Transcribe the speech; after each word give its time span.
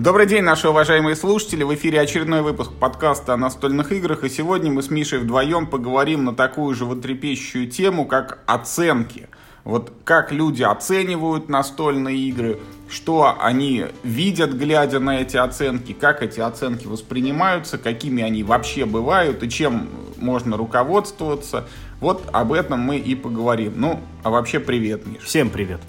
Добрый 0.00 0.24
день, 0.24 0.44
наши 0.44 0.66
уважаемые 0.66 1.14
слушатели. 1.14 1.62
В 1.62 1.74
эфире 1.74 2.00
очередной 2.00 2.40
выпуск 2.40 2.72
подкаста 2.72 3.34
о 3.34 3.36
настольных 3.36 3.92
играх. 3.92 4.24
И 4.24 4.30
сегодня 4.30 4.72
мы 4.72 4.82
с 4.82 4.88
Мишей 4.88 5.18
вдвоем 5.18 5.66
поговорим 5.66 6.24
на 6.24 6.34
такую 6.34 6.74
же 6.74 6.86
вотрепещущую 6.86 7.68
тему, 7.68 8.06
как 8.06 8.38
оценки. 8.46 9.28
Вот 9.62 9.92
как 10.04 10.32
люди 10.32 10.62
оценивают 10.62 11.50
настольные 11.50 12.16
игры, 12.16 12.58
что 12.88 13.36
они 13.38 13.88
видят, 14.02 14.54
глядя 14.54 15.00
на 15.00 15.20
эти 15.20 15.36
оценки, 15.36 15.92
как 15.92 16.22
эти 16.22 16.40
оценки 16.40 16.86
воспринимаются, 16.86 17.76
какими 17.76 18.22
они 18.22 18.42
вообще 18.42 18.86
бывают 18.86 19.42
и 19.42 19.50
чем 19.50 19.90
можно 20.16 20.56
руководствоваться. 20.56 21.68
Вот 22.00 22.26
об 22.32 22.54
этом 22.54 22.80
мы 22.80 22.96
и 22.96 23.14
поговорим. 23.14 23.74
Ну, 23.76 24.00
а 24.22 24.30
вообще 24.30 24.60
привет, 24.60 25.06
Миш. 25.06 25.24
Всем 25.24 25.50
привет. 25.50 25.82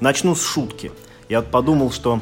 Начну 0.00 0.34
с 0.34 0.42
шутки. 0.42 0.92
Я 1.28 1.42
подумал, 1.42 1.90
что 1.90 2.20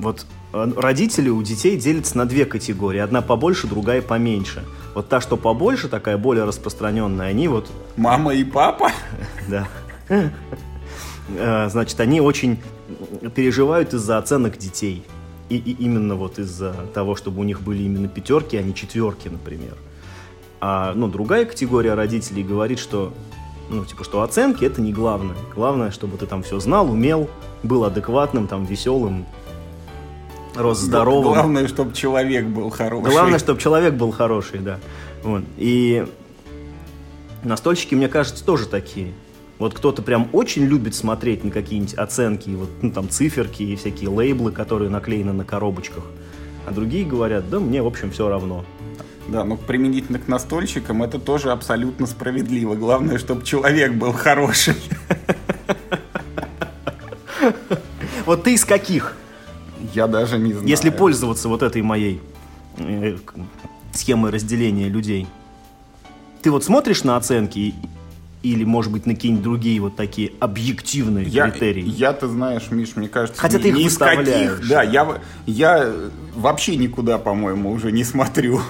вот 0.00 0.26
э, 0.52 0.72
родители 0.76 1.28
у 1.28 1.42
детей 1.42 1.76
делятся 1.76 2.16
на 2.16 2.26
две 2.26 2.44
категории. 2.44 2.98
Одна 2.98 3.22
побольше, 3.22 3.66
другая 3.66 4.02
поменьше. 4.02 4.64
Вот 4.94 5.08
та, 5.08 5.20
что 5.20 5.36
побольше, 5.36 5.88
такая 5.88 6.18
более 6.18 6.44
распространенная, 6.44 7.28
они 7.28 7.48
вот... 7.48 7.70
Мама 7.96 8.34
и 8.34 8.44
папа? 8.44 8.90
Да. 9.48 9.68
Э, 10.08 11.68
значит, 11.68 12.00
они 12.00 12.20
очень 12.20 12.58
переживают 13.34 13.94
из-за 13.94 14.18
оценок 14.18 14.58
детей. 14.58 15.04
И, 15.48 15.56
и 15.56 15.72
именно 15.72 16.14
вот 16.14 16.38
из-за 16.38 16.72
того, 16.94 17.16
чтобы 17.16 17.40
у 17.40 17.44
них 17.44 17.60
были 17.62 17.82
именно 17.82 18.08
пятерки, 18.08 18.56
а 18.56 18.62
не 18.62 18.74
четверки, 18.74 19.28
например. 19.28 19.76
А 20.60 20.92
ну, 20.94 21.08
другая 21.08 21.44
категория 21.44 21.94
родителей 21.94 22.42
говорит, 22.42 22.78
что 22.78 23.12
ну, 23.70 23.84
типа, 23.84 24.04
что 24.04 24.22
оценки 24.22 24.64
это 24.64 24.80
не 24.80 24.92
главное. 24.92 25.36
Главное, 25.54 25.90
чтобы 25.90 26.18
ты 26.18 26.26
там 26.26 26.42
все 26.42 26.58
знал, 26.58 26.90
умел, 26.90 27.30
был 27.62 27.84
адекватным, 27.84 28.48
там, 28.48 28.64
веселым, 28.64 29.26
рос 30.54 30.78
здоровым. 30.78 31.34
Главное, 31.34 31.68
чтобы 31.68 31.94
человек 31.94 32.46
был 32.46 32.70
хороший. 32.70 33.10
Главное, 33.10 33.38
чтобы 33.38 33.60
человек 33.60 33.94
был 33.94 34.10
хороший, 34.10 34.60
да. 34.60 34.78
Вот. 35.22 35.42
И 35.56 36.06
настольщики, 37.44 37.94
мне 37.94 38.08
кажется, 38.08 38.44
тоже 38.44 38.66
такие. 38.66 39.12
Вот 39.58 39.74
кто-то 39.74 40.00
прям 40.00 40.28
очень 40.32 40.64
любит 40.64 40.94
смотреть 40.94 41.44
на 41.44 41.50
какие-нибудь 41.50 41.94
оценки, 41.94 42.48
вот, 42.48 42.70
ну, 42.80 42.92
там 42.92 43.10
циферки 43.10 43.62
и 43.62 43.76
всякие 43.76 44.08
лейблы, 44.08 44.52
которые 44.52 44.88
наклеены 44.88 45.34
на 45.34 45.44
коробочках. 45.44 46.04
А 46.66 46.72
другие 46.72 47.04
говорят, 47.04 47.50
да 47.50 47.60
мне, 47.60 47.82
в 47.82 47.86
общем, 47.86 48.10
все 48.10 48.28
равно. 48.28 48.64
Да, 49.28 49.44
но 49.44 49.56
применительно 49.56 50.18
к 50.18 50.28
настольщикам 50.28 51.02
это 51.02 51.18
тоже 51.18 51.52
абсолютно 51.52 52.06
справедливо. 52.06 52.74
Главное, 52.74 53.18
чтобы 53.18 53.44
человек 53.44 53.92
был 53.92 54.12
хороший. 54.12 54.74
Вот 58.26 58.44
ты 58.44 58.54
из 58.54 58.64
каких? 58.64 59.16
Я 59.94 60.06
даже 60.06 60.38
не 60.38 60.52
знаю. 60.52 60.68
Если 60.68 60.90
пользоваться 60.90 61.48
вот 61.48 61.62
этой 61.62 61.82
моей 61.82 62.20
э, 62.78 63.16
схемой 63.92 64.30
разделения 64.30 64.88
людей. 64.88 65.26
Ты 66.42 66.50
вот 66.50 66.64
смотришь 66.64 67.04
на 67.04 67.16
оценки 67.16 67.74
или, 68.42 68.64
может 68.64 68.90
быть, 68.90 69.04
на 69.04 69.14
какие-нибудь 69.14 69.42
другие 69.44 69.80
вот 69.80 69.96
такие 69.96 70.32
объективные 70.40 71.26
я, 71.26 71.50
критерии? 71.50 71.84
Я, 71.86 72.12
ты 72.12 72.26
знаешь, 72.28 72.70
Миш, 72.70 72.96
мне 72.96 73.08
кажется, 73.08 73.40
Хотя 73.40 73.58
ни, 73.58 73.62
ты 73.62 73.68
их 73.68 73.74
ни 73.76 73.82
из 73.84 73.98
каких, 73.98 74.68
да, 74.68 74.82
я, 74.82 75.20
я 75.46 75.92
вообще 76.34 76.76
никуда, 76.76 77.18
по-моему, 77.18 77.70
уже 77.70 77.92
не 77.92 78.04
смотрю. 78.04 78.60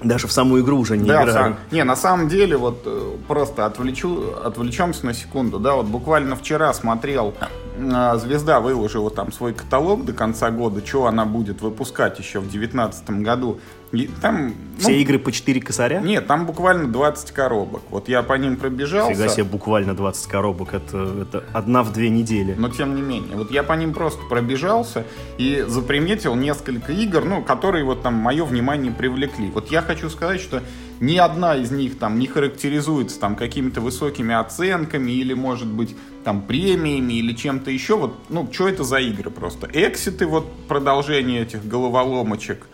Даже 0.00 0.28
в 0.28 0.32
саму 0.32 0.60
игру 0.60 0.78
уже 0.78 0.96
не 0.96 1.08
да, 1.08 1.24
играю. 1.24 1.32
Сам, 1.32 1.56
не, 1.72 1.82
на 1.84 1.96
самом 1.96 2.28
деле, 2.28 2.56
вот 2.56 2.82
э, 2.86 3.16
просто 3.26 3.66
отвлечу, 3.66 4.32
отвлечемся 4.42 5.04
на 5.04 5.12
секунду, 5.12 5.58
да, 5.58 5.74
вот 5.74 5.86
буквально 5.86 6.36
вчера 6.36 6.72
смотрел 6.72 7.34
Звезда 7.78 8.60
выложила 8.60 9.10
там 9.10 9.30
свой 9.30 9.54
каталог 9.54 10.04
до 10.04 10.12
конца 10.12 10.50
года, 10.50 10.84
что 10.84 11.06
она 11.06 11.24
будет 11.24 11.62
выпускать 11.62 12.18
еще 12.18 12.40
в 12.40 12.50
2019 12.50 13.10
году. 13.22 13.60
И 13.92 14.10
там, 14.20 14.54
Все 14.78 14.90
ну, 14.90 14.96
игры 14.96 15.18
по 15.18 15.32
4 15.32 15.60
косаря? 15.60 16.00
Нет, 16.00 16.26
там 16.26 16.46
буквально 16.46 16.88
20 16.92 17.30
коробок. 17.32 17.82
Вот 17.90 18.08
я 18.08 18.22
по 18.22 18.34
ним 18.34 18.56
пробежался. 18.56 19.14
Фига 19.14 19.28
себе, 19.28 19.44
буквально 19.44 19.94
20 19.94 20.26
коробок. 20.26 20.74
Это, 20.74 21.22
это 21.22 21.44
одна 21.52 21.82
в 21.82 21.92
две 21.92 22.10
недели. 22.10 22.54
Но 22.58 22.68
тем 22.68 22.94
не 22.94 23.02
менее. 23.02 23.36
Вот 23.36 23.50
я 23.50 23.62
по 23.62 23.72
ним 23.72 23.94
просто 23.94 24.20
пробежался 24.28 25.04
и 25.38 25.64
заприметил 25.66 26.34
несколько 26.34 26.92
игр, 26.92 27.24
ну, 27.24 27.42
которые 27.42 27.84
вот 27.84 28.02
там 28.02 28.14
мое 28.14 28.44
внимание 28.44 28.92
привлекли. 28.92 29.50
Вот 29.50 29.70
я 29.70 29.80
хочу 29.80 30.10
сказать, 30.10 30.40
что 30.40 30.62
ни 31.00 31.16
одна 31.16 31.56
из 31.56 31.70
них 31.70 31.98
там 31.98 32.18
не 32.18 32.26
характеризуется 32.26 33.18
там 33.18 33.36
какими-то 33.36 33.80
высокими 33.80 34.34
оценками 34.34 35.12
или, 35.12 35.32
может 35.32 35.68
быть, 35.68 35.96
там 36.24 36.42
премиями 36.42 37.14
или 37.14 37.32
чем-то 37.32 37.70
еще. 37.70 37.96
Вот, 37.96 38.14
ну, 38.28 38.46
что 38.52 38.68
это 38.68 38.84
за 38.84 38.98
игры 38.98 39.30
просто? 39.30 39.68
Экситы, 39.72 40.26
вот 40.26 40.46
продолжение 40.66 41.42
этих 41.42 41.66
головоломочек. 41.66 42.66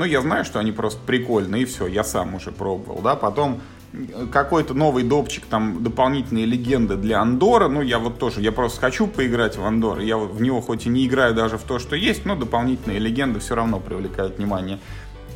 Ну, 0.00 0.06
я 0.06 0.22
знаю, 0.22 0.46
что 0.46 0.58
они 0.58 0.72
просто 0.72 0.98
прикольные, 1.04 1.64
и 1.64 1.64
все, 1.66 1.86
я 1.86 2.04
сам 2.04 2.34
уже 2.34 2.52
пробовал, 2.52 3.02
да. 3.02 3.16
Потом 3.16 3.60
э, 3.92 4.28
какой-то 4.32 4.72
новый 4.72 5.04
допчик, 5.04 5.44
там, 5.44 5.84
дополнительные 5.84 6.46
легенды 6.46 6.96
для 6.96 7.20
Андора. 7.20 7.68
Ну, 7.68 7.82
я 7.82 7.98
вот 7.98 8.18
тоже, 8.18 8.40
я 8.40 8.50
просто 8.50 8.80
хочу 8.80 9.06
поиграть 9.06 9.58
в 9.58 9.62
Андор. 9.62 9.98
Я 9.98 10.16
в 10.16 10.40
него 10.40 10.62
хоть 10.62 10.86
и 10.86 10.88
не 10.88 11.06
играю 11.06 11.34
даже 11.34 11.58
в 11.58 11.64
то, 11.64 11.78
что 11.78 11.96
есть, 11.96 12.24
но 12.24 12.34
дополнительные 12.34 12.98
легенды 12.98 13.40
все 13.40 13.54
равно 13.54 13.78
привлекают 13.78 14.38
внимание. 14.38 14.78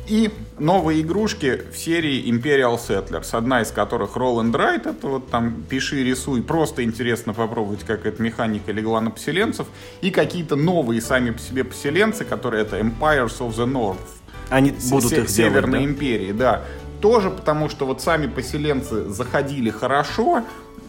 И 0.07 0.31
новые 0.57 1.01
игрушки 1.01 1.61
в 1.71 1.77
серии 1.77 2.27
Imperial 2.27 2.79
Settlers, 2.79 3.37
одна 3.37 3.61
из 3.61 3.69
которых 3.69 4.17
Roll 4.17 4.41
and 4.41 4.51
Write, 4.51 4.89
это 4.89 5.07
вот 5.07 5.29
там 5.29 5.63
пиши, 5.69 6.03
рисуй, 6.03 6.41
просто 6.41 6.83
интересно 6.83 7.35
попробовать, 7.35 7.83
как 7.83 8.07
эта 8.07 8.19
механика 8.19 8.71
легла 8.71 8.99
на 8.99 9.11
поселенцев, 9.11 9.67
и 10.01 10.09
какие-то 10.09 10.55
новые 10.55 11.01
сами 11.01 11.29
по 11.29 11.39
себе 11.39 11.63
поселенцы, 11.63 12.25
которые 12.25 12.63
это 12.63 12.79
Empires 12.79 13.37
of 13.41 13.55
the 13.55 13.71
North. 13.71 14.24
Они 14.49 14.71
будут 14.89 15.11
их 15.13 15.29
Северной 15.29 15.61
делать, 15.61 15.71
да? 15.71 15.83
империи, 15.83 16.31
да. 16.31 16.61
Тоже 17.01 17.29
потому, 17.29 17.69
что 17.69 17.85
вот 17.85 18.01
сами 18.01 18.27
поселенцы 18.27 19.09
заходили 19.09 19.69
хорошо, 19.69 20.43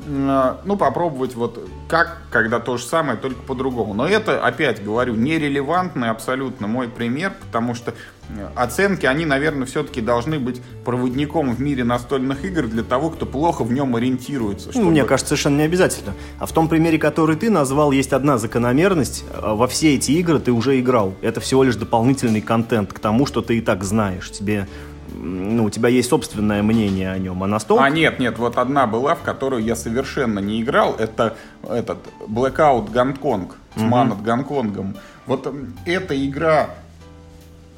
ну, 0.09 0.77
попробовать 0.77 1.34
вот 1.34 1.69
как, 1.89 2.19
когда 2.31 2.61
то 2.61 2.77
же 2.77 2.84
самое, 2.84 3.19
только 3.19 3.43
по-другому. 3.43 3.94
Но 3.94 4.06
это, 4.06 4.45
опять 4.45 4.83
говорю, 4.84 5.15
нерелевантный 5.15 6.11
абсолютно 6.11 6.66
мой 6.66 6.89
пример, 6.89 7.33
потому 7.41 7.75
что 7.75 7.93
э, 8.28 8.49
оценки, 8.55 9.06
они, 9.06 9.25
наверное, 9.25 9.66
все-таки 9.66 10.00
должны 10.00 10.39
быть 10.39 10.61
проводником 10.84 11.53
в 11.53 11.61
мире 11.61 11.83
настольных 11.83 12.45
игр 12.45 12.69
для 12.69 12.84
того, 12.84 13.11
кто 13.11 13.27
плохо 13.27 13.65
в 13.65 13.72
нем 13.72 13.97
ориентируется. 13.97 14.66
Ну, 14.69 14.72
чтобы... 14.72 14.91
Мне 14.91 15.05
кажется, 15.05 15.31
совершенно 15.31 15.56
не 15.56 15.65
обязательно. 15.65 16.15
А 16.39 16.47
в 16.47 16.53
том 16.53 16.69
примере, 16.69 16.99
который 16.99 17.37
ты 17.37 17.50
назвал, 17.50 17.91
есть 17.91 18.12
одна 18.12 18.39
закономерность. 18.39 19.25
А 19.34 19.55
во 19.55 19.66
все 19.66 19.97
эти 19.97 20.12
игры 20.12 20.39
ты 20.39 20.53
уже 20.53 20.78
играл. 20.78 21.15
Это 21.21 21.41
всего 21.41 21.65
лишь 21.65 21.77
дополнительный 21.77 22.43
контент 22.43 22.93
к 22.93 22.99
тому, 23.00 23.27
что 23.27 23.43
ты 23.43 23.59
и 23.59 23.61
так 23.61 23.83
знаешь. 23.83 24.31
Тебе 24.31 24.69
ну, 25.16 25.65
у 25.65 25.71
тебя 25.71 25.88
есть 25.88 26.10
собственное 26.10 26.62
мнение 26.62 27.10
о 27.10 27.19
нем, 27.19 27.43
а 27.43 27.47
настолько... 27.47 27.84
А 27.84 27.91
нет, 27.91 28.19
нет, 28.19 28.38
вот 28.38 28.59
одна 28.59 28.87
была, 28.87 29.15
в 29.15 29.22
которую 29.22 29.62
я 29.62 29.75
совершенно 29.75 30.38
не 30.38 30.62
играл, 30.62 30.94
это 30.99 31.37
этот 31.69 31.99
Blackout 32.28 32.91
Гонконг, 32.91 33.56
Тьма 33.75 34.04
над 34.04 34.22
Гонконгом. 34.22 34.97
Вот 35.27 35.53
эта 35.84 36.27
игра 36.27 36.71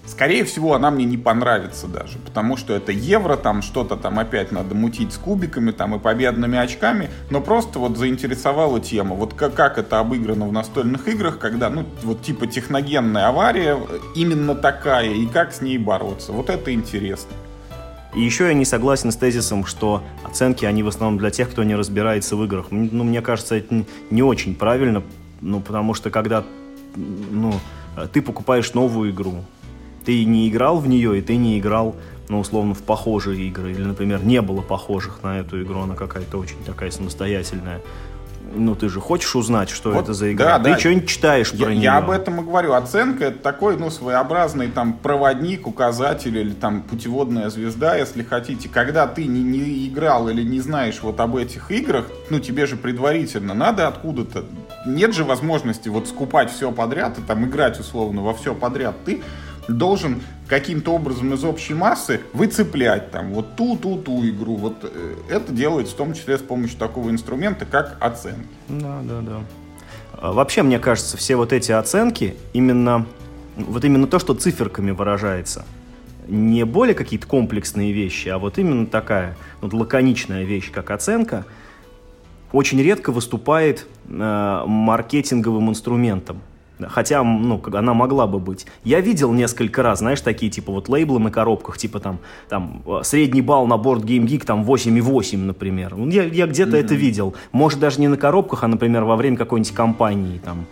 Скорее 0.09 0.45
всего, 0.45 0.75
она 0.75 0.91
мне 0.91 1.05
не 1.05 1.19
понравится 1.19 1.87
даже, 1.87 2.19
потому 2.19 2.57
что 2.57 2.73
это 2.73 2.93
евро, 2.93 3.37
там 3.37 3.61
что-то 3.61 3.95
там 3.95 4.19
опять 4.19 4.53
надо 4.53 4.75
мутить 4.75 5.13
с 5.13 5.19
кубиками 5.19 5.71
там 5.71 5.95
и 5.95 5.99
победными 5.99 6.57
очками, 6.59 7.11
но 7.29 7.43
просто 7.43 7.79
вот 7.79 7.99
заинтересовала 7.99 8.81
тема. 8.81 9.15
Вот 9.15 9.35
как, 9.35 9.55
как 9.55 9.77
это 9.77 10.01
обыграно 10.01 10.49
в 10.49 10.53
настольных 10.53 11.07
играх, 11.09 11.39
когда, 11.39 11.69
ну, 11.69 11.85
вот 12.05 12.23
типа 12.23 12.47
техногенная 12.47 13.29
авария 13.29 13.79
именно 14.17 14.55
такая, 14.55 15.11
и 15.11 15.27
как 15.27 15.53
с 15.53 15.61
ней 15.61 15.77
бороться. 15.77 16.33
Вот 16.33 16.49
это 16.49 16.73
интересно. 16.73 17.31
И 18.15 18.23
еще 18.23 18.47
я 18.47 18.55
не 18.55 18.65
согласен 18.65 19.13
с 19.13 19.17
тезисом, 19.17 19.67
что 19.67 20.03
оценки, 20.25 20.65
они 20.65 20.83
в 20.83 20.89
основном 20.89 21.19
для 21.19 21.31
тех, 21.31 21.51
кто 21.51 21.65
не 21.65 21.75
разбирается 21.75 22.35
в 22.35 22.45
играх. 22.45 22.69
Ну, 22.71 23.05
мне 23.05 23.21
кажется, 23.21 23.57
это 23.57 23.85
не 24.11 24.23
очень 24.23 24.55
правильно, 24.55 25.03
ну, 25.43 25.61
потому 25.61 25.93
что 25.93 26.09
когда, 26.09 26.45
ну, 26.97 27.53
ты 28.13 28.23
покупаешь 28.23 28.73
новую 28.73 29.11
игру, 29.11 29.45
ты 30.09 30.25
не 30.25 30.49
играл 30.49 30.79
в 30.79 30.89
нее, 30.89 31.19
и 31.19 31.21
ты 31.21 31.37
не 31.37 31.59
играл, 31.59 31.95
ну, 32.31 32.41
условно, 32.41 32.73
в 32.73 32.83
похожие 32.83 33.47
игры. 33.47 33.73
Или, 33.73 33.83
например, 33.83 34.25
не 34.25 34.41
было 34.41 34.63
похожих 34.63 35.23
на 35.23 35.39
эту 35.39 35.63
игру, 35.63 35.81
она 35.81 35.97
какая-то 35.97 36.39
очень 36.39 36.57
такая 36.65 36.91
самостоятельная. 36.91 37.83
Ну, 38.55 38.75
ты 38.75 38.89
же 38.89 39.01
хочешь 39.01 39.37
узнать, 39.37 39.69
что 39.69 39.91
вот, 39.91 40.05
это 40.05 40.15
за 40.15 40.33
игра. 40.33 40.57
Да, 40.57 40.65
ты 40.65 40.71
да. 40.71 40.79
что-нибудь 40.79 41.11
читаешь 41.11 41.53
я, 41.53 41.63
про 41.63 41.75
нее. 41.75 41.83
Я 41.83 41.99
об 41.99 42.09
этом 42.09 42.41
и 42.41 42.43
говорю. 42.43 42.73
Оценка 42.73 43.27
это 43.27 43.39
такой, 43.41 43.77
ну, 43.77 43.91
своеобразный 43.91 44.69
там 44.69 44.95
проводник, 44.95 45.67
указатель 45.67 46.39
или 46.39 46.55
там 46.55 46.81
путеводная 46.81 47.51
звезда, 47.51 47.95
если 47.97 48.23
хотите. 48.23 48.71
Когда 48.71 49.07
ты 49.07 49.27
не, 49.27 49.43
не 49.43 49.89
играл 49.89 50.31
или 50.31 50.43
не 50.43 50.61
знаешь 50.61 51.01
вот 51.03 51.21
об 51.21 51.37
этих 51.37 51.71
играх, 51.71 52.07
ну, 52.31 52.41
тебе 52.41 52.65
же 52.65 52.77
предварительно 52.77 53.53
надо 53.53 53.87
откуда-то. 53.87 54.47
Нет 54.87 55.15
же 55.15 55.25
возможности 55.25 55.91
вот 55.91 56.09
скупать 56.09 56.51
все 56.51 56.73
подряд 56.73 57.19
и 57.19 57.21
там 57.21 57.45
играть 57.45 57.79
условно 57.79 58.23
во 58.23 58.33
все 58.33 58.55
подряд. 58.55 58.95
Ты 59.05 59.21
должен 59.69 60.23
каким-то 60.47 60.93
образом 60.95 61.35
из 61.35 61.45
общей 61.45 61.75
массы 61.75 62.21
выцеплять 62.33 63.11
там 63.11 63.33
вот 63.35 63.55
ту, 63.57 63.77
ту, 63.77 63.99
ту 63.99 64.27
игру. 64.27 64.57
Вот 64.57 64.77
э, 64.83 65.15
это 65.29 65.53
делается 65.53 65.95
в 65.95 65.97
том 65.99 66.15
числе 66.15 66.39
с 66.39 66.41
помощью 66.41 66.79
такого 66.79 67.11
инструмента, 67.11 67.67
как 67.67 67.97
оценки. 68.01 68.49
Да, 68.69 69.01
да, 69.03 69.21
да. 69.21 69.41
А, 70.15 70.33
вообще, 70.33 70.63
мне 70.63 70.79
кажется, 70.79 71.17
все 71.17 71.37
вот 71.37 71.53
эти 71.53 71.71
оценки, 71.71 72.35
именно, 72.55 73.07
вот 73.57 73.85
именно 73.85 74.07
то, 74.07 74.19
что 74.19 74.35
циферками 74.35 74.91
выражается, 74.91 75.67
не 76.27 76.65
более 76.65 76.95
какие-то 76.95 77.27
комплексные 77.27 77.93
вещи, 77.93 78.29
а 78.29 78.39
вот 78.39 78.59
именно 78.59 78.87
такая 78.87 79.37
вот 79.61 79.73
лаконичная 79.73 80.45
вещь, 80.45 80.71
как 80.71 80.91
оценка, 80.91 81.45
очень 82.53 82.81
редко 82.83 83.13
выступает 83.13 83.87
э, 84.09 84.63
маркетинговым 84.67 85.69
инструментом. 85.71 86.41
Хотя, 86.89 87.23
ну, 87.23 87.61
она 87.73 87.95
могла 87.95 88.27
бы 88.27 88.39
быть. 88.39 88.67
Я 88.85 89.01
видел 89.01 89.33
несколько 89.33 89.83
раз, 89.83 89.99
знаешь, 89.99 90.21
такие, 90.21 90.51
типа, 90.51 90.73
вот 90.73 90.89
лейблы 90.89 91.19
на 91.19 91.31
коробках, 91.31 91.79
типа, 91.79 91.99
там, 92.01 92.19
там, 92.49 92.83
э, 92.87 93.01
средний 93.03 93.43
балл 93.43 93.67
на 93.67 93.77
борт 93.77 94.05
Game 94.05 94.27
Geek, 94.27 94.45
там, 94.45 94.65
8,8, 94.65 95.39
например. 95.39 95.95
Я, 95.97 96.25
я 96.25 96.47
где-то 96.47 96.77
mm-hmm. 96.77 96.85
это 96.85 96.95
видел. 96.95 97.35
Может, 97.53 97.81
даже 97.81 98.01
не 98.01 98.09
на 98.09 98.17
коробках, 98.17 98.65
а, 98.65 98.69
например, 98.69 99.05
во 99.05 99.17
время 99.17 99.37
какой-нибудь 99.37 99.75
кампании, 99.75 100.39
там, 100.39 100.67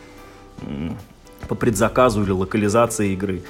по 1.49 1.55
предзаказу 1.55 2.23
или 2.23 2.31
локализации 2.31 3.12
игры. 3.12 3.43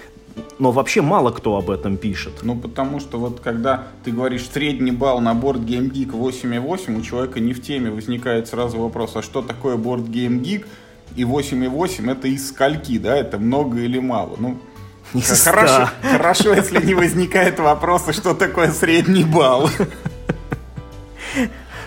Но 0.58 0.70
вообще 0.70 1.02
мало 1.02 1.30
кто 1.30 1.56
об 1.56 1.70
этом 1.70 1.96
пишет. 1.96 2.40
Ну, 2.42 2.56
потому 2.56 3.00
что 3.00 3.18
вот 3.18 3.40
когда 3.40 3.88
ты 4.04 4.10
говоришь 4.10 4.48
средний 4.48 4.90
балл 4.90 5.20
на 5.20 5.34
борт 5.34 5.60
Game 5.60 5.90
Geek 5.90 6.10
8,8, 6.10 6.98
у 6.98 7.02
человека 7.02 7.40
не 7.40 7.52
в 7.52 7.62
теме 7.62 7.90
возникает 7.90 8.48
сразу 8.48 8.78
вопрос, 8.78 9.16
а 9.16 9.22
что 9.22 9.42
такое 9.42 9.76
борт 9.76 10.02
Game 10.02 10.40
Geek? 10.42 10.66
И 11.14 11.22
8,8 11.22 12.10
это 12.10 12.28
из 12.28 12.48
скольки, 12.48 12.98
да, 12.98 13.16
это 13.16 13.38
много 13.38 13.78
или 13.78 13.98
мало. 13.98 14.36
Ну, 14.38 14.58
хорошо, 15.44 15.90
хорошо, 16.02 16.54
если 16.54 16.84
не 16.84 16.94
возникает 16.94 17.58
вопроса, 17.60 18.12
что 18.12 18.34
такое 18.34 18.72
средний 18.72 19.24
балл. 19.24 19.70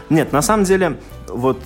Нет, 0.10 0.32
на 0.32 0.42
самом 0.42 0.64
деле, 0.64 0.98
вот 1.28 1.62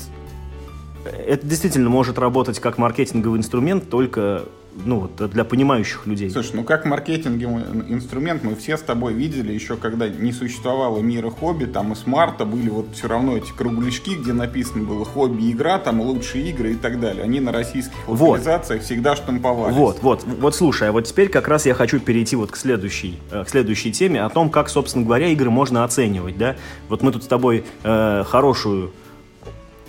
это 1.06 1.46
действительно 1.46 1.90
может 1.90 2.18
работать 2.18 2.60
как 2.60 2.78
маркетинговый 2.78 3.40
инструмент, 3.40 3.90
только 3.90 4.44
ну, 4.86 5.00
вот, 5.02 5.30
для 5.31 5.44
понимающих 5.44 6.06
людей. 6.08 6.30
Слушай, 6.30 6.56
ну 6.56 6.64
как 6.64 6.86
маркетинговый 6.86 7.64
инструмент 7.90 8.44
мы 8.44 8.56
все 8.56 8.78
с 8.78 8.81
тобой 8.81 9.14
видели 9.14 9.54
еще, 9.54 9.78
когда 9.78 10.08
не 10.08 10.31
существовало 10.31 11.00
мира 11.00 11.30
хобби, 11.30 11.66
там 11.66 11.94
и 11.94 11.96
смарта 11.96 12.46
были 12.46 12.70
вот 12.70 12.88
все 12.94 13.08
равно 13.08 13.38
эти 13.38 13.52
кругляшки, 13.52 14.16
где 14.16 14.34
написано 14.34 14.84
было 14.84 15.06
хобби 15.06 15.52
игра, 15.52 15.80
там 15.80 16.02
лучшие 16.02 16.50
игры 16.50 16.74
и 16.74 16.75
так 16.75 17.00
далее. 17.00 17.24
Они 17.24 17.40
на 17.40 17.52
российских 17.52 18.08
локализациях 18.08 18.80
вот. 18.80 18.86
всегда 18.86 19.16
штамповались. 19.16 19.75
Вот, 19.75 20.02
вот, 20.02 20.24
вот 20.24 20.56
слушай, 20.56 20.90
а 20.90 20.92
вот 20.92 21.02
теперь 21.02 21.30
как 21.30 21.48
раз 21.48 21.66
я 21.66 21.74
хочу 21.74 22.00
перейти 22.00 22.36
вот 22.36 22.52
к 22.52 22.56
следующей, 22.56 23.19
э, 23.31 23.44
к 23.44 23.50
следующей 23.50 23.92
теме 23.92 24.24
о 24.24 24.30
том, 24.30 24.50
как, 24.50 24.69
собственно 24.69 25.06
говоря, 25.06 25.28
игры 25.28 25.50
можно 25.50 25.84
оценивать, 25.84 26.38
да? 26.38 26.56
Вот 26.90 27.02
мы 27.02 27.12
тут 27.12 27.24
с 27.24 27.28
тобой 27.28 27.64
э, 27.84 28.24
хорошую 28.26 28.92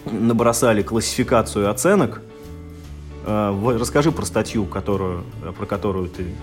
набросали 0.05 0.83
классификацию 0.83 1.71
оценок, 1.71 2.21
расскажи 3.25 4.13
про 4.13 4.25
статью, 4.25 4.67
которую, 4.67 5.25
э, 5.43 5.53
про 5.53 5.67
которую 5.67 6.09
ты 6.09 6.35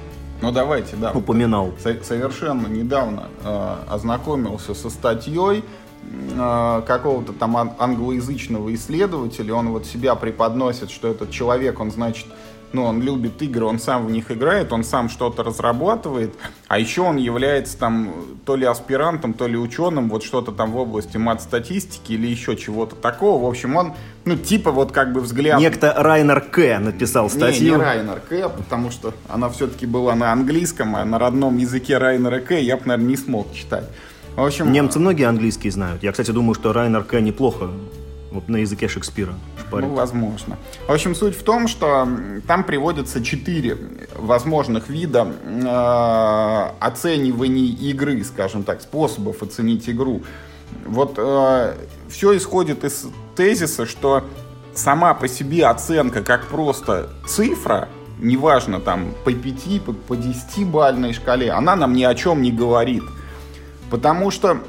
ну 0.41 0.51
давайте, 0.51 0.95
да. 0.95 1.11
Упоминал. 1.11 1.71
Совершенно 1.79 2.65
недавно 2.65 3.25
э, 3.43 3.75
ознакомился 3.87 4.73
со 4.73 4.89
статьей 4.89 5.63
э, 6.35 6.81
какого-то 6.87 7.33
там 7.33 7.55
англоязычного 7.77 8.73
исследователя. 8.73 9.53
Он 9.53 9.69
вот 9.69 9.85
себя 9.85 10.15
преподносит, 10.15 10.89
что 10.89 11.09
этот 11.09 11.29
человек, 11.29 11.79
он 11.79 11.91
значит 11.91 12.25
ну, 12.73 12.85
он 12.85 13.01
любит 13.01 13.41
игры, 13.41 13.65
он 13.65 13.79
сам 13.79 14.05
в 14.05 14.11
них 14.11 14.31
играет, 14.31 14.71
он 14.71 14.83
сам 14.83 15.09
что-то 15.09 15.43
разрабатывает, 15.43 16.33
а 16.67 16.79
еще 16.79 17.01
он 17.01 17.17
является 17.17 17.77
там 17.77 18.13
то 18.45 18.55
ли 18.55 18.65
аспирантом, 18.65 19.33
то 19.33 19.47
ли 19.47 19.57
ученым, 19.57 20.09
вот 20.09 20.23
что-то 20.23 20.51
там 20.51 20.71
в 20.71 20.77
области 20.77 21.17
мат-статистики 21.17 22.13
или 22.13 22.27
еще 22.27 22.55
чего-то 22.55 22.95
такого. 22.95 23.43
В 23.45 23.49
общем, 23.49 23.75
он, 23.75 23.93
ну, 24.25 24.35
типа 24.35 24.71
вот 24.71 24.91
как 24.91 25.13
бы 25.13 25.21
взгляд... 25.21 25.59
Некто 25.59 25.93
Райнер 25.97 26.41
К. 26.41 26.79
написал 26.79 27.29
статью. 27.29 27.63
Не, 27.63 27.69
не 27.71 27.77
Райнер 27.77 28.19
К., 28.19 28.49
потому 28.49 28.91
что 28.91 29.13
она 29.27 29.49
все-таки 29.49 29.85
была 29.85 30.15
на 30.15 30.31
английском, 30.31 30.95
а 30.95 31.05
на 31.05 31.19
родном 31.19 31.57
языке 31.57 31.97
Райнера 31.97 32.39
К. 32.39 32.55
я 32.55 32.77
бы, 32.77 32.83
наверное, 32.85 33.09
не 33.09 33.17
смог 33.17 33.53
читать. 33.53 33.85
В 34.35 34.43
общем, 34.43 34.71
Немцы 34.71 34.97
многие 34.97 35.27
английский 35.27 35.69
знают. 35.69 36.03
Я, 36.03 36.11
кстати, 36.11 36.31
думаю, 36.31 36.55
что 36.55 36.71
Райнер 36.71 37.03
К. 37.03 37.19
неплохо 37.19 37.69
вот 38.31 38.47
на 38.47 38.57
языке 38.57 38.87
Шекспира 38.87 39.33
шпарит. 39.71 39.89
Ну, 39.89 39.95
возможно. 39.95 40.57
В 40.87 40.91
общем, 40.91 41.15
суть 41.15 41.35
в 41.35 41.43
том, 41.43 41.67
что 41.67 42.07
там 42.47 42.63
приводятся 42.63 43.23
четыре 43.23 43.77
возможных 44.15 44.89
вида 44.89 45.27
э, 45.45 46.71
оцениваний 46.79 47.67
игры, 47.67 48.23
скажем 48.23 48.63
так, 48.63 48.81
способов 48.81 49.41
оценить 49.41 49.89
игру. 49.89 50.23
Вот 50.85 51.15
э, 51.17 51.73
все 52.09 52.37
исходит 52.37 52.83
из 52.83 53.07
тезиса, 53.35 53.85
что 53.85 54.23
сама 54.73 55.13
по 55.13 55.27
себе 55.27 55.65
оценка 55.65 56.21
как 56.21 56.47
просто 56.47 57.09
цифра, 57.27 57.89
неважно 58.19 58.79
там 58.79 59.13
по 59.23 59.31
5, 59.31 59.83
по, 59.83 59.93
по 59.93 60.15
10 60.15 60.67
бальной 60.67 61.13
шкале, 61.13 61.51
она 61.51 61.75
нам 61.75 61.93
ни 61.93 62.03
о 62.03 62.13
чем 62.15 62.41
не 62.41 62.51
говорит. 62.51 63.03
Потому 63.89 64.31
что 64.31 64.59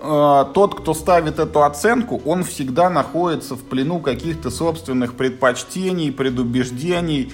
э, 0.00 0.44
тот, 0.54 0.80
кто 0.80 0.94
ставит 0.94 1.38
эту 1.38 1.64
оценку, 1.64 2.20
он 2.24 2.44
всегда 2.44 2.90
находится 2.90 3.54
в 3.54 3.62
плену 3.62 4.00
каких-то 4.00 4.50
собственных 4.50 5.14
предпочтений, 5.14 6.12
предубеждений. 6.12 7.32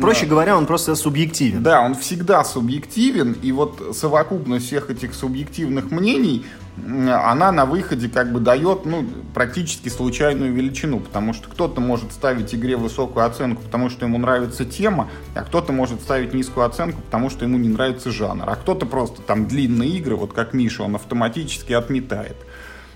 Проще 0.00 0.26
говоря, 0.26 0.56
он 0.56 0.66
просто 0.66 0.94
субъективен. 0.94 1.62
Да, 1.62 1.82
он 1.82 1.94
всегда 1.94 2.44
субъективен, 2.44 3.36
и 3.42 3.52
вот 3.52 3.94
совокупность 3.94 4.66
всех 4.66 4.90
этих 4.90 5.14
субъективных 5.14 5.90
мнений 5.90 6.44
она 6.84 7.52
на 7.52 7.64
выходе 7.64 8.08
как 8.08 8.32
бы 8.32 8.40
дает 8.40 8.84
ну, 8.84 9.04
практически 9.34 9.88
случайную 9.88 10.52
величину, 10.52 11.00
потому 11.00 11.32
что 11.32 11.48
кто-то 11.48 11.80
может 11.80 12.12
ставить 12.12 12.54
игре 12.54 12.76
высокую 12.76 13.24
оценку, 13.24 13.62
потому 13.62 13.88
что 13.88 14.04
ему 14.04 14.18
нравится 14.18 14.64
тема, 14.64 15.08
а 15.34 15.42
кто-то 15.42 15.72
может 15.72 16.02
ставить 16.02 16.34
низкую 16.34 16.66
оценку, 16.66 17.00
потому 17.00 17.30
что 17.30 17.44
ему 17.44 17.56
не 17.58 17.68
нравится 17.68 18.10
жанр, 18.10 18.44
а 18.46 18.56
кто-то 18.56 18.84
просто 18.86 19.22
там 19.22 19.46
длинные 19.46 19.90
игры, 19.90 20.16
вот 20.16 20.32
как 20.32 20.52
Миша, 20.52 20.82
он 20.82 20.96
автоматически 20.96 21.72
отметает. 21.72 22.36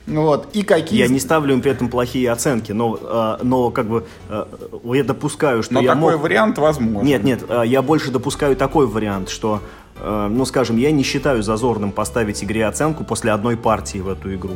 Вот. 0.06 0.48
И 0.54 0.62
какие... 0.62 0.98
Я 0.98 1.08
не 1.08 1.20
ставлю 1.20 1.54
им 1.54 1.60
при 1.60 1.70
этом 1.70 1.88
плохие 1.88 2.30
оценки, 2.30 2.72
но, 2.72 2.98
э, 3.00 3.44
но 3.44 3.70
как 3.70 3.86
бы 3.86 4.06
э, 4.28 4.44
я 4.84 5.04
допускаю, 5.04 5.62
что 5.62 5.74
но 5.74 5.80
я 5.80 5.94
такой 5.94 6.12
мог... 6.12 6.22
вариант 6.22 6.58
возможен. 6.58 7.06
Нет, 7.06 7.22
нет, 7.22 7.44
э, 7.48 7.62
я 7.66 7.82
больше 7.82 8.10
допускаю 8.10 8.56
такой 8.56 8.86
вариант, 8.86 9.28
что 9.28 9.62
ну, 10.02 10.44
скажем, 10.44 10.76
я 10.76 10.90
не 10.90 11.02
считаю 11.02 11.42
зазорным 11.42 11.92
поставить 11.92 12.42
игре 12.42 12.66
оценку 12.66 13.04
после 13.04 13.32
одной 13.32 13.56
партии 13.56 13.98
в 13.98 14.08
эту 14.08 14.34
игру. 14.34 14.54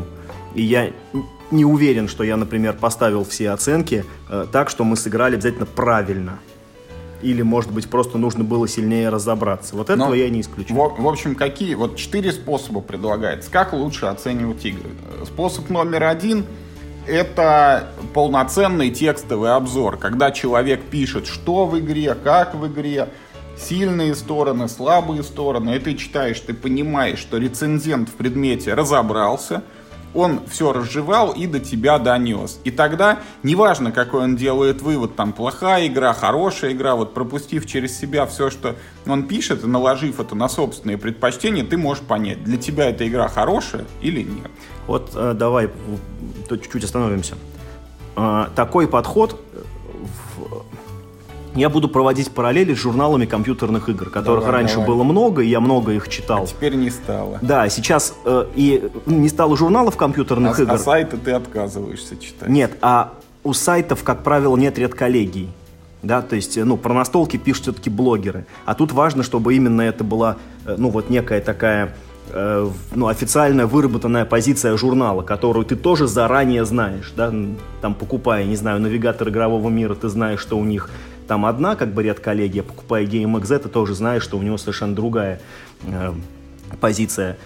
И 0.55 0.63
я 0.63 0.91
не 1.51 1.65
уверен, 1.65 2.09
что 2.09 2.25
я, 2.25 2.37
например, 2.37 2.75
поставил 2.75 3.25
все 3.25 3.51
оценки 3.51 4.05
э, 4.29 4.47
так, 4.51 4.71
что 4.71 4.85
мы 4.85 4.97
сыграли 4.97 5.35
обязательно 5.35 5.67
правильно. 5.67 6.39
Или, 7.23 7.43
может 7.43 7.73
быть, 7.73 7.89
просто 7.89 8.19
нужно 8.19 8.45
было 8.45 8.69
сильнее 8.69 9.09
разобраться. 9.09 9.77
Вот 9.77 9.89
этого 9.89 10.09
Но, 10.09 10.15
я 10.15 10.29
не 10.29 10.43
исключаю. 10.43 10.79
В, 10.79 11.03
в 11.03 11.09
общем, 11.09 11.35
какие? 11.35 11.75
Вот 11.75 11.97
четыре 11.97 12.33
способа 12.33 12.81
предлагается. 12.81 13.51
Как 13.51 13.73
лучше 13.73 14.07
оценивать 14.07 14.65
игры? 14.65 14.91
Способ 15.25 15.71
номер 15.71 16.05
один– 16.05 16.45
это 17.07 17.91
полноценный 18.13 18.91
текстовый 18.91 19.55
обзор, 19.55 19.97
когда 19.97 20.31
человек 20.33 20.83
пишет, 20.83 21.27
что 21.27 21.67
в 21.67 21.79
игре, 21.79 22.15
как 22.15 22.55
в 22.55 22.67
игре, 22.67 23.09
сильные 23.59 24.15
стороны, 24.15 24.69
слабые 24.69 25.23
стороны. 25.23 25.77
И 25.77 25.79
ты 25.79 25.95
читаешь, 25.95 26.41
ты 26.41 26.55
понимаешь, 26.55 27.19
что 27.19 27.39
рецензент 27.39 28.09
в 28.09 28.13
предмете 28.13 28.75
разобрался, 28.75 29.63
он 30.15 30.41
все 30.47 30.73
разжевал 30.73 31.33
и 31.33 31.47
до 31.47 31.61
тебя 31.61 31.99
донес. 31.99 32.61
И 32.65 32.71
тогда, 32.71 33.19
неважно, 33.43 33.93
какой 33.93 34.23
он 34.23 34.37
делает 34.37 34.81
вывод, 34.81 35.17
там, 35.17 35.33
плохая 35.33 35.89
игра, 35.89 36.13
хорошая 36.13 36.73
игра, 36.73 36.95
вот 36.95 37.15
пропустив 37.15 37.67
через 37.67 37.99
себя 37.99 38.25
все, 38.27 38.49
что 38.51 38.77
он 39.07 39.25
пишет, 39.25 39.65
и 39.65 39.67
наложив 39.67 40.21
это 40.21 40.35
на 40.35 40.49
собственные 40.49 40.99
предпочтения, 40.99 41.65
ты 41.65 41.77
можешь 41.77 42.05
понять, 42.05 42.45
для 42.45 42.57
тебя 42.57 42.91
эта 42.91 43.07
игра 43.07 43.29
хорошая 43.29 43.85
или 44.01 44.23
нет. 44.23 44.51
Вот 44.87 45.11
э, 45.15 45.35
давай 45.35 45.69
тут 46.49 46.63
чуть-чуть 46.63 46.85
остановимся. 46.85 47.35
Э, 48.17 48.47
такой 48.55 48.87
подход 48.87 49.41
я 51.55 51.69
буду 51.69 51.89
проводить 51.89 52.31
параллели 52.31 52.75
с 52.75 52.79
журналами 52.79 53.27
компьютерных 53.27 53.89
игр, 53.89 54.11
которых 54.11 54.45
давай, 54.45 54.61
раньше 54.61 54.75
давай. 54.75 54.89
было 54.89 55.03
много, 55.05 55.43
и 55.43 55.49
я 55.49 55.61
много 55.61 55.93
их 55.93 56.09
читал. 56.09 56.45
А 56.45 56.47
теперь 56.47 56.75
не 56.75 56.91
стало. 56.91 57.39
Да, 57.43 57.69
сейчас 57.69 58.15
э, 58.25 58.47
и 58.55 58.91
не 59.07 59.29
стало 59.29 59.57
журналов 59.57 59.97
компьютерных 59.97 60.59
а, 60.59 60.63
игр. 60.63 60.73
А 60.73 60.79
сайты 60.79 61.17
ты 61.17 61.33
отказываешься 61.33 62.17
читать. 62.17 62.49
Нет, 62.49 62.73
а 62.81 63.15
у 63.45 63.53
сайтов, 63.53 64.03
как 64.03 64.23
правило, 64.23 64.57
нет 64.57 64.79
редколлегий. 64.79 65.51
Да, 66.03 66.21
то 66.21 66.37
есть, 66.37 66.59
ну, 66.59 66.77
про 66.77 66.93
настолки 66.93 67.39
пишут 67.39 67.63
все-таки 67.63 67.89
блогеры. 67.89 68.45
А 68.67 68.75
тут 68.75 68.93
важно, 68.93 69.23
чтобы 69.23 69.55
именно 69.55 69.81
это 69.81 70.05
была, 70.05 70.37
э, 70.67 70.75
ну, 70.77 70.91
вот 70.91 71.09
некая 71.09 71.41
такая 71.41 71.95
э, 72.31 72.69
ну, 72.95 73.07
официальная 73.07 73.67
выработанная 73.67 74.25
позиция 74.25 74.77
журнала, 74.77 75.23
которую 75.23 75.65
ты 75.65 75.77
тоже 75.77 76.07
заранее 76.07 76.65
знаешь, 76.65 77.13
да, 77.17 77.33
там 77.81 77.95
покупая, 77.95 78.45
не 78.45 78.57
знаю, 78.57 78.81
навигатор 78.81 79.29
игрового 79.29 79.71
мира, 79.71 79.95
ты 79.95 80.09
знаешь, 80.09 80.41
что 80.41 80.59
у 80.59 80.65
них 80.65 80.91
там 81.27 81.47
одна 81.47 81.77
как 81.77 81.93
бы 81.93 82.03
редколлегия, 82.03 82.63
покупая 82.63 83.07
GameXZ, 83.07 83.61
ты 83.61 83.69
тоже 83.69 83.95
знаешь, 83.95 84.23
что 84.23 84.39
у 84.39 84.43
него 84.43 84.59
совершенно 84.59 84.95
другая 84.95 85.41
э, 85.83 86.13
позиция 86.81 87.39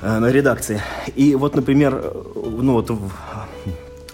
э, 0.00 0.30
редакции. 0.30 0.80
И 1.14 1.34
вот, 1.34 1.56
например, 1.56 2.00
э, 2.02 2.22
ну 2.34 2.74
вот 2.74 2.90
в, 2.90 3.10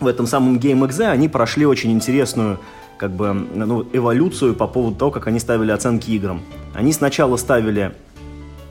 в 0.00 0.06
этом 0.06 0.26
самом 0.26 0.58
GameXZ 0.58 1.08
они 1.08 1.28
прошли 1.28 1.66
очень 1.66 1.92
интересную 1.92 2.58
как 2.96 3.12
бы, 3.12 3.32
ну, 3.32 3.86
эволюцию 3.94 4.54
по 4.54 4.66
поводу 4.66 4.96
того, 4.96 5.10
как 5.10 5.26
они 5.26 5.40
ставили 5.40 5.70
оценки 5.70 6.10
играм. 6.10 6.42
Они 6.74 6.92
сначала 6.92 7.36
ставили 7.36 7.94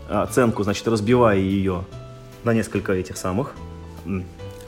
оценку, 0.08 0.64
значит, 0.64 0.88
разбивая 0.88 1.38
ее 1.38 1.84
на 2.44 2.54
несколько 2.54 2.94
этих 2.94 3.18
самых 3.18 3.54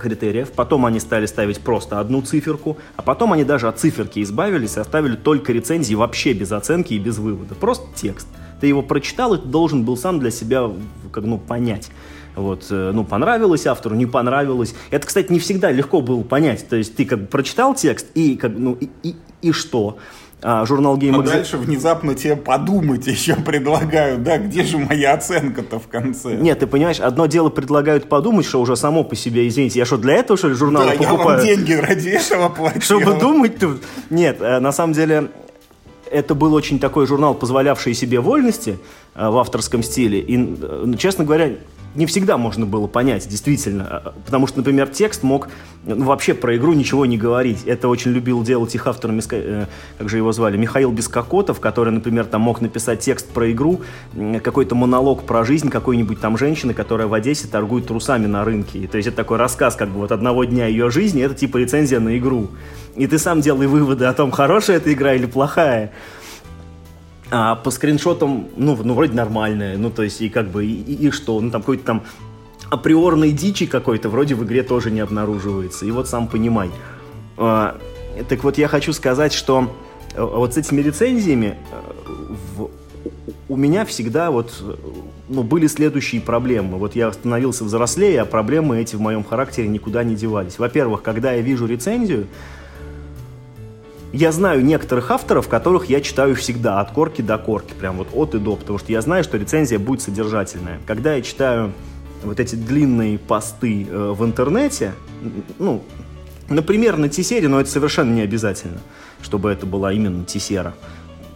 критериев. 0.01 0.51
Потом 0.51 0.85
они 0.85 0.99
стали 0.99 1.25
ставить 1.25 1.59
просто 1.59 1.99
одну 1.99 2.21
циферку, 2.21 2.77
а 2.95 3.01
потом 3.01 3.33
они 3.33 3.43
даже 3.43 3.67
от 3.67 3.79
циферки 3.79 4.21
избавились 4.21 4.77
и 4.77 4.79
оставили 4.79 5.15
только 5.15 5.53
рецензии 5.53 5.95
вообще 5.95 6.33
без 6.33 6.51
оценки 6.51 6.93
и 6.93 6.99
без 6.99 7.17
вывода. 7.17 7.55
Просто 7.55 7.87
текст. 7.95 8.27
Ты 8.59 8.67
его 8.67 8.81
прочитал, 8.83 9.33
и 9.33 9.37
ты 9.37 9.47
должен 9.47 9.83
был 9.83 9.97
сам 9.97 10.19
для 10.19 10.31
себя 10.31 10.69
как, 11.11 11.23
ну, 11.23 11.37
понять. 11.37 11.89
Вот, 12.35 12.67
э, 12.69 12.91
ну, 12.93 13.03
понравилось 13.03 13.65
автору, 13.65 13.95
не 13.95 14.05
понравилось. 14.05 14.73
Это, 14.89 15.05
кстати, 15.05 15.31
не 15.31 15.39
всегда 15.39 15.71
легко 15.71 16.01
было 16.01 16.23
понять. 16.23 16.67
То 16.67 16.75
есть 16.75 16.95
ты 16.95 17.05
как 17.05 17.21
бы 17.21 17.25
прочитал 17.27 17.75
текст, 17.75 18.07
и, 18.13 18.35
как, 18.35 18.53
ну, 18.55 18.77
и, 18.79 18.89
и, 19.03 19.15
и 19.41 19.51
что? 19.51 19.97
А, 20.43 20.65
журнал 20.65 20.97
Game 20.97 21.19
А 21.19 21.23
дальше 21.23 21.57
внезапно 21.57 22.15
тебе 22.15 22.35
подумать 22.35 23.05
еще 23.05 23.35
предлагают, 23.35 24.23
да, 24.23 24.37
где 24.37 24.63
же 24.63 24.77
моя 24.77 25.13
оценка-то 25.13 25.79
в 25.79 25.87
конце? 25.87 26.35
Нет, 26.35 26.59
ты 26.59 26.67
понимаешь, 26.67 26.99
одно 26.99 27.27
дело 27.27 27.49
предлагают 27.49 28.09
подумать, 28.09 28.45
что 28.45 28.59
уже 28.59 28.75
само 28.75 29.03
по 29.03 29.15
себе, 29.15 29.47
извините, 29.47 29.79
я 29.79 29.85
что, 29.85 29.97
для 29.97 30.15
этого, 30.15 30.37
что 30.37 30.49
ли, 30.49 30.55
журнал 30.55 30.83
да, 30.85 30.91
покупаю? 30.91 31.19
я 31.19 31.23
вам 31.25 31.45
деньги 31.45 31.73
ради 31.73 32.09
этого 32.09 32.49
платил. 32.49 32.81
Чтобы 32.81 33.19
думать 33.19 33.59
тут? 33.59 33.83
Нет, 34.09 34.37
э, 34.41 34.59
на 34.59 34.71
самом 34.71 34.93
деле, 34.93 35.29
это 36.11 36.35
был 36.35 36.53
очень 36.53 36.79
такой 36.79 37.05
журнал, 37.07 37.35
позволявший 37.35 37.93
себе 37.93 38.19
вольности 38.19 38.79
в 39.15 39.37
авторском 39.37 39.83
стиле. 39.83 40.19
И, 40.19 40.37
э, 40.61 40.93
честно 40.97 41.23
говоря, 41.23 41.51
не 41.93 42.05
всегда 42.05 42.37
можно 42.37 42.65
было 42.65 42.87
понять, 42.87 43.27
действительно. 43.27 43.87
А, 43.89 44.13
потому 44.25 44.47
что, 44.47 44.59
например, 44.59 44.87
текст 44.87 45.23
мог 45.23 45.49
ну, 45.83 46.05
вообще 46.05 46.33
про 46.33 46.55
игру 46.55 46.73
ничего 46.73 47.05
не 47.05 47.17
говорить. 47.17 47.63
Это 47.65 47.89
очень 47.89 48.11
любил 48.11 48.43
делать 48.43 48.73
их 48.75 48.87
автор, 48.87 49.11
э, 49.11 49.65
как 49.97 50.09
же 50.09 50.17
его 50.17 50.31
звали, 50.31 50.55
Михаил 50.55 50.91
Бескокотов, 50.91 51.59
который, 51.59 51.91
например, 51.91 52.25
там 52.25 52.41
мог 52.41 52.61
написать 52.61 53.01
текст 53.01 53.27
про 53.27 53.51
игру, 53.51 53.81
какой-то 54.41 54.75
монолог 54.75 55.23
про 55.23 55.43
жизнь 55.43 55.69
какой-нибудь 55.69 56.21
там 56.21 56.37
женщины, 56.37 56.73
которая 56.73 57.07
в 57.07 57.13
Одессе 57.13 57.47
торгует 57.47 57.87
трусами 57.87 58.27
на 58.27 58.45
рынке. 58.45 58.79
И, 58.79 58.87
то 58.87 58.97
есть 58.97 59.07
это 59.07 59.17
такой 59.17 59.37
рассказ 59.37 59.75
как 59.75 59.89
бы 59.89 59.99
вот 59.99 60.11
одного 60.11 60.45
дня 60.45 60.67
ее 60.67 60.89
жизни, 60.89 61.21
это 61.23 61.35
типа 61.35 61.57
рецензия 61.57 61.99
на 61.99 62.17
игру. 62.17 62.49
И 62.95 63.07
ты 63.07 63.17
сам 63.17 63.41
делай 63.41 63.67
выводы 63.67 64.05
о 64.05 64.13
том, 64.13 64.31
хорошая 64.31 64.77
эта 64.77 64.93
игра 64.93 65.13
или 65.13 65.25
плохая. 65.25 65.91
А 67.33 67.55
по 67.55 67.71
скриншотам, 67.71 68.49
ну, 68.57 68.77
ну 68.83 68.93
вроде 68.93 69.13
нормальная, 69.13 69.77
ну, 69.77 69.89
то 69.89 70.03
есть, 70.03 70.19
и 70.19 70.27
как 70.27 70.49
бы, 70.49 70.65
и, 70.65 71.07
и, 71.07 71.11
что, 71.11 71.39
ну, 71.39 71.49
там 71.49 71.61
какой-то 71.61 71.85
там 71.85 72.03
априорной 72.69 73.31
дичи 73.31 73.65
какой-то 73.65 74.09
вроде 74.09 74.35
в 74.35 74.43
игре 74.43 74.63
тоже 74.63 74.91
не 74.91 74.99
обнаруживается. 74.99 75.85
И 75.85 75.91
вот 75.91 76.09
сам 76.09 76.27
понимай. 76.27 76.69
А, 77.37 77.79
так 78.27 78.43
вот, 78.43 78.57
я 78.57 78.67
хочу 78.67 78.91
сказать, 78.91 79.31
что 79.31 79.73
э, 80.13 80.21
вот 80.21 80.53
с 80.53 80.57
этими 80.57 80.81
рецензиями 80.81 81.57
э, 81.71 82.33
в, 82.55 82.69
у 83.47 83.55
меня 83.55 83.85
всегда 83.85 84.29
вот 84.29 84.61
ну, 85.29 85.43
были 85.43 85.67
следующие 85.67 86.21
проблемы. 86.21 86.77
Вот 86.77 86.95
я 86.95 87.11
становился 87.11 87.63
взрослее, 87.63 88.21
а 88.21 88.25
проблемы 88.25 88.79
эти 88.79 88.95
в 88.95 89.01
моем 89.01 89.23
характере 89.23 89.67
никуда 89.67 90.03
не 90.03 90.15
девались. 90.15 90.59
Во-первых, 90.59 91.01
когда 91.01 91.31
я 91.31 91.41
вижу 91.41 91.65
рецензию, 91.65 92.27
я 94.13 94.31
знаю 94.31 94.63
некоторых 94.63 95.11
авторов, 95.11 95.47
которых 95.47 95.85
я 95.85 96.01
читаю 96.01 96.35
всегда, 96.35 96.81
от 96.81 96.91
корки 96.91 97.21
до 97.21 97.37
корки, 97.37 97.73
прям 97.73 97.97
вот 97.97 98.09
от 98.13 98.35
и 98.35 98.39
до, 98.39 98.55
потому 98.55 98.77
что 98.77 98.91
я 98.91 99.01
знаю, 99.01 99.23
что 99.23 99.37
рецензия 99.37 99.79
будет 99.79 100.01
содержательная. 100.01 100.79
Когда 100.85 101.15
я 101.15 101.21
читаю 101.21 101.71
вот 102.23 102.39
эти 102.39 102.55
длинные 102.55 103.17
посты 103.17 103.87
э, 103.89 104.11
в 104.11 104.23
интернете, 104.25 104.93
ну, 105.59 105.83
например, 106.49 106.97
на 106.97 107.09
Тисере, 107.09 107.47
но 107.47 107.61
это 107.61 107.69
совершенно 107.69 108.13
не 108.13 108.21
обязательно, 108.21 108.79
чтобы 109.21 109.49
это 109.49 109.65
была 109.65 109.93
именно 109.93 110.25
Тисера. 110.25 110.73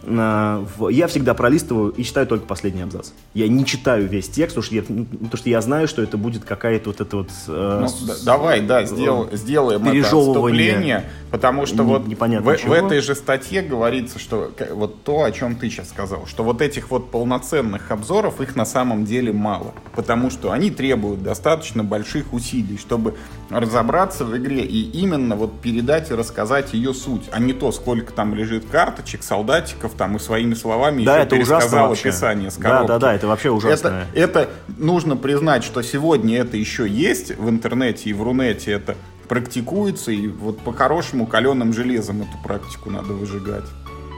Я 0.08 1.06
всегда 1.08 1.34
пролистываю 1.34 1.90
и 1.90 2.04
читаю 2.04 2.28
только 2.28 2.46
последний 2.46 2.82
абзац. 2.82 3.10
Я 3.34 3.48
не 3.48 3.64
читаю 3.66 4.08
весь 4.08 4.28
текст, 4.28 4.54
потому 4.54 4.62
что 4.62 4.74
я, 4.76 4.82
ну, 4.88 5.04
потому 5.04 5.36
что 5.36 5.50
я 5.50 5.60
знаю, 5.60 5.88
что 5.88 6.00
это 6.00 6.16
будет 6.16 6.44
какая-то 6.44 6.90
вот 6.90 7.00
это 7.00 7.16
вот... 7.16 7.30
Э, 7.48 7.78
ну, 7.82 7.88
с, 7.88 8.22
давай, 8.22 8.60
да, 8.60 8.84
сдел, 8.84 9.28
сделаем 9.32 9.86
это 9.88 10.06
отступление, 10.06 11.10
потому 11.32 11.66
что 11.66 11.82
не, 11.82 12.14
вот 12.40 12.60
в, 12.60 12.64
в 12.64 12.72
этой 12.72 13.00
же 13.00 13.16
статье 13.16 13.62
говорится, 13.62 14.20
что 14.20 14.52
вот 14.70 15.02
то, 15.02 15.24
о 15.24 15.32
чем 15.32 15.56
ты 15.56 15.68
сейчас 15.70 15.88
сказал, 15.88 16.26
что 16.26 16.44
вот 16.44 16.62
этих 16.62 16.90
вот 16.90 17.10
полноценных 17.10 17.90
обзоров, 17.90 18.40
их 18.40 18.54
на 18.54 18.64
самом 18.64 19.06
деле 19.06 19.32
мало, 19.32 19.74
потому 19.96 20.30
что 20.30 20.52
они 20.52 20.70
требуют 20.70 21.24
достаточно 21.24 21.82
больших 21.82 22.32
усилий, 22.32 22.78
чтобы 22.78 23.16
разобраться 23.50 24.24
в 24.24 24.36
игре 24.36 24.60
и 24.60 24.82
именно 25.00 25.34
вот 25.34 25.60
передать 25.60 26.10
и 26.12 26.14
рассказать 26.14 26.74
ее 26.74 26.94
суть, 26.94 27.24
а 27.32 27.40
не 27.40 27.52
то, 27.52 27.72
сколько 27.72 28.12
там 28.12 28.34
лежит 28.36 28.66
карточек, 28.66 29.24
солдатиков, 29.24 29.95
там 29.96 30.16
и 30.16 30.18
своими 30.18 30.54
словами 30.54 31.04
да, 31.04 31.16
еще 31.16 31.22
это 31.26 31.36
пересказал 31.36 31.92
описание 31.92 32.50
с 32.50 32.56
коробки. 32.56 32.88
Да, 32.88 32.94
да, 32.94 32.98
да, 32.98 33.14
это 33.14 33.26
вообще 33.26 33.50
ужасно. 33.50 34.06
Это, 34.14 34.40
это 34.40 34.50
нужно 34.78 35.16
признать, 35.16 35.64
что 35.64 35.82
сегодня 35.82 36.38
это 36.38 36.56
еще 36.56 36.88
есть 36.88 37.36
в 37.36 37.48
интернете 37.48 38.10
и 38.10 38.12
в 38.12 38.22
Рунете 38.22 38.72
это 38.72 38.96
практикуется, 39.28 40.12
и 40.12 40.28
вот 40.28 40.58
по-хорошему 40.60 41.26
каленым 41.26 41.72
железом 41.72 42.22
эту 42.22 42.38
практику 42.42 42.90
надо 42.90 43.12
выжигать. 43.12 43.64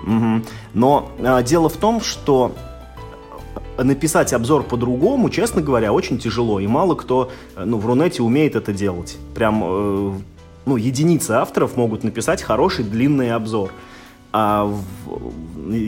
Угу. 0.06 0.42
Но 0.74 1.12
а, 1.20 1.42
дело 1.42 1.68
в 1.68 1.76
том, 1.76 2.00
что 2.00 2.54
написать 3.76 4.32
обзор 4.32 4.64
по-другому, 4.64 5.30
честно 5.30 5.62
говоря, 5.62 5.92
очень 5.92 6.18
тяжело. 6.18 6.60
И 6.60 6.66
мало 6.66 6.94
кто 6.94 7.30
ну, 7.56 7.78
в 7.78 7.86
Рунете 7.86 8.22
умеет 8.22 8.56
это 8.56 8.72
делать. 8.72 9.16
Прям 9.34 9.62
э, 9.64 10.12
ну, 10.66 10.76
единицы 10.76 11.32
авторов 11.32 11.76
могут 11.76 12.04
написать 12.04 12.42
хороший 12.42 12.84
длинный 12.84 13.32
обзор 13.32 13.72
а 14.32 14.72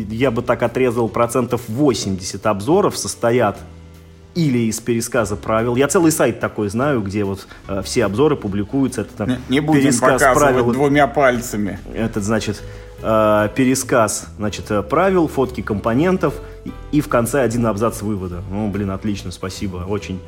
я 0.08 0.30
бы 0.30 0.42
так 0.42 0.62
отрезал 0.62 1.08
процентов 1.08 1.62
80 1.68 2.46
обзоров 2.46 2.96
состоят 2.96 3.58
или 4.34 4.58
из 4.58 4.80
пересказа 4.80 5.36
правил. 5.36 5.76
Я 5.76 5.88
целый 5.88 6.12
сайт 6.12 6.40
такой 6.40 6.68
знаю, 6.68 7.02
где 7.02 7.24
вот 7.24 7.46
э, 7.68 7.82
все 7.84 8.04
обзоры 8.04 8.36
публикуются. 8.36 9.02
Это 9.02 9.12
там 9.16 9.28
не, 9.28 9.38
не 9.48 9.60
будем 9.60 9.82
пересказ 9.82 10.22
правил. 10.22 10.72
двумя 10.72 11.06
пальцами. 11.06 11.80
Это 11.94 12.20
значит 12.20 12.62
э, 13.02 13.48
пересказ 13.54 14.28
значит, 14.36 14.70
э, 14.70 14.82
правил, 14.82 15.28
фотки 15.28 15.60
компонентов 15.60 16.34
и 16.92 17.00
в 17.00 17.08
конце 17.08 17.40
один 17.40 17.66
абзац 17.66 18.02
вывода. 18.02 18.42
Ну, 18.50 18.68
блин, 18.68 18.90
отлично, 18.90 19.30
спасибо. 19.30 19.84
Очень, 19.88 20.20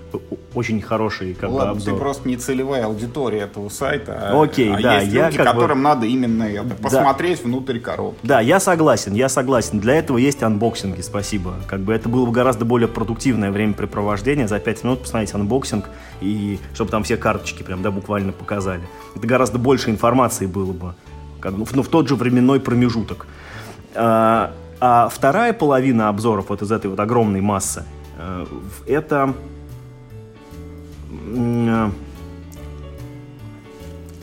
очень 0.55 0.81
хороший 0.81 1.35
как 1.35 1.51
Ладно, 1.51 1.73
бы, 1.73 1.79
обзор. 1.79 1.95
ты 1.95 2.01
просто 2.01 2.29
не 2.29 2.37
целевая 2.37 2.87
аудитория 2.87 3.41
этого 3.41 3.69
сайта. 3.69 4.31
А, 4.31 4.43
Окей, 4.43 4.73
а 4.73 4.81
да. 4.81 5.01
есть 5.01 5.13
люди, 5.13 5.37
я 5.37 5.45
которым 5.45 5.79
бы... 5.79 5.85
надо 5.85 6.07
именно 6.07 6.45
это, 6.45 6.65
да. 6.65 6.75
посмотреть 6.77 7.43
внутрь 7.45 7.79
коробки. 7.81 8.21
Да, 8.23 8.41
я 8.41 8.61
согласен, 8.61 9.15
я 9.15 9.29
согласен. 9.29 9.81
Для 9.81 9.95
этого 9.95 10.19
есть 10.19 10.43
анбоксинги, 10.43 11.01
спасибо. 11.01 11.55
Как 11.67 11.81
бы 11.81 11.93
это 11.93 12.09
было 12.09 12.25
бы 12.25 12.33
гораздо 12.33 12.65
более 12.65 12.89
продуктивное 12.89 13.51
времяпрепровождение. 13.51 14.49
За 14.49 14.59
5 14.59 14.85
минут 14.85 15.03
посмотреть 15.03 15.35
анбоксинг, 15.35 15.87
и 16.21 16.59
чтобы 16.75 16.91
там 16.91 17.03
все 17.03 17.17
карточки 17.17 17.63
прям, 17.63 17.83
да, 17.83 17.91
буквально 17.91 18.33
показали. 18.33 18.83
Это 19.15 19.27
гораздо 19.27 19.59
больше 19.59 19.91
информации 19.91 20.47
было 20.47 20.73
бы. 20.73 20.95
Как, 21.43 21.55
ну, 21.57 21.65
в 21.65 21.89
тот 21.89 22.09
же 22.09 22.15
временной 22.15 22.61
промежуток. 22.61 23.27
А, 23.95 24.53
а 24.81 25.09
вторая 25.09 25.53
половина 25.53 26.09
обзоров 26.09 26.47
вот 26.49 26.63
из 26.63 26.71
этой 26.71 26.87
вот 26.87 27.01
огромной 27.01 27.41
массы, 27.41 27.85
э, 28.17 28.47
это 28.87 29.35
э, 31.37 31.91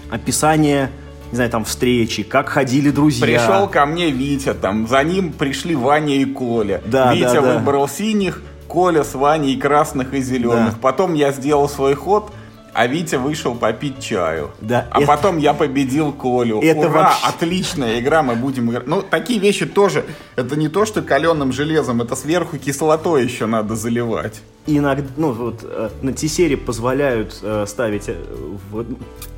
описание, 0.10 0.92
не 1.32 1.36
знаю, 1.36 1.50
там, 1.50 1.66
встречи, 1.66 2.24
как 2.24 2.50
ходили 2.50 2.90
друзья. 2.90 3.26
Пришел 3.26 3.68
ко 3.68 3.86
мне 3.86 4.12
Витя, 4.12 4.54
там, 4.54 4.88
за 4.88 5.04
ним 5.04 5.34
пришли 5.34 5.76
Ваня 5.76 6.16
и 6.16 6.26
Коля. 6.26 6.82
Да, 6.86 7.14
Витя 7.14 7.36
да, 7.36 7.42
да. 7.42 7.58
выбрал 7.58 7.88
синих, 7.90 8.42
Коля 8.68 9.04
с 9.04 9.14
Ваней 9.14 9.60
красных 9.60 10.14
и 10.14 10.22
зеленых. 10.22 10.74
Да. 10.74 10.80
Потом 10.82 11.16
я 11.16 11.32
сделал 11.32 11.68
свой 11.68 11.96
ход, 11.96 12.32
а 12.80 12.88
Витя 12.88 13.16
вышел 13.16 13.56
попить 13.56 14.02
чаю. 14.02 14.52
Да, 14.62 14.88
а 14.90 15.00
это... 15.00 15.08
потом 15.08 15.38
я 15.38 15.54
победил 15.54 16.14
Колю. 16.14 16.62
Это 16.62 16.80
Ура, 16.80 16.90
вообще... 16.90 17.28
отличная 17.28 18.00
игра, 18.00 18.24
мы 18.24 18.36
будем 18.36 18.72
играть. 18.72 18.88
Ну, 18.88 19.02
такие 19.02 19.38
вещи 19.38 19.66
тоже, 19.66 20.06
это 20.38 20.56
не 20.56 20.70
то, 20.70 20.86
что 20.86 21.02
каленым 21.02 21.52
железом, 21.52 22.02
это 22.02 22.16
сверху 22.16 22.58
кислотой 22.58 23.26
еще 23.26 23.48
надо 23.48 23.76
заливать. 23.76 24.40
Иногда, 24.66 25.10
ну, 25.18 25.34
вот 25.34 25.60
э, 25.64 25.90
на 26.02 26.14
T-серии 26.14 26.56
позволяют 26.56 27.38
э, 27.42 27.66
ставить, 27.68 28.08
э, 28.08 28.16
в, 28.72 28.86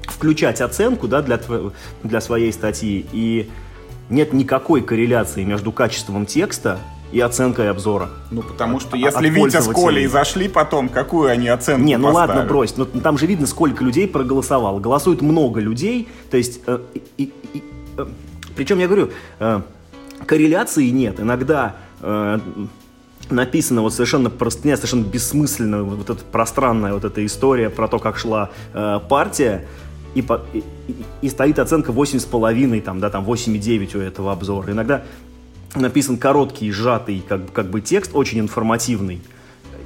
включать 0.03 0.61
оценку, 0.61 1.07
да, 1.07 1.23
для, 1.23 1.39
для 2.03 2.21
своей 2.21 2.53
статьи, 2.53 3.07
и 3.11 3.49
нет 4.11 4.33
никакой 4.33 4.81
корреляции 4.81 5.43
между 5.43 5.71
качеством 5.71 6.27
текста 6.27 6.77
и 7.11 7.19
оценкой 7.19 7.69
обзора. 7.69 8.09
Ну, 8.29 8.41
потому 8.41 8.79
что 8.79 8.95
если 8.95 9.29
Витя 9.29 9.61
с 9.61 9.67
Колей 9.67 10.07
зашли 10.07 10.47
потом, 10.47 10.89
какую 10.89 11.29
они 11.29 11.47
оценку 11.47 11.85
Не, 11.85 11.97
ну 11.97 12.07
поставили? 12.07 12.29
ладно, 12.37 12.49
брось. 12.49 12.77
Но 12.77 12.85
там 12.85 13.17
же 13.17 13.25
видно, 13.25 13.47
сколько 13.47 13.83
людей 13.83 14.07
проголосовало. 14.07 14.79
Голосует 14.79 15.21
много 15.21 15.59
людей, 15.59 16.07
то 16.29 16.37
есть... 16.37 16.61
Э, 16.67 16.79
и, 17.17 17.33
и, 17.53 17.63
э, 17.97 18.05
причем 18.55 18.79
я 18.79 18.87
говорю, 18.87 19.11
э, 19.39 19.61
корреляции 20.25 20.89
нет. 20.89 21.19
Иногда 21.19 21.75
э, 22.01 22.39
написано 23.29 23.81
вот 23.81 23.93
совершенно 23.93 24.29
простыня, 24.29 24.75
совершенно 24.75 25.03
бессмысленно 25.03 25.83
вот 25.83 26.09
эта 26.09 26.23
пространная 26.23 26.93
вот 26.93 27.03
эта 27.03 27.25
история 27.25 27.69
про 27.69 27.87
то, 27.87 27.99
как 27.99 28.17
шла 28.17 28.49
э, 28.73 28.99
партия, 29.07 29.65
и, 30.13 30.21
по, 30.21 30.41
и, 30.53 30.63
и 31.21 31.29
стоит 31.29 31.57
оценка 31.59 31.91
8,5, 31.91 32.81
там, 32.81 32.99
да, 32.99 33.09
там 33.09 33.23
8,9 33.23 33.97
у 33.97 34.01
этого 34.01 34.33
обзора. 34.33 34.71
Иногда 34.71 35.03
написан 35.75 36.17
короткий, 36.17 36.71
сжатый, 36.71 37.23
как, 37.27 37.51
как 37.51 37.69
бы 37.69 37.81
текст, 37.81 38.11
очень 38.13 38.39
информативный. 38.39 39.21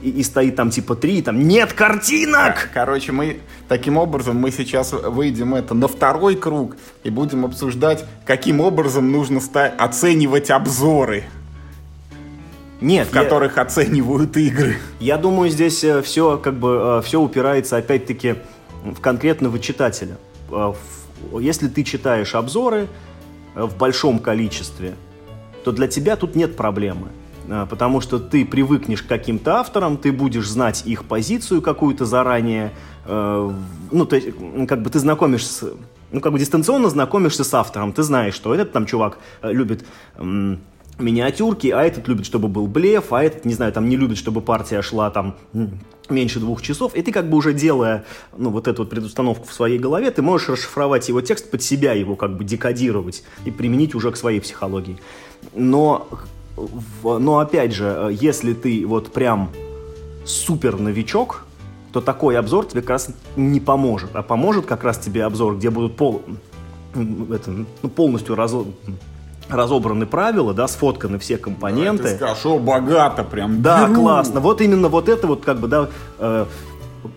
И, 0.02 0.10
и 0.10 0.24
стоит 0.24 0.56
там 0.56 0.70
типа 0.70 0.96
3, 0.96 1.24
там 1.24 1.48
нет 1.48 1.74
картинок! 1.74 2.70
Короче, 2.74 3.12
мы 3.12 3.40
таким 3.68 3.98
образом 3.98 4.38
мы 4.38 4.52
сейчас 4.52 4.94
выйдем 4.94 5.56
это 5.56 5.74
на 5.74 5.88
второй 5.88 6.36
круг 6.36 6.78
и 7.04 7.10
будем 7.10 7.46
обсуждать, 7.46 8.06
каким 8.26 8.62
образом 8.62 9.12
нужно 9.12 9.42
оценивать 9.78 10.52
обзоры. 10.52 11.24
Нет, 12.82 13.08
в 13.08 13.12
которых 13.12 13.58
оценивают 13.58 14.36
игры. 14.38 14.78
Я 15.00 15.18
думаю, 15.18 15.50
здесь 15.50 15.84
э, 15.84 16.02
все 16.02 16.38
как 16.38 16.56
бы 16.56 17.00
э, 17.00 17.02
все 17.06 17.22
упирается 17.22 17.78
опять-таки 17.78 18.36
в 18.84 19.00
конкретного 19.00 19.60
читателя. 19.60 20.18
Э, 20.52 20.74
если 21.40 21.70
ты 21.70 21.84
читаешь 21.84 22.36
обзоры 22.36 22.88
в 23.56 23.78
большом 23.78 24.20
количестве, 24.20 24.96
то 25.66 25.72
для 25.72 25.88
тебя 25.88 26.16
тут 26.16 26.36
нет 26.36 26.56
проблемы. 26.56 27.08
Потому 27.70 28.00
что 28.00 28.20
ты 28.20 28.46
привыкнешь 28.46 29.02
к 29.02 29.08
каким-то 29.08 29.58
авторам, 29.58 29.98
ты 29.98 30.12
будешь 30.12 30.48
знать 30.48 30.84
их 30.86 31.06
позицию 31.06 31.62
какую-то 31.62 32.06
заранее. 32.06 32.72
Ну, 33.08 34.06
то 34.06 34.16
есть, 34.16 34.30
как 34.68 34.84
бы 34.84 34.90
ты 34.92 35.00
знакомишься, 35.00 35.72
ну, 36.12 36.22
как 36.22 36.32
бы 36.34 36.40
дистанционно 36.40 36.90
знакомишься 36.90 37.44
с 37.44 37.54
автором. 37.54 37.94
Ты 37.94 38.04
знаешь, 38.04 38.36
что 38.36 38.54
этот 38.54 38.72
там 38.74 38.86
чувак 38.86 39.18
любит 39.42 39.86
миниатюрки, 40.98 41.68
а 41.68 41.84
этот 41.84 42.08
любит, 42.08 42.26
чтобы 42.26 42.48
был 42.48 42.68
блеф, 42.68 43.12
а 43.12 43.24
этот, 43.24 43.44
не 43.44 43.54
знаю, 43.54 43.74
там 43.74 43.90
не 43.90 43.98
любит, 43.98 44.18
чтобы 44.18 44.42
партия 44.42 44.82
шла 44.82 45.10
там 45.10 45.36
меньше 46.08 46.40
двух 46.40 46.62
часов, 46.62 46.96
и 46.96 47.02
ты 47.02 47.12
как 47.12 47.30
бы 47.30 47.36
уже 47.36 47.54
делая, 47.54 48.06
ну, 48.38 48.50
вот 48.52 48.68
эту 48.68 48.84
вот 48.84 48.92
предустановку 48.92 49.48
в 49.48 49.54
своей 49.54 49.80
голове, 49.80 50.12
ты 50.12 50.22
можешь 50.22 50.50
расшифровать 50.50 51.10
его 51.10 51.20
текст 51.22 51.50
под 51.52 51.64
себя, 51.64 51.94
его 51.94 52.16
как 52.16 52.38
бы 52.38 52.44
декодировать 52.44 53.24
и 53.44 53.52
применить 53.52 53.96
уже 53.96 54.12
к 54.12 54.16
своей 54.16 54.40
психологии. 54.40 54.98
Но, 55.54 56.08
но 57.04 57.40
опять 57.40 57.74
же, 57.74 58.16
если 58.20 58.54
ты 58.54 58.86
вот 58.86 59.12
прям 59.12 59.50
супер 60.26 60.80
новичок, 60.80 61.46
то 61.92 62.02
такой 62.02 62.38
обзор 62.38 62.66
тебе 62.66 62.82
как 62.82 62.92
раз 62.92 63.10
не 63.36 63.60
поможет, 63.60 64.16
а 64.16 64.22
поможет 64.22 64.66
как 64.66 64.84
раз 64.84 64.98
тебе 64.98 65.24
обзор, 65.24 65.56
где 65.56 65.70
будут 65.70 65.96
пол, 65.96 66.24
это, 66.94 67.52
ну, 67.82 67.90
полностью 67.90 68.36
раз, 68.36 68.54
разобраны 69.50 70.06
правила, 70.06 70.54
да, 70.54 70.68
сфотканы 70.68 71.20
все 71.20 71.38
компоненты. 71.38 72.04
Да, 72.04 72.10
ты 72.10 72.16
скажешь, 72.16 72.46
о, 72.46 72.60
богато 72.60 73.24
прям. 73.24 73.62
Да, 73.62 73.88
беру. 73.88 74.02
классно. 74.02 74.40
Вот 74.40 74.62
именно 74.62 74.90
вот 74.90 75.10
это 75.10 75.28
вот 75.28 75.44
как 75.46 75.60
бы, 75.60 75.68
да, 75.68 75.90
э, 76.20 76.46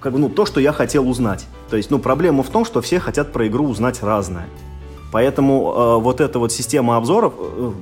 как 0.01 0.13
бы, 0.13 0.19
ну, 0.19 0.29
то, 0.29 0.47
что 0.47 0.61
я 0.61 0.73
хотел 0.73 1.09
узнать. 1.09 1.47
То 1.71 1.77
есть, 1.77 1.91
ну, 1.91 1.99
проблема 1.99 2.43
в 2.43 2.51
том, 2.51 2.65
что 2.65 2.81
все 2.81 3.01
хотят 3.01 3.33
про 3.33 3.47
игру 3.47 3.67
узнать 3.69 4.03
разное. 4.03 4.47
Поэтому 5.11 5.75
э, 5.75 6.03
вот 6.03 6.21
эта 6.21 6.39
вот 6.39 6.53
система 6.53 6.97
обзоров, 6.97 7.33
э, 7.39 7.73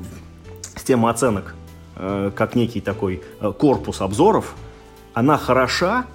система 0.77 1.11
оценок, 1.11 1.55
э, 1.97 2.31
как 2.35 2.55
некий 2.55 2.81
такой 2.81 3.23
э, 3.41 3.53
корпус 3.53 4.01
обзоров, 4.01 4.55
она 5.15 5.39
хороша, 5.39 6.07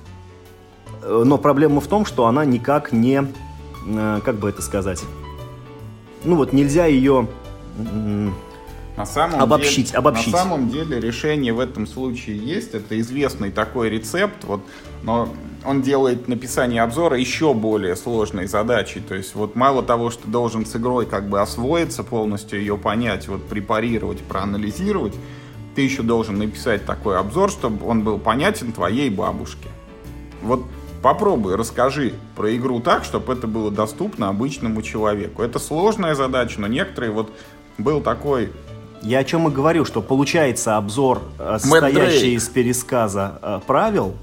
э, 1.02 1.24
но 1.26 1.38
проблема 1.38 1.82
в 1.82 1.88
том, 1.88 2.06
что 2.06 2.28
она 2.28 2.46
никак 2.46 2.92
не, 2.92 3.26
как 4.24 4.36
бы 4.36 4.50
это 4.50 4.62
сказать, 4.62 5.04
ну 6.24 6.36
вот 6.36 6.54
нельзя 6.54 6.86
ее 6.86 7.28
на 9.02 9.06
самом 9.08 9.42
обобщить, 9.42 9.88
деле, 9.88 9.98
обобщить. 9.98 10.32
На 10.32 10.40
самом 10.40 10.70
деле 10.70 11.00
решение 11.00 11.54
в 11.54 11.60
этом 11.60 11.88
случае 11.88 12.38
есть. 12.38 12.76
Это 12.76 13.00
известный 13.00 13.52
такой 13.52 13.90
рецепт, 13.90 14.44
вот, 14.44 14.62
но 15.02 15.28
он 15.66 15.82
делает 15.82 16.28
написание 16.28 16.84
обзора 16.84 17.18
еще 17.18 17.56
более 17.56 17.96
сложной 17.96 18.46
задачей. 18.46 19.00
То 19.00 19.16
есть 19.16 19.34
вот 19.34 19.56
мало 19.56 19.82
того, 19.82 20.12
что 20.12 20.28
должен 20.28 20.68
с 20.68 20.76
игрой 20.76 21.08
как 21.08 21.28
бы 21.30 21.42
освоиться, 21.42 22.04
полностью 22.04 22.60
ее 22.60 22.78
понять, 22.78 23.28
вот 23.28 23.44
препарировать, 23.48 24.20
проанализировать, 24.20 25.16
ты 25.76 25.82
еще 25.82 26.04
должен 26.04 26.38
написать 26.38 26.86
такой 26.86 27.18
обзор, 27.18 27.50
чтобы 27.50 27.88
он 27.88 28.04
был 28.04 28.20
понятен 28.20 28.72
твоей 28.72 29.10
бабушке. 29.10 29.70
Вот 30.44 30.64
попробуй, 31.02 31.56
расскажи 31.56 32.14
про 32.36 32.56
игру 32.56 32.82
так, 32.82 33.04
чтобы 33.04 33.34
это 33.34 33.48
было 33.48 33.72
доступно 33.72 34.30
обычному 34.30 34.84
человеку. 34.84 35.42
Это 35.42 35.58
сложная 35.58 36.14
задача, 36.14 36.62
но 36.62 36.68
некоторые 36.68 37.12
вот 37.12 37.32
был 37.80 38.02
такой... 38.02 38.52
Я 39.02 39.20
о 39.20 39.24
чем 39.24 39.48
и 39.48 39.52
говорю, 39.52 39.84
что 39.86 40.02
получается 40.02 40.78
обзор, 40.78 41.24
э, 41.40 41.58
состоящий 41.60 42.36
из 42.36 42.48
пересказа 42.50 43.40
э, 43.42 43.60
правил 43.66 44.16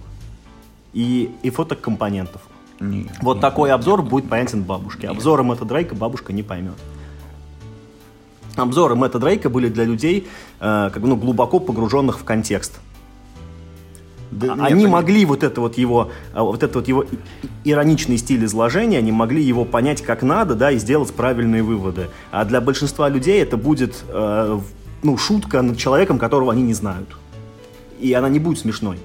и, 0.92 1.30
и 1.42 1.50
фоток 1.50 1.80
компонентов. 1.80 2.42
Нет, 2.80 3.08
вот 3.22 3.34
нет, 3.34 3.40
такой 3.40 3.70
нет, 3.70 3.74
обзор 3.74 4.02
нет, 4.02 4.10
будет 4.10 4.28
понятен 4.28 4.62
бабушке. 4.62 5.08
Нет. 5.08 5.16
Обзоры 5.16 5.42
Мэтта 5.42 5.64
Дрейка 5.64 5.96
бабушка 5.96 6.32
не 6.32 6.44
поймет. 6.44 6.74
Обзоры 8.56 8.94
Мэтта 8.94 9.18
Дрейка 9.18 9.50
были 9.50 9.68
для 9.68 9.84
людей, 9.84 10.28
э, 10.60 10.90
как 10.92 11.02
бы, 11.02 11.08
ну, 11.08 11.16
глубоко 11.16 11.58
погруженных 11.58 12.20
в 12.20 12.24
контекст. 12.24 12.80
Да, 14.30 14.54
а 14.58 14.66
они 14.66 14.82
нет, 14.82 14.90
могли 14.90 15.24
вот 15.24 15.42
это 15.42 15.60
вот 15.60 15.78
его, 15.78 16.10
а, 16.32 16.42
вот 16.42 16.62
это 16.62 16.78
вот 16.78 16.88
его 16.88 17.04
ироничный 17.64 18.18
стиль 18.18 18.44
изложения, 18.44 18.98
они 18.98 19.12
могли 19.12 19.42
его 19.42 19.64
понять 19.64 20.02
как 20.02 20.22
надо, 20.22 20.54
да, 20.54 20.70
и 20.70 20.78
сделать 20.78 21.12
правильные 21.12 21.62
выводы. 21.62 22.08
А 22.30 22.44
для 22.44 22.60
большинства 22.60 23.08
людей 23.08 23.40
это 23.40 23.56
будет, 23.56 24.04
э, 24.08 24.58
ну, 25.02 25.16
шутка 25.16 25.62
над 25.62 25.78
человеком, 25.78 26.18
которого 26.18 26.52
они 26.52 26.62
не 26.62 26.74
знают. 26.74 27.08
И 27.98 28.12
она 28.12 28.28
не 28.28 28.38
будет 28.38 28.58
смешной. 28.58 28.98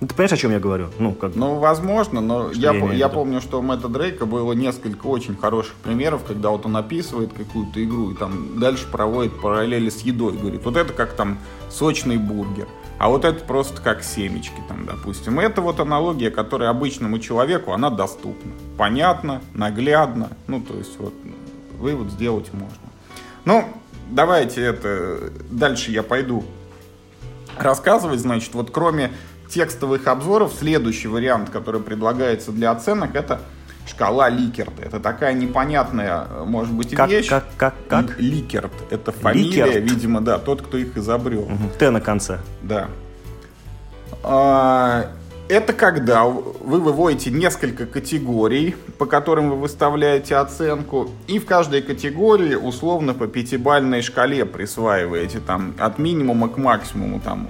Ты 0.00 0.08
понимаешь, 0.08 0.32
о 0.32 0.36
чем 0.36 0.50
я 0.52 0.60
говорю? 0.60 0.88
Ну, 0.98 1.12
как... 1.12 1.34
ну 1.34 1.58
возможно, 1.58 2.20
но 2.20 2.50
я, 2.52 2.72
я, 2.72 2.92
я 2.92 3.08
помню, 3.08 3.40
что 3.40 3.60
у 3.60 3.62
Мэтта 3.62 3.88
Дрейка 3.88 4.26
было 4.26 4.52
несколько 4.52 5.06
очень 5.06 5.36
хороших 5.36 5.74
примеров, 5.76 6.22
когда 6.26 6.50
вот 6.50 6.66
он 6.66 6.76
описывает 6.76 7.32
какую-то 7.32 7.82
игру 7.82 8.10
и 8.10 8.14
там 8.14 8.60
дальше 8.60 8.86
проводит 8.90 9.40
параллели 9.40 9.88
с 9.88 10.00
едой. 10.02 10.34
Говорит, 10.36 10.62
вот 10.64 10.76
это 10.76 10.92
как 10.92 11.14
там 11.14 11.38
сочный 11.70 12.18
бургер. 12.18 12.68
А 12.98 13.08
вот 13.08 13.24
это 13.24 13.44
просто 13.44 13.82
как 13.82 14.02
семечки, 14.02 14.56
там, 14.68 14.86
допустим. 14.86 15.38
это 15.38 15.60
вот 15.60 15.80
аналогия, 15.80 16.30
которая 16.30 16.70
обычному 16.70 17.18
человеку, 17.18 17.72
она 17.72 17.90
доступна. 17.90 18.52
Понятно, 18.78 19.42
наглядно. 19.52 20.30
Ну, 20.46 20.60
то 20.62 20.74
есть, 20.76 20.98
вот, 20.98 21.12
вывод 21.78 22.10
сделать 22.10 22.52
можно. 22.54 22.76
Ну, 23.44 23.64
давайте 24.10 24.62
это... 24.62 25.30
Дальше 25.50 25.90
я 25.90 26.02
пойду 26.02 26.44
рассказывать. 27.58 28.20
Значит, 28.20 28.54
вот 28.54 28.70
кроме 28.70 29.12
текстовых 29.48 30.06
обзоров, 30.06 30.54
следующий 30.58 31.08
вариант, 31.08 31.50
который 31.50 31.82
предлагается 31.82 32.50
для 32.50 32.70
оценок, 32.70 33.14
это 33.14 33.42
шкала 33.86 34.28
Ликерта. 34.28 34.82
Это 34.82 35.00
такая 35.00 35.32
непонятная, 35.32 36.26
может 36.44 36.74
быть, 36.74 36.94
как, 36.94 37.08
вещь. 37.08 37.28
Как, 37.28 37.44
как, 37.56 37.74
как? 37.88 38.18
Ликерт. 38.18 38.72
Это 38.90 39.12
фамилия, 39.12 39.66
Ликерт. 39.66 39.90
видимо, 39.90 40.20
да, 40.20 40.38
тот, 40.38 40.62
кто 40.62 40.76
их 40.76 40.96
изобрел. 40.96 41.42
Угу. 41.42 41.70
Т 41.78 41.90
на 41.90 42.00
конце. 42.00 42.38
Да. 42.62 42.88
А, 44.22 45.10
это 45.48 45.72
когда 45.72 46.24
вы 46.24 46.80
выводите 46.80 47.30
несколько 47.30 47.86
категорий, 47.86 48.74
по 48.98 49.06
которым 49.06 49.50
вы 49.50 49.56
выставляете 49.56 50.36
оценку, 50.36 51.10
и 51.28 51.38
в 51.38 51.46
каждой 51.46 51.82
категории 51.82 52.56
условно 52.56 53.14
по 53.14 53.28
пятибальной 53.28 54.02
шкале 54.02 54.44
присваиваете 54.44 55.38
там 55.38 55.74
от 55.78 55.98
минимума 55.98 56.48
к 56.48 56.56
максимуму 56.56 57.20
там 57.20 57.48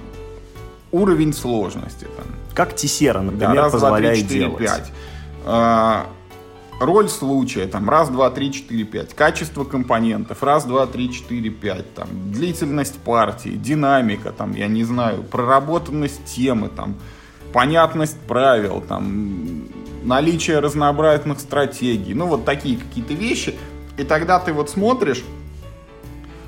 уровень 0.91 1.33
сложности. 1.33 2.05
Там. 2.15 2.27
Как 2.53 2.75
Тисера, 2.75 3.21
например, 3.21 3.55
да, 3.55 3.61
раз, 3.63 3.71
позволяет 3.71 4.19
два, 4.19 4.29
три, 4.29 4.39
четыре, 4.39 4.45
делать. 4.45 4.59
пять. 4.59 4.91
Роль 6.79 7.09
случая, 7.09 7.65
там, 7.65 7.89
раз, 7.89 8.09
два, 8.09 8.29
три, 8.29 8.51
четыре, 8.51 8.83
пять, 8.83 9.15
качество 9.15 9.63
компонентов, 9.63 10.43
раз, 10.43 10.63
два, 10.63 10.85
три, 10.85 11.11
четыре, 11.11 11.49
пять, 11.49 11.91
там, 11.95 12.07
длительность 12.31 12.99
партии, 12.99 13.49
динамика, 13.49 14.31
там, 14.31 14.53
я 14.53 14.67
не 14.67 14.83
знаю, 14.83 15.23
проработанность 15.23 16.23
темы, 16.25 16.69
там, 16.69 16.95
понятность 17.51 18.19
правил, 18.27 18.83
там, 18.87 19.69
наличие 20.03 20.59
разнообразных 20.59 21.39
стратегий, 21.39 22.13
ну, 22.13 22.27
вот 22.27 22.45
такие 22.45 22.77
какие-то 22.77 23.13
вещи, 23.13 23.55
и 23.97 24.03
тогда 24.03 24.39
ты 24.39 24.53
вот 24.53 24.69
смотришь, 24.69 25.23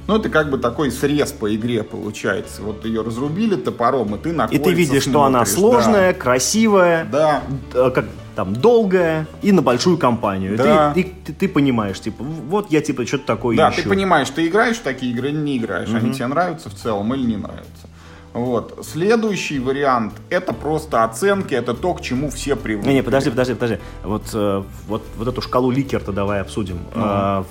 ну, 0.05 0.15
это 0.15 0.29
как 0.29 0.49
бы 0.51 0.57
такой 0.57 0.91
срез 0.91 1.31
по 1.31 1.55
игре 1.55 1.83
получается. 1.83 2.63
Вот 2.63 2.83
ее 2.83 3.03
разрубили 3.03 3.55
топором, 3.55 4.15
и 4.15 4.17
ты 4.17 4.33
на 4.33 4.45
И 4.45 4.57
ты 4.57 4.71
видишь, 4.71 5.03
смотришь, 5.03 5.03
что 5.03 5.23
она 5.23 5.45
сложная, 5.45 6.13
да. 6.13 6.19
красивая, 6.19 7.05
да. 7.11 7.43
как 7.71 8.05
там 8.39 8.53
долгая 8.53 9.27
и 9.41 9.51
на 9.51 9.61
большую 9.61 9.97
компанию. 9.97 10.55
Да. 10.55 10.93
Ты, 10.93 11.11
ты, 11.25 11.33
ты, 11.33 11.49
понимаешь, 11.49 11.99
типа, 11.99 12.23
вот 12.23 12.71
я 12.71 12.79
типа 12.79 13.05
что-то 13.05 13.25
такое 13.25 13.57
Да, 13.57 13.69
ищу. 13.69 13.83
ты 13.83 13.89
понимаешь, 13.89 14.29
ты 14.29 14.47
играешь 14.47 14.77
в 14.77 14.81
такие 14.81 15.11
игры 15.11 15.27
или 15.29 15.35
не 15.37 15.57
играешь. 15.57 15.89
Угу. 15.89 15.97
Они 15.97 16.13
тебе 16.13 16.27
нравятся 16.27 16.69
в 16.69 16.73
целом 16.73 17.13
или 17.13 17.25
не 17.25 17.35
нравятся. 17.35 17.89
Вот. 18.31 18.85
Следующий 18.89 19.59
вариант 19.59 20.13
это 20.29 20.53
просто 20.53 21.03
оценки, 21.03 21.53
это 21.53 21.73
то, 21.73 21.93
к 21.93 22.01
чему 22.01 22.29
все 22.29 22.55
привыкли. 22.55 22.87
Не, 22.87 22.95
не, 22.95 23.03
подожди, 23.03 23.29
подожди, 23.29 23.55
подожди. 23.55 23.77
Вот, 24.03 24.23
э, 24.33 24.63
вот, 24.87 25.03
вот 25.17 25.27
эту 25.27 25.41
шкалу 25.41 25.69
Ликерта 25.69 26.13
давай 26.13 26.39
обсудим. 26.39 26.77
Угу. 26.77 26.95
А, 26.95 27.45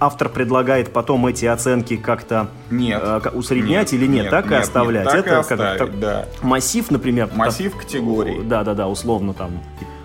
автор 0.00 0.28
предлагает 0.28 0.92
потом 0.92 1.26
эти 1.26 1.46
оценки 1.46 1.96
как-то 1.96 2.48
нет, 2.70 3.00
э, 3.02 3.30
усреднять 3.34 3.92
нет, 3.92 4.00
или 4.00 4.06
нет, 4.06 4.22
нет 4.24 4.30
так 4.30 4.44
нет, 4.44 4.52
и 4.54 4.56
оставлять. 4.56 5.04
Нет, 5.04 5.12
так 5.12 5.26
Это 5.26 5.34
и 5.34 5.38
оставить, 5.38 5.78
как, 5.78 5.98
да. 5.98 6.26
массив, 6.42 6.90
например. 6.90 7.30
Массив 7.34 7.72
так, 7.72 7.82
категорий. 7.82 8.42
Да, 8.42 8.64
да, 8.64 8.74
да, 8.74 8.88
условно 8.88 9.32
там 9.34 9.62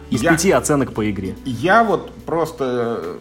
из 0.10 0.22
Я- 0.22 0.32
пяти 0.32 0.52
оценок 0.52 0.94
по 0.94 1.10
игре. 1.10 1.36
Я 1.46 1.84
вот 1.84 2.12
просто, 2.26 3.18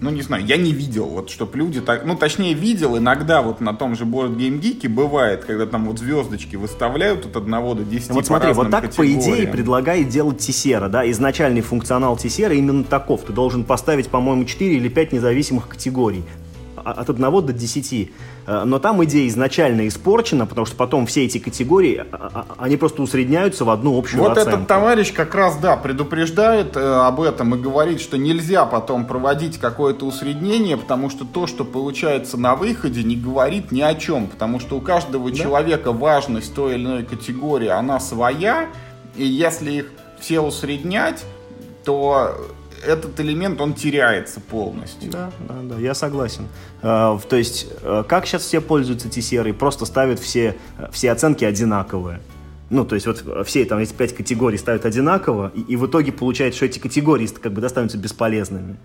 ну 0.00 0.10
не 0.10 0.22
знаю, 0.22 0.44
я 0.44 0.56
не 0.56 0.72
видел, 0.72 1.06
вот, 1.06 1.30
чтоб 1.30 1.54
люди 1.54 1.80
так, 1.80 2.04
ну 2.04 2.16
точнее 2.16 2.54
видел, 2.54 2.98
иногда 2.98 3.42
вот 3.42 3.60
на 3.60 3.74
том 3.74 3.96
же 3.96 4.04
Board 4.04 4.36
Game 4.36 4.60
Geek 4.60 4.88
бывает, 4.88 5.44
когда 5.44 5.66
там 5.66 5.86
вот 5.86 5.98
звездочки 5.98 6.56
выставляют 6.56 7.24
от 7.26 7.36
1 7.36 7.50
до 7.50 7.84
10 7.84 8.10
Вот 8.10 8.26
смотри, 8.26 8.52
вот 8.52 8.70
так, 8.70 8.94
по 8.94 9.06
идее, 9.06 9.46
предлагает 9.46 10.08
делать 10.08 10.38
Тесера, 10.38 10.88
да, 10.88 11.08
изначальный 11.10 11.60
функционал 11.60 12.16
Тесера 12.16 12.54
именно 12.54 12.84
таков. 12.84 13.22
Ты 13.22 13.32
должен 13.32 13.64
поставить, 13.64 14.08
по-моему, 14.08 14.44
4 14.44 14.76
или 14.76 14.88
5 14.88 15.12
независимых 15.12 15.68
категорий. 15.68 16.24
А- 16.86 16.92
От 16.92 17.10
1 17.10 17.42
до 17.42 17.52
10. 17.52 18.12
Э, 18.46 18.62
Но 18.64 18.78
там 18.78 19.02
идея 19.04 19.26
изначально 19.26 19.88
испорчена, 19.88 20.46
потому 20.46 20.66
что 20.66 20.76
потом 20.76 21.06
все 21.06 21.24
эти 21.24 21.38
категории, 21.38 21.96
а- 22.12 22.30
а- 22.32 22.46
они 22.58 22.76
просто 22.76 23.02
усредняются 23.02 23.64
в 23.64 23.70
одну 23.70 23.98
общую 23.98 24.22
Вот 24.22 24.32
оценку. 24.38 24.50
этот 24.50 24.68
товарищ 24.68 25.12
как 25.12 25.34
раз, 25.34 25.56
да, 25.56 25.76
предупреждает 25.76 26.76
э, 26.76 26.80
об 26.80 27.20
этом 27.20 27.56
и 27.56 27.58
говорит, 27.58 28.00
что 28.00 28.16
нельзя 28.16 28.64
потом 28.66 29.04
проводить 29.04 29.58
какое-то 29.58 30.06
усреднение, 30.06 30.76
потому 30.76 31.10
что 31.10 31.24
то, 31.24 31.48
что 31.48 31.64
получается 31.64 32.36
на 32.36 32.54
выходе, 32.54 33.02
не 33.02 33.16
говорит 33.16 33.72
ни 33.72 33.80
о 33.80 33.94
чем, 33.96 34.28
потому 34.28 34.60
что 34.60 34.76
у 34.76 34.80
каждого 34.80 35.32
человека 35.32 35.90
важность 35.90 36.54
той 36.54 36.74
или 36.74 36.84
иной 36.84 37.02
категории, 37.02 37.68
она 37.68 37.98
своя, 37.98 38.68
и 39.16 39.26
если 39.26 39.72
их 39.72 39.86
все 40.20 40.38
усреднять, 40.40 41.24
то 41.84 42.36
этот 42.86 43.18
элемент, 43.20 43.60
он 43.60 43.74
теряется 43.74 44.40
полностью. 44.40 45.10
Да, 45.10 45.30
да, 45.48 45.54
да, 45.62 45.78
я 45.78 45.94
согласен. 45.94 46.46
В- 46.82 47.22
То 47.28 47.36
есть, 47.36 47.66
э, 47.82 48.04
как 48.08 48.26
сейчас 48.26 48.42
все 48.42 48.60
пользуются 48.60 49.08
Тесерой, 49.08 49.52
просто 49.52 49.84
ставят 49.86 50.18
все, 50.20 50.56
э, 50.78 50.88
все 50.92 51.10
оценки 51.12 51.44
одинаковые. 51.44 52.20
Ну, 52.70 52.84
то 52.84 52.94
есть, 52.96 53.06
вот 53.06 53.24
все 53.46 53.64
там 53.64 53.78
эти 53.78 53.92
пять 53.92 54.14
категорий 54.14 54.58
ставят 54.58 54.84
одинаково, 54.86 55.52
и, 55.54 55.60
и 55.60 55.76
в 55.76 55.86
итоге 55.86 56.10
получается, 56.12 56.56
что 56.56 56.66
эти 56.66 56.78
категории 56.78 57.26
как 57.26 57.52
бы 57.52 57.60
достанутся 57.60 57.98
бесполезными. 57.98 58.76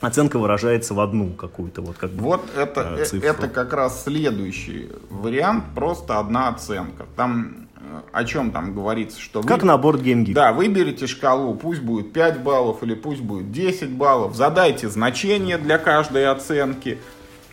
Оценка 0.00 0.38
выражается 0.38 0.94
в 0.94 1.00
одну 1.00 1.30
какую-то, 1.30 1.82
вот 1.82 1.96
как 1.96 2.10
бы. 2.10 2.22
Вот 2.22 2.42
это, 2.56 2.96
э, 2.98 3.04
цифру. 3.04 3.28
это 3.28 3.48
как 3.48 3.72
раз 3.72 4.04
следующий 4.04 4.90
вариант, 5.10 5.64
просто 5.74 6.18
одна 6.20 6.48
оценка. 6.48 7.06
Там 7.16 7.67
о 8.12 8.24
чем 8.24 8.50
там 8.50 8.74
говорится, 8.74 9.20
что 9.20 9.40
вы- 9.40 9.48
Как 9.48 9.62
на 9.62 9.76
борт 9.78 10.00
Geek. 10.00 10.32
Да, 10.32 10.52
выберите 10.52 11.06
шкалу, 11.06 11.54
пусть 11.54 11.80
будет 11.80 12.12
5 12.12 12.40
баллов 12.40 12.82
или 12.82 12.94
пусть 12.94 13.20
будет 13.20 13.52
10 13.52 13.90
баллов, 13.90 14.34
задайте 14.34 14.88
значение 14.88 15.58
для 15.58 15.78
каждой 15.78 16.26
оценки 16.28 16.98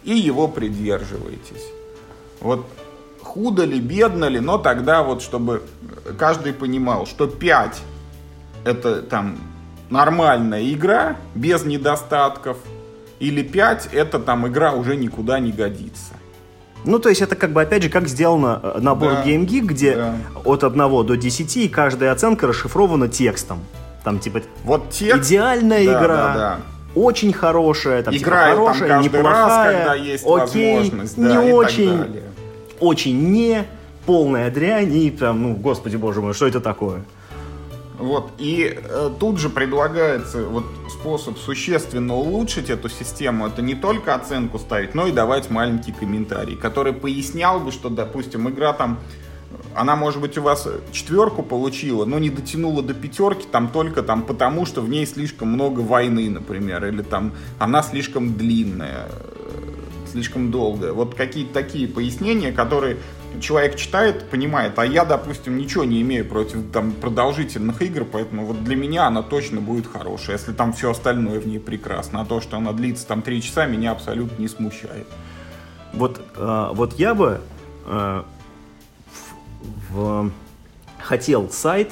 и 0.03 0.15
его 0.17 0.47
придерживайтесь. 0.47 1.65
Вот 2.41 2.65
худо 3.21 3.65
ли, 3.65 3.79
бедно 3.79 4.25
ли, 4.25 4.39
но 4.39 4.57
тогда 4.57 5.03
вот, 5.03 5.21
чтобы 5.21 5.61
каждый 6.17 6.53
понимал, 6.53 7.05
что 7.05 7.27
5 7.27 7.81
это 8.63 9.01
там 9.01 9.37
нормальная 9.89 10.63
игра, 10.71 11.17
без 11.35 11.65
недостатков, 11.65 12.57
или 13.19 13.43
5 13.43 13.89
это 13.93 14.19
там 14.19 14.47
игра 14.47 14.73
уже 14.73 14.95
никуда 14.95 15.39
не 15.39 15.51
годится. 15.51 16.13
Ну, 16.85 16.99
то 16.99 17.09
есть, 17.09 17.21
это 17.21 17.35
как 17.35 17.51
бы, 17.51 17.61
опять 17.61 17.83
же, 17.83 17.89
как 17.89 18.07
сделано 18.07 18.59
э, 18.61 18.79
на 18.79 18.95
борт 18.95 19.23
Да, 19.23 19.25
Game 19.25 19.45
Geek, 19.45 19.65
где 19.65 19.95
да. 19.95 20.15
от 20.43 20.63
1 20.63 20.77
до 21.05 21.15
10, 21.15 21.57
и 21.57 21.67
каждая 21.67 22.11
оценка 22.11 22.47
расшифрована 22.47 23.07
текстом. 23.07 23.59
Там, 24.03 24.19
типа, 24.19 24.41
Вот 24.63 24.91
текст... 24.91 25.27
идеальная 25.27 25.85
Да, 25.85 25.91
игра. 25.91 26.07
да, 26.07 26.33
да. 26.35 26.59
Очень 26.95 27.33
хорошая, 27.33 28.03
там, 28.03 28.13
типа, 28.13 28.23
Играю 28.23 28.55
там 28.55 28.65
хорошая, 28.65 28.87
каждый 28.87 29.05
раз, 29.05 29.13
неплохая, 29.21 29.77
когда 29.77 29.95
есть 29.95 30.25
окей, 30.25 30.91
не 31.17 31.27
да, 31.27 31.33
так 31.35 31.53
очень, 31.53 32.21
очень 32.79 33.31
не, 33.31 33.65
полная 34.05 34.49
дрянь, 34.49 34.95
и 34.95 35.11
прям, 35.11 35.41
ну, 35.41 35.55
господи 35.55 35.97
боже 35.97 36.21
мой, 36.21 36.33
что 36.33 36.47
это 36.47 36.61
такое? 36.61 37.01
Вот, 37.97 38.31
и 38.37 38.77
э, 38.77 39.11
тут 39.19 39.39
же 39.39 39.49
предлагается 39.49 40.43
вот 40.43 40.65
способ 40.89 41.37
существенно 41.37 42.15
улучшить 42.15 42.69
эту 42.69 42.89
систему. 42.89 43.47
Это 43.47 43.61
не 43.61 43.75
только 43.75 44.15
оценку 44.15 44.59
ставить, 44.59 44.95
но 44.95 45.07
и 45.07 45.11
давать 45.11 45.49
маленький 45.49 45.91
комментарий, 45.91 46.55
который 46.55 46.93
пояснял 46.93 47.59
бы, 47.59 47.71
что, 47.71 47.89
допустим, 47.89 48.49
игра 48.49 48.73
там, 48.73 48.99
она, 49.73 49.95
может 49.95 50.21
быть, 50.21 50.37
у 50.37 50.41
вас 50.41 50.67
четверку 50.91 51.41
получила, 51.43 52.05
но 52.05 52.19
не 52.19 52.29
дотянула 52.29 52.81
до 52.81 52.93
пятерки 52.93 53.47
там 53.49 53.69
только 53.69 54.03
там 54.03 54.23
потому, 54.23 54.65
что 54.65 54.81
в 54.81 54.89
ней 54.89 55.05
слишком 55.05 55.49
много 55.49 55.79
войны, 55.79 56.29
например, 56.29 56.85
или 56.85 57.01
там 57.01 57.33
она 57.59 57.81
слишком 57.81 58.35
длинная, 58.35 59.07
э, 59.09 60.09
слишком 60.11 60.51
долгая. 60.51 60.91
Вот 60.91 61.15
какие-то 61.15 61.53
такие 61.53 61.87
пояснения, 61.87 62.51
которые 62.51 62.97
человек 63.39 63.75
читает, 63.75 64.29
понимает, 64.29 64.77
а 64.79 64.85
я, 64.85 65.05
допустим, 65.05 65.57
ничего 65.57 65.83
не 65.83 66.01
имею 66.01 66.25
против 66.25 66.71
там 66.71 66.91
продолжительных 66.91 67.81
игр, 67.81 68.05
поэтому 68.05 68.45
вот 68.45 68.63
для 68.63 68.75
меня 68.75 69.07
она 69.07 69.21
точно 69.21 69.61
будет 69.61 69.87
хорошая, 69.87 70.37
если 70.37 70.53
там 70.53 70.73
все 70.73 70.91
остальное 70.91 71.39
в 71.39 71.47
ней 71.47 71.59
прекрасно, 71.59 72.21
а 72.21 72.25
то, 72.25 72.41
что 72.41 72.57
она 72.57 72.71
длится 72.71 73.05
там 73.07 73.21
три 73.21 73.41
часа, 73.41 73.65
меня 73.65 73.91
абсолютно 73.91 74.41
не 74.41 74.47
смущает. 74.47 75.07
Вот, 75.93 76.21
э, 76.35 76.69
вот 76.73 76.93
я 76.99 77.13
бы 77.15 77.41
э, 77.85 78.23
в- 79.89 79.93
в- 79.93 80.31
хотел 80.99 81.49
сайт, 81.49 81.91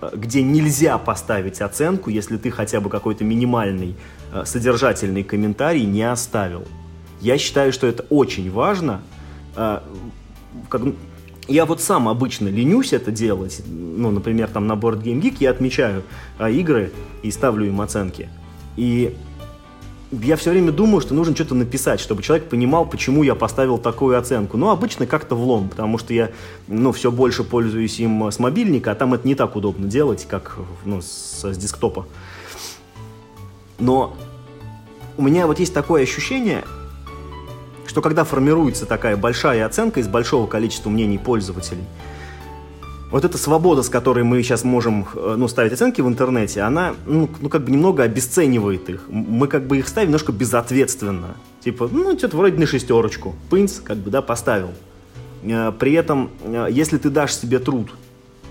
э, 0.00 0.10
где 0.14 0.42
нельзя 0.42 0.98
поставить 0.98 1.60
оценку, 1.60 2.10
если 2.10 2.36
ты 2.36 2.50
хотя 2.50 2.80
бы 2.80 2.88
какой-то 2.90 3.24
минимальный 3.24 3.96
э, 4.32 4.44
содержательный 4.46 5.22
комментарий 5.24 5.84
не 5.84 6.02
оставил. 6.02 6.64
Я 7.20 7.38
считаю, 7.38 7.72
что 7.72 7.86
это 7.86 8.04
очень 8.10 8.50
важно. 8.50 9.00
Как- 10.72 10.94
я 11.48 11.66
вот 11.66 11.82
сам 11.82 12.08
обычно 12.08 12.48
ленюсь 12.48 12.94
это 12.94 13.10
делать. 13.10 13.60
Ну, 13.66 14.10
например, 14.10 14.48
там 14.48 14.66
на 14.66 14.72
Board 14.72 15.02
Game 15.02 15.20
Geek 15.20 15.36
я 15.40 15.50
отмечаю 15.50 16.02
э, 16.38 16.50
игры 16.50 16.92
и 17.22 17.30
ставлю 17.30 17.66
им 17.66 17.82
оценки. 17.82 18.30
И 18.78 19.14
я 20.10 20.36
все 20.36 20.50
время 20.50 20.72
думаю, 20.72 21.02
что 21.02 21.12
нужно 21.12 21.34
что-то 21.34 21.54
написать, 21.54 22.00
чтобы 22.00 22.22
человек 22.22 22.48
понимал, 22.48 22.86
почему 22.86 23.22
я 23.22 23.34
поставил 23.34 23.76
такую 23.76 24.18
оценку. 24.18 24.56
Но 24.56 24.70
обычно 24.70 25.06
как-то 25.06 25.34
влом, 25.34 25.68
потому 25.68 25.98
что 25.98 26.14
я 26.14 26.30
ну, 26.68 26.90
все 26.92 27.12
больше 27.12 27.44
пользуюсь 27.44 28.00
им 28.00 28.22
с 28.30 28.38
мобильника, 28.38 28.92
а 28.92 28.94
там 28.94 29.12
это 29.12 29.28
не 29.28 29.34
так 29.34 29.54
удобно 29.54 29.88
делать, 29.88 30.26
как 30.26 30.56
ну, 30.86 31.02
с, 31.02 31.42
с 31.42 31.56
десктопа. 31.58 32.06
Но 33.78 34.16
у 35.18 35.22
меня 35.22 35.46
вот 35.46 35.58
есть 35.58 35.74
такое 35.74 36.02
ощущение, 36.04 36.64
что 37.86 38.00
когда 38.00 38.24
формируется 38.24 38.86
такая 38.86 39.16
большая 39.16 39.66
оценка 39.66 40.00
из 40.00 40.08
большого 40.08 40.46
количества 40.46 40.90
мнений 40.90 41.18
пользователей, 41.18 41.84
вот 43.12 43.26
эта 43.26 43.36
свобода, 43.36 43.82
с 43.82 43.90
которой 43.90 44.24
мы 44.24 44.42
сейчас 44.42 44.64
можем 44.64 45.06
э, 45.14 45.34
ну, 45.36 45.46
ставить 45.46 45.72
оценки 45.72 46.00
в 46.00 46.08
интернете, 46.08 46.62
она 46.62 46.94
ну, 47.04 47.28
ну, 47.40 47.50
как 47.50 47.64
бы 47.64 47.70
немного 47.70 48.04
обесценивает 48.04 48.88
их. 48.88 49.04
Мы 49.08 49.48
как 49.48 49.66
бы 49.66 49.76
их 49.76 49.86
ставим 49.86 50.08
немножко 50.08 50.32
безответственно. 50.32 51.36
Типа, 51.62 51.90
ну, 51.92 52.16
что-то 52.16 52.38
вроде 52.38 52.56
на 52.56 52.66
шестерочку. 52.66 53.34
Пынц, 53.50 53.80
как 53.80 53.98
бы, 53.98 54.10
да, 54.10 54.22
поставил. 54.22 54.70
Э, 55.42 55.72
При 55.78 55.92
этом, 55.92 56.30
э, 56.42 56.68
если 56.70 56.96
ты 56.96 57.10
дашь 57.10 57.34
себе 57.34 57.58
труд 57.58 57.90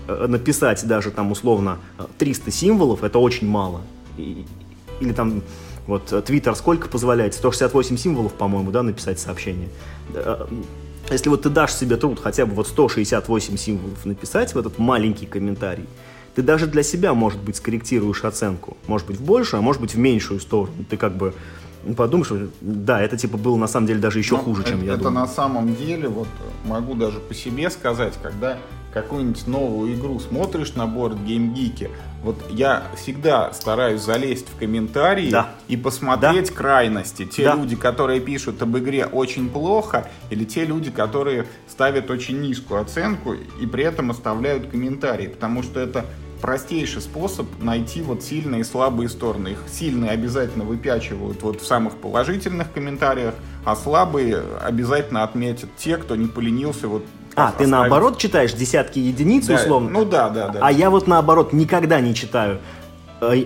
написать 0.06 0.84
даже 0.86 1.10
там 1.10 1.32
условно 1.32 1.78
э, 1.98 2.04
300 2.18 2.52
символов, 2.52 3.02
это 3.02 3.18
очень 3.18 3.48
мало. 3.48 3.80
Или 4.16 5.12
там 5.12 5.42
вот 5.86 6.12
э, 6.12 6.18
Twitter 6.20 6.54
сколько 6.54 6.88
позволяет? 6.88 7.34
168 7.34 7.96
символов, 7.96 8.32
по-моему, 8.34 8.70
да, 8.70 8.82
написать 8.82 9.18
сообщение. 9.18 9.68
Э, 10.14 10.46
Если 11.10 11.28
вот 11.28 11.42
ты 11.42 11.48
дашь 11.50 11.74
себе 11.74 11.96
труд 11.96 12.20
хотя 12.22 12.46
бы 12.46 12.54
вот 12.54 12.68
168 12.68 13.56
символов 13.56 14.04
написать 14.06 14.54
в 14.54 14.58
этот 14.58 14.78
маленький 14.78 15.26
комментарий, 15.26 15.86
ты 16.34 16.42
даже 16.42 16.66
для 16.66 16.82
себя, 16.82 17.12
может 17.12 17.40
быть, 17.40 17.56
скорректируешь 17.56 18.24
оценку. 18.24 18.76
Может 18.86 19.06
быть, 19.06 19.16
в 19.18 19.22
большую, 19.22 19.58
а 19.58 19.62
может 19.62 19.82
быть, 19.82 19.94
в 19.94 19.98
меньшую 19.98 20.40
сторону. 20.40 20.72
Ты 20.88 20.96
как 20.96 21.14
бы 21.14 21.34
подумаешь, 21.96 22.26
что, 22.28 22.48
да, 22.60 23.02
это 23.02 23.16
типа 23.18 23.36
было 23.36 23.56
на 23.56 23.66
самом 23.66 23.86
деле 23.88 23.98
даже 24.00 24.18
еще 24.20 24.36
Ну, 24.36 24.42
хуже, 24.42 24.62
чем 24.64 24.78
это, 24.78 24.86
я 24.86 24.92
это 24.94 25.02
думал. 25.04 25.20
на 25.20 25.26
самом 25.26 25.74
деле, 25.74 26.08
вот 26.08 26.28
могу 26.64 26.94
даже 26.94 27.18
по 27.18 27.34
себе 27.34 27.68
сказать, 27.70 28.14
когда 28.22 28.56
какую-нибудь 28.92 29.46
новую 29.46 29.94
игру 29.94 30.20
смотришь 30.20 30.74
на 30.74 30.86
борт 30.86 31.18
геймгики, 31.18 31.90
вот 32.22 32.36
я 32.50 32.84
всегда 32.96 33.52
стараюсь 33.52 34.00
залезть 34.00 34.48
в 34.48 34.58
комментарии 34.58 35.30
Да. 35.30 35.48
и 35.68 35.76
посмотреть 35.76 36.50
крайности. 36.50 37.24
Те 37.24 37.44
Да. 37.44 37.54
люди, 37.56 37.74
которые 37.74 38.20
пишут 38.20 38.62
об 38.62 38.76
игре 38.78 39.06
очень 39.06 39.48
плохо, 39.50 40.08
или 40.30 40.44
те 40.44 40.64
люди, 40.64 40.90
которые 40.90 41.46
ставят 41.68 42.10
очень 42.10 42.40
низкую 42.40 42.80
оценку 42.80 43.34
и 43.34 43.66
при 43.66 43.84
этом 43.84 44.10
оставляют 44.10 44.68
комментарии, 44.70 45.26
потому 45.26 45.62
что 45.62 45.80
это 45.80 46.04
простейший 46.40 47.00
способ 47.02 47.46
найти 47.60 48.02
вот 48.02 48.22
сильные 48.24 48.62
и 48.62 48.64
слабые 48.64 49.08
стороны. 49.08 49.48
Их 49.50 49.58
сильные 49.70 50.10
обязательно 50.10 50.64
выпячивают 50.64 51.40
вот 51.42 51.60
в 51.60 51.64
самых 51.66 51.96
положительных 51.98 52.72
комментариях, 52.72 53.34
а 53.64 53.76
слабые 53.76 54.42
обязательно 54.60 55.22
отметят 55.22 55.70
те, 55.76 55.96
кто 55.96 56.16
не 56.16 56.26
поленился 56.26 56.88
вот 56.88 57.04
А, 57.34 57.46
ты 57.48 57.50
оставить- 57.64 57.70
наоборот 57.70 58.18
читаешь 58.18 58.52
десятки 58.52 58.98
единиц 58.98 59.46
Да, 59.46 59.54
условно? 59.54 59.90
Ну 59.90 60.04
да, 60.04 60.28
да, 60.28 60.48
да. 60.48 60.58
А 60.62 60.70
я 60.72 60.90
вот 60.90 61.06
наоборот 61.06 61.52
никогда 61.52 62.00
не 62.00 62.14
читаю 62.14 62.58
э, 63.20 63.44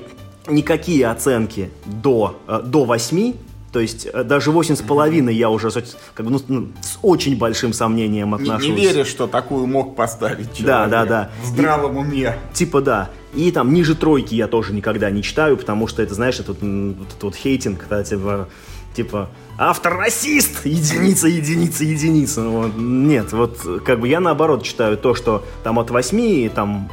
никакие 0.48 1.06
оценки 1.08 1.70
до, 1.84 2.36
э, 2.48 2.62
до 2.64 2.84
8, 2.84 3.34
то 3.72 3.80
есть 3.80 4.06
э, 4.12 4.24
даже 4.24 4.50
8,5 4.52 5.30
я 5.32 5.50
уже 5.50 5.70
с- 5.70 5.96
как 6.14 6.24
бы, 6.26 6.32
ну, 6.32 6.40
ну, 6.48 6.68
с 6.80 6.98
очень 7.02 7.36
большим 7.38 7.72
сомнением 7.72 8.28
не, 8.30 8.34
отношусь. 8.34 8.68
не 8.68 8.74
веришь, 8.74 9.08
что 9.08 9.26
такую 9.26 9.66
мог 9.66 9.94
поставить 9.96 10.54
человек 10.54 10.66
Да, 10.66 10.86
да, 10.86 11.04
да. 11.04 11.30
в 11.42 11.46
здравом 11.48 11.96
уме. 11.98 12.36
Типа 12.54 12.80
да. 12.80 13.10
И 13.34 13.50
там 13.52 13.74
ниже 13.74 13.94
тройки 13.94 14.34
я 14.34 14.48
тоже 14.48 14.72
никогда 14.72 15.10
не 15.10 15.22
читаю, 15.22 15.56
потому 15.58 15.86
что 15.88 16.02
это, 16.02 16.14
знаешь, 16.14 16.40
это 16.40 16.52
вот, 16.52 16.62
вот, 16.62 17.08
это 17.16 17.26
вот 17.26 17.36
хейтинг, 17.36 17.80
когда 17.80 18.02
типа, 18.02 18.48
типа 18.96 19.28
автор 19.58 19.96
расист, 19.96 20.64
единица, 20.64 21.28
единица, 21.28 21.84
единица. 21.84 22.42
Вот. 22.48 22.72
Нет, 22.76 23.32
вот 23.32 23.58
как 23.84 24.00
бы 24.00 24.08
я 24.08 24.20
наоборот 24.20 24.62
читаю 24.64 24.96
то, 24.96 25.14
что 25.14 25.44
там 25.62 25.78
от 25.78 25.90
8 25.90 26.48
там 26.50 26.90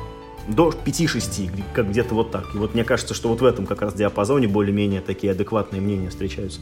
до 0.47 0.69
5-6, 0.69 1.63
как 1.73 1.89
где-то 1.89 2.13
вот 2.13 2.31
так. 2.31 2.53
И 2.53 2.57
вот 2.57 2.73
мне 2.73 2.83
кажется, 2.83 3.13
что 3.13 3.29
вот 3.29 3.41
в 3.41 3.45
этом 3.45 3.65
как 3.65 3.81
раз 3.81 3.93
диапазоне 3.93 4.47
более-менее 4.47 4.99
такие 4.99 5.31
адекватные 5.31 5.81
мнения 5.81 6.09
встречаются. 6.09 6.59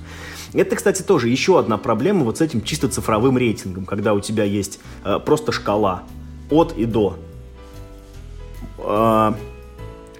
Это, 0.54 0.76
кстати, 0.76 1.02
тоже 1.02 1.30
еще 1.30 1.60
одна 1.60 1.78
проблема 1.78 2.24
вот 2.24 2.38
с 2.38 2.42
этим 2.42 2.62
чисто 2.62 2.88
цифровым 2.88 3.38
рейтингом, 3.38 3.86
когда 3.86 4.14
у 4.14 4.20
тебя 4.20 4.44
есть 4.44 4.80
э, 5.04 5.20
просто 5.20 5.52
шкала 5.52 6.04
от 6.52 6.78
и 6.78 6.86
до. 6.86 7.18
Э, 8.78 9.34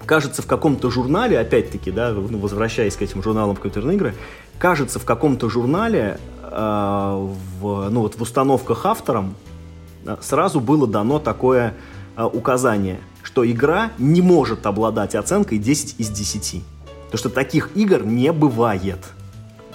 кажется, 0.06 0.42
в 0.42 0.46
каком-то 0.46 0.90
журнале, 0.90 1.38
опять-таки, 1.38 1.90
да, 1.90 2.10
ну, 2.10 2.38
возвращаясь 2.38 2.96
к 2.96 3.02
этим 3.02 3.22
журналам 3.22 3.56
компьютерные 3.56 3.96
игры, 3.96 4.14
кажется, 4.62 5.00
в 5.00 5.04
каком-то 5.04 5.50
журнале, 5.50 6.20
э, 6.40 7.28
в, 7.60 7.88
ну 7.90 8.02
вот 8.02 8.14
в 8.14 8.22
установках 8.22 8.86
автором 8.86 9.34
э, 10.06 10.16
сразу 10.20 10.60
было 10.60 10.86
дано 10.86 11.18
такое 11.18 11.74
э, 12.16 12.22
указание, 12.22 13.00
что 13.24 13.44
игра 13.44 13.90
не 13.98 14.22
может 14.22 14.64
обладать 14.66 15.16
оценкой 15.16 15.58
10 15.58 15.96
из 15.98 16.10
10. 16.10 16.62
Потому 17.06 17.18
что 17.18 17.28
таких 17.28 17.70
игр 17.74 18.04
не 18.04 18.32
бывает. 18.32 19.00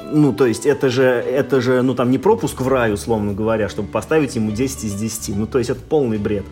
Ну, 0.10 0.32
то 0.32 0.46
есть 0.46 0.66
это 0.66 0.88
же, 0.88 1.04
это 1.04 1.60
же, 1.60 1.82
ну, 1.82 1.94
там 1.94 2.10
не 2.10 2.18
пропуск 2.18 2.62
в 2.62 2.68
рай, 2.70 2.94
условно 2.94 3.34
говоря, 3.34 3.68
чтобы 3.68 3.90
поставить 3.90 4.38
ему 4.38 4.52
10 4.52 4.86
из 4.86 4.94
10. 4.94 5.36
Ну, 5.36 5.48
то 5.48 5.58
есть 5.58 5.70
это 5.70 5.82
полный 5.82 6.18
бред. 6.18 6.46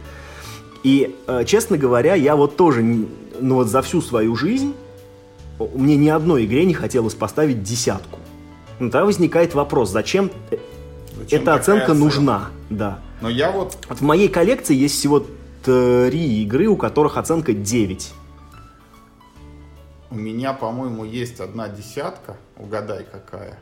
И, 0.84 1.16
честно 1.46 1.78
говоря, 1.78 2.16
я 2.16 2.36
вот 2.36 2.58
тоже 2.58 2.84
ну 3.40 3.56
вот 3.56 3.68
за 3.68 3.82
всю 3.82 4.02
свою 4.02 4.36
жизнь 4.36 4.74
мне 5.74 5.96
ни 5.96 6.10
одной 6.10 6.44
игре 6.44 6.66
не 6.66 6.74
хотелось 6.74 7.14
поставить 7.14 7.64
десятку. 7.64 8.20
Ну, 8.80 8.90
тогда 8.90 9.06
возникает 9.06 9.54
вопрос, 9.54 9.90
зачем, 9.90 10.32
зачем 11.18 11.42
эта 11.42 11.54
оценка 11.54 11.86
оценка? 11.86 11.94
нужна? 11.94 12.50
Да. 12.70 13.00
Но 13.22 13.30
я 13.30 13.52
вот... 13.52 13.78
вот... 13.88 14.00
В 14.00 14.02
моей 14.02 14.28
коллекции 14.28 14.76
есть 14.76 14.96
всего 14.96 15.26
три 15.64 16.44
игры, 16.44 16.68
у 16.68 16.76
которых 16.76 17.18
оценка 17.18 17.54
9. 17.54 18.14
У 20.12 20.16
меня, 20.16 20.54
по-моему, 20.54 21.04
есть 21.06 21.40
одна 21.40 21.68
десятка. 21.68 22.38
Угадай, 22.58 23.06
какая. 23.10 23.58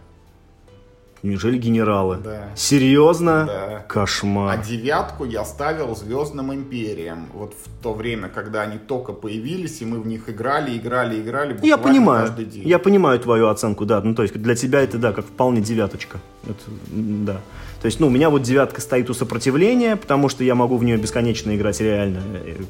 Неужели 1.24 1.58
генералы? 1.58 2.18
Да. 2.22 2.50
Серьезно? 2.54 3.46
Да. 3.48 3.86
Кошмар. 3.88 4.60
А 4.60 4.62
девятку 4.62 5.24
я 5.24 5.46
ставил 5.46 5.96
Звездным 5.96 6.54
Империям. 6.54 7.28
Вот 7.34 7.54
в 7.54 7.82
то 7.82 7.94
время, 7.94 8.28
когда 8.28 8.64
они 8.64 8.78
только 8.78 9.14
появились, 9.14 9.82
и 9.82 9.86
мы 9.86 10.02
в 10.02 10.06
них 10.06 10.28
играли, 10.28 10.78
играли, 10.78 11.22
играли. 11.22 11.58
Я 11.64 11.78
понимаю. 11.78 12.28
Каждый 12.28 12.46
день. 12.46 12.68
Я 12.68 12.78
понимаю 12.78 13.22
твою 13.22 13.48
оценку, 13.48 13.86
да. 13.86 14.02
Ну, 14.02 14.14
то 14.16 14.24
есть 14.24 14.34
для 14.34 14.54
тебя 14.56 14.82
это, 14.82 14.98
да, 14.98 15.14
как 15.14 15.26
вполне 15.26 15.62
девяточка. 15.62 16.20
Это, 16.44 16.60
да. 16.92 17.40
То 17.82 17.86
есть, 17.86 18.02
ну, 18.02 18.08
у 18.08 18.10
меня 18.10 18.30
вот 18.30 18.42
девятка 18.42 18.82
стоит 18.82 19.10
у 19.10 19.14
сопротивления, 19.14 19.96
потому 19.96 20.28
что 20.28 20.44
я 20.44 20.56
могу 20.56 20.76
в 20.76 20.84
нее 20.84 20.98
бесконечно 20.98 21.56
играть 21.56 21.80
реально. 21.80 22.22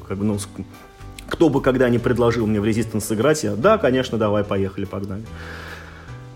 Как 0.06 0.16
бы, 0.16 0.24
ну, 0.24 0.38
кто 1.28 1.48
бы 1.48 1.60
когда 1.60 1.88
ни 1.88 1.98
предложил 1.98 2.46
мне 2.46 2.60
в 2.60 2.64
Resistance 2.64 3.00
сыграть, 3.00 3.42
я, 3.42 3.56
да, 3.56 3.78
конечно, 3.78 4.16
давай, 4.16 4.44
поехали, 4.44 4.84
погнали 4.84 5.24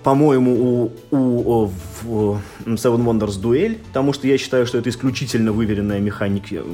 по-моему, 0.09 0.90
у, 1.11 1.14
у, 1.14 1.66
в 1.66 2.40
Seven 2.64 3.05
Wonders 3.05 3.38
дуэль, 3.38 3.77
потому 3.88 4.14
что 4.14 4.27
я 4.27 4.38
считаю, 4.38 4.66
что 4.66 4.79
это 4.79 4.88
исключительно 4.88 5.53
выверенная 5.53 6.01
механика, 6.01 6.64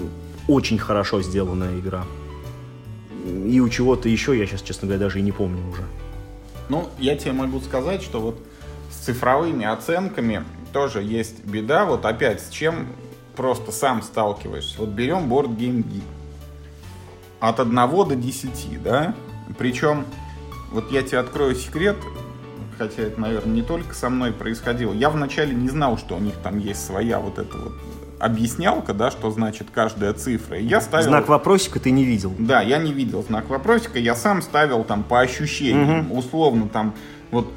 очень 0.46 0.78
хорошо 0.78 1.20
сделанная 1.20 1.80
игра. 1.80 2.04
И 3.44 3.58
у 3.58 3.68
чего-то 3.68 4.08
еще, 4.08 4.38
я 4.38 4.46
сейчас, 4.46 4.62
честно 4.62 4.86
говоря, 4.86 5.06
даже 5.06 5.18
и 5.18 5.22
не 5.22 5.32
помню 5.32 5.68
уже. 5.68 5.82
Ну, 6.68 6.88
я 7.00 7.16
тебе 7.16 7.32
могу 7.32 7.58
сказать, 7.58 8.02
что 8.02 8.20
вот 8.20 8.38
с 8.92 9.04
цифровыми 9.04 9.66
оценками 9.66 10.44
тоже 10.72 11.02
есть 11.02 11.44
беда. 11.44 11.86
Вот 11.86 12.06
опять, 12.06 12.40
с 12.40 12.50
чем 12.50 12.86
просто 13.34 13.72
сам 13.72 14.02
сталкиваешься. 14.02 14.76
Вот 14.78 14.90
берем 14.90 15.24
Board 15.24 15.56
Game 15.56 15.82
Geek. 15.82 16.04
От 17.40 17.58
1 17.58 17.74
до 17.74 18.14
10, 18.14 18.80
да? 18.80 19.12
Причем, 19.58 20.04
вот 20.70 20.92
я 20.92 21.02
тебе 21.02 21.18
открою 21.18 21.56
секрет, 21.56 21.96
хотя 22.76 23.02
это, 23.02 23.20
наверное, 23.20 23.54
не 23.54 23.62
только 23.62 23.94
со 23.94 24.08
мной 24.08 24.32
происходило. 24.32 24.92
Я 24.92 25.10
вначале 25.10 25.54
не 25.54 25.68
знал, 25.68 25.98
что 25.98 26.16
у 26.16 26.20
них 26.20 26.34
там 26.42 26.58
есть 26.58 26.84
своя 26.84 27.18
вот 27.18 27.38
эта 27.38 27.56
вот 27.56 27.72
объяснялка, 28.18 28.94
да, 28.94 29.10
что 29.10 29.30
значит 29.30 29.68
каждая 29.72 30.12
цифра. 30.12 30.58
И 30.58 30.64
я 30.64 30.80
ставил... 30.80 31.08
Знак 31.08 31.28
вопросика 31.28 31.80
ты 31.80 31.90
не 31.90 32.04
видел. 32.04 32.32
Да, 32.38 32.62
я 32.62 32.78
не 32.78 32.92
видел 32.92 33.22
знак 33.22 33.48
вопросика, 33.48 33.98
я 33.98 34.14
сам 34.14 34.42
ставил 34.42 34.84
там 34.84 35.02
по 35.02 35.20
ощущениям, 35.20 36.10
угу. 36.10 36.18
условно 36.18 36.68
там 36.68 36.94
вот 37.30 37.52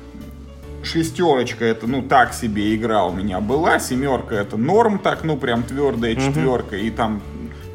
шестерочка 0.83 1.65
это, 1.65 1.87
ну, 1.87 2.01
так 2.01 2.33
себе 2.33 2.75
игра 2.75 3.05
у 3.05 3.13
меня 3.13 3.39
была, 3.39 3.79
семерка 3.79 4.35
это 4.35 4.57
норм, 4.57 4.99
так, 4.99 5.23
ну, 5.23 5.37
прям 5.37 5.63
твердая 5.63 6.15
четверка, 6.15 6.75
угу. 6.75 6.83
и 6.83 6.91
там 6.91 7.21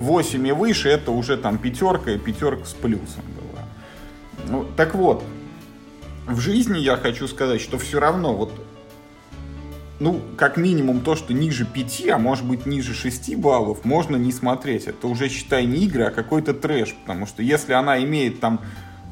8 0.00 0.46
и 0.46 0.52
выше 0.52 0.88
это 0.88 1.12
уже 1.12 1.36
там 1.36 1.58
пятерка 1.58 2.12
и 2.12 2.18
пятерка 2.18 2.64
с 2.64 2.72
плюсом 2.72 3.22
была. 3.36 3.64
Ну, 4.48 4.66
так 4.76 4.94
вот, 4.94 5.22
в 6.26 6.40
жизни 6.40 6.78
я 6.78 6.96
хочу 6.96 7.26
сказать, 7.28 7.60
что 7.60 7.78
все 7.78 8.00
равно 8.00 8.34
вот 8.34 8.52
ну, 10.02 10.20
как 10.36 10.56
минимум 10.56 11.00
то, 11.00 11.14
что 11.14 11.32
ниже 11.32 11.64
5, 11.64 12.08
а 12.08 12.18
может 12.18 12.44
быть 12.44 12.66
ниже 12.66 12.92
6 12.92 13.36
баллов, 13.36 13.84
можно 13.84 14.16
не 14.16 14.32
смотреть. 14.32 14.86
Это 14.86 15.06
уже, 15.06 15.28
считай, 15.28 15.64
не 15.64 15.84
игры, 15.84 16.04
а 16.04 16.10
какой-то 16.10 16.54
трэш. 16.54 16.96
Потому 17.02 17.24
что 17.24 17.40
если 17.42 17.72
она 17.72 18.02
имеет 18.02 18.40
там 18.40 18.60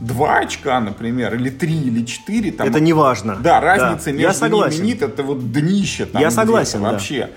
2 0.01 0.39
очка, 0.39 0.81
например, 0.81 1.35
или 1.35 1.49
3, 1.49 1.73
или 1.73 2.05
4, 2.05 2.53
там... 2.53 2.67
Это 2.67 2.81
не 2.81 2.93
важно. 2.93 3.37
Да, 3.37 3.61
разница 3.61 4.07
да. 4.07 4.13
между 4.13 4.27
Я 4.27 4.35
согласен. 4.35 4.83
ними 4.83 4.95
нет, 4.95 5.03
это 5.03 5.23
вот 5.23 5.53
днище 5.53 6.07
там 6.07 6.21
Я 6.21 6.33
согласен, 6.33 6.83
да. 6.83 6.91
вообще. 6.91 7.23
А, 7.23 7.27
э, 7.27 7.31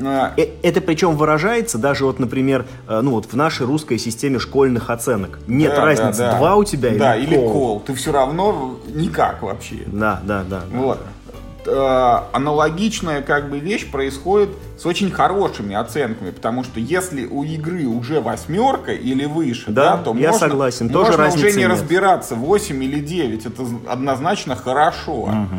это 0.00 0.80
причем 0.80 1.16
выражается 1.16 1.78
даже 1.78 2.04
вот, 2.04 2.18
например, 2.18 2.66
э, 2.88 3.00
ну 3.00 3.12
вот 3.12 3.26
в 3.26 3.34
нашей 3.34 3.66
русской 3.66 3.98
системе 3.98 4.38
школьных 4.38 4.90
оценок. 4.90 5.38
Нет 5.46 5.74
да, 5.74 5.84
разницы, 5.84 6.18
да, 6.18 6.32
да. 6.32 6.38
два 6.38 6.56
у 6.56 6.64
тебя 6.64 6.90
да, 6.96 7.16
или, 7.16 7.26
или 7.26 7.36
кол. 7.36 7.52
кол. 7.52 7.80
Ты 7.80 7.94
все 7.94 8.12
равно 8.12 8.78
никак 8.86 9.42
вообще. 9.42 9.84
Да, 9.86 10.20
да, 10.24 10.44
да. 10.48 10.62
Вот. 10.72 10.98
Да. 10.98 12.26
Аналогичная 12.32 13.22
как 13.22 13.50
бы 13.50 13.58
вещь 13.58 13.90
происходит 13.90 14.50
с 14.78 14.86
очень 14.86 15.10
хорошими 15.10 15.74
оценками, 15.74 16.30
потому 16.30 16.62
что 16.62 16.78
если 16.78 17.26
у 17.26 17.42
игры 17.42 17.86
уже 17.86 18.20
восьмерка 18.20 18.92
или 18.92 19.24
выше, 19.24 19.72
да, 19.72 19.96
да 19.96 20.02
то 20.04 20.14
я 20.16 20.30
можно, 20.30 20.48
согласен, 20.48 20.88
тоже 20.90 21.18
можно 21.18 21.34
уже 21.34 21.50
не 21.50 21.62
нет. 21.62 21.70
разбираться 21.70 22.36
8 22.36 22.84
или 22.84 23.00
9, 23.00 23.46
это 23.46 23.62
однозначно 23.88 24.54
хорошо. 24.54 25.22
Угу. 25.22 25.56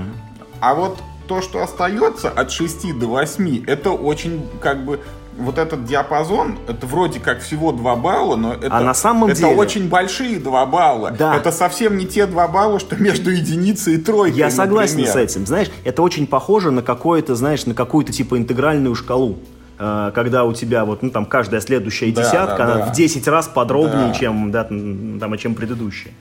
А 0.61 0.73
вот 0.75 0.97
то, 1.27 1.41
что 1.41 1.61
остается 1.61 2.29
от 2.29 2.51
6 2.51 2.97
до 2.97 3.07
8, 3.07 3.65
это 3.67 3.91
очень 3.91 4.47
как 4.61 4.83
бы 4.83 4.99
вот 5.37 5.57
этот 5.57 5.85
диапазон, 5.85 6.57
это 6.67 6.85
вроде 6.87 7.19
как 7.19 7.41
всего 7.41 7.71
2 7.71 7.95
балла, 7.97 8.35
но 8.35 8.53
это, 8.53 8.75
а 8.75 8.81
на 8.81 8.93
самом 8.93 9.29
это 9.29 9.41
деле... 9.41 9.55
очень 9.55 9.87
большие 9.87 10.39
2 10.39 10.65
балла. 10.65 11.11
Да. 11.11 11.35
Это 11.35 11.51
совсем 11.51 11.97
не 11.97 12.07
те 12.07 12.25
2 12.25 12.47
балла, 12.47 12.79
что 12.79 12.95
между 12.95 13.29
единицей 13.29 13.95
и 13.95 13.97
тройкой. 13.97 14.39
Я 14.39 14.49
согласен 14.49 14.97
например. 14.97 15.13
с 15.13 15.15
этим. 15.15 15.45
Знаешь, 15.45 15.69
это 15.83 16.01
очень 16.01 16.27
похоже 16.27 16.71
на 16.71 16.81
какое-то, 16.81 17.35
знаешь, 17.35 17.65
на 17.65 17.73
какую-то 17.73 18.11
типа 18.11 18.37
интегральную 18.37 18.95
шкалу 18.95 19.37
э, 19.77 20.11
когда 20.15 20.43
у 20.43 20.53
тебя 20.53 20.85
вот, 20.85 21.03
ну, 21.03 21.11
там, 21.11 21.25
каждая 21.25 21.61
следующая 21.61 22.11
да, 22.11 22.23
десятка, 22.23 22.57
да, 22.57 22.63
она 22.63 22.75
да. 22.77 22.85
в 22.87 22.91
10 22.93 23.27
раз 23.27 23.47
подробнее, 23.47 24.07
да. 24.07 24.13
чем, 24.13 24.51
да, 24.51 24.63
там, 24.63 25.37
чем 25.37 25.53
предыдущая 25.53 26.13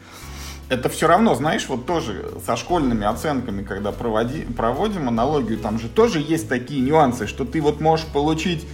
это 0.68 0.88
все 0.88 1.07
равно, 1.07 1.35
знаешь, 1.35 1.66
вот 1.68 1.87
тоже 1.87 2.24
со 2.44 2.57
школьными 2.57 3.07
оценками, 3.07 3.62
когда 3.62 3.92
проводи, 3.92 4.42
проводим 4.42 5.09
аналогию, 5.09 5.59
там 5.59 5.79
же 5.79 5.88
тоже 5.88 6.18
есть 6.18 6.48
такие 6.48 6.81
нюансы, 6.81 7.26
что 7.26 7.44
ты 7.44 7.61
вот 7.61 7.81
можешь 7.81 8.07
получить 8.07 8.66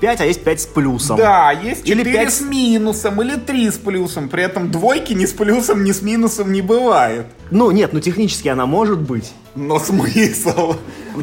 5, 0.00 0.20
а 0.20 0.24
есть 0.24 0.44
5 0.44 0.60
с 0.60 0.66
плюсом. 0.66 1.16
Да, 1.16 1.50
есть 1.52 1.84
4 1.84 2.00
или 2.00 2.12
5... 2.16 2.32
с 2.32 2.40
минусом, 2.40 3.20
или 3.22 3.36
3 3.36 3.70
с 3.70 3.78
плюсом. 3.78 4.28
При 4.28 4.42
этом 4.42 4.70
двойки 4.70 5.12
ни 5.12 5.26
с 5.26 5.32
плюсом, 5.32 5.84
ни 5.84 5.92
с 5.92 6.02
минусом 6.02 6.52
не 6.52 6.62
бывает. 6.62 7.26
Ну, 7.50 7.70
нет, 7.70 7.92
ну 7.92 8.00
технически 8.00 8.48
она 8.48 8.66
может 8.66 9.00
быть. 9.00 9.32
Но 9.54 9.78
смысл? 9.78 10.74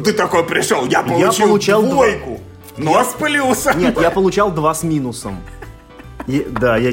Ты 0.04 0.12
такой 0.12 0.44
пришел, 0.44 0.86
я 0.86 1.02
получил 1.02 1.46
я 1.46 1.48
получал 1.48 1.82
двойку, 1.82 2.40
2... 2.76 2.84
но 2.84 2.98
я... 2.98 3.04
с 3.04 3.14
плюсом. 3.14 3.78
Нет, 3.78 4.00
я 4.00 4.10
получал 4.10 4.52
2 4.52 4.74
с 4.74 4.82
минусом. 4.82 5.38
И, 6.26 6.46
да, 6.48 6.76
я 6.76 6.92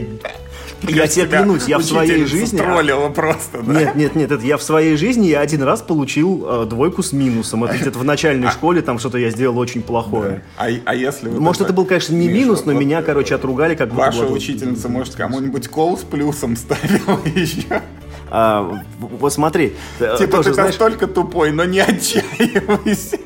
я 0.92 1.08
тебе 1.08 1.26
клянусь, 1.26 1.68
я 1.68 1.78
в 1.78 1.84
своей 1.84 2.26
жизни... 2.26 2.58
троллила 2.58 3.10
просто, 3.10 3.62
да? 3.62 3.74
Нет, 3.74 3.96
нет, 3.96 4.16
нет, 4.16 4.32
это 4.32 4.46
я 4.46 4.58
в 4.58 4.64
своей 4.64 4.96
жизни 4.98 5.28
я 5.28 5.40
один 5.42 5.64
раз 5.64 5.82
получил 5.82 6.46
э, 6.48 6.66
двойку 6.66 7.04
с 7.04 7.12
минусом. 7.12 7.64
Это 7.64 7.78
где-то 7.78 8.00
в 8.00 8.04
начальной 8.04 8.48
а 8.48 8.52
школе, 8.52 8.82
там 8.82 9.00
что-то 9.00 9.18
я 9.18 9.30
сделал 9.30 9.58
очень 9.58 9.82
плохое. 9.82 10.44
А, 10.58 10.68
а 10.86 10.96
если... 10.96 11.30
Может, 11.30 11.62
это 11.64 11.74
был, 11.74 11.86
конечно, 11.86 12.14
не 12.14 12.28
минус, 12.28 12.66
но 12.66 12.74
меня, 12.74 13.02
короче, 13.02 13.36
отругали 13.36 13.76
как 13.76 13.94
Ваша 13.94 14.26
учительница, 14.26 14.90
может, 14.90 15.16
кому-нибудь 15.16 15.68
кол 15.68 15.98
с 15.98 16.02
плюсом 16.02 16.56
ставила 16.56 17.20
еще? 17.36 17.82
А, 18.30 18.82
вот 19.00 19.34
смотри. 19.34 19.74
Э, 20.00 20.16
типа 20.18 20.38
тоже, 20.38 20.50
ты 20.50 20.54
знаешь... 20.56 20.72
настолько 20.72 21.08
тупой, 21.08 21.52
но 21.52 21.66
не 21.66 21.80
отчаивайся. 21.80 23.18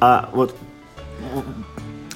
А 0.00 0.30
вот 0.32 0.54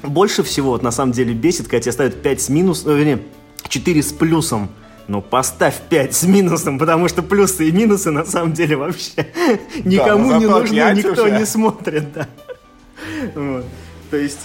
больше 0.03 0.43
всего, 0.43 0.71
вот, 0.71 0.83
на 0.83 0.91
самом 0.91 1.11
деле, 1.11 1.33
бесит, 1.33 1.67
когда 1.67 1.81
тебе 1.81 1.91
ставят 1.91 2.21
5 2.21 2.41
с 2.41 2.49
минус, 2.49 2.83
ну, 2.85 2.93
вернее, 2.93 3.23
4 3.67 4.03
с 4.03 4.11
плюсом. 4.11 4.69
Ну, 5.07 5.21
поставь 5.21 5.81
5 5.89 6.15
с 6.15 6.23
минусом, 6.23 6.79
потому 6.79 7.09
что 7.09 7.23
плюсы 7.23 7.67
и 7.67 7.71
минусы 7.71 8.09
на 8.09 8.25
самом 8.25 8.53
деле 8.53 8.77
вообще 8.77 9.27
никому 9.83 10.39
не 10.39 10.45
нужны, 10.45 10.75
никто 10.95 11.23
уже. 11.23 11.31
не 11.31 11.45
смотрит, 11.45 12.13
да. 12.13 12.27
Вот. 13.35 13.65
То 14.09 14.17
есть, 14.17 14.39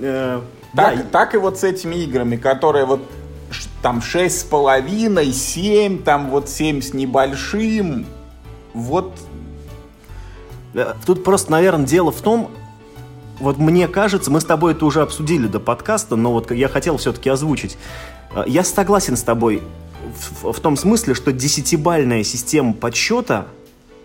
э, 0.00 0.40
Так, 0.74 0.96
да, 0.96 1.02
так 1.10 1.34
и 1.34 1.38
вот 1.38 1.58
с 1.58 1.64
этими 1.64 1.96
играми, 1.96 2.36
которые 2.36 2.86
вот 2.86 3.02
там 3.82 4.00
шесть 4.00 4.40
с 4.40 4.44
половиной, 4.44 5.32
7, 5.32 6.02
там 6.02 6.30
вот 6.30 6.48
7 6.48 6.80
с 6.80 6.94
небольшим. 6.94 8.06
Вот 8.72 9.12
Э, 10.74 10.94
Тут 11.04 11.24
просто, 11.24 11.52
наверное, 11.52 11.86
дело 11.86 12.12
в 12.12 12.20
том, 12.20 12.50
вот 13.40 13.58
мне 13.58 13.88
кажется, 13.88 14.30
мы 14.30 14.40
с 14.40 14.44
тобой 14.44 14.72
это 14.72 14.84
уже 14.86 15.02
обсудили 15.02 15.46
до 15.46 15.60
подкаста, 15.60 16.16
но 16.16 16.32
вот 16.32 16.50
я 16.50 16.68
хотел 16.68 16.98
все-таки 16.98 17.28
озвучить. 17.30 17.76
Э, 18.34 18.44
Я 18.46 18.62
согласен 18.64 19.16
с 19.16 19.22
тобой 19.22 19.62
в, 20.42 20.52
в 20.52 20.60
том 20.60 20.76
смысле, 20.76 21.14
что 21.14 21.32
десятибальная 21.32 22.22
система 22.22 22.72
подсчета, 22.72 23.46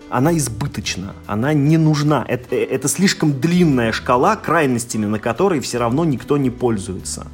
она 0.10 0.38
избыточна, 0.38 1.14
она 1.26 1.54
не 1.54 1.78
нужна. 1.78 2.24
Это, 2.28 2.56
это 2.56 2.88
слишком 2.88 3.40
длинная 3.40 3.92
шкала, 3.92 4.36
крайностями 4.36 5.06
на 5.06 5.20
которой 5.20 5.60
все 5.60 5.78
равно 5.80 6.06
никто 6.06 6.38
не 6.38 6.50
пользуется. 6.50 7.28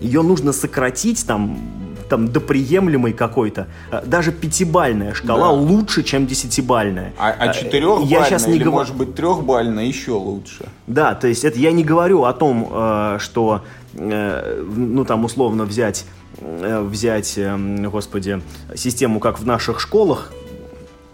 Ее 0.00 0.22
нужно 0.22 0.52
сократить 0.52 1.26
там, 1.26 1.58
там 2.08 2.28
до 2.28 2.40
приемлемой 2.40 3.12
какой-то. 3.12 3.66
Э, 3.90 4.02
Даже 4.04 4.32
пятибальная 4.32 5.14
шкала 5.14 5.48
Да. 5.48 5.52
лучше, 5.52 6.02
чем 6.02 6.26
десятибальная. 6.26 7.12
а, 7.18 7.34
а 7.38 7.46
Э, 7.48 7.54
четырехбальная 7.54 8.08
Я 8.08 8.24
сейчас 8.24 8.46
не 8.46 8.54
или, 8.56 8.64
говорю. 8.64 8.78
может 8.78 8.96
быть, 8.96 9.14
трехбальная 9.14 9.84
еще 9.86 10.12
лучше. 10.12 10.66
Да, 10.86 11.14
то 11.14 11.26
есть 11.28 11.44
это 11.44 11.58
я 11.58 11.72
не 11.72 11.84
говорю 11.84 12.24
о 12.24 12.32
том, 12.32 12.68
э, 12.70 13.16
что, 13.20 13.62
ну 13.94 15.04
там 15.04 15.24
условно 15.24 15.64
взять, 15.64 16.04
взять, 16.40 17.34
э, 17.36 17.56
господи, 17.90 18.40
систему, 18.74 19.20
как 19.20 19.38
в 19.38 19.46
наших 19.46 19.80
школах, 19.80 20.32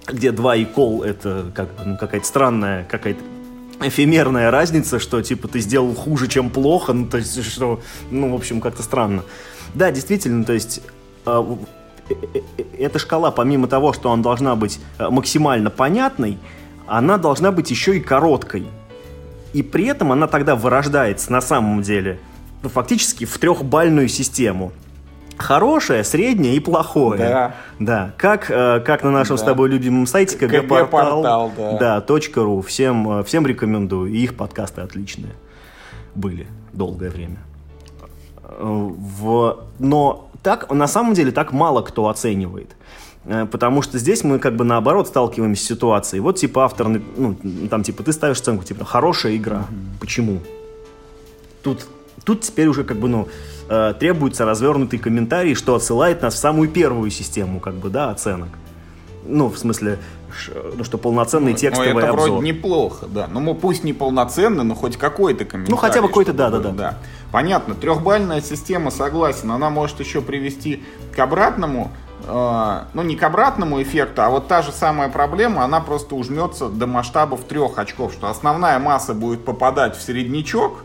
где 0.07 0.33
2 0.33 0.57
и 0.57 0.64
кол 0.64 1.03
это 1.03 1.46
как 1.55 1.68
ну, 1.85 1.96
какая-то 1.96 2.26
странная, 2.26 2.85
какая-то 2.85 3.20
эфемерная 3.83 4.50
разница, 4.50 4.98
что 4.98 5.22
типа 5.22 5.46
ты 5.48 5.61
сделал 5.61 5.94
хуже, 5.94 6.26
чем 6.29 6.50
плохо, 6.50 6.92
ну 6.92 7.07
то 7.07 7.18
есть 7.18 7.44
что, 7.44 7.81
ну 8.11 8.33
в 8.33 8.35
общем 8.35 8.61
как-то 8.61 8.83
странно. 8.83 9.22
Да, 9.75 9.90
действительно, 9.90 10.44
то 10.44 10.53
есть 10.53 10.83
э, 11.27 11.57
э, 12.09 12.14
э, 12.59 12.62
эта 12.79 12.99
шкала, 12.99 13.31
помимо 13.31 13.68
того, 13.68 13.92
что 13.92 14.11
она 14.12 14.23
должна 14.23 14.57
быть 14.57 14.81
максимально 14.99 15.70
понятной, 15.70 16.38
она 16.87 17.18
должна 17.18 17.53
быть 17.53 17.70
еще 17.70 17.96
и 17.96 18.01
короткой. 18.01 18.66
И 19.53 19.62
при 19.62 19.87
этом 19.87 20.12
она 20.12 20.27
тогда 20.27 20.57
вырождается 20.57 21.33
на 21.33 21.40
самом 21.40 21.83
деле 21.83 22.20
ну, 22.62 22.68
фактически 22.68 23.25
в 23.25 23.38
трехбальную 23.38 24.09
систему. 24.09 24.73
Хорошее, 25.37 26.05
среднее 26.05 26.55
и 26.57 26.61
плохое. 26.61 27.18
Да. 27.18 27.55
Да. 27.79 28.14
Как, 28.18 28.46
как 28.46 29.03
на 29.03 29.11
нашем 29.11 29.37
Да. 29.37 29.42
с 29.42 29.44
тобой 29.44 29.70
любимом 29.70 30.07
сайте 30.07 30.37
КГ-портал, 30.37 31.25
kgportal. 31.25 31.79
да. 31.79 32.05
.ру. 32.42 32.61
Всем, 32.61 33.25
всем 33.25 33.46
рекомендую. 33.46 34.12
И 34.12 34.18
их 34.18 34.37
подкасты 34.37 34.83
отличные. 34.83 35.33
Были 36.14 36.46
долгое 36.75 37.09
время. 37.09 37.38
В... 38.61 39.59
Но 39.79 40.31
так, 40.42 40.70
на 40.70 40.87
самом 40.87 41.14
деле, 41.14 41.33
так 41.33 41.53
мало 41.53 41.83
кто 41.83 42.09
оценивает. 42.09 42.77
Э, 43.25 43.46
Потому 43.46 43.83
что 43.83 43.99
здесь 43.99 44.25
мы 44.25 44.38
как 44.38 44.57
бы 44.57 44.64
наоборот 44.64 45.09
сталкиваемся 45.09 45.64
с 45.64 45.66
ситуацией. 45.66 46.20
Вот 46.20 46.37
типа 46.37 46.64
автор, 46.64 46.88
ну, 46.88 47.37
там 47.68 47.83
типа 47.83 48.03
ты 48.03 48.12
ставишь 48.12 48.40
оценку, 48.40 48.64
типа 48.64 48.85
хорошая 48.85 49.37
игра. 49.37 49.66
Почему? 50.01 50.40
Тут, 51.62 51.87
тут 52.25 52.40
теперь 52.42 52.68
уже 52.68 52.85
как 52.85 52.96
бы, 52.96 53.09
ну, 53.09 53.29
э, 53.68 53.94
требуется 53.99 54.44
развернутый 54.44 54.99
комментарий, 54.99 55.55
что 55.55 55.75
отсылает 55.75 56.23
нас 56.23 56.35
в 56.35 56.38
самую 56.38 56.70
первую 56.70 57.11
систему, 57.11 57.61
как 57.61 57.75
бы, 57.75 57.90
да, 57.90 58.11
оценок. 58.11 58.49
Ну, 59.27 59.49
в 59.49 59.59
смысле, 59.59 59.99
ну, 60.77 60.85
что 60.85 60.96
полноценный 60.96 61.53
текстовый 61.55 61.92
ну, 61.92 61.99
это 61.99 62.11
обзор. 62.11 62.31
вроде 62.31 62.46
неплохо, 62.46 63.07
да. 63.07 63.27
Ну, 63.27 63.55
пусть 63.55 63.85
не 63.85 63.92
полноценный, 63.92 64.64
но 64.64 64.75
хоть 64.75 64.96
какой-то 64.96 65.44
комментарий. 65.44 65.70
Ну, 65.70 65.77
хотя 65.77 66.01
бы 66.01 66.09
какой-то, 66.09 66.33
чтобы 66.33 66.51
да-да-да. 66.51 66.68
был, 66.70 66.79
да. 66.79 66.99
Понятно, 67.33 67.75
трехбальная 67.75 68.40
система, 68.40 68.90
согласен, 68.90 69.51
она 69.51 69.71
может 69.71 70.01
еще 70.01 70.21
привести 70.21 70.83
к 71.14 71.19
обратному, 71.19 71.93
э, 72.27 72.81
ну, 72.93 73.03
не 73.03 73.16
к 73.16 73.23
обратному 73.23 73.81
эффекту, 73.83 74.23
а 74.23 74.31
вот 74.31 74.49
та 74.49 74.62
же 74.62 74.73
самая 74.73 75.09
проблема, 75.09 75.64
она 75.64 75.81
просто 75.81 76.16
ужмется 76.16 76.69
до 76.69 76.87
масштабов 76.87 77.45
трех 77.45 77.79
очков, 77.79 78.12
что 78.12 78.29
основная 78.29 78.79
масса 78.79 79.14
будет 79.14 79.45
попадать 79.45 79.97
в 79.97 80.03
середнячок, 80.03 80.85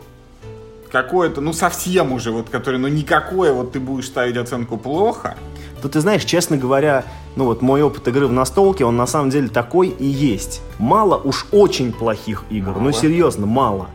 какое-то, 0.92 1.40
ну, 1.40 1.52
совсем 1.52 2.12
уже, 2.12 2.30
вот, 2.30 2.48
который, 2.48 2.78
ну, 2.78 2.88
никакое, 2.88 3.52
вот 3.52 3.72
ты 3.72 3.80
будешь 3.80 4.06
ставить 4.06 4.36
оценку 4.36 4.76
плохо, 4.76 5.36
Тут 5.82 5.92
ты 5.92 6.00
знаешь, 6.00 6.24
честно 6.24 6.56
говоря, 6.56 7.04
ну 7.36 7.44
вот 7.44 7.62
мой 7.62 7.82
опыт 7.82 8.08
игры 8.08 8.26
в 8.26 8.32
настолке, 8.32 8.84
он 8.84 8.96
на 8.96 9.06
самом 9.06 9.30
деле 9.30 9.48
такой 9.48 9.88
и 9.88 10.06
есть. 10.06 10.62
Мало 10.78 11.16
уж 11.16 11.46
очень 11.52 11.92
плохих 11.92 12.44
игр, 12.50 12.72
ну 12.72 12.80
Мало. 12.80 12.92
серьезно, 12.92 13.46
мало. 13.46 13.88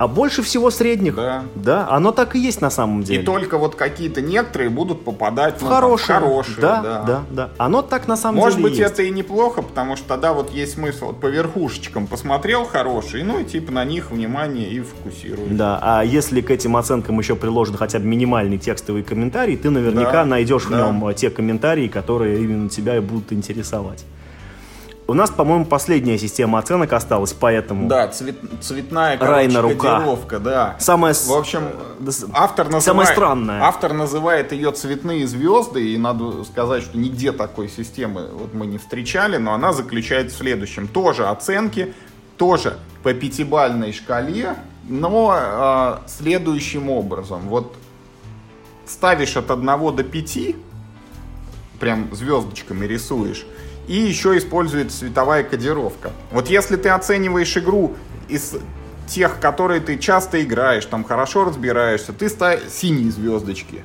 А 0.00 0.08
больше 0.08 0.40
всего 0.42 0.70
средних. 0.70 1.14
Да. 1.14 1.44
Да, 1.54 1.86
оно 1.90 2.10
так 2.10 2.34
и 2.34 2.38
есть 2.38 2.62
на 2.62 2.70
самом 2.70 3.02
деле. 3.02 3.20
и 3.20 3.22
только 3.22 3.58
вот 3.58 3.74
какие-то 3.74 4.22
некоторые 4.22 4.70
будут 4.70 5.04
попадать 5.04 5.58
в 5.58 5.62
ну, 5.62 5.68
там, 5.68 5.76
хорошие. 5.76 6.18
хорошие, 6.18 6.56
да, 6.58 6.80
да. 6.82 7.02
да, 7.06 7.22
да. 7.30 7.50
Оно 7.58 7.82
так 7.82 8.08
на 8.08 8.16
самом 8.16 8.38
Может 8.38 8.56
деле 8.56 8.70
быть, 8.70 8.78
есть. 8.78 8.92
это 8.92 9.02
и 9.02 9.10
неплохо, 9.10 9.60
потому 9.60 9.96
что 9.96 10.08
тогда 10.08 10.32
вот 10.32 10.52
есть 10.52 10.72
смысл 10.72 11.08
вот 11.08 11.20
по 11.20 11.26
верхушечкам 11.26 12.06
посмотрел 12.06 12.64
хорошие, 12.64 13.24
ну 13.24 13.40
и 13.40 13.44
типа 13.44 13.72
на 13.72 13.84
них 13.84 14.10
внимание 14.10 14.70
и 14.70 14.80
фокусируешь. 14.80 15.50
Да, 15.50 15.78
а 15.82 16.02
если 16.02 16.40
к 16.40 16.50
этим 16.50 16.78
оценкам 16.78 17.18
еще 17.18 17.36
приложен 17.36 17.76
хотя 17.76 17.98
бы 17.98 18.06
минимальный 18.06 18.56
текстовый 18.56 19.02
комментарий, 19.02 19.58
ты 19.58 19.68
наверняка 19.68 20.12
Да, 20.12 20.24
найдешь 20.24 20.64
в 20.64 20.70
да. 20.70 20.78
нем 20.78 21.06
э, 21.08 21.12
те 21.12 21.28
комментарии, 21.28 21.88
которые 21.88 22.42
именно 22.42 22.70
тебя 22.70 22.96
и 22.96 23.00
будут 23.00 23.34
интересовать. 23.34 24.06
У 25.10 25.14
нас, 25.14 25.28
по-моему, 25.28 25.64
последняя 25.64 26.16
система 26.18 26.60
оценок 26.60 26.92
осталась, 26.92 27.32
поэтому... 27.32 27.88
Да, 27.88 28.06
цвет- 28.12 28.38
цветная 28.60 29.18
короче, 29.18 29.58
рука. 29.58 29.96
кодировка, 29.96 30.38
да. 30.38 30.76
Самое... 30.78 31.14
с- 31.14 31.26
В 31.26 31.32
общем, 31.32 31.64
автор 32.32 32.66
называет, 32.66 32.84
Самое 32.84 33.08
странное. 33.08 33.60
автор 33.60 33.92
называет 33.92 34.52
ее 34.52 34.70
цветные 34.70 35.26
звезды, 35.26 35.94
и 35.94 35.98
надо 35.98 36.44
сказать, 36.44 36.84
что 36.84 36.96
нигде 36.96 37.32
такой 37.32 37.68
системы 37.68 38.28
вот 38.32 38.54
мы 38.54 38.66
не 38.66 38.78
встречали, 38.78 39.36
но 39.38 39.52
она 39.52 39.72
заключается 39.72 40.36
в 40.36 40.38
следующем. 40.38 40.86
Тоже 40.86 41.26
оценки, 41.26 41.92
тоже 42.36 42.76
по 43.02 43.12
пятибальной 43.12 43.92
шкале, 43.92 44.54
но 44.88 45.36
э, 45.36 46.08
следующим 46.08 46.88
образом. 46.88 47.48
Вот 47.48 47.74
ставишь 48.86 49.36
от 49.36 49.50
1 49.50 49.66
до 49.66 50.04
5, 50.04 50.38
прям 51.80 52.14
звездочками 52.14 52.86
рисуешь, 52.86 53.44
и 53.90 53.96
еще 53.96 54.38
используется 54.38 55.00
цветовая 55.00 55.42
кодировка. 55.42 56.12
Вот 56.30 56.48
если 56.48 56.76
ты 56.76 56.90
оцениваешь 56.90 57.56
игру 57.56 57.96
из 58.28 58.54
тех, 59.08 59.40
которые 59.40 59.80
ты 59.80 59.98
часто 59.98 60.40
играешь, 60.40 60.86
там 60.86 61.02
хорошо 61.02 61.44
разбираешься, 61.44 62.12
ты 62.12 62.28
ставишь 62.28 62.70
синие 62.70 63.10
звездочки. 63.10 63.82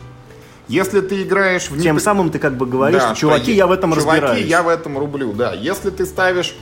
Если 0.67 1.01
ты 1.01 1.23
играешь 1.23 1.71
в 1.71 1.81
Тем 1.81 1.99
самым 1.99 2.29
ты 2.29 2.37
как 2.37 2.55
бы 2.55 2.67
говоришь, 2.67 3.01
Да, 3.01 3.15
чуваки, 3.15 3.51
я 3.51 3.65
в 3.65 3.71
этом 3.71 3.95
чуваки, 3.95 4.21
разбираюсь. 4.21 4.45
я 4.45 4.61
в 4.61 4.67
этом 4.67 4.95
рублю, 4.99 5.33
да. 5.33 5.53
Если 5.53 5.89
ты 5.89 6.05
ставишь 6.05 6.55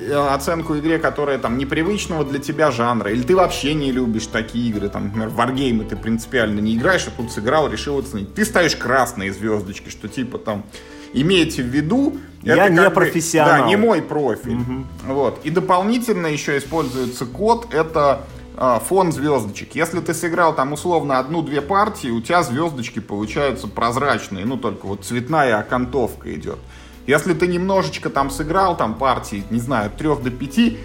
э, 0.00 0.14
оценку 0.14 0.78
игре, 0.78 1.00
которая 1.00 1.38
там 1.38 1.58
непривычного 1.58 2.24
для 2.24 2.38
тебя 2.38 2.70
жанра, 2.70 3.10
или 3.10 3.22
ты 3.22 3.34
вообще 3.34 3.74
не 3.74 3.90
любишь 3.90 4.28
такие 4.28 4.68
игры, 4.70 4.88
там, 4.90 5.06
например, 5.06 5.30
в 5.30 5.34
варгеймы 5.34 5.82
ты 5.82 5.96
принципиально 5.96 6.60
не 6.60 6.76
играешь, 6.76 7.08
а 7.08 7.10
тут 7.10 7.32
сыграл, 7.32 7.68
решил 7.68 7.98
оценить. 7.98 8.32
Ты 8.34 8.44
ставишь 8.44 8.76
красные 8.76 9.32
звездочки, 9.32 9.88
что 9.88 10.06
типа 10.06 10.38
там 10.38 10.64
имейте 11.12 11.62
в 11.62 11.66
виду, 11.66 12.16
Я 12.42 12.68
не 12.68 12.76
как 12.76 12.88
бы- 12.88 12.94
профессионал. 12.94 13.62
да, 13.62 13.66
не 13.66 13.76
мой 13.76 14.02
профиль. 14.02 14.58
Вот. 15.06 15.40
И 15.44 15.50
дополнительно 15.50 16.26
еще 16.26 16.58
используется 16.58 17.26
код, 17.26 17.68
это 17.72 18.22
а, 18.58 18.78
фон 18.80 19.12
звездочек. 19.12 19.74
Если 19.74 20.00
ты 20.00 20.14
сыграл 20.14 20.54
там 20.54 20.72
условно 20.72 21.18
одну-две 21.18 21.60
партии, 21.60 22.08
у 22.08 22.20
тебя 22.22 22.42
звездочки 22.42 23.00
получаются 23.00 23.68
прозрачные, 23.68 24.46
ну 24.46 24.56
только 24.56 24.86
вот 24.86 25.04
цветная 25.04 25.58
окантовка 25.58 26.32
идет. 26.34 26.58
Если 27.06 27.34
ты 27.34 27.46
немножечко 27.46 28.10
там 28.10 28.30
сыграл, 28.30 28.76
там 28.76 28.94
партии, 28.94 29.44
не 29.50 29.60
знаю, 29.60 29.86
от 29.86 29.96
3 29.96 30.08
до 30.22 30.30
5, 30.30 30.76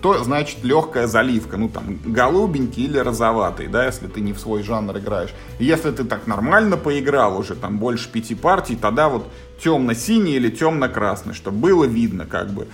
то 0.00 0.24
значит 0.24 0.64
легкая 0.64 1.06
заливка, 1.06 1.56
ну 1.56 1.68
там 1.68 1.98
голубенький 2.04 2.84
или 2.84 2.98
розоватый, 2.98 3.68
да, 3.68 3.86
если 3.86 4.06
ты 4.06 4.20
не 4.20 4.32
в 4.32 4.40
свой 4.40 4.62
жанр 4.62 4.98
играешь. 4.98 5.34
Если 5.58 5.90
ты 5.90 6.04
так 6.04 6.26
нормально 6.26 6.76
поиграл 6.76 7.38
уже, 7.38 7.54
там 7.54 7.78
больше 7.78 8.10
пяти 8.10 8.34
партий, 8.34 8.76
тогда 8.76 9.08
вот 9.08 9.28
темно-синий 9.62 10.32
или 10.32 10.50
темно-красный, 10.50 11.34
чтобы 11.34 11.58
было 11.58 11.84
видно 11.84 12.26
как 12.26 12.50
бы. 12.50 12.66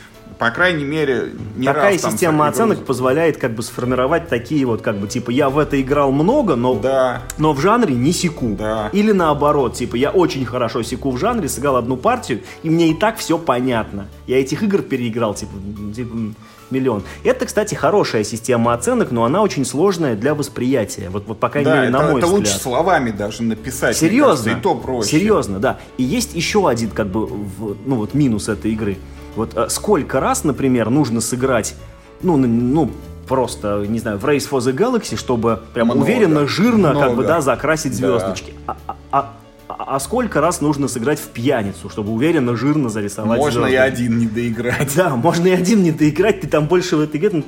По 0.43 0.51
крайней 0.51 0.83
мере, 0.83 1.35
не 1.57 1.67
Такая 1.67 1.93
раз 1.93 2.01
там 2.03 2.11
система 2.11 2.49
оценок 2.49 2.85
позволяет 2.85 3.37
как 3.37 3.55
бы 3.55 3.63
сформировать 3.63 4.27
такие 4.29 4.67
вот, 4.67 4.83
как 4.83 4.97
бы, 4.97 5.07
типа, 5.07 5.31
я 5.31 5.49
в 5.49 5.57
это 5.57 5.81
играл 5.81 6.11
много, 6.11 6.57
но, 6.57 6.75
Да, 6.75 7.23
но 7.39 7.53
в 7.53 7.61
жанре 7.61 7.95
не 7.95 8.11
секу. 8.13 8.57
Да. 8.59 8.91
Или 8.93 9.13
наоборот, 9.13 9.75
типа, 9.75 9.95
я 9.95 10.11
очень 10.11 10.45
хорошо 10.45 10.83
секу 10.83 11.13
в 11.13 11.17
жанре, 11.19 11.49
сыграл 11.49 11.77
одну 11.77 11.97
партию, 11.97 12.41
и 12.65 12.71
мне 12.71 12.91
и 12.91 12.95
так 12.95 13.19
все 13.19 13.39
понятно. 13.39 14.09
Я 14.27 14.41
этих 14.41 14.65
игр 14.65 14.83
переиграл, 14.83 15.35
типа, 15.35 15.53
типа, 15.95 16.17
миллион. 16.73 17.05
Это, 17.23 17.47
кстати, 17.47 17.77
хорошая 17.77 18.25
система 18.25 18.73
оценок, 18.75 19.13
но 19.13 19.23
она 19.25 19.43
очень 19.43 19.65
сложная 19.65 20.17
для 20.17 20.35
восприятия. 20.35 21.09
Вот, 21.11 21.23
вот 21.29 21.39
по 21.39 21.51
крайней 21.51 21.71
Да, 21.71 21.77
мере, 21.77 21.91
на 21.91 21.99
это, 21.99 22.07
мой 22.11 22.19
это 22.19 22.27
взгляд. 22.27 22.41
лучше 22.49 22.59
словами 22.59 23.11
даже 23.13 23.45
написать. 23.45 23.97
Серьезно? 23.97 24.27
кажется, 24.45 24.51
и 24.51 24.61
то 24.61 24.75
проще. 24.75 25.09
Серьезно, 25.09 25.61
да. 25.61 25.79
И 25.99 26.03
есть 26.03 26.35
еще 26.35 26.69
один, 26.69 26.91
как 26.91 27.07
бы, 27.07 27.27
в- 27.27 27.77
ну 27.87 27.95
вот 27.95 28.15
минус 28.15 28.49
этой 28.49 28.73
игры. 28.73 28.99
Вот 29.37 29.57
э, 29.57 29.69
сколько 29.69 30.21
раз, 30.21 30.45
например, 30.45 30.91
нужно 30.91 31.21
сыграть, 31.21 31.75
ну, 32.23 32.37
ну, 32.37 32.91
просто, 33.27 33.85
не 33.89 33.99
знаю, 33.99 34.19
в 34.19 34.25
Race 34.25 34.49
for 34.51 34.59
the 34.59 34.73
Galaxy, 34.75 35.17
чтобы 35.17 35.61
прям 35.75 35.89
Много. 35.89 36.03
уверенно, 36.03 36.47
жирно, 36.47 36.93
как 36.95 37.11
бы, 37.11 37.15
Много. 37.23 37.29
да, 37.29 37.41
закрасить 37.41 37.93
Да. 37.93 38.19
звездочки. 38.19 38.53
А, 38.67 38.77
а- 38.91 38.97
а- 39.11 39.33
а 39.95 40.01
сколько 40.01 40.41
раз 40.41 40.61
нужно 40.61 40.87
сыграть 40.87 41.19
в 41.19 41.29
пьяницу, 41.29 41.89
чтобы 41.89 42.13
уверенно, 42.13 42.57
жирно 42.57 42.89
зарисовать 42.91 43.39
Можно 43.39 43.67
и 43.67 43.71
звездочки? 43.71 43.93
один 43.93 44.19
не 44.19 44.27
доиграть. 44.27 44.93
Да, 44.97 45.17
можно 45.17 45.47
и 45.47 45.51
один 45.53 45.83
не 45.83 45.93
доиграть, 45.93 46.43
ты 46.43 46.47
там 46.49 46.67
больше 46.67 46.97
в 46.97 47.01
этой 47.01 47.19
игре, 47.19 47.43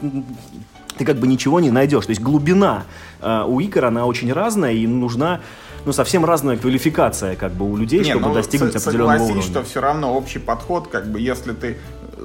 ты 0.97 1.05
как 1.05 1.17
бы 1.17 1.27
ничего 1.27 1.61
не 1.61 1.71
найдешь. 1.71 2.07
То 2.07 2.11
есть 2.11 2.23
глубина 2.23 2.85
э, 3.21 3.43
у 3.47 3.61
игр, 3.61 3.85
она 3.85 4.07
очень 4.07 4.33
разная, 4.33 4.73
и 4.73 4.87
нужна 4.87 5.41
ну, 5.85 5.93
совсем 5.93 6.25
разная 6.25 6.57
квалификация 6.57 7.37
как 7.37 7.53
бы 7.53 7.71
у 7.71 7.77
людей, 7.77 8.01
Не, 8.01 8.11
чтобы 8.11 8.29
ну, 8.29 8.35
достигнуть 8.35 8.75
определенного 8.75 9.19
согласись, 9.19 9.37
уровня. 9.37 9.51
что 9.51 9.63
все 9.65 9.81
равно 9.81 10.15
общий 10.15 10.39
подход, 10.39 10.89
как 10.89 11.07
бы, 11.11 11.21
если 11.21 11.53
ты 11.53 11.77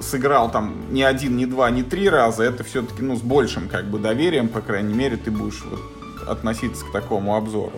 сыграл 0.02 0.50
там 0.50 0.76
не 0.92 1.04
один, 1.04 1.36
не 1.36 1.46
два, 1.46 1.70
не 1.70 1.84
три 1.84 2.10
раза, 2.10 2.44
это 2.44 2.64
все-таки, 2.64 3.02
ну, 3.02 3.16
с 3.16 3.22
большим, 3.22 3.68
как 3.68 3.86
бы, 3.86 4.00
доверием, 4.00 4.48
по 4.48 4.62
крайней 4.62 4.94
мере, 4.94 5.18
ты 5.18 5.32
будешь 5.32 5.64
вот 5.70 5.82
относиться 6.28 6.86
к 6.86 6.92
такому 6.92 7.36
обзору. 7.36 7.74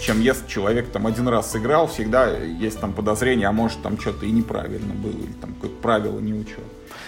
Чем 0.00 0.20
если 0.20 0.46
человек 0.46 0.90
там 0.90 1.06
один 1.06 1.28
раз 1.28 1.52
сыграл, 1.52 1.86
всегда 1.86 2.30
есть 2.30 2.78
там 2.80 2.92
подозрение, 2.92 3.48
а 3.48 3.52
может 3.52 3.80
там 3.82 3.98
что-то 3.98 4.26
и 4.26 4.30
неправильно 4.30 4.92
было, 4.94 5.12
или 5.12 5.32
там 5.40 5.54
какое-то 5.54 5.76
правило 5.80 6.18
не 6.20 6.34
учел. 6.34 6.64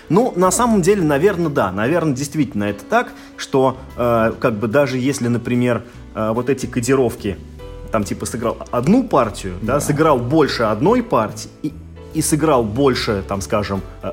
Ну, 0.09 0.33
на 0.37 0.51
самом 0.51 0.83
деле, 0.83 1.03
наверное, 1.03 1.51
да. 1.51 1.73
Наверное, 1.73 2.15
действительно 2.15 2.65
это 2.65 2.85
так, 2.85 3.13
что 3.37 3.77
э, 3.97 4.33
как 4.39 4.55
бы 4.55 4.69
даже 4.69 4.99
если, 4.99 5.29
например, 5.29 5.85
э, 6.15 6.31
вот 6.33 6.49
эти 6.49 6.67
кодировки, 6.67 7.37
там 7.91 8.05
типа 8.05 8.27
сыграл 8.27 8.57
одну 8.71 9.05
партию, 9.05 9.55
да, 9.63 9.81
сыграл 9.81 10.19
больше 10.19 10.65
одной 10.65 11.03
партии 11.03 11.51
и, 11.63 11.73
и 12.15 12.23
сыграл 12.23 12.65
больше, 12.65 13.23
там, 13.27 13.41
скажем, 13.41 13.81
э, 14.03 14.13